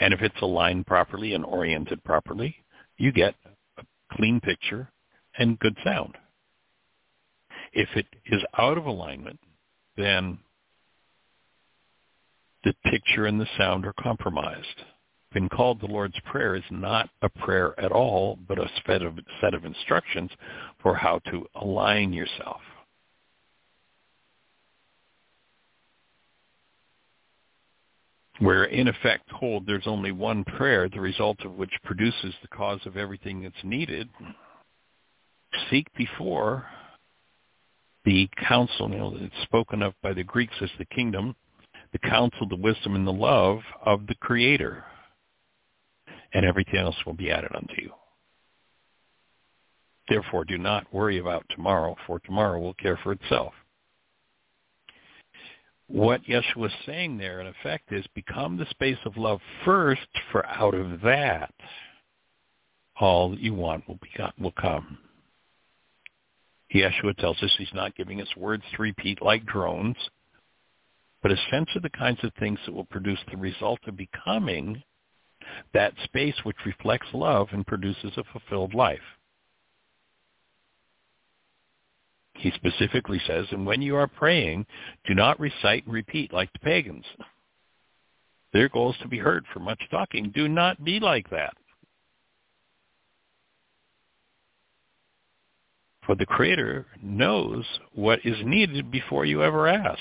and 0.00 0.14
if 0.14 0.22
it's 0.22 0.40
aligned 0.40 0.86
properly 0.86 1.34
and 1.34 1.44
oriented 1.44 2.02
properly, 2.02 2.56
you 2.96 3.12
get 3.12 3.34
a 3.78 3.84
clean 4.12 4.40
picture 4.40 4.90
and 5.38 5.58
good 5.58 5.76
sound. 5.84 6.16
If 7.72 7.90
it 7.94 8.06
is 8.24 8.42
out 8.58 8.78
of 8.78 8.86
alignment, 8.86 9.38
then 9.98 10.38
the 12.66 12.90
picture 12.90 13.26
and 13.26 13.40
the 13.40 13.46
sound 13.56 13.86
are 13.86 13.92
compromised. 13.92 14.82
Been 15.32 15.48
called 15.48 15.80
the 15.80 15.86
Lord's 15.86 16.18
Prayer 16.24 16.56
is 16.56 16.64
not 16.68 17.08
a 17.22 17.28
prayer 17.28 17.78
at 17.78 17.92
all, 17.92 18.40
but 18.48 18.58
a 18.58 18.68
set 18.84 19.02
of, 19.02 19.16
set 19.40 19.54
of 19.54 19.64
instructions 19.64 20.32
for 20.82 20.96
how 20.96 21.20
to 21.30 21.46
align 21.54 22.12
yourself. 22.12 22.60
where 28.38 28.64
in 28.64 28.86
effect 28.86 29.30
hold 29.30 29.64
there's 29.64 29.86
only 29.86 30.12
one 30.12 30.44
prayer, 30.44 30.90
the 30.90 31.00
result 31.00 31.40
of 31.46 31.54
which 31.54 31.70
produces 31.84 32.34
the 32.42 32.48
cause 32.48 32.80
of 32.84 32.98
everything 32.98 33.42
that's 33.42 33.54
needed, 33.64 34.10
seek 35.70 35.86
before 35.96 36.66
the 38.04 38.28
counsel, 38.46 38.90
you 38.90 38.98
know, 38.98 39.16
it's 39.18 39.42
spoken 39.44 39.80
of 39.80 39.94
by 40.02 40.12
the 40.12 40.22
Greeks 40.22 40.52
as 40.60 40.68
the 40.78 40.84
kingdom, 40.84 41.34
the 42.00 42.08
counsel, 42.08 42.46
the 42.48 42.56
wisdom, 42.56 42.94
and 42.94 43.06
the 43.06 43.12
love 43.12 43.60
of 43.84 44.06
the 44.06 44.14
Creator. 44.16 44.84
And 46.32 46.44
everything 46.44 46.80
else 46.80 46.96
will 47.06 47.14
be 47.14 47.30
added 47.30 47.50
unto 47.54 47.80
you. 47.80 47.90
Therefore, 50.08 50.44
do 50.44 50.58
not 50.58 50.92
worry 50.92 51.18
about 51.18 51.44
tomorrow, 51.50 51.96
for 52.06 52.20
tomorrow 52.20 52.60
will 52.60 52.74
care 52.74 52.98
for 53.02 53.12
itself. 53.12 53.52
What 55.88 56.24
Yeshua 56.24 56.66
is 56.66 56.72
saying 56.84 57.16
there, 57.16 57.40
in 57.40 57.46
effect, 57.46 57.92
is 57.92 58.04
become 58.14 58.56
the 58.56 58.66
space 58.70 58.98
of 59.04 59.16
love 59.16 59.40
first, 59.64 60.08
for 60.32 60.44
out 60.46 60.74
of 60.74 61.00
that, 61.02 61.54
all 63.00 63.30
that 63.30 63.40
you 63.40 63.54
want 63.54 63.86
will, 63.88 63.98
be, 64.02 64.10
will 64.38 64.52
come. 64.52 64.98
Yeshua 66.74 67.16
tells 67.18 67.40
us 67.42 67.54
he's 67.56 67.68
not 67.72 67.96
giving 67.96 68.20
us 68.20 68.28
words 68.36 68.64
to 68.74 68.82
repeat 68.82 69.22
like 69.22 69.46
drones, 69.46 69.96
but 71.22 71.32
a 71.32 71.36
sense 71.50 71.68
of 71.74 71.82
the 71.82 71.90
kinds 71.90 72.22
of 72.22 72.32
things 72.34 72.58
that 72.64 72.72
will 72.72 72.84
produce 72.84 73.18
the 73.30 73.36
result 73.36 73.80
of 73.86 73.96
becoming 73.96 74.82
that 75.72 75.94
space 76.04 76.34
which 76.44 76.56
reflects 76.64 77.06
love 77.12 77.48
and 77.52 77.66
produces 77.66 78.12
a 78.16 78.24
fulfilled 78.32 78.74
life. 78.74 78.98
He 82.34 82.50
specifically 82.52 83.20
says, 83.26 83.46
and 83.50 83.64
when 83.64 83.80
you 83.80 83.96
are 83.96 84.06
praying, 84.06 84.66
do 85.06 85.14
not 85.14 85.40
recite 85.40 85.84
and 85.84 85.94
repeat 85.94 86.32
like 86.32 86.52
the 86.52 86.58
pagans. 86.58 87.04
Their 88.52 88.68
goal 88.68 88.92
is 88.92 88.98
to 89.02 89.08
be 89.08 89.18
heard 89.18 89.44
for 89.52 89.60
much 89.60 89.80
talking. 89.90 90.30
Do 90.34 90.48
not 90.48 90.84
be 90.84 91.00
like 91.00 91.30
that. 91.30 91.54
For 96.04 96.14
the 96.14 96.26
Creator 96.26 96.86
knows 97.02 97.64
what 97.92 98.20
is 98.24 98.36
needed 98.44 98.90
before 98.90 99.24
you 99.24 99.42
ever 99.42 99.66
ask. 99.66 100.00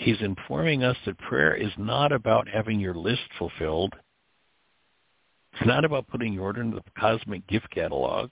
He's 0.00 0.22
informing 0.22 0.82
us 0.82 0.96
that 1.04 1.18
prayer 1.18 1.54
is 1.54 1.72
not 1.76 2.10
about 2.10 2.48
having 2.48 2.80
your 2.80 2.94
list 2.94 3.20
fulfilled. 3.38 3.94
It's 5.52 5.66
not 5.66 5.84
about 5.84 6.08
putting 6.08 6.32
your 6.32 6.44
order 6.44 6.62
into 6.62 6.78
the 6.78 6.90
cosmic 6.98 7.46
gift 7.46 7.68
catalog. 7.70 8.30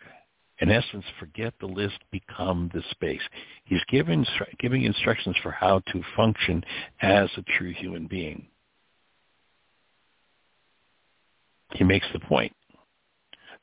In 0.60 0.70
essence, 0.70 1.04
forget 1.20 1.52
the 1.60 1.66
list, 1.66 1.98
become 2.10 2.70
the 2.72 2.82
space. 2.90 3.20
He's 3.64 3.82
giving, 3.90 4.24
giving 4.58 4.84
instructions 4.84 5.36
for 5.42 5.50
how 5.50 5.80
to 5.92 6.02
function 6.16 6.64
as 7.02 7.28
a 7.36 7.42
true 7.58 7.74
human 7.74 8.06
being. 8.06 8.46
He 11.74 11.84
makes 11.84 12.06
the 12.14 12.20
point 12.20 12.54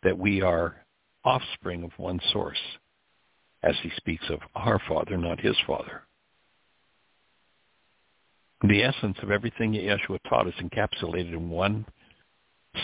that 0.03 0.15
we 0.15 0.43
are 0.43 0.75
offspring 1.23 1.83
of 1.83 1.89
one 1.97 2.19
source, 2.31 2.61
as 3.63 3.73
he 3.81 3.89
speaks 3.97 4.25
of 4.29 4.41
our 4.53 4.79
Father, 4.87 5.17
not 5.17 5.39
his 5.39 5.57
Father. 5.65 6.03
The 8.63 8.83
essence 8.83 9.17
of 9.21 9.31
everything 9.31 9.73
that 9.73 9.81
Yeshua 9.81 10.19
taught 10.27 10.47
is 10.47 10.53
encapsulated 10.55 11.33
in 11.33 11.49
one 11.49 11.85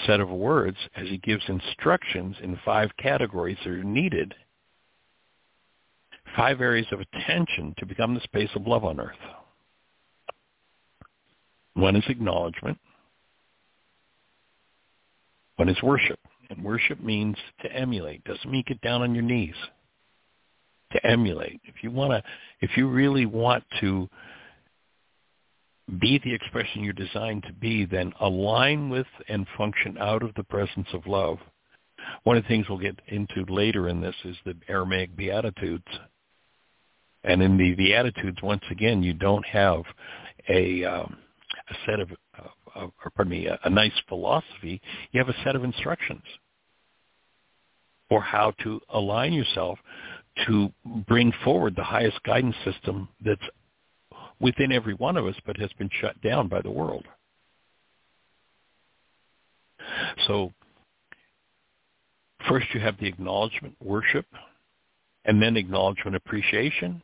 set 0.06 0.20
of 0.20 0.30
words 0.30 0.78
as 0.96 1.08
he 1.08 1.18
gives 1.18 1.44
instructions 1.48 2.36
in 2.42 2.60
five 2.64 2.90
categories 2.98 3.58
that 3.64 3.72
are 3.72 3.84
needed, 3.84 4.34
five 6.36 6.62
areas 6.62 6.88
of 6.92 7.00
attention 7.00 7.74
to 7.78 7.86
become 7.86 8.14
the 8.14 8.22
space 8.22 8.50
of 8.56 8.68
love 8.68 8.84
on 8.84 9.00
earth. 9.00 9.16
One 11.74 11.96
is 11.96 12.04
acknowledgement. 12.10 12.78
One 15.56 15.70
is 15.70 15.82
worship. 15.82 16.20
And 16.50 16.64
worship 16.64 17.00
means 17.00 17.38
to 17.62 17.72
emulate. 17.72 18.24
Doesn't 18.26 18.50
mean 18.52 18.64
get 18.68 18.82
down 18.82 19.02
on 19.02 19.16
your 19.16 19.24
knees. 19.24 19.56
To 20.92 21.06
emulate. 21.06 21.62
If 21.64 21.76
you 21.82 21.92
want 21.92 22.12
to, 22.12 22.24
if 22.60 22.76
you 22.76 22.90
really 22.90 23.26
want 23.26 23.64
to 23.80 24.10
be 26.00 26.20
the 26.24 26.34
expression 26.34 26.84
you're 26.84 26.94
designed 26.94 27.44
to 27.44 27.54
be, 27.54 27.86
then 27.86 28.14
align 28.20 28.90
with 28.90 29.08
and 29.28 29.46
function 29.58 29.98
out 29.98 30.24
of 30.24 30.34
the 30.36 30.44
presence 30.44 30.88
of 30.94 31.06
love. 31.06 31.38
One 32.24 32.38
of 32.38 32.44
the 32.44 32.48
things 32.48 32.68
we'll 32.70 32.80
get 32.80 33.00
into 33.08 33.46
later 33.52 33.90
in 33.90 34.02
this 34.02 34.16
is 34.26 34.36
the 34.46 34.56
Aramaic 34.68 35.16
Beatitudes. 35.16 35.84
And 37.24 37.42
in 37.42 37.58
the 37.58 37.74
Beatitudes, 37.76 38.42
once 38.42 38.64
again, 38.72 39.04
you 39.04 39.14
don't 39.14 39.46
have 39.46 39.84
a, 40.50 40.84
um, 40.84 41.18
a 41.70 41.74
set 41.86 42.00
of, 42.00 42.10
uh, 42.76 42.88
or 43.04 43.12
pardon 43.16 43.32
me, 43.32 43.46
a, 43.48 43.60
a 43.64 43.70
nice 43.70 43.92
philosophy. 44.08 44.82
You 45.12 45.20
have 45.20 45.30
a 45.30 45.44
set 45.44 45.56
of 45.56 45.64
instructions 45.64 46.24
for 48.10 48.22
how 48.22 48.52
to 48.64 48.82
align 48.90 49.34
yourself 49.34 49.78
to 50.48 50.72
bring 51.08 51.32
forward 51.44 51.76
the 51.76 51.84
highest 51.84 52.22
guidance 52.24 52.56
system 52.66 53.08
that's 53.24 53.42
within 54.42 54.72
every 54.72 54.94
one 54.96 55.16
of 55.16 55.26
us, 55.26 55.36
but 55.46 55.58
has 55.58 55.72
been 55.78 55.90
shut 56.02 56.20
down 56.22 56.48
by 56.48 56.62
the 56.62 56.72
world. 56.72 57.06
So 60.28 60.52
first 62.48 62.68
you 62.74 62.80
have 62.80 62.98
the 63.00 63.08
acknowledgement 63.08 63.76
worship, 63.82 64.26
and 65.26 65.42
then 65.42 65.56
acknowledgement 65.56 66.16
appreciation, 66.16 67.02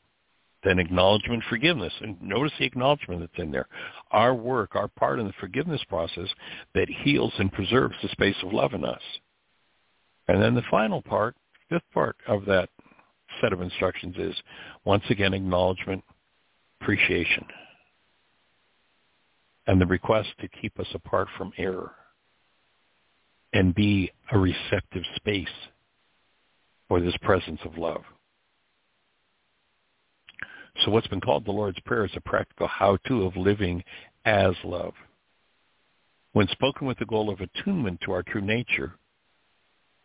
then 0.64 0.80
acknowledgement 0.80 1.44
forgiveness. 1.50 1.94
And 2.02 2.20
notice 2.22 2.52
the 2.58 2.66
acknowledgement 2.66 3.22
that's 3.22 3.38
in 3.38 3.52
there. 3.52 3.68
Our 4.12 4.34
work, 4.34 4.76
our 4.76 4.88
part 4.88 5.20
in 5.20 5.28
the 5.28 5.34
forgiveness 5.40 5.82
process 5.88 6.28
that 6.74 6.90
heals 6.90 7.34
and 7.38 7.52
preserves 7.52 7.96
the 8.02 8.10
space 8.10 8.36
of 8.44 8.54
love 8.54 8.74
in 8.74 8.84
us. 8.84 9.02
And 10.28 10.42
then 10.42 10.56
the 10.56 10.64
final 10.70 11.02
part, 11.02 11.36
fifth 11.70 11.90
part 11.94 12.16
of 12.28 12.46
that 12.46 12.70
set 13.40 13.54
of 13.54 13.62
instructions 13.62 14.16
is, 14.18 14.36
once 14.84 15.04
again, 15.10 15.34
acknowledgement, 15.34 16.04
appreciation, 16.80 17.46
and 19.68 19.80
the 19.80 19.86
request 19.86 20.30
to 20.40 20.48
keep 20.48 20.80
us 20.80 20.88
apart 20.94 21.28
from 21.38 21.52
error 21.58 21.92
and 23.54 23.74
be 23.76 24.12
a 24.32 24.38
receptive 24.38 25.04
space 25.16 25.48
for 26.88 27.00
this 27.00 27.16
presence 27.22 27.60
of 27.66 27.78
love. 27.78 28.02
So 30.84 30.92
what's 30.92 31.08
been 31.08 31.22
called 31.22 31.46
the 31.46 31.52
Lord's 31.52 31.80
Prayer 31.82 32.06
is 32.06 32.12
a 32.16 32.22
practical 32.22 32.68
how-to 32.68 33.24
of 33.24 33.36
living 33.36 33.84
as 34.26 34.54
love. 34.64 34.94
When 36.34 36.48
spoken 36.50 36.88
with 36.88 37.00
the 37.00 37.06
goal 37.06 37.32
of 37.32 37.42
attunement 37.42 38.02
to 38.02 38.12
our 38.12 38.22
true 38.22 38.42
nature, 38.42 38.94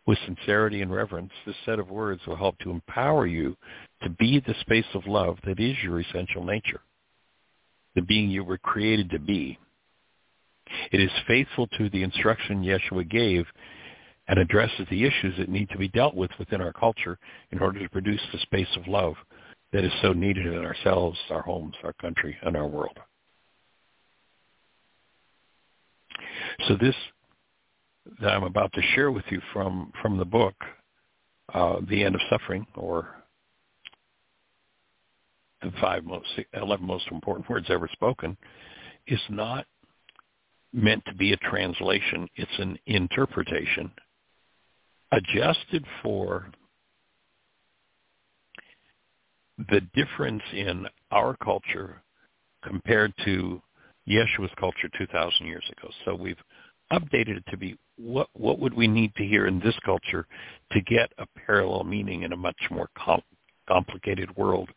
with 0.05 0.17
sincerity 0.25 0.81
and 0.81 0.91
reverence, 0.91 1.31
this 1.45 1.55
set 1.65 1.79
of 1.79 1.89
words 1.89 2.21
will 2.27 2.35
help 2.35 2.57
to 2.59 2.71
empower 2.71 3.25
you 3.25 3.55
to 4.01 4.09
be 4.09 4.39
the 4.39 4.55
space 4.61 4.85
of 4.93 5.07
love 5.07 5.37
that 5.45 5.59
is 5.59 5.75
your 5.81 5.99
essential 5.99 6.43
nature, 6.43 6.81
the 7.95 8.01
being 8.01 8.29
you 8.29 8.43
were 8.43 8.57
created 8.57 9.09
to 9.09 9.19
be. 9.19 9.57
It 10.91 10.99
is 10.99 11.11
faithful 11.27 11.67
to 11.77 11.89
the 11.89 12.03
instruction 12.03 12.63
Yeshua 12.63 13.09
gave 13.09 13.45
and 14.27 14.39
addresses 14.39 14.87
the 14.89 15.03
issues 15.03 15.37
that 15.37 15.49
need 15.49 15.69
to 15.69 15.77
be 15.77 15.89
dealt 15.89 16.15
with 16.15 16.31
within 16.39 16.61
our 16.61 16.73
culture 16.73 17.17
in 17.51 17.59
order 17.59 17.79
to 17.79 17.89
produce 17.89 18.21
the 18.31 18.39
space 18.39 18.67
of 18.77 18.87
love 18.87 19.15
that 19.71 19.83
is 19.83 19.91
so 20.01 20.13
needed 20.13 20.45
in 20.45 20.63
ourselves, 20.65 21.17
our 21.29 21.41
homes, 21.41 21.75
our 21.83 21.93
country, 21.93 22.37
and 22.43 22.55
our 22.55 22.67
world. 22.67 22.97
So 26.67 26.75
this 26.75 26.95
that 28.21 28.31
I'm 28.31 28.43
about 28.43 28.73
to 28.73 28.81
share 28.95 29.11
with 29.11 29.25
you 29.29 29.41
from, 29.51 29.91
from 30.01 30.17
the 30.17 30.25
book, 30.25 30.55
uh, 31.53 31.77
The 31.89 32.03
End 32.03 32.15
of 32.15 32.21
Suffering, 32.29 32.65
or 32.75 33.15
the 35.61 35.71
five 35.79 36.03
most, 36.03 36.27
11 36.53 36.85
most 36.85 37.07
important 37.11 37.49
words 37.49 37.67
ever 37.69 37.89
spoken, 37.91 38.37
is 39.07 39.21
not 39.29 39.65
meant 40.73 41.03
to 41.05 41.13
be 41.13 41.33
a 41.33 41.37
translation. 41.37 42.27
It's 42.35 42.59
an 42.59 42.77
interpretation 42.85 43.91
adjusted 45.11 45.85
for 46.01 46.47
the 49.69 49.81
difference 49.93 50.41
in 50.51 50.87
our 51.11 51.37
culture 51.37 52.01
compared 52.63 53.13
to 53.23 53.61
Yeshua's 54.07 54.51
culture 54.59 54.89
2,000 54.97 55.45
years 55.45 55.63
ago. 55.77 55.89
So 56.03 56.15
we've 56.15 56.41
updated 56.91 57.37
it 57.37 57.43
to 57.49 57.57
be 57.57 57.77
what 57.97 58.27
what 58.33 58.59
would 58.59 58.73
we 58.73 58.87
need 58.87 59.13
to 59.15 59.25
hear 59.25 59.47
in 59.47 59.59
this 59.59 59.77
culture 59.85 60.27
to 60.71 60.81
get 60.81 61.11
a 61.17 61.25
parallel 61.45 61.83
meaning 61.83 62.23
in 62.23 62.33
a 62.33 62.37
much 62.37 62.57
more 62.71 62.89
com- 62.97 63.21
complicated 63.67 64.35
world 64.35 64.69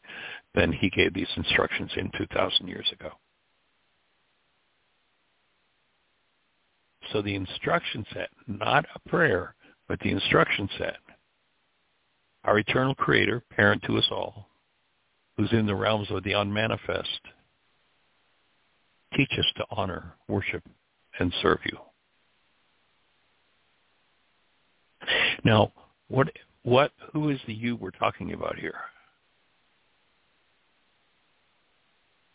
than 0.55 0.73
he 0.73 0.91
gave 0.91 1.13
these 1.13 1.29
instructions 1.37 1.91
in 1.97 2.11
2,000 2.17 2.69
years 2.69 2.89
ago. 2.93 3.11
So 7.13 7.21
the 7.21 7.35
instruction 7.35 8.07
set, 8.13 8.29
not 8.47 8.87
a 8.95 9.09
prayer, 9.09 9.55
but 9.89 9.99
the 10.01 10.11
instruction 10.11 10.69
set, 10.79 10.97
our 12.45 12.59
eternal 12.59 12.95
creator, 12.95 13.43
parent 13.51 13.83
to 13.87 13.99
us 13.99 14.07
all, 14.11 14.49
who's 15.37 15.53
in 15.53 15.67
the 15.67 15.75
realms 15.75 16.11
of 16.11 16.23
the 16.23 16.33
unmanifest, 16.33 17.21
Teach 19.15 19.33
us 19.39 19.47
to 19.57 19.65
honor, 19.71 20.15
worship, 20.29 20.63
and 21.19 21.33
serve 21.41 21.59
you. 21.65 21.79
Now, 25.45 25.73
what, 26.09 26.29
what, 26.63 26.93
who 27.13 27.31
is 27.31 27.39
the 27.47 27.55
you 27.55 27.77
we're 27.77 27.91
talking 27.91 28.33
about 28.33 28.59
here? 28.59 28.75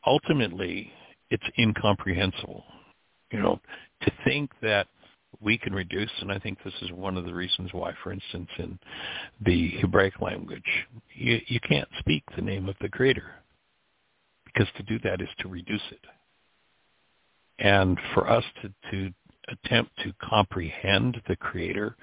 Ultimately, 0.05 0.91
it's 1.29 1.43
incomprehensible. 1.57 2.63
You 3.31 3.39
know, 3.39 3.59
to 4.01 4.11
think 4.25 4.51
that 4.61 4.87
we 5.39 5.57
can 5.57 5.73
reduce, 5.73 6.11
and 6.19 6.31
I 6.31 6.39
think 6.39 6.57
this 6.63 6.73
is 6.81 6.91
one 6.91 7.17
of 7.17 7.25
the 7.25 7.33
reasons 7.33 7.69
why, 7.71 7.93
for 8.03 8.11
instance, 8.11 8.49
in 8.57 8.77
the 9.45 9.69
Hebraic 9.79 10.19
language, 10.21 10.61
you, 11.15 11.39
you 11.47 11.59
can't 11.61 11.87
speak 11.99 12.23
the 12.35 12.41
name 12.41 12.67
of 12.67 12.75
the 12.81 12.89
Creator, 12.89 13.31
because 14.45 14.67
to 14.75 14.83
do 14.83 14.99
that 15.03 15.21
is 15.21 15.29
to 15.39 15.47
reduce 15.47 15.81
it. 15.91 16.05
And 17.59 17.97
for 18.13 18.29
us 18.29 18.43
to, 18.61 18.73
to 18.91 19.13
attempt 19.47 19.91
to 20.03 20.13
comprehend 20.21 21.21
the 21.27 21.35
Creator, 21.37 21.95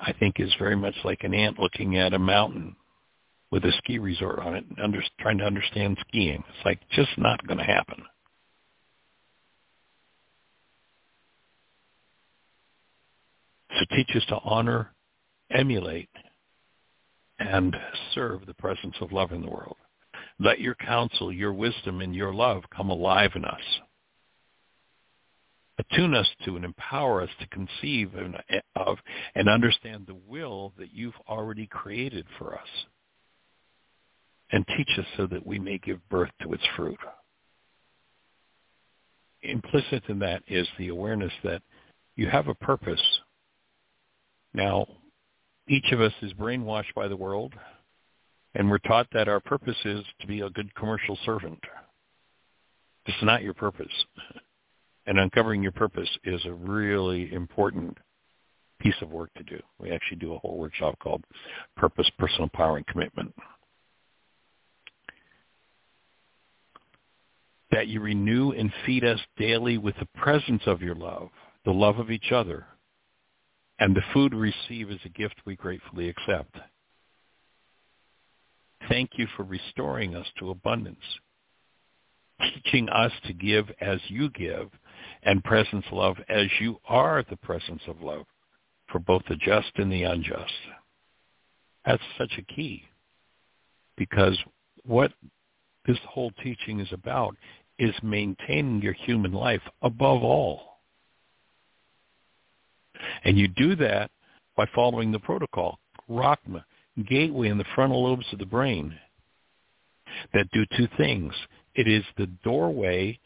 I 0.00 0.12
think 0.12 0.36
is 0.38 0.54
very 0.58 0.76
much 0.76 0.94
like 1.04 1.24
an 1.24 1.34
ant 1.34 1.58
looking 1.58 1.96
at 1.98 2.14
a 2.14 2.18
mountain 2.18 2.76
with 3.50 3.64
a 3.64 3.72
ski 3.78 3.98
resort 3.98 4.38
on 4.38 4.54
it 4.54 4.64
and 4.68 4.78
under, 4.80 5.02
trying 5.20 5.38
to 5.38 5.44
understand 5.44 5.98
skiing. 6.06 6.44
It's 6.48 6.64
like 6.64 6.80
just 6.90 7.10
not 7.16 7.46
going 7.46 7.58
to 7.58 7.64
happen. 7.64 8.02
So 13.78 13.96
teach 13.96 14.10
us 14.16 14.24
to 14.28 14.38
honor, 14.44 14.92
emulate, 15.50 16.08
and 17.38 17.76
serve 18.14 18.46
the 18.46 18.54
presence 18.54 18.96
of 19.00 19.12
love 19.12 19.32
in 19.32 19.42
the 19.42 19.50
world. 19.50 19.76
Let 20.40 20.60
your 20.60 20.74
counsel, 20.74 21.32
your 21.32 21.52
wisdom, 21.52 22.00
and 22.00 22.14
your 22.14 22.34
love 22.34 22.62
come 22.74 22.90
alive 22.90 23.32
in 23.34 23.44
us. 23.44 23.60
Attune 25.78 26.14
us 26.14 26.28
to 26.44 26.56
and 26.56 26.64
empower 26.64 27.22
us 27.22 27.30
to 27.40 27.46
conceive 27.48 28.12
eh, 28.16 28.60
of 28.74 28.98
and 29.34 29.48
understand 29.48 30.06
the 30.06 30.18
will 30.26 30.72
that 30.78 30.92
you've 30.92 31.14
already 31.28 31.66
created 31.66 32.26
for 32.38 32.54
us. 32.54 32.68
And 34.50 34.66
teach 34.76 34.98
us 34.98 35.06
so 35.16 35.26
that 35.26 35.46
we 35.46 35.58
may 35.58 35.78
give 35.78 36.06
birth 36.08 36.30
to 36.42 36.52
its 36.52 36.64
fruit. 36.74 36.98
Implicit 39.42 40.02
in 40.08 40.18
that 40.20 40.42
is 40.48 40.66
the 40.78 40.88
awareness 40.88 41.32
that 41.44 41.62
you 42.16 42.28
have 42.28 42.48
a 42.48 42.54
purpose 42.54 43.02
now, 44.54 44.86
each 45.68 45.92
of 45.92 46.00
us 46.00 46.12
is 46.22 46.32
brainwashed 46.32 46.94
by 46.94 47.08
the 47.08 47.16
world, 47.16 47.54
and 48.54 48.68
we're 48.70 48.78
taught 48.78 49.06
that 49.12 49.28
our 49.28 49.40
purpose 49.40 49.76
is 49.84 50.04
to 50.20 50.26
be 50.26 50.40
a 50.40 50.50
good 50.50 50.74
commercial 50.74 51.18
servant. 51.24 51.62
It's 53.06 53.22
not 53.22 53.42
your 53.42 53.54
purpose. 53.54 53.92
And 55.08 55.18
uncovering 55.18 55.62
your 55.62 55.72
purpose 55.72 56.10
is 56.22 56.44
a 56.44 56.52
really 56.52 57.32
important 57.32 57.96
piece 58.78 58.94
of 59.00 59.10
work 59.10 59.30
to 59.38 59.42
do. 59.42 59.58
We 59.80 59.90
actually 59.90 60.18
do 60.18 60.34
a 60.34 60.38
whole 60.38 60.58
workshop 60.58 60.98
called 61.02 61.24
Purpose, 61.78 62.10
Personal 62.18 62.50
Power, 62.52 62.76
and 62.76 62.86
Commitment. 62.86 63.34
That 67.70 67.88
you 67.88 68.02
renew 68.02 68.50
and 68.50 68.70
feed 68.84 69.02
us 69.02 69.18
daily 69.38 69.78
with 69.78 69.94
the 69.98 70.20
presence 70.20 70.62
of 70.66 70.82
your 70.82 70.94
love, 70.94 71.30
the 71.64 71.72
love 71.72 71.98
of 71.98 72.10
each 72.10 72.30
other, 72.30 72.66
and 73.78 73.96
the 73.96 74.02
food 74.12 74.34
we 74.34 74.52
receive 74.52 74.90
is 74.90 75.00
a 75.06 75.08
gift 75.08 75.36
we 75.46 75.56
gratefully 75.56 76.10
accept. 76.10 76.54
Thank 78.90 79.12
you 79.16 79.26
for 79.38 79.44
restoring 79.44 80.14
us 80.14 80.26
to 80.38 80.50
abundance, 80.50 80.98
teaching 82.42 82.90
us 82.90 83.12
to 83.26 83.32
give 83.32 83.70
as 83.80 84.00
you 84.08 84.28
give 84.28 84.68
and 85.22 85.44
presence 85.44 85.84
love 85.92 86.16
as 86.28 86.46
you 86.60 86.78
are 86.88 87.24
the 87.28 87.36
presence 87.36 87.82
of 87.86 88.00
love 88.00 88.26
for 88.90 88.98
both 88.98 89.22
the 89.28 89.36
just 89.36 89.70
and 89.76 89.92
the 89.92 90.04
unjust. 90.04 90.52
That's 91.84 92.02
such 92.16 92.32
a 92.38 92.54
key 92.54 92.84
because 93.96 94.38
what 94.84 95.12
this 95.86 95.98
whole 96.08 96.32
teaching 96.42 96.80
is 96.80 96.88
about 96.92 97.36
is 97.78 97.94
maintaining 98.02 98.82
your 98.82 98.92
human 98.92 99.32
life 99.32 99.62
above 99.82 100.22
all. 100.22 100.78
And 103.24 103.38
you 103.38 103.48
do 103.48 103.76
that 103.76 104.10
by 104.56 104.66
following 104.74 105.12
the 105.12 105.20
protocol, 105.20 105.78
Rachma, 106.10 106.64
gateway 107.08 107.48
in 107.48 107.58
the 107.58 107.64
frontal 107.74 108.02
lobes 108.02 108.26
of 108.32 108.38
the 108.38 108.46
brain 108.46 108.94
that 110.34 110.50
do 110.52 110.64
two 110.76 110.88
things. 110.96 111.32
It 111.74 111.86
is 111.86 112.02
the 112.16 112.26
doorway 112.42 113.18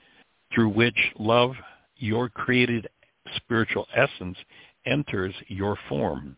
through 0.54 0.70
which 0.70 1.12
love, 1.18 1.52
your 1.96 2.28
created 2.28 2.88
spiritual 3.36 3.86
essence, 3.94 4.36
enters 4.84 5.34
your 5.48 5.76
form. 5.88 6.36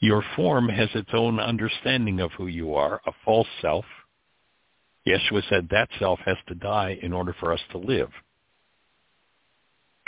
Your 0.00 0.22
form 0.36 0.68
has 0.68 0.88
its 0.94 1.10
own 1.12 1.40
understanding 1.40 2.20
of 2.20 2.30
who 2.32 2.46
you 2.46 2.74
are, 2.74 3.00
a 3.06 3.12
false 3.24 3.48
self. 3.60 3.84
Yeshua 5.06 5.42
said 5.48 5.68
that 5.70 5.88
self 5.98 6.20
has 6.20 6.36
to 6.48 6.54
die 6.54 6.98
in 7.02 7.12
order 7.12 7.34
for 7.40 7.52
us 7.52 7.60
to 7.72 7.78
live. 7.78 8.10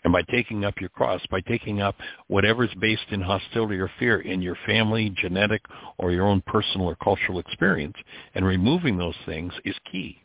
And 0.02 0.12
by 0.12 0.22
taking 0.22 0.64
up 0.64 0.80
your 0.80 0.88
cross, 0.88 1.20
by 1.30 1.40
taking 1.40 1.80
up 1.80 1.96
whatever 2.28 2.64
is 2.64 2.70
based 2.80 3.06
in 3.10 3.20
hostility 3.20 3.78
or 3.78 3.90
fear 3.98 4.20
in 4.20 4.40
your 4.40 4.56
family, 4.64 5.10
genetic, 5.14 5.62
or 5.98 6.10
your 6.10 6.26
own 6.26 6.42
personal 6.46 6.86
or 6.86 6.96
cultural 6.96 7.38
experience, 7.38 7.96
and 8.34 8.46
removing 8.46 8.96
those 8.96 9.16
things 9.26 9.52
is 9.64 9.74
key. 9.90 10.22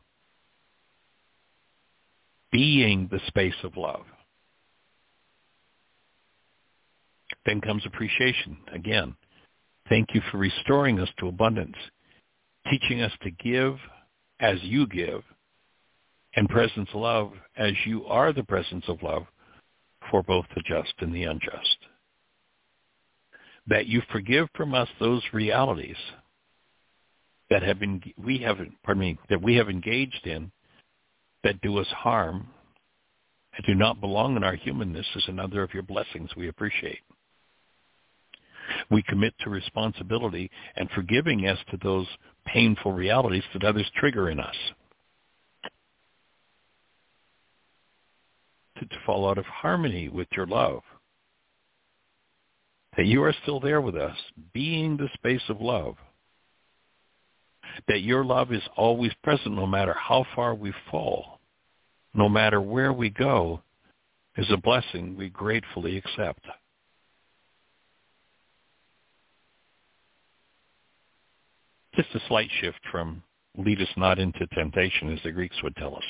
Being 2.56 3.10
the 3.12 3.20
space 3.28 3.62
of 3.66 3.76
love. 3.76 4.06
Then 7.46 7.60
comes 7.60 7.84
appreciation. 7.86 8.56
Again, 8.74 9.14
thank 9.90 10.14
you 10.14 10.22
for 10.32 10.38
restoring 10.38 11.02
us 11.02 11.10
to 11.20 11.28
abundance, 11.28 11.76
teaching 12.72 13.02
us 13.02 13.12
to 13.24 13.32
give 13.32 13.76
as 14.40 14.56
you 14.62 14.88
give, 14.88 15.22
and 16.38 16.48
presence 16.48 16.88
love 16.94 17.34
as 17.58 17.74
you 17.86 18.06
are 18.06 18.32
the 18.32 18.46
presence 18.46 18.86
of 18.88 19.04
love 19.04 19.26
for 20.10 20.24
both 20.24 20.46
the 20.56 20.64
just 20.66 20.94
and 21.00 21.14
the 21.14 21.24
unjust. 21.24 21.78
That 23.68 23.88
you 23.88 24.02
forgive 24.14 24.48
from 24.56 24.74
us 24.74 24.88
those 25.02 25.24
realities 25.34 25.98
that 27.50 27.64
have 27.64 27.80
been 27.80 28.02
we 28.18 28.38
have 28.38 28.60
pardon 28.86 29.02
me 29.02 29.20
that 29.30 29.42
we 29.42 29.56
have 29.56 29.68
engaged 29.68 30.26
in 30.26 30.54
that 31.46 31.62
do 31.62 31.78
us 31.78 31.88
harm 31.88 32.48
and 33.56 33.66
do 33.66 33.74
not 33.74 34.02
belong 34.02 34.36
in 34.36 34.44
our 34.44 34.56
humanness 34.56 35.08
is 35.16 35.24
another 35.30 35.64
of 35.64 35.74
your 35.74 35.84
blessings 35.84 36.30
we 36.36 36.50
appreciate. 36.50 37.00
We 38.92 39.02
commit 39.04 39.34
to 39.40 39.50
responsibility 39.50 40.52
and 40.76 40.90
forgiving 40.90 41.46
as 41.46 41.58
to 41.72 41.78
those 41.82 42.08
painful 42.46 42.92
realities 42.92 43.44
that 43.54 43.64
others 43.64 43.90
trigger 43.96 44.30
in 44.30 44.42
us. 44.42 44.56
to, 48.80 48.86
to 48.86 48.96
fall 49.06 49.30
out 49.30 49.38
of 49.38 49.46
harmony 49.46 50.10
with 50.10 50.28
your 50.36 50.46
love. 50.46 50.82
That 52.98 53.06
you 53.06 53.24
are 53.24 53.36
still 53.44 53.60
there 53.60 53.82
with 53.82 53.96
us, 53.96 54.16
being 54.54 54.98
the 54.98 55.10
space 55.14 55.42
of 55.50 55.62
love. 55.62 55.96
That 57.88 58.02
your 58.02 58.24
love 58.24 58.54
is 58.54 58.62
always 58.78 59.12
present 59.24 59.56
no 59.56 59.68
matter 59.68 59.94
how 59.94 60.26
far 60.36 60.56
we 60.56 60.74
fall, 60.90 61.35
no 62.16 62.30
matter 62.30 62.62
where 62.62 62.94
we 62.94 63.10
go, 63.10 63.62
is 64.38 64.50
a 64.52 64.58
blessing 64.58 65.16
we 65.18 65.30
gratefully 65.30 65.98
accept. 65.98 66.46
Just 71.96 72.10
a 72.16 72.20
slight 72.28 72.50
shift 72.60 72.80
from 72.92 73.24
lead 73.58 73.82
us 73.82 73.88
not 73.96 74.20
into 74.20 74.46
temptation, 74.48 75.14
as 75.14 75.20
the 75.24 75.32
Greeks 75.32 75.56
would 75.64 75.76
tell 75.78 75.96
us 75.96 76.04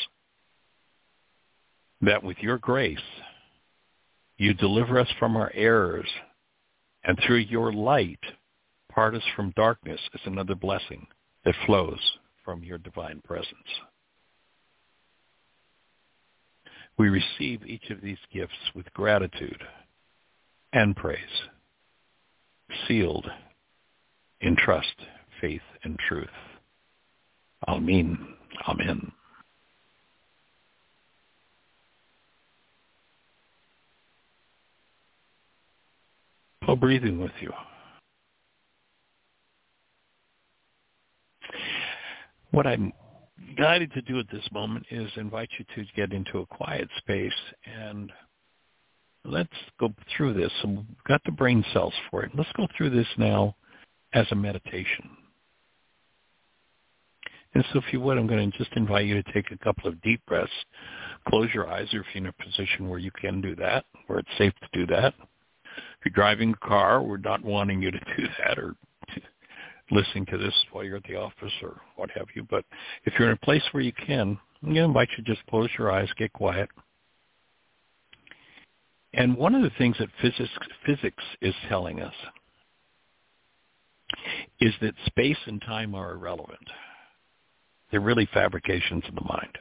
that 2.02 2.24
with 2.24 2.38
your 2.40 2.58
grace, 2.58 2.98
you 4.38 4.54
deliver 4.54 5.00
us 5.00 5.08
from 5.18 5.38
our 5.38 5.52
errors, 5.54 6.10
and 7.04 7.18
through 7.26 7.38
your 7.38 7.72
light, 7.72 8.20
part 8.92 9.16
us 9.16 9.24
from 9.36 9.54
darkness 9.56 10.00
is 10.14 10.22
another 10.26 10.56
blessing 10.56 11.08
that 11.46 11.56
flows 11.66 12.00
from 12.44 12.64
your 12.64 12.78
divine 12.78 13.22
presence. 13.24 13.56
We 16.98 17.10
receive 17.10 17.66
each 17.66 17.90
of 17.90 18.02
these 18.02 18.18
gifts 18.34 18.54
with 18.74 18.92
gratitude 18.94 19.62
and 20.72 20.96
praise, 20.96 21.20
sealed 22.88 23.26
in 24.42 24.56
trust, 24.56 24.96
faith, 25.42 25.62
and 25.84 25.98
truth. 26.08 26.28
Amen. 27.68 28.18
Amen. 28.68 29.12
While 36.66 36.78
breathing 36.78 37.20
with 37.20 37.32
you. 37.42 37.52
What 42.52 42.66
I'm 42.66 42.94
guided 43.56 43.92
to 43.94 44.02
do 44.02 44.20
at 44.20 44.30
this 44.32 44.48
moment 44.52 44.86
is 44.92 45.10
invite 45.16 45.50
you 45.58 45.66
to 45.76 45.92
get 45.96 46.14
into 46.14 46.40
a 46.40 46.46
quiet 46.46 46.90
space 46.98 47.34
and 47.66 48.12
let's 49.24 49.50
go 49.80 49.94
through 50.16 50.34
this. 50.34 50.52
So 50.62 50.70
we've 50.70 51.04
got 51.08 51.22
the 51.26 51.32
brain 51.32 51.64
cells 51.74 51.94
for 52.10 52.24
it. 52.24 52.32
Let's 52.36 52.52
go 52.56 52.68
through 52.78 52.92
this 52.92 53.08
now 53.18 53.56
as 54.14 54.26
a 54.32 54.36
meditation. 54.36 55.10
And 57.54 57.64
so 57.72 57.80
if 57.80 57.94
you 57.94 58.02
would, 58.02 58.18
I'm 58.18 58.28
going 58.28 58.52
to 58.52 58.58
just 58.58 58.76
invite 58.76 59.06
you 59.06 59.22
to 59.22 59.34
take 59.34 59.52
a 59.52 59.58
couple 59.58 59.90
of 59.90 60.02
deep 60.02 60.22
breaths. 60.28 60.52
Close 61.28 61.48
your 61.54 61.70
eyes 61.70 61.88
or 61.94 62.02
if 62.02 62.08
you're 62.14 62.26
in 62.26 62.34
a 62.38 62.44
position 62.44 62.90
where 62.90 63.00
you 63.00 63.12
can 63.12 63.42
do 63.42 63.56
that, 63.56 63.86
where 64.08 64.20
it's 64.20 64.38
safe 64.38 64.54
to 64.62 64.80
do 64.80 64.86
that. 64.94 65.14
If 65.18 66.06
you're 66.06 66.14
driving 66.14 66.52
a 66.52 66.68
car, 66.68 67.02
we're 67.02 67.18
not 67.18 67.44
wanting 67.44 67.82
you 67.82 67.92
to 67.92 68.00
do 68.18 68.28
that 68.46 68.60
or 68.60 68.76
listening 69.92 70.26
to 70.28 70.38
this 70.38 70.54
while 70.72 70.84
you're 70.84 70.98
at 70.98 71.04
the 71.04 71.16
office 71.16 71.54
or 71.62 71.82
what 71.96 72.10
have 72.12 72.28
you. 72.36 72.46
But 72.50 72.66
if 73.06 73.14
you're 73.18 73.30
in 73.30 73.36
a 73.36 73.46
place 73.46 73.64
where 73.72 73.84
you 73.84 73.94
can, 73.94 74.38
I'm 74.62 74.70
going 74.70 74.76
to 74.76 74.84
invite 74.84 75.10
you 75.18 75.24
to 75.24 75.34
just 75.34 75.46
close 75.48 75.70
your 75.78 75.92
eyes, 75.92 76.10
get 76.18 76.34
quiet. 76.34 76.70
And 79.14 79.38
one 79.38 79.56
of 79.56 79.62
the 79.62 79.72
things 79.78 79.96
that 80.00 80.10
physics, 80.22 80.50
physics 80.86 81.24
is 81.42 81.54
telling 81.70 82.02
us 82.02 82.14
is 84.60 84.74
that 84.82 84.94
space 85.06 85.38
and 85.46 85.62
time 85.62 85.96
are 85.96 86.14
irrelevant. 86.14 86.68
They're 87.92 88.02
really 88.02 88.28
fabrications 88.34 89.04
of 89.08 89.16
the 89.16 89.22
mind. 89.22 89.58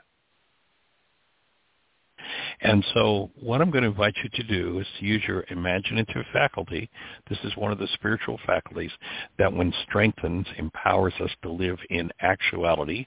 And 2.64 2.82
so 2.94 3.30
what 3.38 3.60
I'm 3.60 3.70
going 3.70 3.84
to 3.84 3.90
invite 3.90 4.16
you 4.22 4.30
to 4.30 4.42
do 4.42 4.78
is 4.78 4.86
to 4.98 5.04
use 5.04 5.22
your 5.28 5.44
imaginative 5.50 6.24
faculty. 6.32 6.90
This 7.28 7.38
is 7.44 7.54
one 7.56 7.70
of 7.70 7.78
the 7.78 7.88
spiritual 7.92 8.40
faculties 8.46 8.90
that 9.38 9.52
when 9.52 9.72
strengthened 9.86 10.48
empowers 10.56 11.12
us 11.20 11.30
to 11.42 11.52
live 11.52 11.76
in 11.90 12.10
actuality 12.22 13.06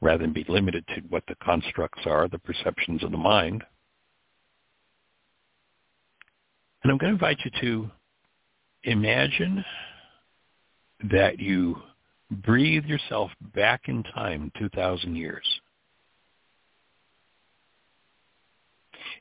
rather 0.00 0.22
than 0.22 0.32
be 0.32 0.46
limited 0.48 0.86
to 0.94 1.00
what 1.08 1.24
the 1.26 1.34
constructs 1.42 2.02
are, 2.06 2.28
the 2.28 2.38
perceptions 2.38 3.02
of 3.02 3.10
the 3.10 3.16
mind. 3.16 3.64
And 6.84 6.92
I'm 6.92 6.98
going 6.98 7.10
to 7.10 7.14
invite 7.14 7.40
you 7.44 7.50
to 7.62 7.90
imagine 8.84 9.64
that 11.10 11.40
you 11.40 11.82
breathe 12.30 12.84
yourself 12.84 13.32
back 13.54 13.88
in 13.88 14.04
time 14.04 14.52
2,000 14.56 15.16
years. 15.16 15.44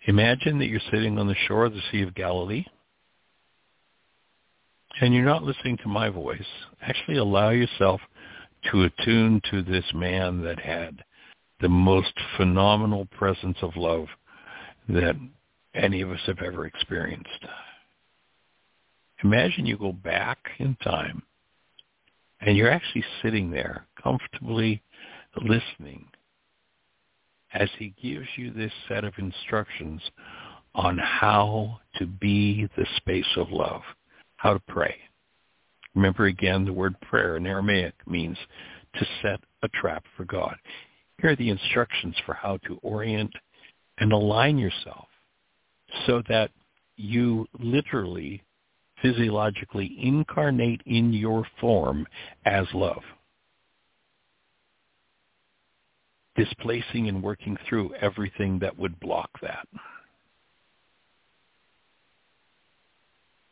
Imagine 0.06 0.60
that 0.60 0.68
you're 0.68 0.82
sitting 0.92 1.18
on 1.18 1.28
the 1.28 1.36
shore 1.48 1.66
of 1.66 1.74
the 1.74 1.82
Sea 1.92 2.02
of 2.02 2.14
Galilee 2.14 2.66
and 5.02 5.14
you're 5.14 5.26
not 5.26 5.44
listening 5.44 5.78
to 5.78 5.88
my 5.88 6.10
voice. 6.10 6.42
Actually 6.82 7.18
allow 7.18 7.50
yourself 7.50 8.02
to 8.72 8.84
attune 8.84 9.42
to 9.50 9.62
this 9.62 9.86
man 9.94 10.42
that 10.44 10.60
had 10.60 11.04
the 11.62 11.70
most 11.70 12.14
phenomenal 12.38 13.06
presence 13.06 13.58
of 13.62 13.76
love 13.76 14.08
that 14.90 15.16
any 15.74 16.02
of 16.02 16.12
us 16.12 16.20
have 16.26 16.40
ever 16.40 16.66
experienced. 16.66 17.30
Imagine 19.24 19.66
you 19.66 19.78
go 19.78 19.94
back 19.94 20.38
in 20.60 20.76
time 20.84 21.24
and 22.42 22.58
you're 22.58 22.70
actually 22.70 23.06
sitting 23.22 23.50
there 23.52 23.86
comfortably 24.02 24.84
listening 25.38 26.06
as 27.54 27.70
he 27.78 27.94
gives 28.02 28.28
you 28.36 28.52
this 28.52 28.72
set 28.88 29.04
of 29.04 29.14
instructions 29.18 30.02
on 30.76 30.98
how 30.98 31.80
to 31.98 32.06
be 32.06 32.68
the 32.76 32.86
space 32.98 33.26
of 33.38 33.52
love, 33.52 33.82
how 34.38 34.54
to 34.54 34.62
pray. 34.68 34.96
Remember 35.96 36.26
again, 36.26 36.66
the 36.66 36.74
word 36.74 37.00
prayer 37.02 37.38
in 37.38 37.46
Aramaic 37.46 37.94
means 38.08 38.38
to 38.96 39.06
set 39.22 39.40
a 39.62 39.68
trap 39.70 40.04
for 40.18 40.26
God. 40.26 40.56
Here 41.22 41.32
are 41.32 41.36
the 41.36 41.50
instructions 41.50 42.16
for 42.26 42.34
how 42.34 42.58
to 42.66 42.80
orient 42.82 43.32
and 44.00 44.12
align 44.12 44.58
yourself 44.58 45.08
so 46.08 46.24
that 46.28 46.50
you 46.98 47.48
literally 47.60 48.42
physiologically 49.02 49.96
incarnate 50.02 50.82
in 50.86 51.14
your 51.14 51.46
form 51.60 52.08
as 52.46 52.66
love. 52.74 53.04
Displacing 56.36 57.10
and 57.10 57.22
working 57.22 57.58
through 57.68 57.94
everything 57.96 58.60
that 58.60 58.78
would 58.78 59.00
block 59.00 59.30
that. 59.42 59.68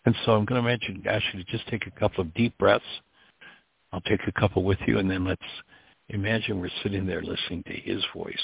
And 0.06 0.16
so 0.26 0.32
I'm 0.32 0.46
going 0.46 0.62
to 0.62 0.68
mention, 0.68 1.04
ask 1.06 1.24
you 1.34 1.44
to 1.44 1.52
just 1.52 1.68
take 1.68 1.86
a 1.86 2.00
couple 2.00 2.22
of 2.22 2.34
deep 2.34 2.58
breaths. 2.58 2.84
I'll 3.94 4.02
take 4.02 4.22
a 4.28 4.32
couple 4.32 4.64
with 4.64 4.80
you, 4.88 4.98
and 4.98 5.10
then 5.10 5.26
let's 5.26 5.42
imagine 6.10 6.60
we're 6.60 6.70
sitting 6.82 7.06
there 7.06 7.22
listening 7.22 7.64
to 7.68 7.74
his 7.74 8.04
voice 8.16 8.36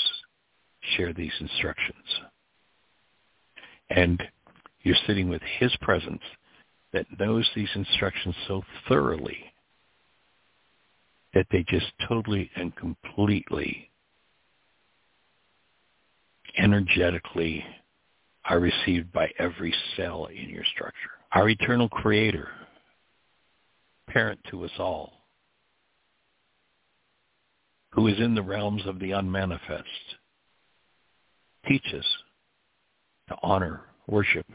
share 0.96 1.14
these 1.14 1.34
instructions. 1.40 2.06
And 3.90 4.22
you're 4.84 4.96
sitting 5.08 5.30
with 5.30 5.42
his 5.60 5.76
presence 5.82 6.22
that 6.94 7.06
knows 7.20 7.50
these 7.56 7.70
instructions 7.76 8.36
so 8.48 8.62
thoroughly 8.88 9.38
that 11.34 11.48
they 11.52 11.66
just 11.68 11.88
totally 12.08 12.50
and 12.56 12.76
completely 12.76 13.90
energetically 16.58 17.64
are 18.46 18.60
received 18.60 19.12
by 19.12 19.30
every 19.40 19.74
cell 19.96 20.26
in 20.26 20.50
your 20.50 20.64
structure. 20.74 21.12
Our 21.34 21.50
eternal 21.50 21.90
creator, 21.90 22.50
parent 24.08 24.40
to 24.50 24.64
us 24.66 24.72
all, 24.80 25.14
who 27.92 28.08
is 28.08 28.20
in 28.20 28.36
the 28.36 28.42
realms 28.42 28.86
of 28.86 29.00
the 29.00 29.12
unmanifest, 29.12 29.86
teach 31.68 31.86
us 31.98 32.06
to 33.30 33.36
honor, 33.44 33.82
worship, 34.08 34.46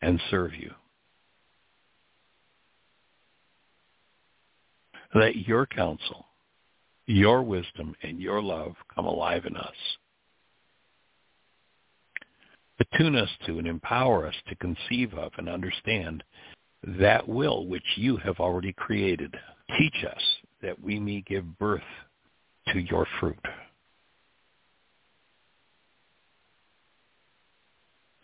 and 0.00 0.20
serve 0.30 0.54
you. 0.54 0.70
Let 5.14 5.36
your 5.36 5.66
counsel, 5.66 6.26
your 7.06 7.42
wisdom, 7.42 7.94
and 8.02 8.20
your 8.20 8.40
love 8.40 8.74
come 8.94 9.06
alive 9.06 9.44
in 9.44 9.56
us. 9.56 9.74
Attune 12.82 13.16
us 13.16 13.28
to 13.46 13.58
and 13.58 13.66
empower 13.66 14.26
us 14.26 14.34
to 14.48 14.56
conceive 14.56 15.14
of 15.14 15.32
and 15.38 15.48
understand 15.48 16.24
that 16.82 17.28
will 17.28 17.66
which 17.66 17.84
you 17.96 18.16
have 18.16 18.40
already 18.40 18.72
created. 18.72 19.34
Teach 19.78 20.04
us 20.04 20.22
that 20.62 20.82
we 20.82 20.98
may 20.98 21.22
give 21.22 21.58
birth 21.58 21.80
to 22.72 22.80
your 22.80 23.06
fruit. 23.20 23.38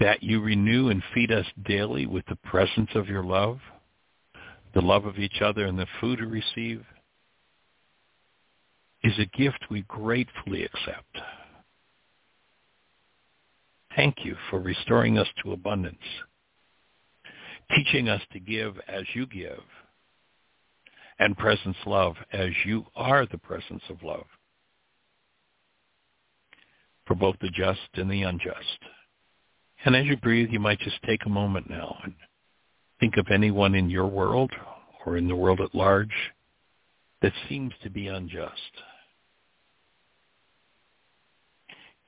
That 0.00 0.22
you 0.22 0.40
renew 0.40 0.88
and 0.88 1.02
feed 1.14 1.30
us 1.32 1.46
daily 1.64 2.06
with 2.06 2.24
the 2.26 2.36
presence 2.36 2.90
of 2.94 3.08
your 3.08 3.24
love 3.24 3.58
the 4.74 4.80
love 4.80 5.06
of 5.06 5.18
each 5.18 5.40
other 5.40 5.66
and 5.66 5.78
the 5.78 5.86
food 6.00 6.20
we 6.20 6.26
receive 6.26 6.84
is 9.02 9.12
a 9.18 9.36
gift 9.36 9.64
we 9.70 9.82
gratefully 9.82 10.64
accept. 10.64 11.18
Thank 13.98 14.24
you 14.24 14.36
for 14.48 14.60
restoring 14.60 15.18
us 15.18 15.26
to 15.42 15.50
abundance, 15.50 15.96
teaching 17.74 18.08
us 18.08 18.22
to 18.32 18.38
give 18.38 18.76
as 18.86 19.02
you 19.12 19.26
give, 19.26 19.58
and 21.18 21.36
presence 21.36 21.76
love 21.84 22.14
as 22.32 22.50
you 22.64 22.86
are 22.94 23.26
the 23.26 23.38
presence 23.38 23.82
of 23.90 24.00
love 24.04 24.26
for 27.08 27.16
both 27.16 27.34
the 27.40 27.50
just 27.50 27.80
and 27.94 28.08
the 28.08 28.22
unjust. 28.22 28.78
And 29.84 29.96
as 29.96 30.06
you 30.06 30.16
breathe, 30.18 30.50
you 30.52 30.60
might 30.60 30.78
just 30.78 31.02
take 31.04 31.26
a 31.26 31.30
moment 31.30 31.68
now 31.68 31.96
and 32.04 32.14
think 33.00 33.16
of 33.16 33.26
anyone 33.32 33.74
in 33.74 33.90
your 33.90 34.06
world 34.06 34.52
or 35.06 35.16
in 35.16 35.26
the 35.26 35.34
world 35.34 35.60
at 35.60 35.74
large 35.74 36.14
that 37.20 37.32
seems 37.48 37.72
to 37.82 37.90
be 37.90 38.06
unjust. 38.06 38.62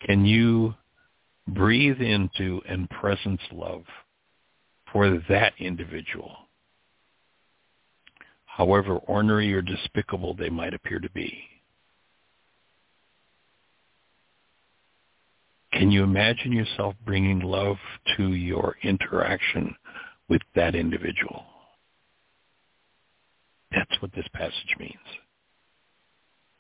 Can 0.07 0.25
you 0.25 0.77
breathe 1.49 2.01
into 2.01 2.61
and 2.69 2.89
presence 2.91 3.41
love 3.53 3.85
for 4.93 5.23
that 5.29 5.53
individual, 5.59 6.37
however 8.45 8.97
ornery 8.97 9.53
or 9.53 9.62
despicable 9.62 10.35
they 10.35 10.51
might 10.51 10.75
appear 10.75 10.99
to 11.01 11.11
be? 11.11 11.43
Can 15.73 15.91
you 15.91 16.03
imagine 16.03 16.53
yourself 16.53 16.95
bringing 17.05 17.41
love 17.41 17.77
to 18.17 18.35
your 18.35 18.77
interaction 18.83 19.75
with 20.31 20.41
that 20.55 20.75
individual. 20.75 21.45
That's 23.73 24.01
what 24.01 24.12
this 24.15 24.27
passage 24.33 24.77
means. 24.79 24.95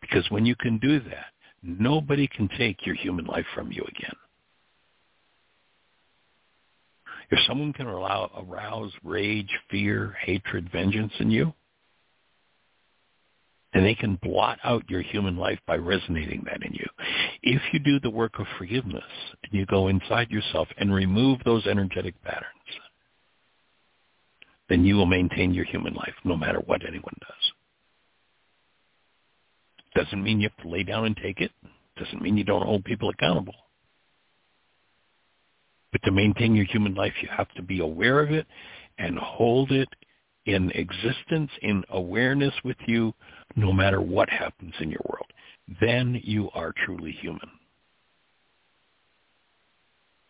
Because 0.00 0.28
when 0.30 0.44
you 0.44 0.56
can 0.56 0.78
do 0.78 1.00
that, 1.00 1.26
nobody 1.62 2.26
can 2.26 2.48
take 2.58 2.84
your 2.84 2.96
human 2.96 3.24
life 3.26 3.46
from 3.54 3.72
you 3.72 3.82
again. 3.82 4.16
If 7.30 7.38
someone 7.46 7.72
can 7.72 7.86
allow, 7.86 8.30
arouse 8.36 8.92
rage, 9.04 9.50
fear, 9.70 10.16
hatred, 10.24 10.70
vengeance 10.72 11.12
in 11.20 11.30
you, 11.30 11.52
And 13.72 13.84
they 13.84 13.94
can 13.94 14.18
blot 14.22 14.58
out 14.64 14.88
your 14.90 15.02
human 15.02 15.36
life 15.36 15.60
by 15.66 15.76
resonating 15.76 16.42
that 16.46 16.64
in 16.64 16.72
you. 16.74 16.86
If 17.42 17.62
you 17.72 17.78
do 17.78 18.00
the 18.00 18.10
work 18.10 18.38
of 18.40 18.46
forgiveness 18.58 19.04
and 19.44 19.52
you 19.52 19.64
go 19.66 19.88
inside 19.88 20.30
yourself 20.30 20.68
and 20.78 20.92
remove 20.92 21.38
those 21.44 21.66
energetic 21.66 22.20
patterns, 22.24 22.46
then 24.68 24.84
you 24.84 24.96
will 24.96 25.06
maintain 25.06 25.54
your 25.54 25.64
human 25.66 25.94
life 25.94 26.14
no 26.24 26.36
matter 26.36 26.60
what 26.66 26.86
anyone 26.86 27.14
does. 27.20 27.52
Doesn't 30.04 30.22
mean 30.22 30.40
you 30.40 30.48
have 30.48 30.64
to 30.64 30.70
lay 30.70 30.82
down 30.82 31.06
and 31.06 31.16
take 31.16 31.40
it. 31.40 31.52
Doesn't 31.96 32.22
mean 32.22 32.36
you 32.36 32.44
don't 32.44 32.66
hold 32.66 32.84
people 32.84 33.10
accountable. 33.10 33.54
But 35.92 36.02
to 36.04 36.12
maintain 36.12 36.54
your 36.54 36.66
human 36.66 36.94
life, 36.94 37.14
you 37.20 37.28
have 37.36 37.52
to 37.54 37.62
be 37.62 37.80
aware 37.80 38.20
of 38.20 38.30
it 38.30 38.46
and 38.98 39.18
hold 39.18 39.72
it 39.72 39.88
in 40.46 40.70
existence, 40.70 41.50
in 41.62 41.84
awareness 41.90 42.54
with 42.64 42.76
you, 42.86 43.12
no 43.56 43.72
matter 43.72 44.00
what 44.00 44.28
happens 44.30 44.74
in 44.80 44.90
your 44.90 45.02
world. 45.08 45.26
Then 45.80 46.20
you 46.24 46.50
are 46.54 46.72
truly 46.84 47.12
human. 47.12 47.48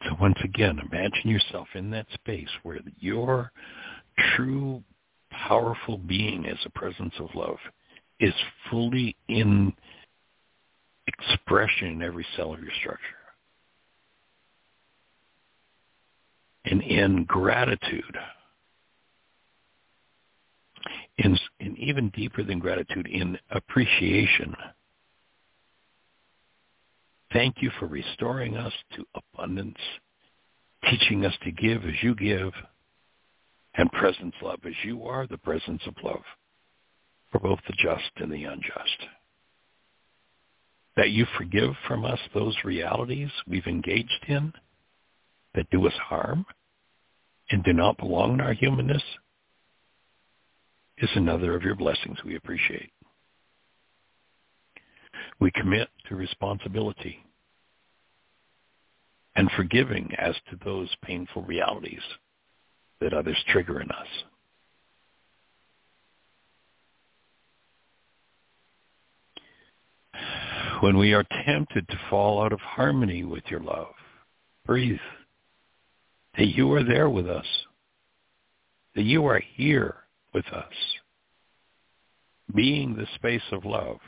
So 0.05 0.17
once 0.21 0.39
again, 0.43 0.81
imagine 0.91 1.31
yourself 1.31 1.69
in 1.75 1.91
that 1.91 2.07
space 2.15 2.49
where 2.63 2.79
your 2.99 3.53
true 4.35 4.83
powerful 5.31 5.99
being 5.99 6.47
as 6.47 6.57
a 6.65 6.71
presence 6.71 7.15
of 7.19 7.29
love 7.35 7.59
is 8.19 8.35
fully 8.71 9.17
in 9.29 9.73
expression 11.07 11.89
in 11.89 12.03
every 12.03 12.27
cell 12.37 12.53
of 12.55 12.61
your 12.61 12.73
structure. 12.81 13.20
And 16.65 16.83
in 16.83 17.25
gratitude, 17.25 18.17
in, 21.19 21.39
in 21.59 21.77
even 21.77 22.11
deeper 22.11 22.43
than 22.43 22.59
gratitude, 22.59 23.07
in 23.07 23.39
appreciation. 23.51 24.55
Thank 27.33 27.57
you 27.61 27.71
for 27.79 27.87
restoring 27.87 28.57
us 28.57 28.73
to 28.97 29.05
abundance, 29.15 29.79
teaching 30.89 31.25
us 31.25 31.35
to 31.45 31.53
give 31.53 31.85
as 31.85 32.03
you 32.03 32.15
give, 32.15 32.53
and 33.75 33.91
presence 33.93 34.35
love 34.43 34.61
as 34.67 34.75
you 34.85 35.05
are 35.05 35.27
the 35.27 35.39
presence 35.39 35.83
of 35.87 35.95
love 36.03 36.23
for 37.31 37.39
both 37.39 37.61
the 37.69 37.75
just 37.79 38.11
and 38.17 38.33
the 38.33 38.45
unjust. 38.45 39.07
That 40.97 41.11
you 41.11 41.25
forgive 41.39 41.71
from 41.87 42.05
us 42.05 42.19
those 42.35 42.57
realities 42.65 43.31
we've 43.47 43.67
engaged 43.67 44.25
in 44.27 44.53
that 45.55 45.71
do 45.71 45.87
us 45.87 45.95
harm 45.95 46.45
and 47.51 47.65
do 47.65 47.73
not 47.73 47.99
belong 47.99 48.35
in 48.35 48.41
our 48.41 48.53
humanness 48.53 49.03
is 50.99 51.11
another 51.15 51.55
of 51.55 51.63
your 51.63 51.75
blessings 51.75 52.19
we 52.25 52.37
appreciate. 52.37 52.93
We 55.41 55.51
commit 55.51 55.89
to 56.09 56.15
responsibility 56.15 57.25
and 59.35 59.51
forgiving 59.57 60.11
as 60.19 60.35
to 60.51 60.59
those 60.65 60.89
painful 61.03 61.43
realities 61.43 62.03
that 63.01 63.15
others 63.15 63.39
trigger 63.49 63.81
in 63.81 63.91
us. 63.91 64.07
When 70.81 70.99
we 70.99 71.13
are 71.13 71.25
tempted 71.45 71.89
to 71.89 72.01
fall 72.09 72.43
out 72.43 72.53
of 72.53 72.61
harmony 72.61 73.25
with 73.25 73.45
your 73.51 73.61
love, 73.61 73.93
breathe. 74.67 74.99
That 76.41 76.57
you 76.57 76.73
are 76.73 76.83
there 76.83 77.11
with 77.11 77.29
us. 77.29 77.45
That 78.95 79.03
you 79.03 79.27
are 79.27 79.43
here 79.57 79.97
with 80.33 80.47
us. 80.47 80.73
Being 82.55 82.97
the 82.97 83.07
space 83.17 83.43
of 83.53 83.67
love. 83.67 83.99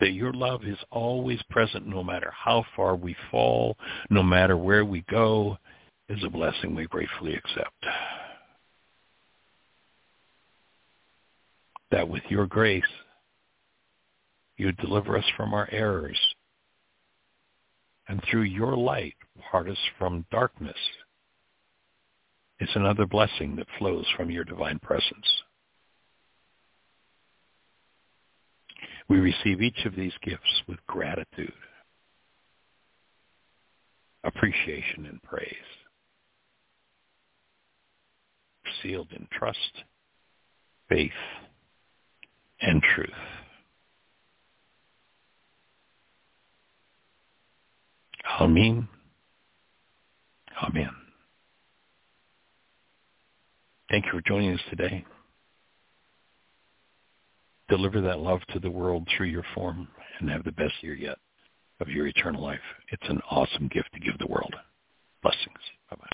that 0.00 0.12
your 0.12 0.32
love 0.32 0.64
is 0.64 0.78
always 0.90 1.40
present 1.50 1.86
no 1.86 2.02
matter 2.02 2.32
how 2.34 2.64
far 2.74 2.96
we 2.96 3.14
fall, 3.30 3.76
no 4.10 4.22
matter 4.22 4.56
where 4.56 4.84
we 4.84 5.02
go, 5.08 5.56
is 6.08 6.22
a 6.24 6.30
blessing 6.30 6.74
we 6.74 6.86
gratefully 6.86 7.34
accept. 7.34 7.86
That 11.90 12.08
with 12.08 12.22
your 12.28 12.46
grace, 12.46 12.82
you 14.56 14.72
deliver 14.72 15.16
us 15.16 15.24
from 15.36 15.54
our 15.54 15.68
errors, 15.70 16.18
and 18.08 18.22
through 18.30 18.42
your 18.42 18.76
light, 18.76 19.14
part 19.50 19.68
us 19.68 19.78
from 19.98 20.26
darkness. 20.30 20.76
It's 22.58 22.74
another 22.76 23.06
blessing 23.06 23.56
that 23.56 23.66
flows 23.78 24.06
from 24.16 24.30
your 24.30 24.44
divine 24.44 24.78
presence. 24.78 25.42
We 29.08 29.18
receive 29.18 29.60
each 29.60 29.84
of 29.84 29.94
these 29.96 30.14
gifts 30.22 30.62
with 30.66 30.78
gratitude, 30.86 31.52
appreciation, 34.24 35.06
and 35.06 35.22
praise, 35.22 35.48
sealed 38.82 39.08
in 39.12 39.26
trust, 39.32 39.58
faith, 40.88 41.10
and 42.60 42.82
truth. 42.94 43.10
Amen. 48.40 48.88
Amen. 50.62 50.90
Thank 53.90 54.06
you 54.06 54.12
for 54.12 54.22
joining 54.26 54.52
us 54.54 54.60
today 54.70 55.04
deliver 57.68 58.00
that 58.00 58.20
love 58.20 58.40
to 58.52 58.58
the 58.58 58.70
world 58.70 59.06
through 59.16 59.26
your 59.26 59.44
form 59.54 59.88
and 60.20 60.30
have 60.30 60.44
the 60.44 60.52
best 60.52 60.74
year 60.82 60.94
yet 60.94 61.18
of 61.80 61.88
your 61.88 62.06
eternal 62.06 62.42
life. 62.42 62.60
It's 62.92 63.08
an 63.08 63.20
awesome 63.30 63.68
gift 63.72 63.88
to 63.94 64.00
give 64.00 64.18
the 64.18 64.26
world. 64.26 64.54
Blessings. 65.22 65.58
Bye-bye. 65.90 66.06